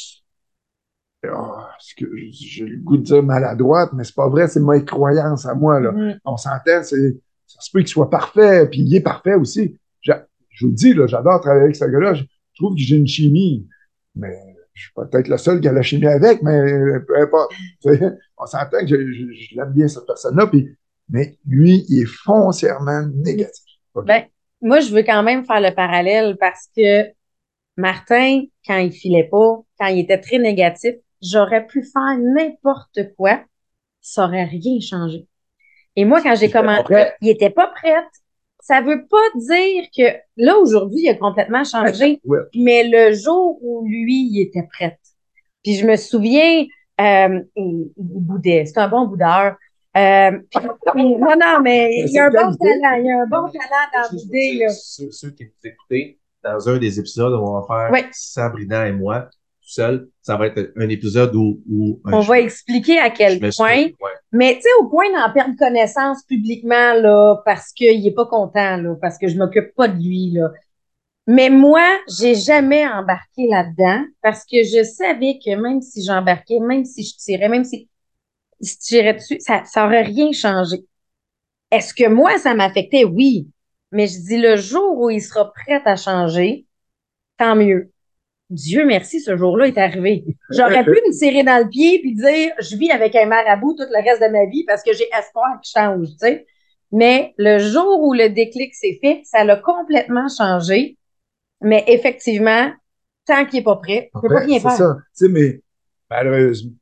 Ce 1.23 1.95
que 1.95 2.07
j'ai 2.31 2.64
le 2.66 2.79
goût 2.79 2.97
de 2.97 3.03
dire 3.03 3.23
maladroite, 3.23 3.93
mais 3.93 4.05
c'est 4.05 4.14
pas 4.14 4.29
vrai, 4.29 4.49
c'est 4.49 4.61
ma 4.61 4.81
croyance 4.81 5.47
à 5.47 5.55
moi, 5.55 5.81
là. 5.81 5.93
Mhm. 5.93 6.18
On 6.25 6.37
s'entend, 6.37 6.83
c'est, 6.83 7.16
ça 7.47 7.61
se 7.61 7.71
peut 7.71 7.81
qu'il 7.81 7.89
soit 7.89 8.11
parfait, 8.11 8.66
puis 8.71 8.81
il 8.81 8.95
est 8.95 9.01
parfait 9.03 9.35
aussi. 9.35 9.77
J'a- 10.03 10.27
je 10.49 10.64
vous 10.64 10.71
le 10.71 10.77
dis, 10.77 10.95
là, 10.95 11.07
j'adore 11.07 11.41
travailler 11.41 11.64
avec 11.64 11.77
ce 11.77 11.85
gars-là. 11.85 12.14
Je, 12.14 12.23
je 12.23 12.62
trouve 12.62 12.75
que 12.75 12.81
j'ai 12.81 12.97
une 12.97 13.07
chimie, 13.07 13.66
mais 14.14 14.35
je 14.75 14.83
suis 14.85 14.93
peut-être 14.95 15.29
le 15.29 15.37
seul 15.37 15.61
qui 15.61 15.68
a 15.68 15.73
la 15.73 15.83
chimie 15.83 16.07
avec, 16.07 16.43
mais 16.43 16.53
euh, 16.59 17.05
peu 17.07 17.21
importe. 17.21 17.53
On 18.39 18.47
s'entend 18.47 18.81
que 18.81 18.87
je, 18.87 19.12
je- 19.12 19.33
je 19.33 19.57
l'aime 19.57 19.73
bien, 19.73 19.89
cette 19.89 20.07
personne-là, 20.07 20.47
puis, 20.47 20.68
mais 21.11 21.39
lui, 21.47 21.85
il 21.89 22.03
est 22.03 22.07
foncièrement 22.07 23.07
négatif. 23.14 23.64
Ben, 24.07 24.25
moi, 24.62 24.81
je 24.81 24.93
veux 24.95 25.03
quand 25.03 25.23
même 25.23 25.45
faire 25.45 25.61
le 25.61 25.75
parallèle 25.75 26.37
parce 26.39 26.68
que 26.77 27.03
Martin, 27.77 28.43
quand 28.66 28.79
il 28.79 28.93
filait 28.93 29.29
pas, 29.31 29.61
quand 29.79 29.87
il 29.87 30.01
était 30.01 30.18
très 30.21 30.39
négatif, 30.39 30.95
j'aurais 31.23 31.66
pu 31.66 31.83
faire 31.83 32.16
n'importe 32.18 33.14
quoi, 33.16 33.41
ça 34.01 34.25
aurait 34.25 34.45
rien 34.45 34.81
changé. 34.81 35.27
Et 35.97 36.05
moi, 36.05 36.23
quand 36.23 36.35
j'ai 36.37 36.51
commencé, 36.51 36.83
prête. 36.85 37.14
il 37.21 37.29
était 37.29 37.51
pas 37.51 37.66
prête. 37.68 38.05
Ça 38.62 38.81
veut 38.83 39.07
pas 39.09 39.16
dire 39.37 39.85
que 39.97 40.16
là, 40.37 40.57
aujourd'hui, 40.59 41.01
il 41.05 41.09
a 41.09 41.14
complètement 41.14 41.64
changé, 41.64 42.21
Ouais. 42.25 42.39
mais 42.55 42.85
le 42.89 43.14
jour 43.14 43.59
où 43.62 43.85
lui, 43.87 44.29
il 44.31 44.41
était 44.41 44.66
prêt. 44.71 44.99
Puis 45.64 45.75
je 45.77 45.87
me 45.87 45.97
souviens, 45.97 46.64
euh, 47.01 47.41
il, 47.57 47.93
il 47.97 48.21
boudait. 48.21 48.64
C'est 48.66 48.79
un 48.79 48.89
bon 48.89 49.07
boudeur. 49.07 49.57
Euh, 49.97 50.31
puis- 50.51 50.68
puis- 50.93 51.16
non, 51.16 51.35
non, 51.41 51.61
mais 51.62 51.91
il 52.07 52.12
y 52.12 52.18
a 52.18 52.27
un 52.27 52.31
bon 52.31 52.55
talent. 52.55 52.97
Il 52.99 53.07
y 53.07 53.11
a 53.11 53.23
un 53.23 53.27
bon 53.27 53.49
talent 53.51 53.89
dans 54.11 54.16
l'idée. 54.16 54.66
Ceux, 54.71 55.11
ceux 55.11 55.31
qui 55.31 55.45
nous 55.45 55.71
écoutent, 55.71 56.16
dans 56.45 56.68
un 56.68 56.79
des 56.79 57.01
épisodes, 57.01 57.33
on 57.35 57.61
va 57.61 57.66
faire 57.66 57.91
Ouais. 57.93 58.07
Sabrina 58.12 58.87
et 58.89 58.93
moi, 58.93 59.29
seul. 59.71 60.09
Ça 60.23 60.37
va 60.37 60.47
être 60.49 60.73
un 60.77 60.89
épisode 60.89 61.35
où, 61.35 61.61
où 61.71 62.01
un 62.05 62.12
On 62.14 62.21
va 62.21 62.41
expliquer 62.41 62.99
à 62.99 63.11
quel 63.11 63.39
suis- 63.39 63.51
point. 63.57 63.85
ouais. 63.87 64.11
Mais 64.33 64.55
tu 64.57 64.62
sais, 64.62 64.68
au 64.81 64.89
point 64.89 65.11
d'en 65.12 65.33
perdre 65.33 65.57
connaissance 65.59 66.23
publiquement, 66.25 66.95
là, 66.95 67.43
parce 67.45 67.73
qu'il 67.73 68.07
est 68.07 68.14
pas 68.14 68.27
content, 68.27 68.77
là, 68.77 68.95
parce 69.01 69.18
que 69.18 69.29
je 69.29 69.37
m'occupe 69.37 69.75
pas 69.75 69.89
de 69.89 69.97
lui, 70.03 70.31
là. 70.33 70.51
Mais 71.27 71.51
moi, 71.51 71.87
j'ai 72.09 72.35
jamais 72.35 72.87
embarqué 72.87 73.47
là-dedans 73.49 74.05
parce 74.23 74.45
que 74.45 74.62
je 74.64 74.83
savais 74.83 75.39
que 75.45 75.55
même 75.55 75.81
si 75.81 76.03
j'embarquais, 76.05 76.59
même 76.61 76.85
si 76.85 77.05
je 77.05 77.16
tirais, 77.16 77.49
même 77.49 77.64
si 77.64 77.89
je 78.61 78.75
tirais 78.81 79.14
dessus, 79.14 79.39
ça, 79.41 79.64
ça 79.64 79.87
aurait 79.87 80.03
rien 80.03 80.33
changé. 80.33 80.85
Est-ce 81.71 81.95
que 81.95 82.09
moi, 82.09 82.39
ça 82.39 82.55
m'affectait? 82.55 83.05
Oui. 83.05 83.49
Mais 83.93 84.07
je 84.07 84.18
dis, 84.18 84.39
le 84.39 84.57
jour 84.57 84.99
où 84.99 85.11
il 85.11 85.21
sera 85.21 85.53
prêt 85.53 85.83
à 85.85 85.97
changer, 85.97 86.66
tant 87.37 87.55
mieux. 87.57 87.91
Dieu 88.51 88.84
merci, 88.84 89.20
ce 89.20 89.36
jour-là 89.36 89.68
est 89.68 89.78
arrivé. 89.78 90.24
J'aurais 90.51 90.84
pu 90.84 90.90
me 90.90 91.16
tirer 91.16 91.42
dans 91.44 91.62
le 91.62 91.68
pied 91.68 92.01
puis 92.01 92.14
dire, 92.14 92.53
je 92.61 92.76
vis 92.76 92.90
avec 92.90 93.14
un 93.16 93.26
marabout 93.26 93.74
tout 93.74 93.84
le 93.88 94.03
reste 94.05 94.20
de 94.22 94.28
ma 94.28 94.44
vie 94.46 94.64
parce 94.64 94.82
que 94.82 94.92
j'ai 94.92 95.09
espoir 95.18 95.61
qu'il 95.62 95.70
change, 95.80 96.09
tu 96.11 96.16
sais. 96.18 96.46
Mais 96.92 97.32
le 97.38 97.59
jour 97.61 98.03
où 98.03 98.12
le 98.12 98.28
déclic 98.28 98.74
s'est 98.74 98.98
fait, 99.01 99.22
ça 99.24 99.44
l'a 99.44 99.57
complètement 99.57 100.26
changé. 100.28 100.98
Mais 101.62 101.84
effectivement, 101.86 102.72
tant 103.26 103.44
qu'il 103.44 103.61
est 103.61 103.64
pas 103.64 103.76
prêt, 103.76 104.11
je 104.14 104.20
peux 104.20 104.28
pas 104.28 104.34
Après, 104.34 104.46
rien 104.46 104.59
c'est 104.59 104.68
faire. 104.68 104.76
ça. 104.76 104.96
Tu 105.16 105.26
sais, 105.26 105.28
mais 105.30 105.61
malheureusement, 106.11 106.72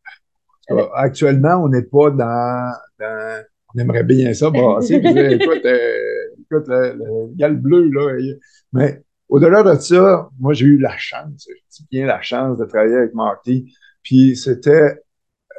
actuellement, 0.95 1.57
on 1.65 1.69
n'est 1.69 1.83
pas 1.83 2.11
dans, 2.11 2.73
dans- 2.99 3.43
On 3.75 3.79
aimerait 3.79 4.05
bien 4.05 4.33
ça, 4.33 4.49
brasser. 4.51 4.95
écoute, 4.95 5.65
euh, 5.67 5.99
écoute, 6.41 6.69
le, 6.69 6.95
le 6.95 7.37
gars 7.37 7.49
le 7.49 7.57
bleu, 7.57 7.91
là. 7.91 8.17
il- 8.19 8.39
Mais 8.73 9.03
au-delà 9.29 9.63
de 9.63 9.79
ça, 9.79 10.29
moi, 10.39 10.53
j'ai 10.55 10.67
eu 10.67 10.79
la 10.79 10.97
chance, 10.97 11.49
dis 11.71 11.87
bien 11.91 12.07
la 12.07 12.21
chance 12.23 12.59
de 12.59 12.65
travailler 12.65 12.97
avec 12.97 13.15
Marty. 13.15 13.73
Puis 14.03 14.37
c'était 14.37 15.03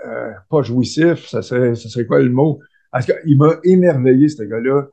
euh, 0.05 0.31
pas 0.49 0.61
jouissif, 0.61 1.27
ça 1.27 1.41
serait, 1.41 1.75
ça 1.75 1.89
serait 1.89 2.05
quoi 2.05 2.19
le 2.19 2.29
mot? 2.29 2.59
Parce 2.91 3.05
qu'il 3.05 3.37
m'a 3.37 3.55
émerveillé, 3.63 4.29
ce 4.29 4.43
gars-là. 4.43 4.87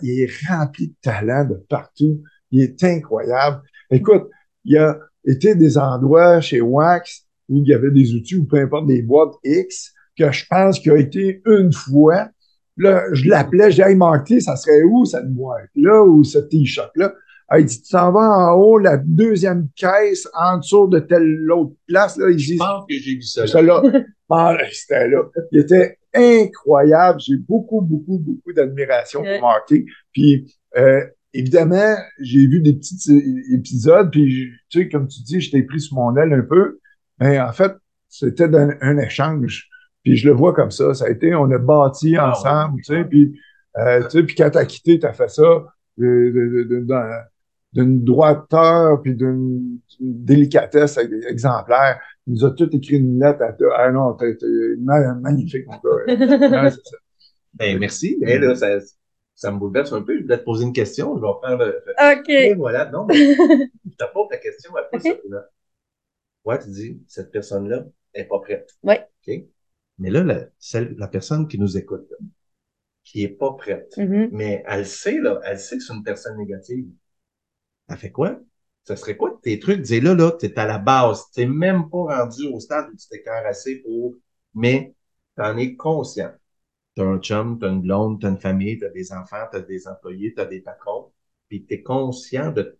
Il 0.00 0.20
est 0.20 0.30
rempli 0.48 0.88
de 0.88 0.94
talent 1.02 1.44
de 1.44 1.54
partout. 1.68 2.22
Il 2.50 2.62
est 2.62 2.82
incroyable. 2.84 3.62
Écoute, 3.90 4.30
il 4.64 4.74
y 4.74 4.78
a 4.78 4.98
été 5.24 5.54
des 5.54 5.76
endroits 5.76 6.40
chez 6.40 6.60
Wax 6.60 7.26
où 7.48 7.58
il 7.58 7.68
y 7.68 7.74
avait 7.74 7.90
des 7.90 8.14
outils 8.14 8.36
ou 8.36 8.44
peu 8.44 8.58
importe 8.58 8.86
des 8.86 9.02
boîtes 9.02 9.34
X 9.44 9.92
que 10.16 10.30
je 10.32 10.46
pense 10.48 10.78
qu'il 10.78 10.92
a 10.92 10.98
été 10.98 11.42
une 11.46 11.72
fois. 11.72 12.28
Là, 12.76 13.04
je 13.12 13.28
l'appelais, 13.28 13.70
je 13.70 13.76
dis, 13.76 13.82
hey, 13.82 13.96
Marty, 13.96 14.40
ça 14.40 14.56
serait 14.56 14.82
où 14.82 15.04
cette 15.04 15.30
boîte-là 15.32 16.02
ou 16.04 16.24
ce 16.24 16.38
t-shirt-là? 16.38 17.12
Ah, 17.48 17.60
il 17.60 17.66
dit, 17.66 17.80
tu 17.80 17.92
t'en 17.92 18.10
vas 18.12 18.28
en 18.50 18.54
haut, 18.56 18.78
la 18.78 18.96
deuxième 18.96 19.68
caisse, 19.76 20.28
en 20.34 20.58
dessous 20.58 20.88
de 20.88 20.98
telle 20.98 21.50
autre 21.52 21.74
place. 21.86 22.16
Là, 22.16 22.30
il 22.30 22.38
Je 22.38 22.52
dit, 22.52 22.56
pense 22.56 22.84
que 22.88 22.94
j'ai 22.98 23.14
vu 23.14 23.22
ça. 23.22 23.42
là. 23.42 23.46
ça 23.46 23.62
là, 23.62 23.82
ah, 24.30 24.56
c'était 24.72 25.08
là. 25.08 25.22
Il 25.52 25.60
était 25.60 25.98
incroyable. 26.12 27.20
J'ai 27.20 27.36
beaucoup, 27.36 27.80
beaucoup, 27.80 28.18
beaucoup 28.18 28.52
d'admiration 28.52 29.20
Ouais. 29.20 29.38
pour 29.38 29.48
Marty. 29.48 29.86
Puis, 30.12 30.52
euh, 30.76 31.04
évidemment, 31.32 31.94
j'ai 32.20 32.46
vu 32.48 32.60
des 32.60 32.72
petits 32.74 32.96
é- 33.12 33.54
épisodes, 33.54 34.10
puis, 34.10 34.48
tu 34.68 34.80
sais, 34.82 34.88
comme 34.88 35.06
tu 35.06 35.22
dis, 35.22 35.40
je 35.40 35.50
t'ai 35.52 35.62
pris 35.62 35.80
sous 35.80 35.94
mon 35.94 36.16
aile 36.16 36.32
un 36.32 36.42
peu. 36.42 36.80
Mais 37.20 37.38
en 37.40 37.52
fait, 37.52 37.72
c'était 38.08 38.54
un, 38.54 38.70
un 38.80 38.98
échange. 38.98 39.68
Puis 40.02 40.16
je 40.16 40.28
le 40.28 40.34
vois 40.34 40.52
comme 40.54 40.70
ça. 40.70 40.94
Ça 40.94 41.06
a 41.06 41.10
été, 41.10 41.34
on 41.34 41.50
a 41.50 41.58
bâti 41.58 42.16
Ah, 42.16 42.30
ensemble, 42.30 42.74
ouais. 42.76 42.80
tu 42.84 42.94
sais, 42.94 43.04
puis, 43.04 43.38
euh, 43.78 44.02
tu 44.04 44.10
sais, 44.10 44.22
puis 44.24 44.34
quand 44.34 44.50
t'as 44.50 44.64
quitté, 44.64 44.98
t'as 44.98 45.12
fait 45.12 45.28
ça 45.30 45.42
euh, 45.42 45.64
de- 45.98 46.32
de- 46.32 46.62
de- 46.64 46.80
d'un- 46.84 47.22
d'une 47.76 48.02
droiteur, 48.04 49.02
puis 49.02 49.14
d'une 49.14 49.78
délicatesse 50.00 50.98
exemplaire. 51.28 52.00
Il 52.26 52.32
nous 52.32 52.44
a 52.46 52.50
tout 52.52 52.74
écrit 52.74 52.96
une 52.96 53.20
lettre 53.20 53.42
à 53.42 53.52
toi. 53.52 53.74
Ah 53.76 53.92
non, 53.92 54.14
t'es 54.14 54.34
t'es 54.36 54.46
ma- 54.78 55.14
magnifique, 55.14 55.66
mon 55.66 55.74
gars. 55.74 56.70
Ça. 56.70 56.96
Ben, 57.54 57.78
merci. 57.78 58.16
Mais 58.20 58.38
là, 58.38 58.54
ça, 58.54 58.78
ça 59.34 59.52
me 59.52 59.58
bouleverse 59.58 59.92
un 59.92 60.02
peu. 60.02 60.16
Je 60.16 60.22
voulais 60.22 60.38
te 60.38 60.44
poser 60.44 60.64
une 60.64 60.72
question. 60.72 61.16
Je 61.16 61.20
vais 61.22 61.28
faire 61.46 61.58
le. 61.58 62.20
OK. 62.20 62.28
Et 62.30 62.54
voilà. 62.54 62.90
Non, 62.90 63.04
mais 63.06 63.14
je 63.34 63.96
te 63.98 64.12
pose 64.12 64.28
ta 64.30 64.38
question 64.38 64.74
après, 64.74 64.96
Ok. 64.96 65.02
Sabrina. 65.02 65.44
Ouais, 66.44 66.58
tu 66.58 66.70
dis, 66.70 67.02
cette 67.08 67.30
personne-là 67.30 67.84
est 68.14 68.24
pas 68.24 68.38
prête. 68.40 68.70
Ouais. 68.82 69.06
OK? 69.26 69.34
Mais 69.98 70.10
là, 70.10 70.22
la, 70.22 70.44
celle, 70.58 70.94
la 70.98 71.08
personne 71.08 71.46
qui 71.48 71.58
nous 71.58 71.76
écoute, 71.76 72.06
là, 72.10 72.16
qui 73.04 73.22
est 73.22 73.28
pas 73.28 73.52
prête. 73.52 73.94
Mhm. 73.96 74.30
Mais 74.32 74.64
elle 74.66 74.86
sait, 74.86 75.18
là, 75.18 75.40
elle 75.44 75.58
sait 75.58 75.76
que 75.76 75.82
c'est 75.82 75.94
une 75.94 76.02
personne 76.04 76.36
négative. 76.38 76.86
Elle 77.88 77.96
fait 77.96 78.10
quoi? 78.10 78.38
Ça 78.84 78.96
serait 78.96 79.16
quoi 79.16 79.38
tes 79.42 79.58
trucs? 79.58 79.80
Dis 79.80 80.00
là, 80.00 80.14
là, 80.14 80.30
t'es 80.32 80.56
à 80.58 80.66
la 80.66 80.78
base. 80.78 81.30
T'es 81.34 81.46
même 81.46 81.88
pas 81.90 82.18
rendu 82.18 82.46
au 82.46 82.60
stade 82.60 82.86
où 82.92 82.96
tu 82.96 83.08
t'écœures 83.08 83.46
assez 83.46 83.82
pour, 83.82 84.14
mais 84.54 84.94
t'en 85.36 85.56
es 85.56 85.74
conscient. 85.74 86.30
T'as 86.94 87.04
un 87.04 87.18
chum, 87.18 87.58
t'as 87.58 87.68
une 87.68 87.82
blonde, 87.82 88.20
t'as 88.20 88.28
une 88.28 88.38
famille, 88.38 88.78
t'as 88.78 88.88
des 88.88 89.12
enfants, 89.12 89.44
t'as 89.50 89.60
des 89.60 89.86
employés, 89.86 90.32
t'as 90.34 90.46
des 90.46 90.60
patrons, 90.60 91.10
puis 91.48 91.64
t'es 91.64 91.82
conscient 91.82 92.52
de, 92.52 92.78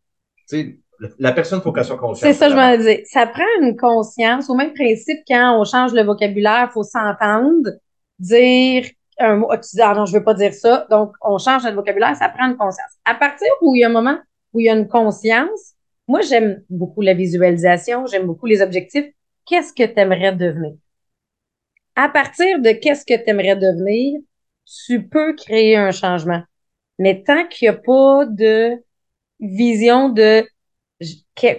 tu 0.48 0.56
sais, 0.58 0.78
la 1.18 1.32
personne, 1.32 1.60
faut 1.60 1.72
qu'elle 1.72 1.84
soit 1.84 1.98
consciente. 1.98 2.32
C'est 2.32 2.38
ça, 2.38 2.48
je 2.48 2.54
me 2.54 2.76
dis. 2.78 3.04
Ça 3.06 3.26
prend 3.26 3.44
une 3.60 3.76
conscience. 3.76 4.48
Au 4.48 4.54
même 4.54 4.72
principe, 4.72 5.18
quand 5.28 5.60
on 5.60 5.64
change 5.64 5.92
le 5.92 6.02
vocabulaire, 6.02 6.68
il 6.70 6.72
faut 6.72 6.82
s'entendre, 6.82 7.70
dire 8.18 8.86
un 9.18 9.36
mot. 9.36 9.50
Tu 9.54 9.76
dis, 9.76 9.82
ah 9.82 9.94
non, 9.94 10.06
je 10.06 10.16
veux 10.16 10.24
pas 10.24 10.34
dire 10.34 10.54
ça. 10.54 10.86
Donc, 10.90 11.12
on 11.20 11.36
change 11.36 11.64
notre 11.64 11.76
vocabulaire, 11.76 12.16
ça 12.16 12.28
prend 12.30 12.48
une 12.48 12.56
conscience. 12.56 12.90
À 13.04 13.14
partir 13.14 13.48
où 13.60 13.74
il 13.74 13.80
y 13.80 13.84
a 13.84 13.88
un 13.88 13.92
moment 13.92 14.16
où 14.56 14.60
il 14.60 14.64
y 14.64 14.70
a 14.70 14.74
une 14.74 14.88
conscience, 14.88 15.74
moi, 16.08 16.22
j'aime 16.22 16.62
beaucoup 16.70 17.02
la 17.02 17.12
visualisation, 17.12 18.06
j'aime 18.06 18.26
beaucoup 18.26 18.46
les 18.46 18.62
objectifs. 18.62 19.06
Qu'est-ce 19.44 19.72
que 19.72 19.82
tu 19.82 20.00
aimerais 20.00 20.34
devenir? 20.34 20.72
À 21.94 22.08
partir 22.08 22.60
de 22.60 22.70
qu'est-ce 22.70 23.04
que 23.04 23.22
tu 23.22 23.28
aimerais 23.28 23.56
devenir, 23.56 24.18
tu 24.86 25.06
peux 25.06 25.34
créer 25.34 25.76
un 25.76 25.90
changement. 25.90 26.42
Mais 26.98 27.22
tant 27.22 27.46
qu'il 27.46 27.68
n'y 27.68 27.76
a 27.76 27.78
pas 27.78 28.24
de 28.24 28.82
vision 29.38 30.08
de 30.08 30.46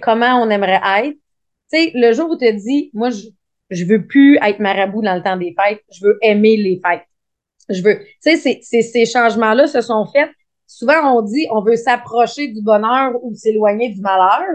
comment 0.02 0.42
on 0.42 0.50
aimerait 0.50 0.80
être. 1.04 1.16
Tu 1.72 1.78
sais, 1.78 1.92
le 1.94 2.12
jour 2.12 2.30
où 2.30 2.36
tu 2.36 2.46
te 2.46 2.50
dis, 2.50 2.90
moi, 2.94 3.10
je, 3.10 3.26
je 3.70 3.84
veux 3.84 4.06
plus 4.06 4.38
être 4.42 4.58
marabout 4.58 5.02
dans 5.02 5.14
le 5.14 5.22
temps 5.22 5.36
des 5.36 5.54
fêtes, 5.56 5.84
je 5.92 6.04
veux 6.04 6.18
aimer 6.22 6.56
les 6.56 6.80
fêtes. 6.84 7.04
Je 7.68 7.82
veux, 7.82 8.00
tu 8.24 8.36
sais, 8.36 8.82
ces 8.82 9.06
changements-là 9.06 9.68
se 9.68 9.82
sont 9.82 10.06
faits. 10.06 10.30
Souvent, 10.68 11.16
on 11.16 11.22
dit, 11.22 11.46
on 11.50 11.62
veut 11.62 11.76
s'approcher 11.76 12.48
du 12.48 12.62
bonheur 12.62 13.12
ou 13.22 13.34
s'éloigner 13.34 13.88
du 13.88 14.02
malheur. 14.02 14.46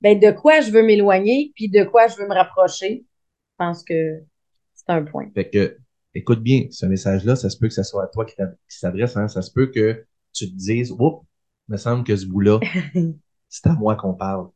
Ben, 0.00 0.18
de 0.18 0.30
quoi 0.30 0.60
je 0.60 0.70
veux 0.70 0.84
m'éloigner, 0.84 1.52
puis 1.56 1.68
de 1.68 1.82
quoi 1.82 2.06
je 2.06 2.16
veux 2.16 2.28
me 2.28 2.32
rapprocher? 2.32 3.04
Je 3.04 3.54
pense 3.58 3.82
que 3.82 4.20
c'est 4.72 4.88
un 4.88 5.02
point. 5.02 5.28
Fait 5.34 5.50
que, 5.50 5.76
écoute 6.14 6.44
bien, 6.44 6.68
ce 6.70 6.86
message-là, 6.86 7.34
ça 7.34 7.50
se 7.50 7.58
peut 7.58 7.66
que 7.66 7.74
ce 7.74 7.82
soit 7.82 8.04
à 8.04 8.06
toi 8.06 8.24
qui 8.24 8.36
s'adresse, 8.68 9.16
hein. 9.16 9.26
Ça 9.26 9.42
se 9.42 9.50
peut 9.50 9.66
que 9.66 10.06
tu 10.32 10.48
te 10.48 10.54
dises, 10.54 10.92
oups, 10.92 11.26
me 11.66 11.76
semble 11.76 12.04
que 12.04 12.14
ce 12.14 12.26
bout-là, 12.26 12.60
c'est 13.48 13.66
à 13.66 13.72
moi 13.72 13.96
qu'on 13.96 14.14
parle. 14.14 14.50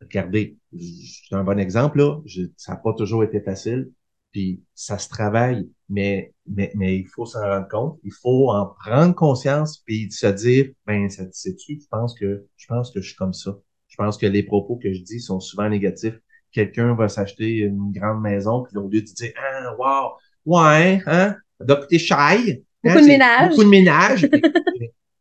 Regardez, 0.00 0.56
c'est 0.72 1.34
un 1.34 1.42
bon 1.42 1.58
exemple, 1.58 1.98
là. 1.98 2.20
ça 2.56 2.72
n'a 2.72 2.78
pas 2.78 2.94
toujours 2.94 3.24
été 3.24 3.40
facile. 3.40 3.90
Puis 4.30 4.62
ça 4.76 4.96
se 4.96 5.08
travaille, 5.08 5.68
mais, 5.90 6.32
mais, 6.46 6.72
mais 6.74 6.96
il 6.96 7.06
faut 7.06 7.26
s'en 7.26 7.40
rendre 7.40 7.68
compte. 7.68 7.98
Il 8.04 8.12
faut 8.12 8.50
en 8.50 8.66
prendre 8.66 9.14
conscience 9.14 9.82
puis 9.84 10.10
se 10.10 10.28
dire, 10.28 10.70
ben, 10.86 11.08
sais-tu, 11.10 11.80
je 11.80 11.86
pense 11.90 12.18
que 12.18 12.46
je 12.56 12.66
pense 12.66 12.90
que 12.90 13.00
je 13.00 13.08
suis 13.08 13.16
comme 13.16 13.34
ça. 13.34 13.58
Je 13.88 13.96
pense 13.96 14.16
que 14.16 14.26
les 14.26 14.44
propos 14.44 14.76
que 14.76 14.92
je 14.92 15.02
dis 15.02 15.20
sont 15.20 15.40
souvent 15.40 15.68
négatifs. 15.68 16.18
Quelqu'un 16.52 16.94
va 16.94 17.08
s'acheter 17.08 17.58
une 17.58 17.92
grande 17.92 18.22
maison, 18.22 18.62
puis 18.62 18.76
au 18.76 18.88
lieu 18.88 19.02
de 19.02 19.06
dire 19.06 19.32
Ah, 19.36 19.74
wow, 19.76 20.12
ouais, 20.46 21.02
hein, 21.06 21.36
donc 21.60 21.88
t'es 21.88 21.98
shy. 21.98 22.64
Beaucoup 22.82 23.00
de 23.00 23.06
ménage. 23.06 23.50
Beaucoup 23.50 23.64
de 23.64 23.68
ménage. 23.68 24.28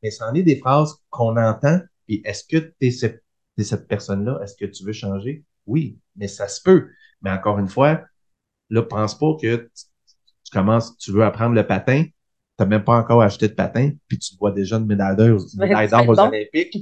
mais, 0.02 0.12
c'en 0.12 0.34
est 0.34 0.44
des 0.44 0.56
phrases 0.56 0.96
qu'on 1.10 1.36
entend 1.36 1.80
puis 2.10 2.24
est-ce 2.26 2.44
que 2.44 2.58
tu 2.58 2.74
es 2.88 2.90
cette, 2.90 3.24
cette 3.60 3.88
personne-là? 3.88 4.40
Est-ce 4.44 4.56
que 4.56 4.66
tu 4.66 4.84
veux 4.84 4.94
changer? 4.94 5.44
Oui, 5.68 6.00
mais 6.16 6.28
ça 6.28 6.48
se 6.48 6.60
peut. 6.60 6.90
Mais 7.22 7.30
encore 7.30 7.60
une 7.60 7.68
fois, 7.68 8.02
là, 8.72 8.82
pense 8.82 9.16
pas 9.16 9.38
que 9.40 9.70
tu, 10.50 10.58
commences, 10.58 10.98
tu 10.98 11.12
veux 11.12 11.24
apprendre 11.24 11.56
le 11.56 11.66
patin, 11.66 12.04
tu 12.04 12.12
n'as 12.60 12.66
même 12.66 12.84
pas 12.84 12.98
encore 12.98 13.22
acheté 13.22 13.48
de 13.48 13.54
patin, 13.54 13.92
puis 14.08 14.18
tu 14.18 14.36
vois 14.38 14.52
déjà 14.52 14.78
une 14.78 14.86
médaille 14.86 15.16
d'or 15.16 15.40
aux 16.08 16.20
Olympiques. 16.20 16.78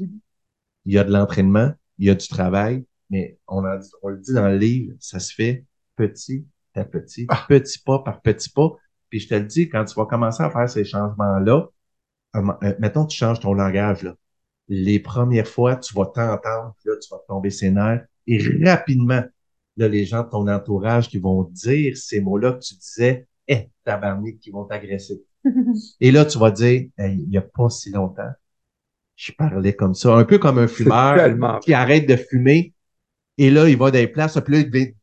Il 0.85 0.93
y 0.93 0.97
a 0.97 1.03
de 1.03 1.11
l'entraînement, 1.11 1.71
il 1.97 2.07
y 2.07 2.09
a 2.09 2.15
du 2.15 2.27
travail, 2.27 2.85
mais 3.09 3.37
on, 3.47 3.63
a, 3.65 3.79
on 4.01 4.09
le 4.09 4.17
dit 4.17 4.33
dans 4.33 4.47
le 4.47 4.57
livre, 4.57 4.95
ça 4.99 5.19
se 5.19 5.33
fait 5.33 5.65
petit 5.95 6.45
à 6.75 6.85
petit, 6.85 7.25
ah. 7.29 7.43
petit 7.47 7.79
pas 7.79 7.99
par 7.99 8.21
petit 8.21 8.49
pas. 8.49 8.69
Puis 9.09 9.21
je 9.21 9.29
te 9.29 9.33
le 9.33 9.45
dis, 9.45 9.67
quand 9.67 9.83
tu 9.83 9.95
vas 9.95 10.05
commencer 10.05 10.43
à 10.43 10.51
faire 10.51 10.69
ces 10.69 10.85
changements-là, 10.85 11.67
euh, 12.35 12.73
mettons, 12.79 13.05
tu 13.05 13.17
changes 13.17 13.39
ton 13.39 13.53
langage, 13.53 14.03
là 14.03 14.13
les 14.67 14.99
premières 14.99 15.47
fois, 15.47 15.75
tu 15.75 15.93
vas 15.93 16.05
t'entendre, 16.05 16.75
là, 16.85 16.93
tu 17.01 17.09
vas 17.09 17.19
tomber 17.27 17.49
ses 17.49 17.71
nerfs, 17.71 18.05
et 18.27 18.39
rapidement, 18.63 19.23
là, 19.77 19.87
les 19.87 20.05
gens 20.05 20.23
de 20.23 20.29
ton 20.29 20.47
entourage 20.47 21.09
qui 21.09 21.17
vont 21.17 21.43
dire 21.43 21.97
ces 21.97 22.19
mots-là 22.19 22.53
que 22.53 22.59
tu 22.59 22.75
disais, 22.75 23.27
eh, 23.47 23.69
tabarnak, 23.83 24.39
qui 24.39 24.51
vont 24.51 24.65
t'agresser. 24.65 25.23
et 26.01 26.11
là, 26.11 26.25
tu 26.25 26.37
vas 26.37 26.51
dire, 26.51 26.89
il 26.97 27.29
n'y 27.29 27.37
a 27.37 27.41
pas 27.41 27.69
si 27.69 27.91
longtemps, 27.91 28.31
je 29.15 29.31
parlais 29.31 29.73
comme 29.73 29.93
ça, 29.93 30.13
un 30.13 30.25
peu 30.25 30.37
comme 30.37 30.59
un 30.59 30.67
fumeur 30.67 31.59
qui 31.61 31.73
arrête 31.73 32.07
de 32.07 32.15
fumer, 32.15 32.73
et 33.39 33.51
là, 33.51 33.69
il 33.69 33.77
va 33.77 33.91
dans 33.91 33.99
les 33.99 34.07
places, 34.07 34.39
puis 34.43 34.53
là, 34.53 34.59
il 34.61 34.93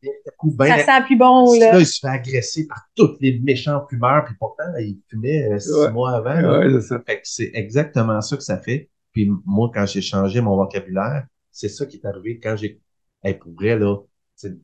ça 0.57 0.77
sent 0.79 1.05
plus 1.05 1.17
bon, 1.17 1.57
là. 1.57 1.73
là. 1.73 1.79
il 1.79 1.85
se 1.85 1.99
fait 1.99 2.07
agresser 2.07 2.67
par 2.67 2.83
tous 2.93 3.15
les 3.21 3.39
méchants 3.39 3.85
fumeurs, 3.89 4.25
puis 4.25 4.35
pourtant, 4.37 4.65
il 4.77 4.99
fumait 5.09 5.49
euh, 5.51 5.59
six 5.59 5.91
mois 5.93 6.17
avant. 6.17 6.59
Ouais, 6.59 6.69
c'est 6.69 6.81
ça. 6.81 7.01
Fait 7.05 7.15
que 7.15 7.21
c'est 7.23 7.51
exactement 7.53 8.19
ça 8.21 8.35
que 8.35 8.43
ça 8.43 8.57
fait. 8.57 8.89
Puis 9.13 9.31
moi, 9.45 9.71
quand 9.73 9.85
j'ai 9.85 10.01
changé 10.01 10.41
mon 10.41 10.57
vocabulaire, 10.57 11.25
c'est 11.49 11.69
ça 11.69 11.85
qui 11.85 11.97
est 11.97 12.05
arrivé 12.05 12.39
quand 12.39 12.57
j'ai, 12.57 12.81
hey, 13.23 13.35
pour 13.35 13.53
vrai, 13.53 13.79
là, 13.79 13.97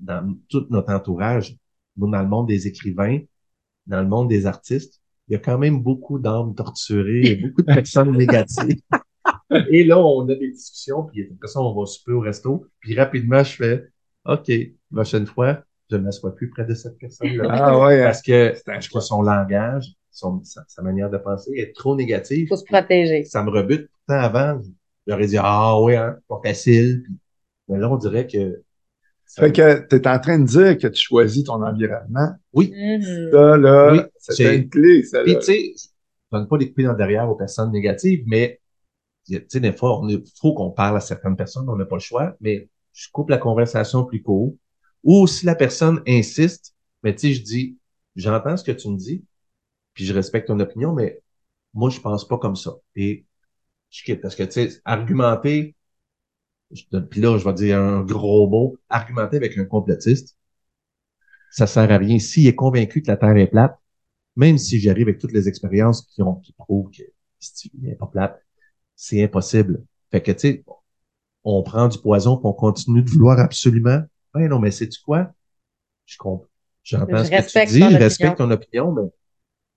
dans 0.02 0.36
tout 0.50 0.68
notre 0.70 0.92
entourage, 0.92 1.56
nous, 1.96 2.10
dans 2.10 2.22
le 2.22 2.28
monde 2.28 2.48
des 2.48 2.68
écrivains, 2.68 3.20
dans 3.88 4.02
le 4.02 4.08
monde 4.08 4.30
des 4.30 4.46
artistes, 4.46 5.02
il 5.28 5.34
y 5.34 5.36
a 5.36 5.40
quand 5.40 5.58
même 5.58 5.82
beaucoup 5.82 6.20
d'âmes 6.20 6.56
torturées, 6.56 7.22
et 7.22 7.36
beaucoup 7.36 7.62
de 7.62 7.74
personnes 7.74 8.12
négatives. 8.18 8.82
Et 9.70 9.84
là, 9.84 10.00
on 10.00 10.28
a 10.30 10.36
des 10.36 10.52
discussions, 10.52 11.04
puis 11.04 11.30
après 11.34 11.48
ça, 11.48 11.60
on 11.62 11.78
va 11.78 11.86
super 11.86 12.16
au 12.16 12.20
resto, 12.22 12.66
puis 12.80 12.96
rapidement, 12.96 13.44
je 13.44 13.56
fais, 13.56 13.88
OK, 14.26 14.52
prochaine 14.92 15.26
fois, 15.26 15.64
je 15.90 15.98
ne 15.98 16.04
m'assois 16.04 16.34
plus 16.36 16.50
près 16.50 16.66
de 16.66 16.74
cette 16.74 16.98
personne-là. 16.98 17.48
Ah 17.50 17.80
ouais, 17.80 18.02
hein. 18.02 18.06
Parce 18.06 18.22
que, 18.22 18.54
je 18.80 18.90
crois, 18.90 19.02
son 19.02 19.22
langage, 19.22 19.94
son, 20.10 20.42
sa, 20.44 20.82
manière 20.82 21.10
de 21.10 21.18
penser 21.18 21.52
est 21.58 21.76
trop 21.76 21.96
négative. 21.96 22.48
Faut 22.48 22.56
se 22.56 22.64
protéger. 22.64 23.24
Ça 23.26 23.44
me 23.44 23.50
rebute. 23.50 23.90
Pourtant, 24.06 24.22
avant, 24.22 24.62
j'aurais 25.06 25.28
dit, 25.28 25.38
ah 25.38 25.82
ouais, 25.82 25.98
hein, 25.98 26.18
pas 26.28 26.40
facile. 26.44 27.04
mais 27.68 27.78
là, 27.78 27.90
on 27.90 27.98
dirait 27.98 28.28
que... 28.28 28.62
Ça 29.34 29.44
fait 29.44 29.54
que 29.54 29.88
tu 29.88 29.96
es 29.96 30.08
en 30.10 30.20
train 30.20 30.40
de 30.40 30.44
dire 30.46 30.78
que 30.78 30.88
tu 30.88 31.02
choisis 31.02 31.46
ton 31.46 31.64
environnement. 31.64 32.36
Oui. 32.52 32.70
Mm-hmm. 32.76 33.32
Ça, 33.32 33.58
là, 33.58 34.10
c'est 34.18 34.58
une 34.58 34.70
clé, 34.70 35.04
ça. 35.04 35.24
Puis, 35.24 35.36
tu 35.36 35.42
sais, 35.44 35.74
je 35.78 35.88
donne 36.34 36.50
pas 36.50 36.58
les 36.58 36.74
coups 36.74 36.86
dans 36.86 36.94
derrière 36.94 37.30
aux 37.30 37.36
personnes 37.36 37.72
négatives, 37.72 38.26
mais, 38.28 38.60
tu 39.26 39.42
sais, 39.48 39.62
des 39.62 39.72
fois, 39.72 40.02
il 40.10 40.22
faut 40.38 40.54
qu'on 40.54 40.72
parle 40.72 40.98
à 40.98 41.00
certaines 41.00 41.38
personnes, 41.38 41.70
on 41.70 41.78
n'a 41.78 41.86
pas 41.86 41.96
le 41.96 42.02
choix, 42.02 42.36
mais 42.42 42.68
je 42.92 43.08
coupe 43.10 43.30
la 43.30 43.38
conversation 43.38 44.04
plus 44.04 44.22
court. 44.22 44.54
Ou 45.06 45.28
si 45.28 45.46
la 45.46 45.56
personne 45.56 46.02
insiste, 46.06 46.76
mais 47.02 47.16
tu 47.16 47.30
sais, 47.30 47.34
je 47.34 47.42
dis, 47.42 47.78
j'entends 48.18 48.58
ce 48.58 48.66
que 48.66 48.74
tu 48.74 48.90
me 48.90 48.98
dis, 48.98 49.24
puis 49.94 50.04
je 50.04 50.14
respecte 50.14 50.48
ton 50.48 50.60
opinion, 50.60 50.92
mais 50.92 51.22
moi, 51.74 51.90
je 51.90 52.02
pense 52.02 52.28
pas 52.28 52.38
comme 52.38 52.58
ça. 52.58 52.74
Et 52.98 53.26
je 53.92 54.04
quitte. 54.04 54.20
Parce 54.20 54.36
que, 54.36 54.44
tu 54.44 54.52
sais, 54.52 54.82
argumenter, 54.84 55.74
puis 57.10 57.22
là, 57.22 57.38
je 57.38 57.44
vais 57.44 57.54
dire 57.54 57.80
un 57.80 58.02
gros 58.04 58.50
mot, 58.50 58.78
argumenter 58.90 59.38
avec 59.38 59.58
un 59.58 59.66
complotiste, 59.66 60.38
ça 61.52 61.68
sert 61.68 61.92
à 61.92 61.98
rien. 61.98 62.18
S'il 62.20 62.48
est 62.48 62.56
convaincu 62.56 63.02
que 63.02 63.08
la 63.08 63.18
Terre 63.18 63.36
est 63.36 63.48
plate, 63.48 63.78
même 64.36 64.58
si 64.58 64.80
j'arrive 64.80 65.08
avec 65.08 65.20
toutes 65.20 65.34
les 65.34 65.48
expériences 65.48 66.04
qui 66.04 66.22
ont 66.22 66.36
qui 66.36 66.54
prouvent 66.54 66.90
que 66.90 67.04
n'est 67.82 67.96
pas 67.96 68.08
plate, 68.08 68.42
c'est 68.96 69.24
impossible. 69.24 69.84
Fait 70.12 70.22
que, 70.22 70.32
tu 70.32 70.40
sais, 70.40 70.64
on 71.44 71.64
prend 71.64 71.88
du 71.88 71.98
poison 71.98 72.38
puis 72.38 72.46
on 72.46 72.54
continue 72.54 73.02
de 73.02 73.10
vouloir 73.10 73.40
absolument. 73.40 74.02
Ben 74.34 74.48
non, 74.48 74.60
mais 74.60 74.72
c'est 74.72 74.88
tu 74.88 75.02
quoi? 75.02 75.34
Je 76.06 76.18
comprends. 76.18 76.48
J'entends 76.84 77.24
ce 77.24 77.30
que 77.30 77.66
tu 77.66 77.74
dis, 77.74 77.80
je 77.80 77.98
respecte 77.98 78.38
ton 78.38 78.50
opinion, 78.50 78.92
mais 78.94 79.10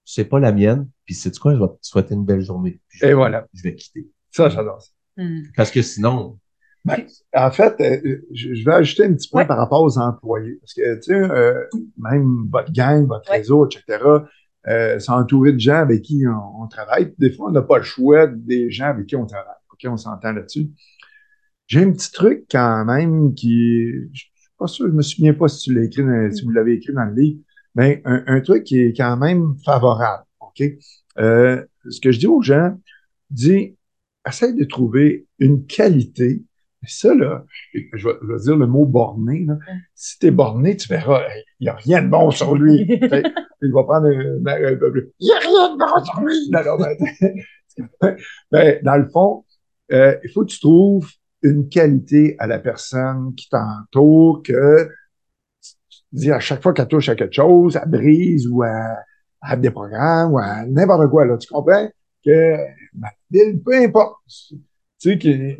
c'est 0.05 0.25
pas 0.25 0.39
la 0.39 0.53
mienne. 0.53 0.89
Puis 1.05 1.15
c'est 1.15 1.37
quoi, 1.39 1.55
je 1.55 1.61
vais 1.61 1.69
te 1.69 1.79
souhaiter 1.83 2.15
une 2.15 2.25
belle 2.25 2.41
journée. 2.41 2.81
Et 3.03 3.13
voilà. 3.13 3.47
Je 3.53 3.63
vais 3.63 3.75
quitter. 3.75 4.09
Ça, 4.31 4.49
j'adore 4.49 4.81
ça. 4.81 4.91
Hmm. 5.17 5.43
Parce 5.57 5.71
que 5.71 5.83
sinon. 5.83 6.39
Ben, 6.85 7.07
en 7.35 7.51
fait, 7.51 7.81
euh, 7.81 8.27
je, 8.33 8.63
vais 8.63 8.75
ajouter 8.75 9.05
un 9.05 9.15
petit 9.15 9.29
point 9.29 9.47
par 9.47 9.57
rapport 9.57 9.83
aux 9.83 9.99
employés. 9.99 10.59
Parce 10.61 10.75
que, 10.75 10.97
tu 10.97 11.03
sais, 11.03 11.15
euh, 11.15 11.65
même 11.97 12.47
votre 12.51 12.73
gang, 12.73 13.07
votre 13.07 13.31
réseau, 13.31 13.67
etc., 13.67 14.05
euh, 14.67 14.99
sont 14.99 15.13
entourés 15.13 15.53
de 15.53 15.61
gens 15.61 15.77
avec 15.77 16.03
qui 16.03 16.25
on, 16.27 16.67
travaille. 16.69 17.15
Des 17.19 17.31
fois, 17.31 17.49
on 17.49 17.53
n'a 17.53 17.63
pas 17.63 17.79
le 17.79 17.85
choix 17.85 18.27
des 18.27 18.71
gens 18.71 18.87
avec 18.87 19.07
qui 19.07 19.17
on 19.17 19.27
travaille. 19.27 19.55
OK, 19.73 19.81
on 19.91 19.97
s'entend 19.97 20.33
là-dessus. 20.33 20.71
J'ai 21.67 21.83
un 21.83 21.93
petit 21.93 22.13
truc 22.13 22.45
quand 22.51 22.85
même 22.85 23.35
qui, 23.35 23.87
je 24.13 24.21
suis 24.21 24.31
pas 24.59 24.67
sûr, 24.67 24.87
je 24.87 24.93
me 24.93 25.03
souviens 25.03 25.33
pas 25.33 25.49
si 25.49 25.63
tu 25.63 25.75
l'as 25.75 25.85
écrit, 25.85 26.03
si 26.35 26.45
vous 26.45 26.51
l'avez 26.51 26.75
écrit 26.75 26.93
dans 26.93 27.05
le 27.05 27.15
livre, 27.15 27.41
mais 27.75 28.03
un, 28.05 28.41
truc 28.41 28.65
qui 28.65 28.79
est 28.79 28.97
quand 28.97 29.17
même 29.17 29.55
favorable. 29.65 30.25
OK? 30.41 30.63
Euh, 31.19 31.65
ce 31.89 32.01
que 32.01 32.13
je 32.13 32.19
dis 32.19 32.27
aux 32.27 32.43
gens, 32.43 32.79
dis, 33.31 33.77
essaye 34.27 34.55
de 34.55 34.65
trouver 34.65 35.27
une 35.39 35.67
qualité 35.67 36.45
ça, 36.89 37.15
là, 37.15 37.45
je 37.73 38.09
vais, 38.09 38.15
je 38.23 38.27
vais 38.27 38.39
dire 38.41 38.57
le 38.57 38.67
mot 38.67 38.85
borné. 38.85 39.45
Là. 39.47 39.59
Si 39.95 40.19
t'es 40.19 40.31
borné, 40.31 40.77
tu 40.77 40.89
verras, 40.89 41.23
il 41.61 41.65
n'y 41.65 41.69
a 41.69 41.75
rien 41.75 42.03
de 42.03 42.09
bon 42.09 42.31
sur 42.31 42.55
lui. 42.55 42.87
Tu 43.61 43.69
il 43.69 43.73
va 43.73 43.85
prendre 43.85 44.09
un. 44.09 44.11
Il 44.11 44.43
n'y 44.43 44.51
a 44.51 45.39
rien 45.39 45.73
de 45.73 45.79
bon 45.79 46.05
sur 46.05 46.21
lui. 46.21 46.51
Non, 46.51 46.61
non, 46.65 46.77
ben, 46.77 48.17
ben, 48.51 48.81
dans 48.83 48.97
le 48.97 49.09
fond, 49.09 49.45
euh, 49.93 50.17
il 50.23 50.31
faut 50.31 50.45
que 50.45 50.51
tu 50.51 50.61
trouves 50.61 51.11
une 51.43 51.69
qualité 51.69 52.37
à 52.39 52.47
la 52.47 52.59
personne 52.59 53.35
qui 53.35 53.49
t'entoure 53.49 54.43
que 54.43 54.89
tu 55.63 55.73
te 55.99 56.05
dis 56.13 56.33
à 56.33 56.41
chaque 56.41 56.63
fois 56.63 56.73
qu'elle 56.73 56.89
touche 56.89 57.09
à 57.09 57.15
quelque 57.15 57.35
chose, 57.35 57.79
elle 57.81 57.91
brise 57.91 58.49
ou 58.49 58.65
elle 58.65 59.61
des 59.61 59.71
programmes 59.71 60.33
ou 60.33 60.39
à 60.39 60.65
n'importe 60.67 61.09
quoi. 61.11 61.25
Là, 61.27 61.37
tu 61.37 61.49
comprends? 61.49 61.89
Que 62.25 62.57
ben, 62.95 63.09
Bill, 63.31 63.63
peu 63.63 63.75
importe. 63.75 64.17
Tu 65.05 65.21
sais, 65.21 65.59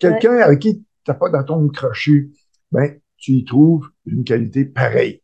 quelqu'un 0.00 0.38
avec 0.38 0.58
qui 0.58 0.78
tu 0.78 0.84
n'as 1.06 1.14
pas 1.14 1.30
d'atome 1.30 1.70
crochu, 1.70 2.32
ben, 2.72 2.98
tu 3.16 3.34
y 3.34 3.44
trouves 3.44 3.88
une 4.04 4.24
qualité 4.24 4.64
pareille. 4.64 5.22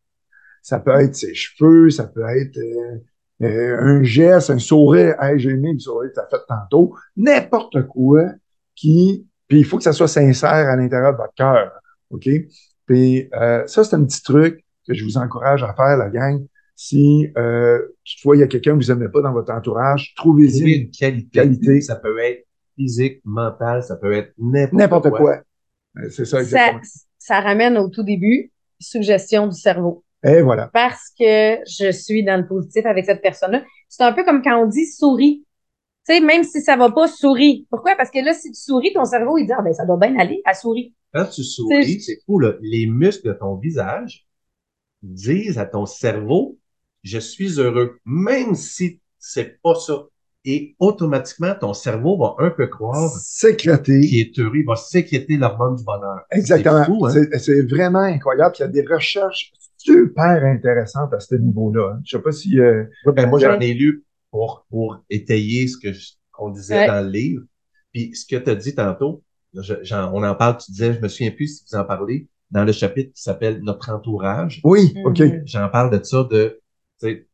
Ça 0.62 0.78
peut 0.78 0.92
être 0.92 1.16
ses 1.16 1.34
cheveux, 1.34 1.90
ça 1.90 2.04
peut 2.04 2.22
être 2.28 2.56
euh, 2.58 2.98
euh, 3.42 3.76
un 3.80 4.04
geste, 4.04 4.50
un 4.50 4.60
sourire. 4.60 5.20
Hey, 5.20 5.36
j'ai 5.40 5.50
aimé 5.50 5.72
le 5.72 5.80
sourire 5.80 6.10
que 6.10 6.14
tu 6.14 6.20
as 6.20 6.28
fait 6.28 6.44
tantôt. 6.46 6.94
N'importe 7.16 7.88
quoi 7.88 8.24
qui. 8.76 9.26
Puis 9.48 9.58
il 9.58 9.64
faut 9.64 9.78
que 9.78 9.82
ça 9.82 9.92
soit 9.92 10.06
sincère 10.06 10.50
à 10.50 10.76
l'intérieur 10.76 11.12
de 11.12 11.16
votre 11.16 11.34
cœur. 11.34 11.72
OK? 12.10 12.28
Puis 12.86 13.28
euh, 13.34 13.66
ça, 13.66 13.82
c'est 13.82 13.96
un 13.96 14.04
petit 14.04 14.22
truc 14.22 14.64
que 14.86 14.94
je 14.94 15.02
vous 15.02 15.18
encourage 15.18 15.64
à 15.64 15.74
faire, 15.74 15.96
la 15.96 16.08
gang. 16.08 16.46
Si 16.76 17.32
euh, 17.36 17.80
toutefois 18.04 18.36
il 18.36 18.40
y 18.40 18.42
a 18.44 18.46
quelqu'un 18.46 18.78
que 18.78 18.84
vous 18.84 18.92
n'aimez 18.92 19.10
pas 19.10 19.22
dans 19.22 19.32
votre 19.32 19.52
entourage, 19.52 20.14
trouvez-y 20.14 20.70
une 20.70 20.90
qualité. 20.92 21.30
Qualité. 21.32 21.80
Ça 21.80 21.96
peut 21.96 22.16
être 22.20 22.47
physique, 22.78 23.20
mental, 23.24 23.82
ça 23.82 23.96
peut 23.96 24.12
être 24.12 24.32
n'importe 24.38 24.72
n'importe 24.80 25.10
quoi. 25.10 25.18
quoi. 25.18 25.42
Euh, 25.98 26.08
C'est 26.10 26.24
ça, 26.24 26.38
Ça, 26.38 26.42
exactement. 26.42 26.80
ça 27.18 27.40
ramène 27.40 27.76
au 27.76 27.88
tout 27.88 28.04
début, 28.04 28.52
suggestion 28.80 29.48
du 29.48 29.56
cerveau. 29.58 30.04
Et 30.24 30.42
voilà. 30.42 30.70
Parce 30.72 31.10
que 31.18 31.58
je 31.68 31.90
suis 31.92 32.24
dans 32.24 32.40
le 32.40 32.46
positif 32.46 32.86
avec 32.86 33.04
cette 33.04 33.20
personne-là. 33.22 33.62
C'est 33.88 34.02
un 34.04 34.12
peu 34.12 34.24
comme 34.24 34.42
quand 34.42 34.62
on 34.62 34.66
dit 34.66 34.86
souris. 34.86 35.44
Tu 36.08 36.14
sais, 36.14 36.20
même 36.20 36.42
si 36.44 36.60
ça 36.60 36.76
va 36.76 36.90
pas, 36.90 37.06
souris. 37.08 37.66
Pourquoi? 37.70 37.94
Parce 37.96 38.10
que 38.10 38.18
là, 38.24 38.32
si 38.32 38.50
tu 38.50 38.60
souris, 38.60 38.92
ton 38.94 39.04
cerveau, 39.04 39.36
il 39.38 39.46
dit, 39.46 39.52
ah 39.52 39.62
ben, 39.62 39.72
ça 39.74 39.84
doit 39.84 39.98
bien 39.98 40.18
aller, 40.18 40.40
à 40.44 40.54
souris. 40.54 40.94
Quand 41.12 41.26
tu 41.26 41.44
souris, 41.44 42.00
C'est- 42.00 42.14
c'est 42.14 42.18
fou, 42.24 42.38
là. 42.38 42.54
Les 42.62 42.86
muscles 42.86 43.28
de 43.28 43.32
ton 43.34 43.56
visage 43.56 44.26
disent 45.02 45.58
à 45.58 45.66
ton 45.66 45.86
cerveau, 45.86 46.58
je 47.02 47.18
suis 47.18 47.60
heureux, 47.60 47.98
même 48.04 48.54
si 48.54 49.00
c'est 49.18 49.60
pas 49.62 49.74
ça. 49.74 50.06
Et 50.50 50.74
automatiquement, 50.78 51.54
ton 51.60 51.74
cerveau 51.74 52.16
va 52.18 52.34
un 52.46 52.50
peu 52.50 52.66
croire 52.68 53.10
Sécréter. 53.18 54.00
qu'il 54.00 54.18
est 54.20 54.38
heureux, 54.38 54.56
il 54.56 54.64
va 54.64 54.76
sécréter 54.76 55.36
l'hormone 55.36 55.76
du 55.76 55.84
bonheur. 55.84 56.20
Exactement. 56.30 56.80
C'est 56.84 56.86
fou, 56.86 57.06
hein? 57.06 57.10
C'est 57.12 57.38
c'est 57.38 57.62
vraiment 57.68 57.98
incroyable. 58.00 58.52
Puis 58.54 58.64
Il 58.64 58.66
y 58.66 58.68
a 58.68 58.82
des 58.82 58.86
recherches 58.94 59.52
super 59.76 60.42
intéressantes 60.44 61.12
à 61.12 61.20
ce 61.20 61.34
niveau-là. 61.34 61.92
hein. 61.96 62.00
Je 62.04 62.16
sais 62.16 62.22
pas 62.22 62.32
si... 62.32 62.58
euh, 62.58 62.84
ben, 63.06 63.28
moi, 63.28 63.38
j'en 63.38 63.60
ai 63.60 63.74
lu 63.74 64.04
pour, 64.30 64.66
pour 64.70 65.04
étayer 65.10 65.68
ce 65.68 65.76
que 65.76 65.92
je- 65.92 66.12
qu'on 66.32 66.50
disait 66.50 66.78
Ouais. 66.78 66.86
dans 66.86 67.04
le 67.04 67.10
livre. 67.10 67.42
Puis 67.92 68.14
ce 68.14 68.24
que 68.26 68.36
tu 68.42 68.50
as 68.50 68.54
dit 68.54 68.74
tantôt, 68.74 69.22
je- 69.54 69.74
j'en- 69.82 70.12
on 70.14 70.22
en 70.24 70.34
parle, 70.34 70.56
tu 70.58 70.72
disais, 70.72 70.94
je 70.94 71.00
me 71.00 71.08
souviens 71.08 71.30
plus 71.30 71.58
si 71.58 71.64
vous 71.70 71.78
en 71.78 71.84
parlez, 71.84 72.28
dans 72.50 72.64
le 72.64 72.72
chapitre 72.72 73.12
qui 73.14 73.22
s'appelle 73.22 73.60
Notre 73.62 73.90
entourage. 73.90 74.60
Oui, 74.64 74.94
OK. 75.04 75.20
Mhm. 75.20 75.42
J'en 75.44 75.68
parle 75.68 75.96
de 75.98 76.02
ça, 76.02 76.24
de 76.30 76.60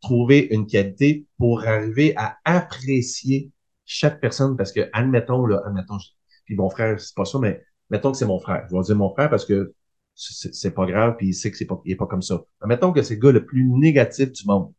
trouver 0.01 0.49
une 0.51 0.67
qualité 0.67 1.27
pour 1.39 1.65
arriver 1.65 2.15
à 2.17 2.39
apprécier 2.45 3.51
chaque 3.85 4.21
personne. 4.21 4.57
Parce 4.57 4.73
que, 4.73 4.89
admettons, 4.93 5.47
là, 5.47 5.63
admettons, 5.67 5.99
puis 6.45 6.55
mon 6.55 6.71
frère, 6.71 7.01
c'est 7.01 7.15
pas 7.15 7.25
ça, 7.25 7.39
mais 7.39 7.63
mettons 7.91 8.13
que 8.13 8.19
c'est 8.19 8.27
mon 8.27 8.39
frère. 8.39 8.67
Je 8.71 8.77
vais 8.77 8.83
dire 8.83 8.97
mon 8.97 9.11
frère 9.11 9.31
parce 9.31 9.45
que 9.45 9.75
c'est 10.15 10.75
pas 10.75 10.87
grave, 10.87 11.17
puis 11.19 11.29
il 11.29 11.35
sait 11.35 11.51
que 11.51 11.57
c'est 11.57 11.65
pas, 11.65 11.81
il 11.85 11.93
est 11.93 11.97
pas 11.97 12.07
comme 12.07 12.23
ça. 12.23 12.45
Admettons 12.61 12.93
que 12.93 13.03
c'est 13.03 13.15
le 13.15 13.21
gars 13.21 13.33
le 13.33 13.45
plus 13.45 13.65
négatif 13.65 14.31
du 14.31 14.47
monde. 14.47 14.73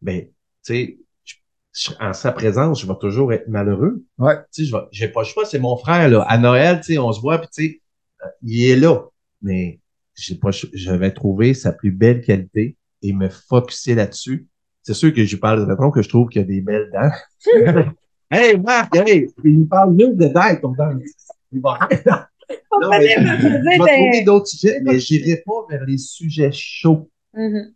Ben, 0.00 0.26
tu 0.64 0.98
sais, 1.72 1.94
en 2.00 2.14
sa 2.14 2.32
présence, 2.32 2.80
je 2.80 2.86
vais 2.86 2.98
toujours 2.98 3.32
être 3.32 3.48
malheureux. 3.48 4.02
Ouais. 4.18 4.36
Tu 4.52 4.64
sais, 4.64 4.70
je 4.70 4.76
vais, 4.76 4.82
j'ai 4.92 5.08
pas 5.08 5.20
le 5.20 5.26
choix, 5.26 5.44
c'est 5.44 5.58
mon 5.58 5.76
frère, 5.76 6.08
là. 6.08 6.22
À 6.22 6.38
Noël, 6.38 6.80
tu 6.80 6.94
sais, 6.94 6.98
on 6.98 7.12
se 7.12 7.20
voit, 7.20 7.38
puis 7.38 7.48
tu 7.52 7.64
sais, 7.64 7.82
euh, 8.24 8.28
il 8.42 8.70
est 8.70 8.76
là. 8.76 9.04
Mais 9.42 9.80
j'ai 10.14 10.36
pas, 10.36 10.50
je 10.50 10.92
vais 10.92 11.12
trouver 11.12 11.52
sa 11.52 11.72
plus 11.72 11.92
belle 11.92 12.22
qualité 12.22 12.76
et 13.02 13.12
me 13.12 13.28
focuser 13.28 13.94
là-dessus. 13.94 14.46
C'est 14.82 14.94
sûr 14.94 15.12
que 15.12 15.24
je 15.24 15.36
parle 15.36 15.60
de 15.60 15.66
mettons 15.66 15.90
que 15.90 16.02
je 16.02 16.08
trouve 16.08 16.28
qu'il 16.28 16.40
y 16.42 16.44
a 16.44 16.46
des 16.46 16.60
belles 16.60 16.90
dents. 16.92 17.10
hey, 18.30 18.56
Marc, 18.58 18.94
hey, 18.96 19.28
il 19.44 19.60
me 19.60 19.66
parle 19.66 19.92
mieux 19.94 20.12
de 20.14 20.26
dents, 20.28 20.56
ton 20.60 20.72
dent. 20.72 20.92
Il 21.52 21.60
va- 21.60 21.78
On 22.70 22.80
Non, 22.80 22.90
mais 22.90 23.08
je 23.08 23.64
vais 23.64 23.78
trouver 23.78 24.22
d'autres 24.24 24.46
sujets, 24.46 24.80
mais 24.82 24.98
j'irai 25.00 25.42
pas 25.44 25.66
vers 25.68 25.84
les 25.84 25.98
sujets 25.98 26.50
chauds 26.52 27.08
Mhm. 27.34 27.72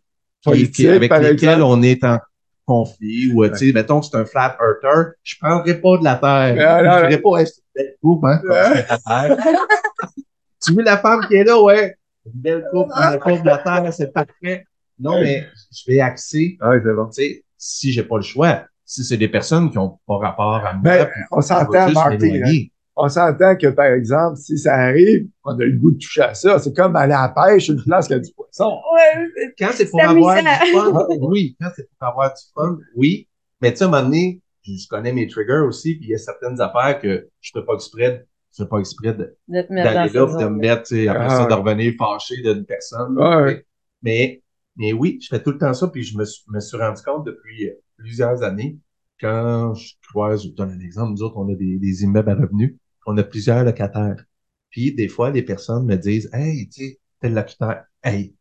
qui- 0.73 0.87
avec 0.87 1.09
par 1.09 1.19
lesquels 1.19 1.49
exemple. 1.49 1.63
on 1.63 1.81
est 1.83 2.03
en 2.03 2.19
conflit 2.65 3.31
ou, 3.33 3.45
tu 3.49 3.55
sais, 3.57 3.73
mettons 3.73 3.99
que 3.99 4.05
c'est 4.05 4.15
un 4.17 4.25
flat 4.25 4.57
earther, 4.61 5.13
je 5.23 5.35
prendrai 5.39 5.81
pas 5.81 5.97
de 5.97 6.03
la 6.03 6.15
terre. 6.15 6.67
Ah, 6.89 7.01
je 7.03 7.07
dirais 7.09 7.21
pas, 7.21 7.39
hey, 7.41 7.47
c'est 7.47 7.61
une 7.61 7.71
belle 7.75 7.95
coupe, 8.01 8.23
hein, 8.23 8.41
Ah. 8.49 8.73
c'est 8.75 8.89
la 8.89 8.97
terre. 8.97 9.37
tu 10.65 10.73
veux 10.73 10.83
la 10.83 10.97
femme 10.97 11.25
qui 11.27 11.35
est 11.35 11.43
là, 11.43 11.61
ouais. 11.61 11.95
Une 12.25 12.39
belle 12.41 12.65
coupe, 12.71 12.89
la 12.97 13.17
coupe 13.17 13.41
de 13.41 13.45
la 13.47 13.57
terre, 13.57 13.91
c'est 13.93 14.13
parfait. 14.13 14.65
Non, 15.01 15.19
mais 15.21 15.45
je 15.71 15.91
vais 15.91 15.99
axer, 15.99 16.57
Ah, 16.61 16.71
c'est 16.83 16.93
bon. 16.93 17.07
tu 17.07 17.13
sais, 17.23 17.43
si 17.57 17.91
j'ai 17.91 18.03
pas 18.03 18.17
le 18.17 18.21
choix, 18.23 18.63
si 18.85 19.03
c'est 19.03 19.17
des 19.17 19.27
personnes 19.29 19.69
qui 19.71 19.77
ont 19.77 19.99
pas 20.07 20.17
rapport 20.17 20.55
à 20.65 20.73
moi, 20.73 20.81
Ben, 20.83 21.05
puis 21.05 21.21
on 21.31 21.41
s'entend, 21.41 21.73
hein. 21.73 22.09
m'éloigner. 22.17 22.71
On 22.95 23.07
s'entend 23.07 23.55
que, 23.55 23.67
par 23.67 23.85
exemple, 23.85 24.35
si 24.37 24.57
ça 24.57 24.75
arrive, 24.75 25.27
on 25.45 25.57
a 25.57 25.63
le 25.63 25.77
goût 25.77 25.91
de 25.91 25.97
toucher 25.97 26.21
à 26.21 26.33
ça. 26.33 26.59
C'est 26.59 26.75
comme 26.75 26.95
aller 26.97 27.13
à 27.13 27.33
la 27.35 27.47
pêche, 27.47 27.69
une 27.69 27.81
place 27.81 28.07
qui 28.07 28.13
a 28.13 28.19
du 28.19 28.31
poisson. 28.33 28.77
Ouais, 28.93 29.53
Quand 29.57 29.69
c'est 29.73 29.89
pour 29.89 30.01
avoir 30.03 30.35
du 30.35 30.43
fun, 30.71 31.07
oui. 31.21 31.55
Quand 31.59 31.69
c'est 31.75 31.87
pour 31.97 32.07
avoir 32.07 32.29
du 32.33 32.41
fun, 32.53 32.77
oui. 32.95 33.27
Mais 33.61 33.71
tu 33.71 33.77
sais, 33.77 33.83
à 33.85 33.87
un 33.87 33.91
moment 33.91 34.03
donné, 34.03 34.41
je 34.65 34.87
connais 34.89 35.13
mes 35.13 35.25
triggers 35.27 35.63
aussi, 35.65 35.95
puis 35.95 36.07
il 36.07 36.11
y 36.11 36.15
a 36.15 36.17
certaines 36.17 36.59
affaires 36.59 36.99
que 36.99 37.29
je 37.39 37.51
fais 37.53 37.63
pas 37.65 37.73
exprès 37.75 38.11
de, 38.11 38.25
je 38.57 38.63
fais 38.63 38.69
pas 38.69 38.77
exprès 38.79 39.13
de, 39.13 39.35
de 39.47 39.61
d'aller 39.69 40.09
là, 40.13 40.25
de 40.25 40.45
me 40.49 40.57
mettre, 40.57 40.83
tu 40.83 40.95
sais, 41.03 41.07
après 41.07 41.25
Ah, 41.25 41.29
ça, 41.29 41.45
de 41.45 41.53
ouais. 41.53 41.59
revenir 41.59 41.93
fâché 41.97 42.41
d'une 42.43 42.65
personne. 42.65 43.17
Ouais. 43.17 43.45
Mais, 43.45 43.65
mais 44.03 44.40
oui, 44.77 45.19
je 45.21 45.27
fais 45.27 45.41
tout 45.41 45.51
le 45.51 45.57
temps 45.57 45.73
ça, 45.73 45.87
puis 45.87 46.03
je 46.03 46.17
me, 46.17 46.25
suis- 46.25 46.77
rendu 46.77 47.01
compte 47.03 47.25
depuis 47.25 47.69
euh, 47.69 47.73
plusieurs 47.97 48.43
années, 48.43 48.79
quand 49.19 49.73
je 49.75 49.93
croise, 50.09 50.43
je 50.43 50.49
vous 50.49 50.55
donne 50.55 50.71
un 50.71 50.79
exemple, 50.79 51.11
nous 51.11 51.23
autres, 51.23 51.37
on 51.37 51.49
a 51.51 51.55
des, 51.55 52.03
immeubles 52.03 52.29
à 52.29 52.35
revenus, 52.35 52.77
on 53.05 53.17
a 53.17 53.23
plusieurs 53.23 53.63
locataires. 53.63 54.23
Puis 54.69 54.93
des 54.93 55.07
fois, 55.07 55.31
les 55.31 55.43
personnes 55.43 55.85
me 55.85 55.95
disent, 55.97 56.29
hey, 56.33 56.67
tu 56.69 56.81
sais, 56.87 56.99
tel 57.19 57.33
locataire, 57.33 57.85
hey, 58.03 58.35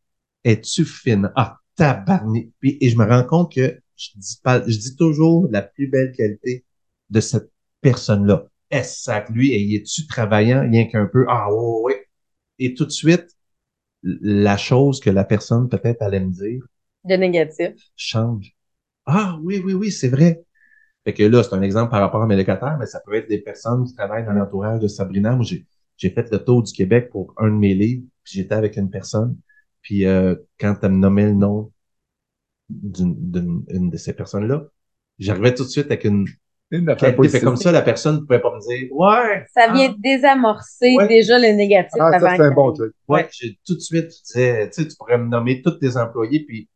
es-tu 0.45 0.85
fine? 0.85 1.31
Ah, 1.37 1.59
tabarnak. 1.77 2.49
Puis, 2.61 2.79
et 2.81 2.89
je 2.89 2.97
me 2.97 3.05
rends 3.05 3.25
compte 3.25 3.53
que 3.55 3.81
je 3.97 4.09
dis 4.17 4.41
pas, 4.43 4.63
je 4.67 4.79
dis 4.79 4.97
toujours 4.97 5.49
la 5.51 5.63
plus 5.63 5.89
belle 5.89 6.13
qualité 6.17 6.65
de 7.11 7.21
cette 7.21 7.51
personne-là. 7.81 8.47
Est-ce 8.71 9.11
que 9.11 9.33
lui, 9.33 9.53
et 9.53 9.75
es-tu 9.75 10.07
travaillant 10.07 10.63
rien 10.63 10.87
qu'un 10.87 11.07
peu? 11.07 11.27
Ah, 11.29 11.53
ouais, 11.53 11.83
ouais. 11.83 12.07
Et 12.59 12.75
tout 12.75 12.85
de 12.85 12.91
suite, 12.91 13.27
la 14.03 14.57
chose 14.57 15.01
que 15.01 15.11
la 15.11 15.25
personne 15.25 15.69
peut-être 15.69 16.03
allait 16.03 16.21
me 16.21 16.31
dire 16.33 16.65
De 17.05 17.17
négatif. 17.17 17.91
change. 17.97 18.55
Ah, 19.07 19.39
oui, 19.43 19.63
oui, 19.65 19.75
oui, 19.75 19.91
c'est 19.93 20.09
vrai. 20.09 20.45
Fait 21.05 21.15
que 21.15 21.25
là, 21.25 21.43
c'est 21.43 21.55
un 21.55 21.63
exemple 21.63 21.91
par 21.91 22.01
rapport 22.01 22.23
à 22.23 22.27
mes 22.27 22.37
locataires, 22.37 22.77
mais 22.79 22.87
ça 22.87 23.01
peut 23.01 23.15
être 23.15 23.29
des 23.29 23.41
personnes 23.41 23.85
qui 23.87 23.95
travaillent 23.95 24.27
dans 24.27 24.33
l'entourage 24.33 24.81
de 24.81 24.89
Sabrina. 24.89 25.37
Moi, 25.37 25.45
j'ai, 25.45 25.67
j'ai 25.97 26.11
fait 26.11 26.31
le 26.33 26.45
tour 26.45 26.63
du 26.63 26.73
Québec 26.73 27.11
pour 27.11 27.35
un 27.39 27.49
de 27.49 27.55
mes 27.57 27.75
livres, 27.75 28.05
puis 28.25 28.35
j'étais 28.37 28.55
avec 28.55 28.77
une 28.77 28.91
personne. 28.91 29.39
Puis 29.83 30.07
euh, 30.07 30.37
quand 30.61 30.77
elle 30.83 30.93
me 30.93 30.99
nommait 30.99 31.27
le 31.27 31.35
nom 31.35 31.73
d'une, 32.69 33.15
d'une 33.33 33.65
une 33.69 33.91
de 33.91 33.97
ces 33.97 34.15
personnes-là, 34.15 34.67
j'arrivais 35.19 35.55
tout 35.55 35.65
de 35.65 35.69
suite 35.69 35.87
avec 35.87 36.05
une 36.05 36.27
Positive. 37.17 37.43
comme 37.43 37.57
ça, 37.57 37.73
la 37.73 37.83
personne 37.83 38.17
ne 38.17 38.21
pouvait 38.21 38.41
pas 38.41 38.55
me 38.55 38.61
dire 38.61 38.89
Ouais, 38.93 39.45
Ça 39.53 39.73
vient 39.73 39.91
ah, 39.91 39.97
désamorcer 39.99 40.95
Ouais. 40.97 41.09
déjà 41.09 41.39
le 41.39 41.49
négatif 41.57 42.01
Ah, 42.01 42.19
ça, 42.19 42.37
c'est 42.37 42.43
un 42.43 42.53
bon 42.53 42.73
truc. 42.73 42.95
ouais, 43.09 43.29
j'ai 43.33 43.59
tout 43.67 43.75
de 43.75 43.81
suite, 43.81 44.09
tu 44.11 44.23
disais, 44.39 44.71
tu 44.71 44.83
sais, 44.83 44.89
tu 44.89 44.97
pourrais 44.97 45.19
me 45.19 45.29
nommer 45.29 45.63
tous 45.63 45.73
tes 45.79 45.97
employés, 45.97 46.45
puis 46.47 46.69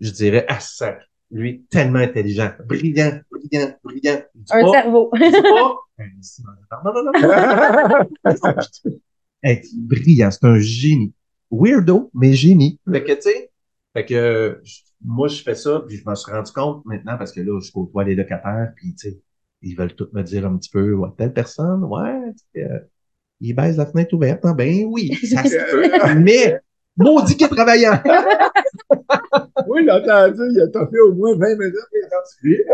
je 0.00 0.10
dirais 0.10 0.44
Ah, 0.48 0.60
ça, 0.60 0.98
lui, 1.30 1.64
tellement 1.70 2.00
intelligent, 2.00 2.50
brillant, 2.66 3.20
brillant, 3.30 3.72
brillant. 3.82 4.18
Un 4.50 4.60
pas- 4.64 4.70
cerveau. 4.72 5.10
dis 5.14 5.30
pas, 5.30 5.76
non, 6.84 6.92
non, 6.94 7.02
non, 7.04 7.12
non. 7.22 8.06
Hey, 9.42 9.62
brillant, 9.76 10.30
c'est 10.30 10.44
un 10.44 10.58
génie. 10.58 11.12
Weirdo, 11.50 12.10
mais 12.12 12.34
génie. 12.34 12.78
Fait 12.90 13.04
que, 13.04 13.12
tu 13.12 13.22
sais, 13.22 13.50
fait 13.94 14.04
que, 14.04 14.14
euh, 14.14 14.62
moi, 15.02 15.28
je 15.28 15.42
fais 15.42 15.54
ça, 15.54 15.82
puis 15.86 15.96
je 15.96 16.08
me 16.08 16.14
suis 16.14 16.30
rendu 16.30 16.52
compte 16.52 16.84
maintenant, 16.84 17.16
parce 17.16 17.32
que 17.32 17.40
là, 17.40 17.58
je 17.60 17.70
côtoie 17.72 18.04
les 18.04 18.14
locataires, 18.14 18.72
puis, 18.76 18.94
tu 18.94 19.10
sais, 19.10 19.18
ils 19.62 19.76
veulent 19.76 19.94
tous 19.94 20.08
me 20.12 20.22
dire 20.22 20.46
un 20.46 20.56
petit 20.56 20.70
peu, 20.70 20.92
ouais, 20.94 21.08
telle 21.16 21.32
personne, 21.32 21.84
ouais, 21.84 22.32
euh, 22.58 22.78
il 23.40 23.54
baisse 23.54 23.76
la 23.76 23.86
fenêtre 23.86 24.14
ouverte, 24.14 24.44
hein? 24.44 24.54
ben 24.54 24.84
oui, 24.86 25.14
ça 25.26 25.44
se 25.44 25.56
peut. 25.70 26.20
Mais, 26.20 26.60
maudit 26.96 27.36
qu'il 27.36 27.46
est 27.46 27.50
travaillant. 27.50 28.00
oui, 29.68 29.82
j'ai 29.84 29.90
entendu, 29.90 30.42
il 30.50 30.60
a 30.60 30.68
toffé 30.68 30.98
au 31.00 31.14
moins 31.14 31.36
20 31.36 31.56
minutes. 31.56 31.74
il 32.42 32.52
est. 32.52 32.64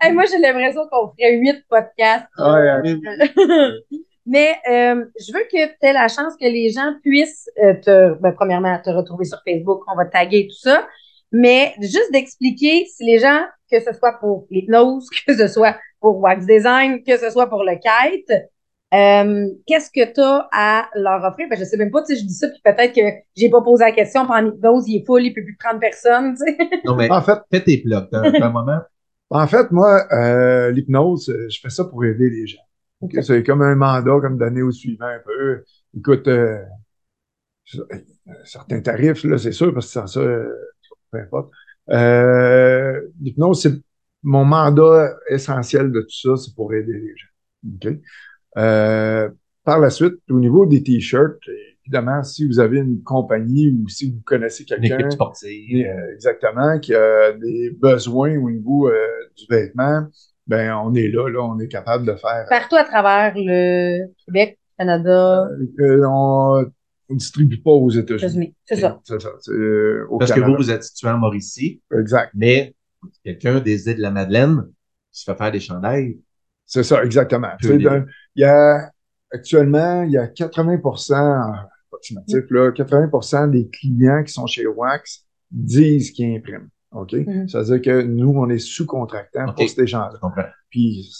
Hey, 0.00 0.12
moi, 0.12 0.24
j'ai 0.30 0.38
l'impression 0.38 0.82
qu'on 0.90 1.12
ferait 1.12 1.36
huit 1.36 1.64
podcasts. 1.68 2.26
Ah, 2.36 2.54
ouais, 2.54 2.82
Mais 2.82 3.00
Mais 4.24 4.50
euh, 4.70 5.04
je 5.18 5.32
veux 5.32 5.44
que 5.50 5.66
tu 5.66 5.86
aies 5.86 5.92
la 5.92 6.08
chance 6.08 6.36
que 6.40 6.44
les 6.44 6.70
gens 6.70 6.94
puissent 7.02 7.50
euh, 7.62 7.74
te, 7.74 8.14
ben, 8.20 8.32
premièrement, 8.32 8.78
te 8.82 8.90
retrouver 8.90 9.24
sur 9.24 9.38
Facebook, 9.46 9.82
on 9.92 9.96
va 9.96 10.04
taguer 10.04 10.46
tout 10.48 10.60
ça, 10.60 10.86
mais 11.32 11.74
juste 11.80 12.12
d'expliquer 12.12 12.86
si 12.86 13.04
les 13.04 13.18
gens, 13.18 13.42
que 13.70 13.80
ce 13.80 13.92
soit 13.92 14.18
pour 14.20 14.46
l'hypnose, 14.50 15.08
que 15.26 15.34
ce 15.34 15.48
soit 15.48 15.76
pour 16.00 16.18
Wax 16.18 16.46
Design, 16.46 17.02
que 17.02 17.16
ce 17.16 17.30
soit 17.30 17.48
pour 17.48 17.64
le 17.64 17.74
kite, 17.74 18.32
euh, 18.94 19.48
qu'est-ce 19.66 19.90
que 19.90 20.12
tu 20.12 20.20
as 20.20 20.48
à 20.52 20.88
leur 20.94 21.24
offrir? 21.24 21.48
Ben, 21.48 21.58
je 21.58 21.64
sais 21.64 21.78
même 21.78 21.90
pas, 21.90 22.02
tu 22.02 22.14
sais, 22.14 22.20
je 22.20 22.26
dis 22.26 22.34
ça, 22.34 22.48
puis 22.48 22.60
peut-être 22.62 22.94
que 22.94 23.00
j'ai 23.34 23.48
pas 23.48 23.62
posé 23.62 23.84
la 23.84 23.92
question, 23.92 24.26
puis 24.26 24.34
en 24.34 24.46
hypnose, 24.46 24.86
il 24.88 24.96
est 24.96 25.06
full, 25.06 25.24
il 25.24 25.32
peut 25.32 25.42
plus 25.42 25.56
prendre 25.56 25.80
personne, 25.80 26.34
tu 26.34 26.44
sais. 26.44 26.58
Non, 26.84 26.96
mais 26.96 27.10
En 27.10 27.22
fait, 27.22 27.38
fais 27.50 27.62
tes 27.62 27.82
t'as 27.82 28.20
un 28.22 28.50
moment. 28.50 28.80
en 29.30 29.46
fait, 29.46 29.70
moi, 29.70 30.06
euh, 30.12 30.70
l'hypnose, 30.72 31.30
euh, 31.30 31.48
je 31.48 31.58
fais 31.60 31.70
ça 31.70 31.84
pour 31.84 32.04
aider 32.04 32.28
les 32.28 32.46
gens. 32.46 32.60
Ok, 33.00 33.16
C'est 33.22 33.42
comme 33.42 33.62
un 33.62 33.74
mandat, 33.74 34.20
comme 34.20 34.36
donner 34.36 34.62
au 34.62 34.70
suivant 34.70 35.06
un 35.06 35.20
peu. 35.24 35.64
Écoute, 35.96 36.28
euh, 36.28 36.62
certains 38.44 38.80
tarifs, 38.80 39.24
là, 39.24 39.38
c'est 39.38 39.52
sûr, 39.52 39.72
parce 39.72 39.86
que 39.86 39.92
sans 39.92 40.06
ça, 40.06 40.20
euh, 40.20 40.54
peu 41.12 41.18
importe. 41.18 41.50
Euh, 41.90 43.00
l'hypnose, 43.20 43.62
c'est 43.62 43.74
mon 44.22 44.44
mandat 44.44 45.14
essentiel 45.28 45.92
de 45.92 46.00
tout 46.00 46.10
ça, 46.10 46.36
c'est 46.36 46.54
pour 46.54 46.72
aider 46.74 46.92
les 46.92 47.14
gens. 47.16 47.74
OK? 47.74 47.98
Euh, 48.58 49.28
par 49.64 49.78
la 49.78 49.90
suite, 49.90 50.14
au 50.30 50.38
niveau 50.38 50.66
des 50.66 50.82
t-shirts, 50.82 51.38
évidemment, 51.84 52.22
si 52.22 52.46
vous 52.46 52.60
avez 52.60 52.78
une 52.78 53.02
compagnie 53.02 53.70
ou 53.70 53.88
si 53.88 54.10
vous 54.12 54.20
connaissez 54.24 54.64
Une 54.64 54.68
quelqu'un 54.80 54.98
équipe 54.98 55.12
sportive. 55.12 55.86
euh, 55.86 56.14
exactement 56.14 56.78
qui 56.78 56.94
a 56.94 57.32
des 57.32 57.70
besoins 57.70 58.36
au 58.38 58.50
niveau 58.50 58.88
euh, 58.88 59.06
du 59.36 59.44
vêtement, 59.48 60.06
ben 60.46 60.74
on 60.84 60.94
est 60.94 61.08
là, 61.08 61.28
là, 61.28 61.40
on 61.42 61.58
est 61.60 61.68
capable 61.68 62.06
de 62.06 62.14
faire. 62.14 62.46
Partout 62.48 62.76
à 62.76 62.84
travers 62.84 63.32
le 63.36 64.06
Québec, 64.26 64.58
Canada, 64.78 65.48
Euh, 65.80 66.04
on 66.08 66.64
ne 67.10 67.16
distribue 67.16 67.60
pas 67.60 67.70
aux 67.70 67.90
États-Unis. 67.90 68.54
C'est 68.64 68.76
ça. 68.76 69.00
C'est 69.04 69.20
ça. 69.20 69.30
euh, 69.48 70.06
au 70.08 70.18
Parce 70.18 70.32
que 70.32 70.40
vous, 70.40 70.56
vous 70.56 70.70
êtes 70.70 70.84
situé 70.84 71.08
en 71.08 71.18
Mauricie, 71.18 71.82
Exact. 71.92 72.30
mais 72.34 72.74
quelqu'un 73.24 73.60
des 73.60 73.88
îles 73.88 73.96
de 73.96 74.02
la 74.02 74.10
Madeleine 74.10 74.64
qui 75.10 75.20
se 75.20 75.30
fait 75.30 75.36
faire 75.36 75.52
des 75.52 75.60
chandails. 75.60 76.18
C'est 76.64 76.84
ça, 76.84 77.04
exactement. 77.04 77.50
Il 77.62 78.00
y 78.36 78.44
a 78.44 78.90
actuellement, 79.30 80.02
il 80.04 80.12
y 80.12 80.18
a 80.18 80.28
80 80.28 80.78
approximatif, 81.92 82.44
là, 82.50 82.70
80% 82.70 83.50
des 83.50 83.68
clients 83.68 84.22
qui 84.24 84.32
sont 84.32 84.46
chez 84.46 84.66
Wax 84.66 85.24
disent 85.50 86.10
qu'ils 86.10 86.36
impriment. 86.36 86.68
OK? 86.92 87.14
Ça 87.48 87.62
veut 87.62 87.78
dire 87.78 87.82
que 87.82 88.02
nous, 88.02 88.30
on 88.30 88.48
est 88.50 88.58
sous-contractants 88.58 89.52
pour 89.54 89.68
ces 89.68 89.86
gens-là. 89.86 90.18
Puis 90.70 91.10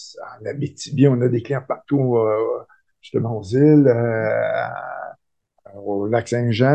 en 0.41 0.47
Abitibi, 0.47 1.09
on 1.09 1.21
a 1.21 1.29
des 1.29 1.43
clients 1.43 1.65
partout, 1.67 2.17
euh, 2.17 2.65
justement 3.01 3.39
aux 3.39 3.43
îles, 3.43 3.87
euh, 3.89 4.69
au 5.85 6.07
lac 6.07 6.29
Saint-Jean, 6.29 6.67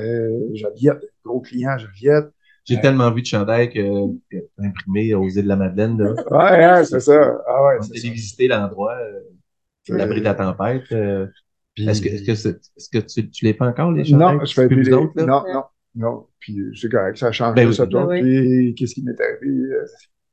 euh, 0.00 0.38
Joliette, 0.54 1.02
gros 1.24 1.40
client 1.40 1.76
Joliette. 1.78 2.26
J'ai 2.64 2.74
Ouais. 2.76 2.80
tellement 2.80 3.10
vu 3.12 3.22
de 3.22 3.26
chandails 3.26 3.70
que, 3.70 3.80
que 4.30 4.36
t'as 4.56 4.64
imprimé 4.66 5.14
aux 5.14 5.28
îles 5.28 5.44
de 5.44 5.48
la 5.48 5.56
Madeleine. 5.56 5.96
Là. 6.02 6.10
Ouais, 6.30 6.64
hein, 6.64 6.84
c'est 6.84 6.98
ça. 7.00 7.38
Ah 7.46 7.64
ouais, 7.64 7.76
On 7.78 7.82
c'est 7.82 7.94
est 7.94 7.98
ça. 7.98 8.06
allé 8.06 8.14
visiter 8.14 8.48
l'endroit, 8.48 8.96
euh, 8.96 9.20
l'abri 9.96 10.18
de 10.20 10.24
la 10.24 10.34
tempête. 10.34 10.82
euh. 10.92 11.26
Puis- 11.76 11.88
Est-ce 11.88 12.00
que, 12.02 12.08
est-ce 12.08 12.24
que, 12.24 12.34
c'est- 12.34 12.60
est-ce 12.76 12.88
que 12.90 12.98
tu, 12.98 13.30
tu 13.30 13.44
les 13.44 13.52
fais 13.52 13.64
encore, 13.64 13.92
les 13.92 14.04
chandails? 14.04 14.36
Non, 14.38 14.44
je 14.44 14.54
fais 14.54 14.66
plus 14.66 14.82
les... 14.82 14.92
autres, 14.94 15.12
là? 15.16 15.26
Non, 15.26 15.44
non, 15.52 15.64
non. 15.94 16.26
Puis 16.40 16.58
c'est 16.74 16.88
correct, 16.90 17.18
ça 17.18 17.30
change 17.32 17.54
Ben 17.54 17.70
ça, 17.72 17.86
toi. 17.86 18.06
Ben 18.06 18.24
oui. 18.24 18.72
Puis 18.72 18.74
qu'est-ce 18.74 18.94
qui 18.94 19.02
m'est 19.04 19.20
arrivé? 19.20 19.74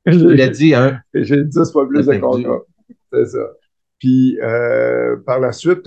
euh, 0.07 0.33
Il 0.33 0.41
a 0.41 0.47
dit, 0.49 0.73
hein? 0.73 1.01
J'ai 1.13 1.43
10 1.43 1.71
fois 1.71 1.87
plus 1.87 2.05
de 2.07 2.15
contrats. 2.17 2.61
C'est 3.11 3.25
ça. 3.25 3.47
Puis 3.99 4.39
euh, 4.41 5.17
par 5.25 5.39
la 5.39 5.51
suite, 5.51 5.85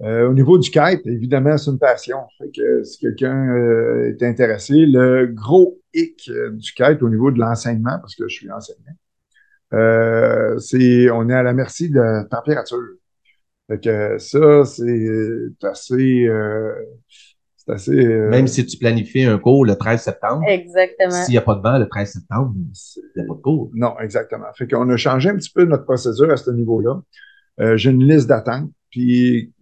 euh, 0.00 0.04
euh, 0.06 0.28
au 0.28 0.32
niveau 0.32 0.58
du 0.58 0.70
kite, 0.70 1.06
évidemment, 1.06 1.56
c'est 1.58 1.70
une 1.70 1.78
passion. 1.78 2.18
Fait 2.38 2.50
que 2.54 2.84
si 2.84 2.98
quelqu'un 2.98 3.48
euh, 3.54 4.10
est 4.16 4.22
intéressé, 4.22 4.74
le 4.86 5.26
gros 5.26 5.80
hic 5.92 6.30
euh, 6.32 6.50
du 6.50 6.72
kite 6.72 7.02
au 7.02 7.08
niveau 7.08 7.30
de 7.30 7.38
l'enseignement, 7.40 7.98
parce 8.00 8.14
que 8.14 8.28
je 8.28 8.34
suis 8.34 8.50
enseignant, 8.50 8.92
euh, 9.74 10.58
c'est 10.58 11.10
on 11.10 11.28
est 11.28 11.34
à 11.34 11.42
la 11.42 11.52
merci 11.52 11.90
de 11.90 11.98
la 12.00 12.24
température. 12.24 12.78
Fait 13.70 13.80
que 13.82 14.18
ça, 14.18 14.64
c'est 14.64 15.48
assez 15.62 16.26
euh, 16.26 16.72
c'est 17.56 17.72
assez 17.72 18.06
euh, 18.06 18.30
Même 18.30 18.46
si 18.46 18.64
tu 18.64 18.78
planifies 18.78 19.24
un 19.24 19.38
cours 19.38 19.66
le 19.66 19.74
13 19.74 20.00
septembre, 20.00 20.42
Exactement. 20.48 21.10
s'il 21.10 21.32
n'y 21.32 21.38
a 21.38 21.42
pas 21.42 21.54
de 21.54 21.60
vent 21.60 21.76
le 21.78 21.86
13 21.86 22.12
septembre, 22.12 22.54
c'est- 22.72 23.00
il 23.16 23.20
n'y 23.20 23.24
a 23.24 23.28
pas 23.28 23.34
de 23.36 23.42
cours. 23.42 23.70
Non, 23.74 23.94
exactement. 24.00 24.46
Fait 24.54 24.66
qu'on 24.66 24.88
a 24.88 24.96
changé 24.96 25.28
un 25.28 25.36
petit 25.36 25.50
peu 25.50 25.64
notre 25.64 25.84
procédure 25.84 26.30
à 26.30 26.36
ce 26.38 26.50
niveau-là. 26.50 27.02
Euh, 27.60 27.76
j'ai 27.76 27.90
une 27.90 28.04
liste 28.04 28.26
d'attente, 28.28 28.70
puis 28.90 29.52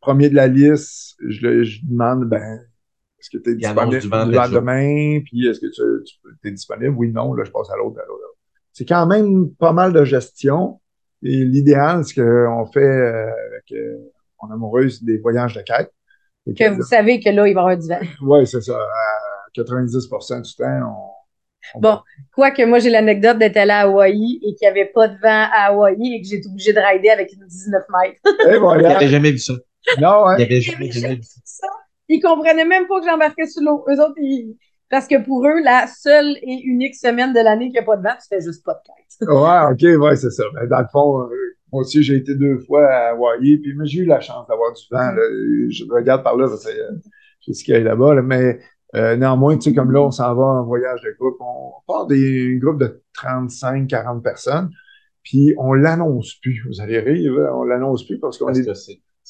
premier 0.00 0.28
de 0.30 0.34
la 0.34 0.46
liste, 0.48 1.16
je, 1.26 1.46
le- 1.46 1.64
je 1.64 1.80
demande, 1.84 2.24
ben, 2.28 2.60
est-ce 3.18 3.30
que 3.30 3.38
tu 3.42 3.50
es 3.50 3.54
disponible? 3.56 4.00
du 4.00 4.08
jour. 4.08 4.60
demain, 4.60 5.20
puis 5.24 5.46
est-ce 5.48 5.60
que 5.60 5.66
tu, 5.66 6.04
tu 6.42 6.48
es 6.48 6.52
disponible? 6.52 6.94
Oui, 6.96 7.10
non, 7.12 7.34
là, 7.34 7.44
je 7.44 7.50
passe 7.50 7.70
à 7.70 7.76
l'autre. 7.76 7.98
C'est 8.72 8.84
quand 8.86 9.06
même 9.06 9.50
pas 9.54 9.72
mal 9.72 9.92
de 9.92 10.04
gestion. 10.04 10.80
Et 11.22 11.44
l'idéal, 11.44 12.04
c'est 12.04 12.14
qu'on 12.22 12.66
fait 12.66 12.78
euh, 12.78 13.26
avec 13.50 13.72
euh, 13.72 13.96
mon 14.40 14.52
amoureuse 14.52 15.02
des 15.02 15.18
voyages 15.18 15.54
de 15.56 15.62
quête. 15.62 15.92
Que 16.56 16.70
vous 16.70 16.82
savez 16.82 17.20
que 17.20 17.28
là, 17.28 17.48
il 17.48 17.54
va 17.54 17.60
y 17.60 17.64
avoir 17.64 17.76
du 17.76 17.88
vent. 17.88 18.00
Ouais, 18.26 18.46
c'est 18.46 18.62
ça. 18.62 18.78
À 18.78 19.50
90% 19.52 20.40
du 20.40 20.54
temps, 20.54 20.80
on 20.86 21.17
Bon, 21.76 21.98
quoique 22.34 22.62
moi, 22.62 22.78
j'ai 22.78 22.90
l'anecdote 22.90 23.38
d'être 23.38 23.56
allée 23.56 23.72
à 23.72 23.80
Hawaï 23.80 24.40
et 24.42 24.54
qu'il 24.54 24.58
n'y 24.62 24.68
avait 24.68 24.86
pas 24.86 25.08
de 25.08 25.14
vent 25.20 25.46
à 25.52 25.66
Hawaï 25.68 26.14
et 26.14 26.22
que 26.22 26.26
j'ai 26.28 26.36
été 26.36 26.48
obligée 26.48 26.72
de 26.72 26.80
rider 26.80 27.10
avec 27.10 27.32
une 27.32 27.46
19 27.46 27.82
mètres. 28.02 28.20
Et 28.50 28.56
Il 28.56 28.82
n'avait 28.82 29.08
jamais 29.08 29.32
vu 29.32 29.38
ça. 29.38 29.54
Non, 30.00 30.26
hein? 30.26 30.36
Il 30.38 30.42
n'avait 30.42 30.56
Ils 30.56 30.62
jamais, 30.62 30.90
jamais 30.90 31.14
vu 31.16 31.22
ça. 31.44 31.66
Ils 32.08 32.20
comprenaient 32.20 32.64
même 32.64 32.86
pas 32.86 33.00
que 33.00 33.06
j'embarquais 33.06 33.46
sur 33.46 33.62
l'eau. 33.62 33.84
Eux 33.88 34.00
autres, 34.00 34.14
ils... 34.16 34.56
parce 34.88 35.06
que 35.06 35.22
pour 35.22 35.46
eux, 35.46 35.60
la 35.62 35.86
seule 35.86 36.36
et 36.42 36.60
unique 36.64 36.94
semaine 36.94 37.32
de 37.34 37.40
l'année 37.40 37.66
qu'il 37.66 37.72
n'y 37.74 37.78
a 37.80 37.82
pas 37.82 37.96
de 37.96 38.02
vent, 38.02 38.14
tu 38.14 38.28
fais 38.28 38.40
juste 38.40 38.64
pas 38.64 38.74
de 38.74 38.80
quête. 38.86 39.28
Ouais, 39.28 39.94
ok, 39.96 40.02
ouais, 40.02 40.16
c'est 40.16 40.30
ça. 40.30 40.44
Ben, 40.54 40.66
dans 40.68 40.80
le 40.80 40.86
fond, 40.90 41.20
euh, 41.22 41.28
moi 41.72 41.82
aussi, 41.82 42.02
j'ai 42.02 42.16
été 42.16 42.34
deux 42.34 42.58
fois 42.60 42.86
à 42.86 43.10
Hawaii, 43.10 43.58
puis 43.58 43.74
mais 43.76 43.86
j'ai 43.86 44.00
eu 44.00 44.04
la 44.06 44.20
chance 44.20 44.46
d'avoir 44.48 44.72
du 44.72 44.82
vent. 44.90 45.10
là. 45.10 45.22
Je 45.68 45.84
regarde 45.90 46.22
par 46.22 46.36
là, 46.36 46.46
que 46.46 46.52
euh, 46.52 46.98
je 47.40 47.52
sais 47.52 47.58
ce 47.58 47.64
qu'il 47.64 47.74
y 47.74 47.76
a 47.76 47.80
là-bas, 47.80 48.14
là, 48.14 48.22
mais 48.22 48.58
euh, 48.94 49.16
néanmoins, 49.16 49.56
tu 49.58 49.70
sais, 49.70 49.74
comme 49.74 49.92
là, 49.92 50.00
on 50.00 50.10
s'en 50.10 50.34
va 50.34 50.44
en 50.44 50.64
voyage 50.64 51.02
de 51.02 51.14
groupe, 51.18 51.36
on 51.40 51.72
part 51.86 52.06
des 52.06 52.56
groupes 52.60 52.80
de 52.80 53.02
35, 53.14 53.86
40 53.86 54.22
personnes, 54.22 54.70
puis 55.22 55.54
on 55.58 55.72
l'annonce 55.74 56.34
plus. 56.40 56.64
Vous 56.66 56.80
allez 56.80 56.98
rire, 57.00 57.32
là, 57.34 57.54
on 57.54 57.64
l'annonce 57.64 58.06
plus 58.06 58.18
parce 58.18 58.38
qu'on 58.38 58.52
est 58.52 58.64
que 58.64 58.72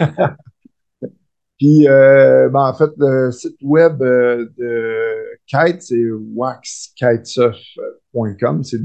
Puis, 1.58 1.88
euh, 1.88 2.48
ben, 2.48 2.68
en 2.68 2.74
fait, 2.74 2.90
le 2.96 3.30
site 3.30 3.58
web 3.62 4.02
euh, 4.02 4.48
de 4.58 5.38
Kite, 5.46 5.82
c'est 5.82 6.04
waxkitesurf.com. 6.34 8.64
C'est 8.64 8.84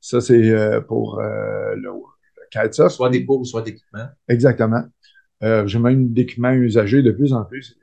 Ça, 0.00 0.20
c'est 0.20 0.50
euh, 0.50 0.80
pour 0.80 1.20
euh, 1.20 1.74
le, 1.76 1.90
le 1.90 2.42
kitesurf. 2.50 2.92
Soit 2.92 3.10
des 3.10 3.24
cours, 3.24 3.46
soit 3.46 3.62
d'équipement. 3.62 4.06
Exactement. 4.28 4.82
Euh, 5.42 5.66
J'ai 5.66 5.78
même 5.78 6.12
d'équipements 6.12 6.52
usagés 6.52 7.02
de 7.02 7.10
plus 7.12 7.32
en 7.32 7.44
plus. 7.44 7.76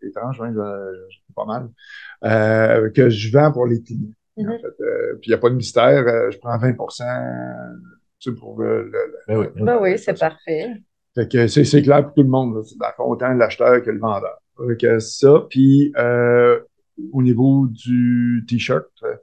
C'est- 0.00 0.06
étrange, 0.06 0.38
hein, 0.42 0.52
je- 0.54 1.06
je- 1.10 1.34
pas 1.34 1.46
mal. 1.46 1.68
Euh, 2.24 2.90
que 2.90 3.08
je 3.08 3.32
vends 3.32 3.50
pour 3.52 3.66
les 3.66 3.82
clients. 3.82 4.10
En 4.36 4.42
Mhm. 4.44 4.58
fait, 4.58 4.66
Euh, 4.84 5.14
puis 5.20 5.28
il 5.28 5.30
n'y 5.30 5.34
a 5.34 5.38
pas 5.38 5.48
de 5.50 5.54
mystère. 5.54 6.06
euh, 6.06 6.30
je 6.30 6.38
prends 6.38 6.58
20 6.58 6.72
tu 8.20 8.30
sais, 8.30 8.36
pour 8.38 8.60
le, 8.60 8.84
le- 8.90 9.14
Ben 9.28 9.38
oui. 9.38 9.46
Ben 9.56 9.78
oui, 9.80 9.98
c'est 9.98 10.18
parfait. 10.18 10.74
fait 11.14 11.30
que 11.30 11.46
c'est 11.46 11.64
c'est 11.64 11.82
clair 11.82 12.04
pour 12.04 12.14
tout 12.14 12.22
le 12.22 12.28
monde. 12.28 12.62
C'est 12.64 12.76
d'accord, 12.78 13.08
autant 13.08 13.32
l'acheteur 13.32 13.82
que 13.82 13.90
le 13.90 13.98
vendeur. 13.98 14.38
Fait 14.68 14.76
que 14.76 14.98
ça, 14.98 15.46
puis 15.48 15.92
euh, 15.96 16.60
au 17.12 17.22
niveau 17.22 17.66
du 17.68 18.44
t-shirt, 18.48 18.86
euh, 19.04 19.14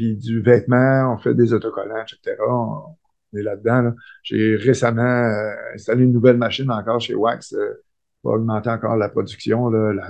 puis 0.00 0.16
du 0.16 0.40
vêtement, 0.40 1.12
on 1.12 1.18
fait 1.18 1.34
des 1.34 1.52
autocollants, 1.52 2.02
etc. 2.02 2.36
On, 2.48 2.96
est 3.36 3.42
là-dedans. 3.42 3.82
là. 3.82 3.94
J'ai 4.22 4.56
récemment 4.56 5.02
euh, 5.02 5.52
installé 5.74 6.04
une 6.04 6.12
nouvelle 6.12 6.38
machine 6.38 6.70
encore 6.70 7.00
chez 7.00 7.14
Wax. 7.14 7.52
euh, 7.52 7.84
va 8.24 8.30
augmenter 8.32 8.70
encore 8.70 8.96
la 8.96 9.10
production 9.10 9.68
là, 9.68 9.92
la, 9.92 10.08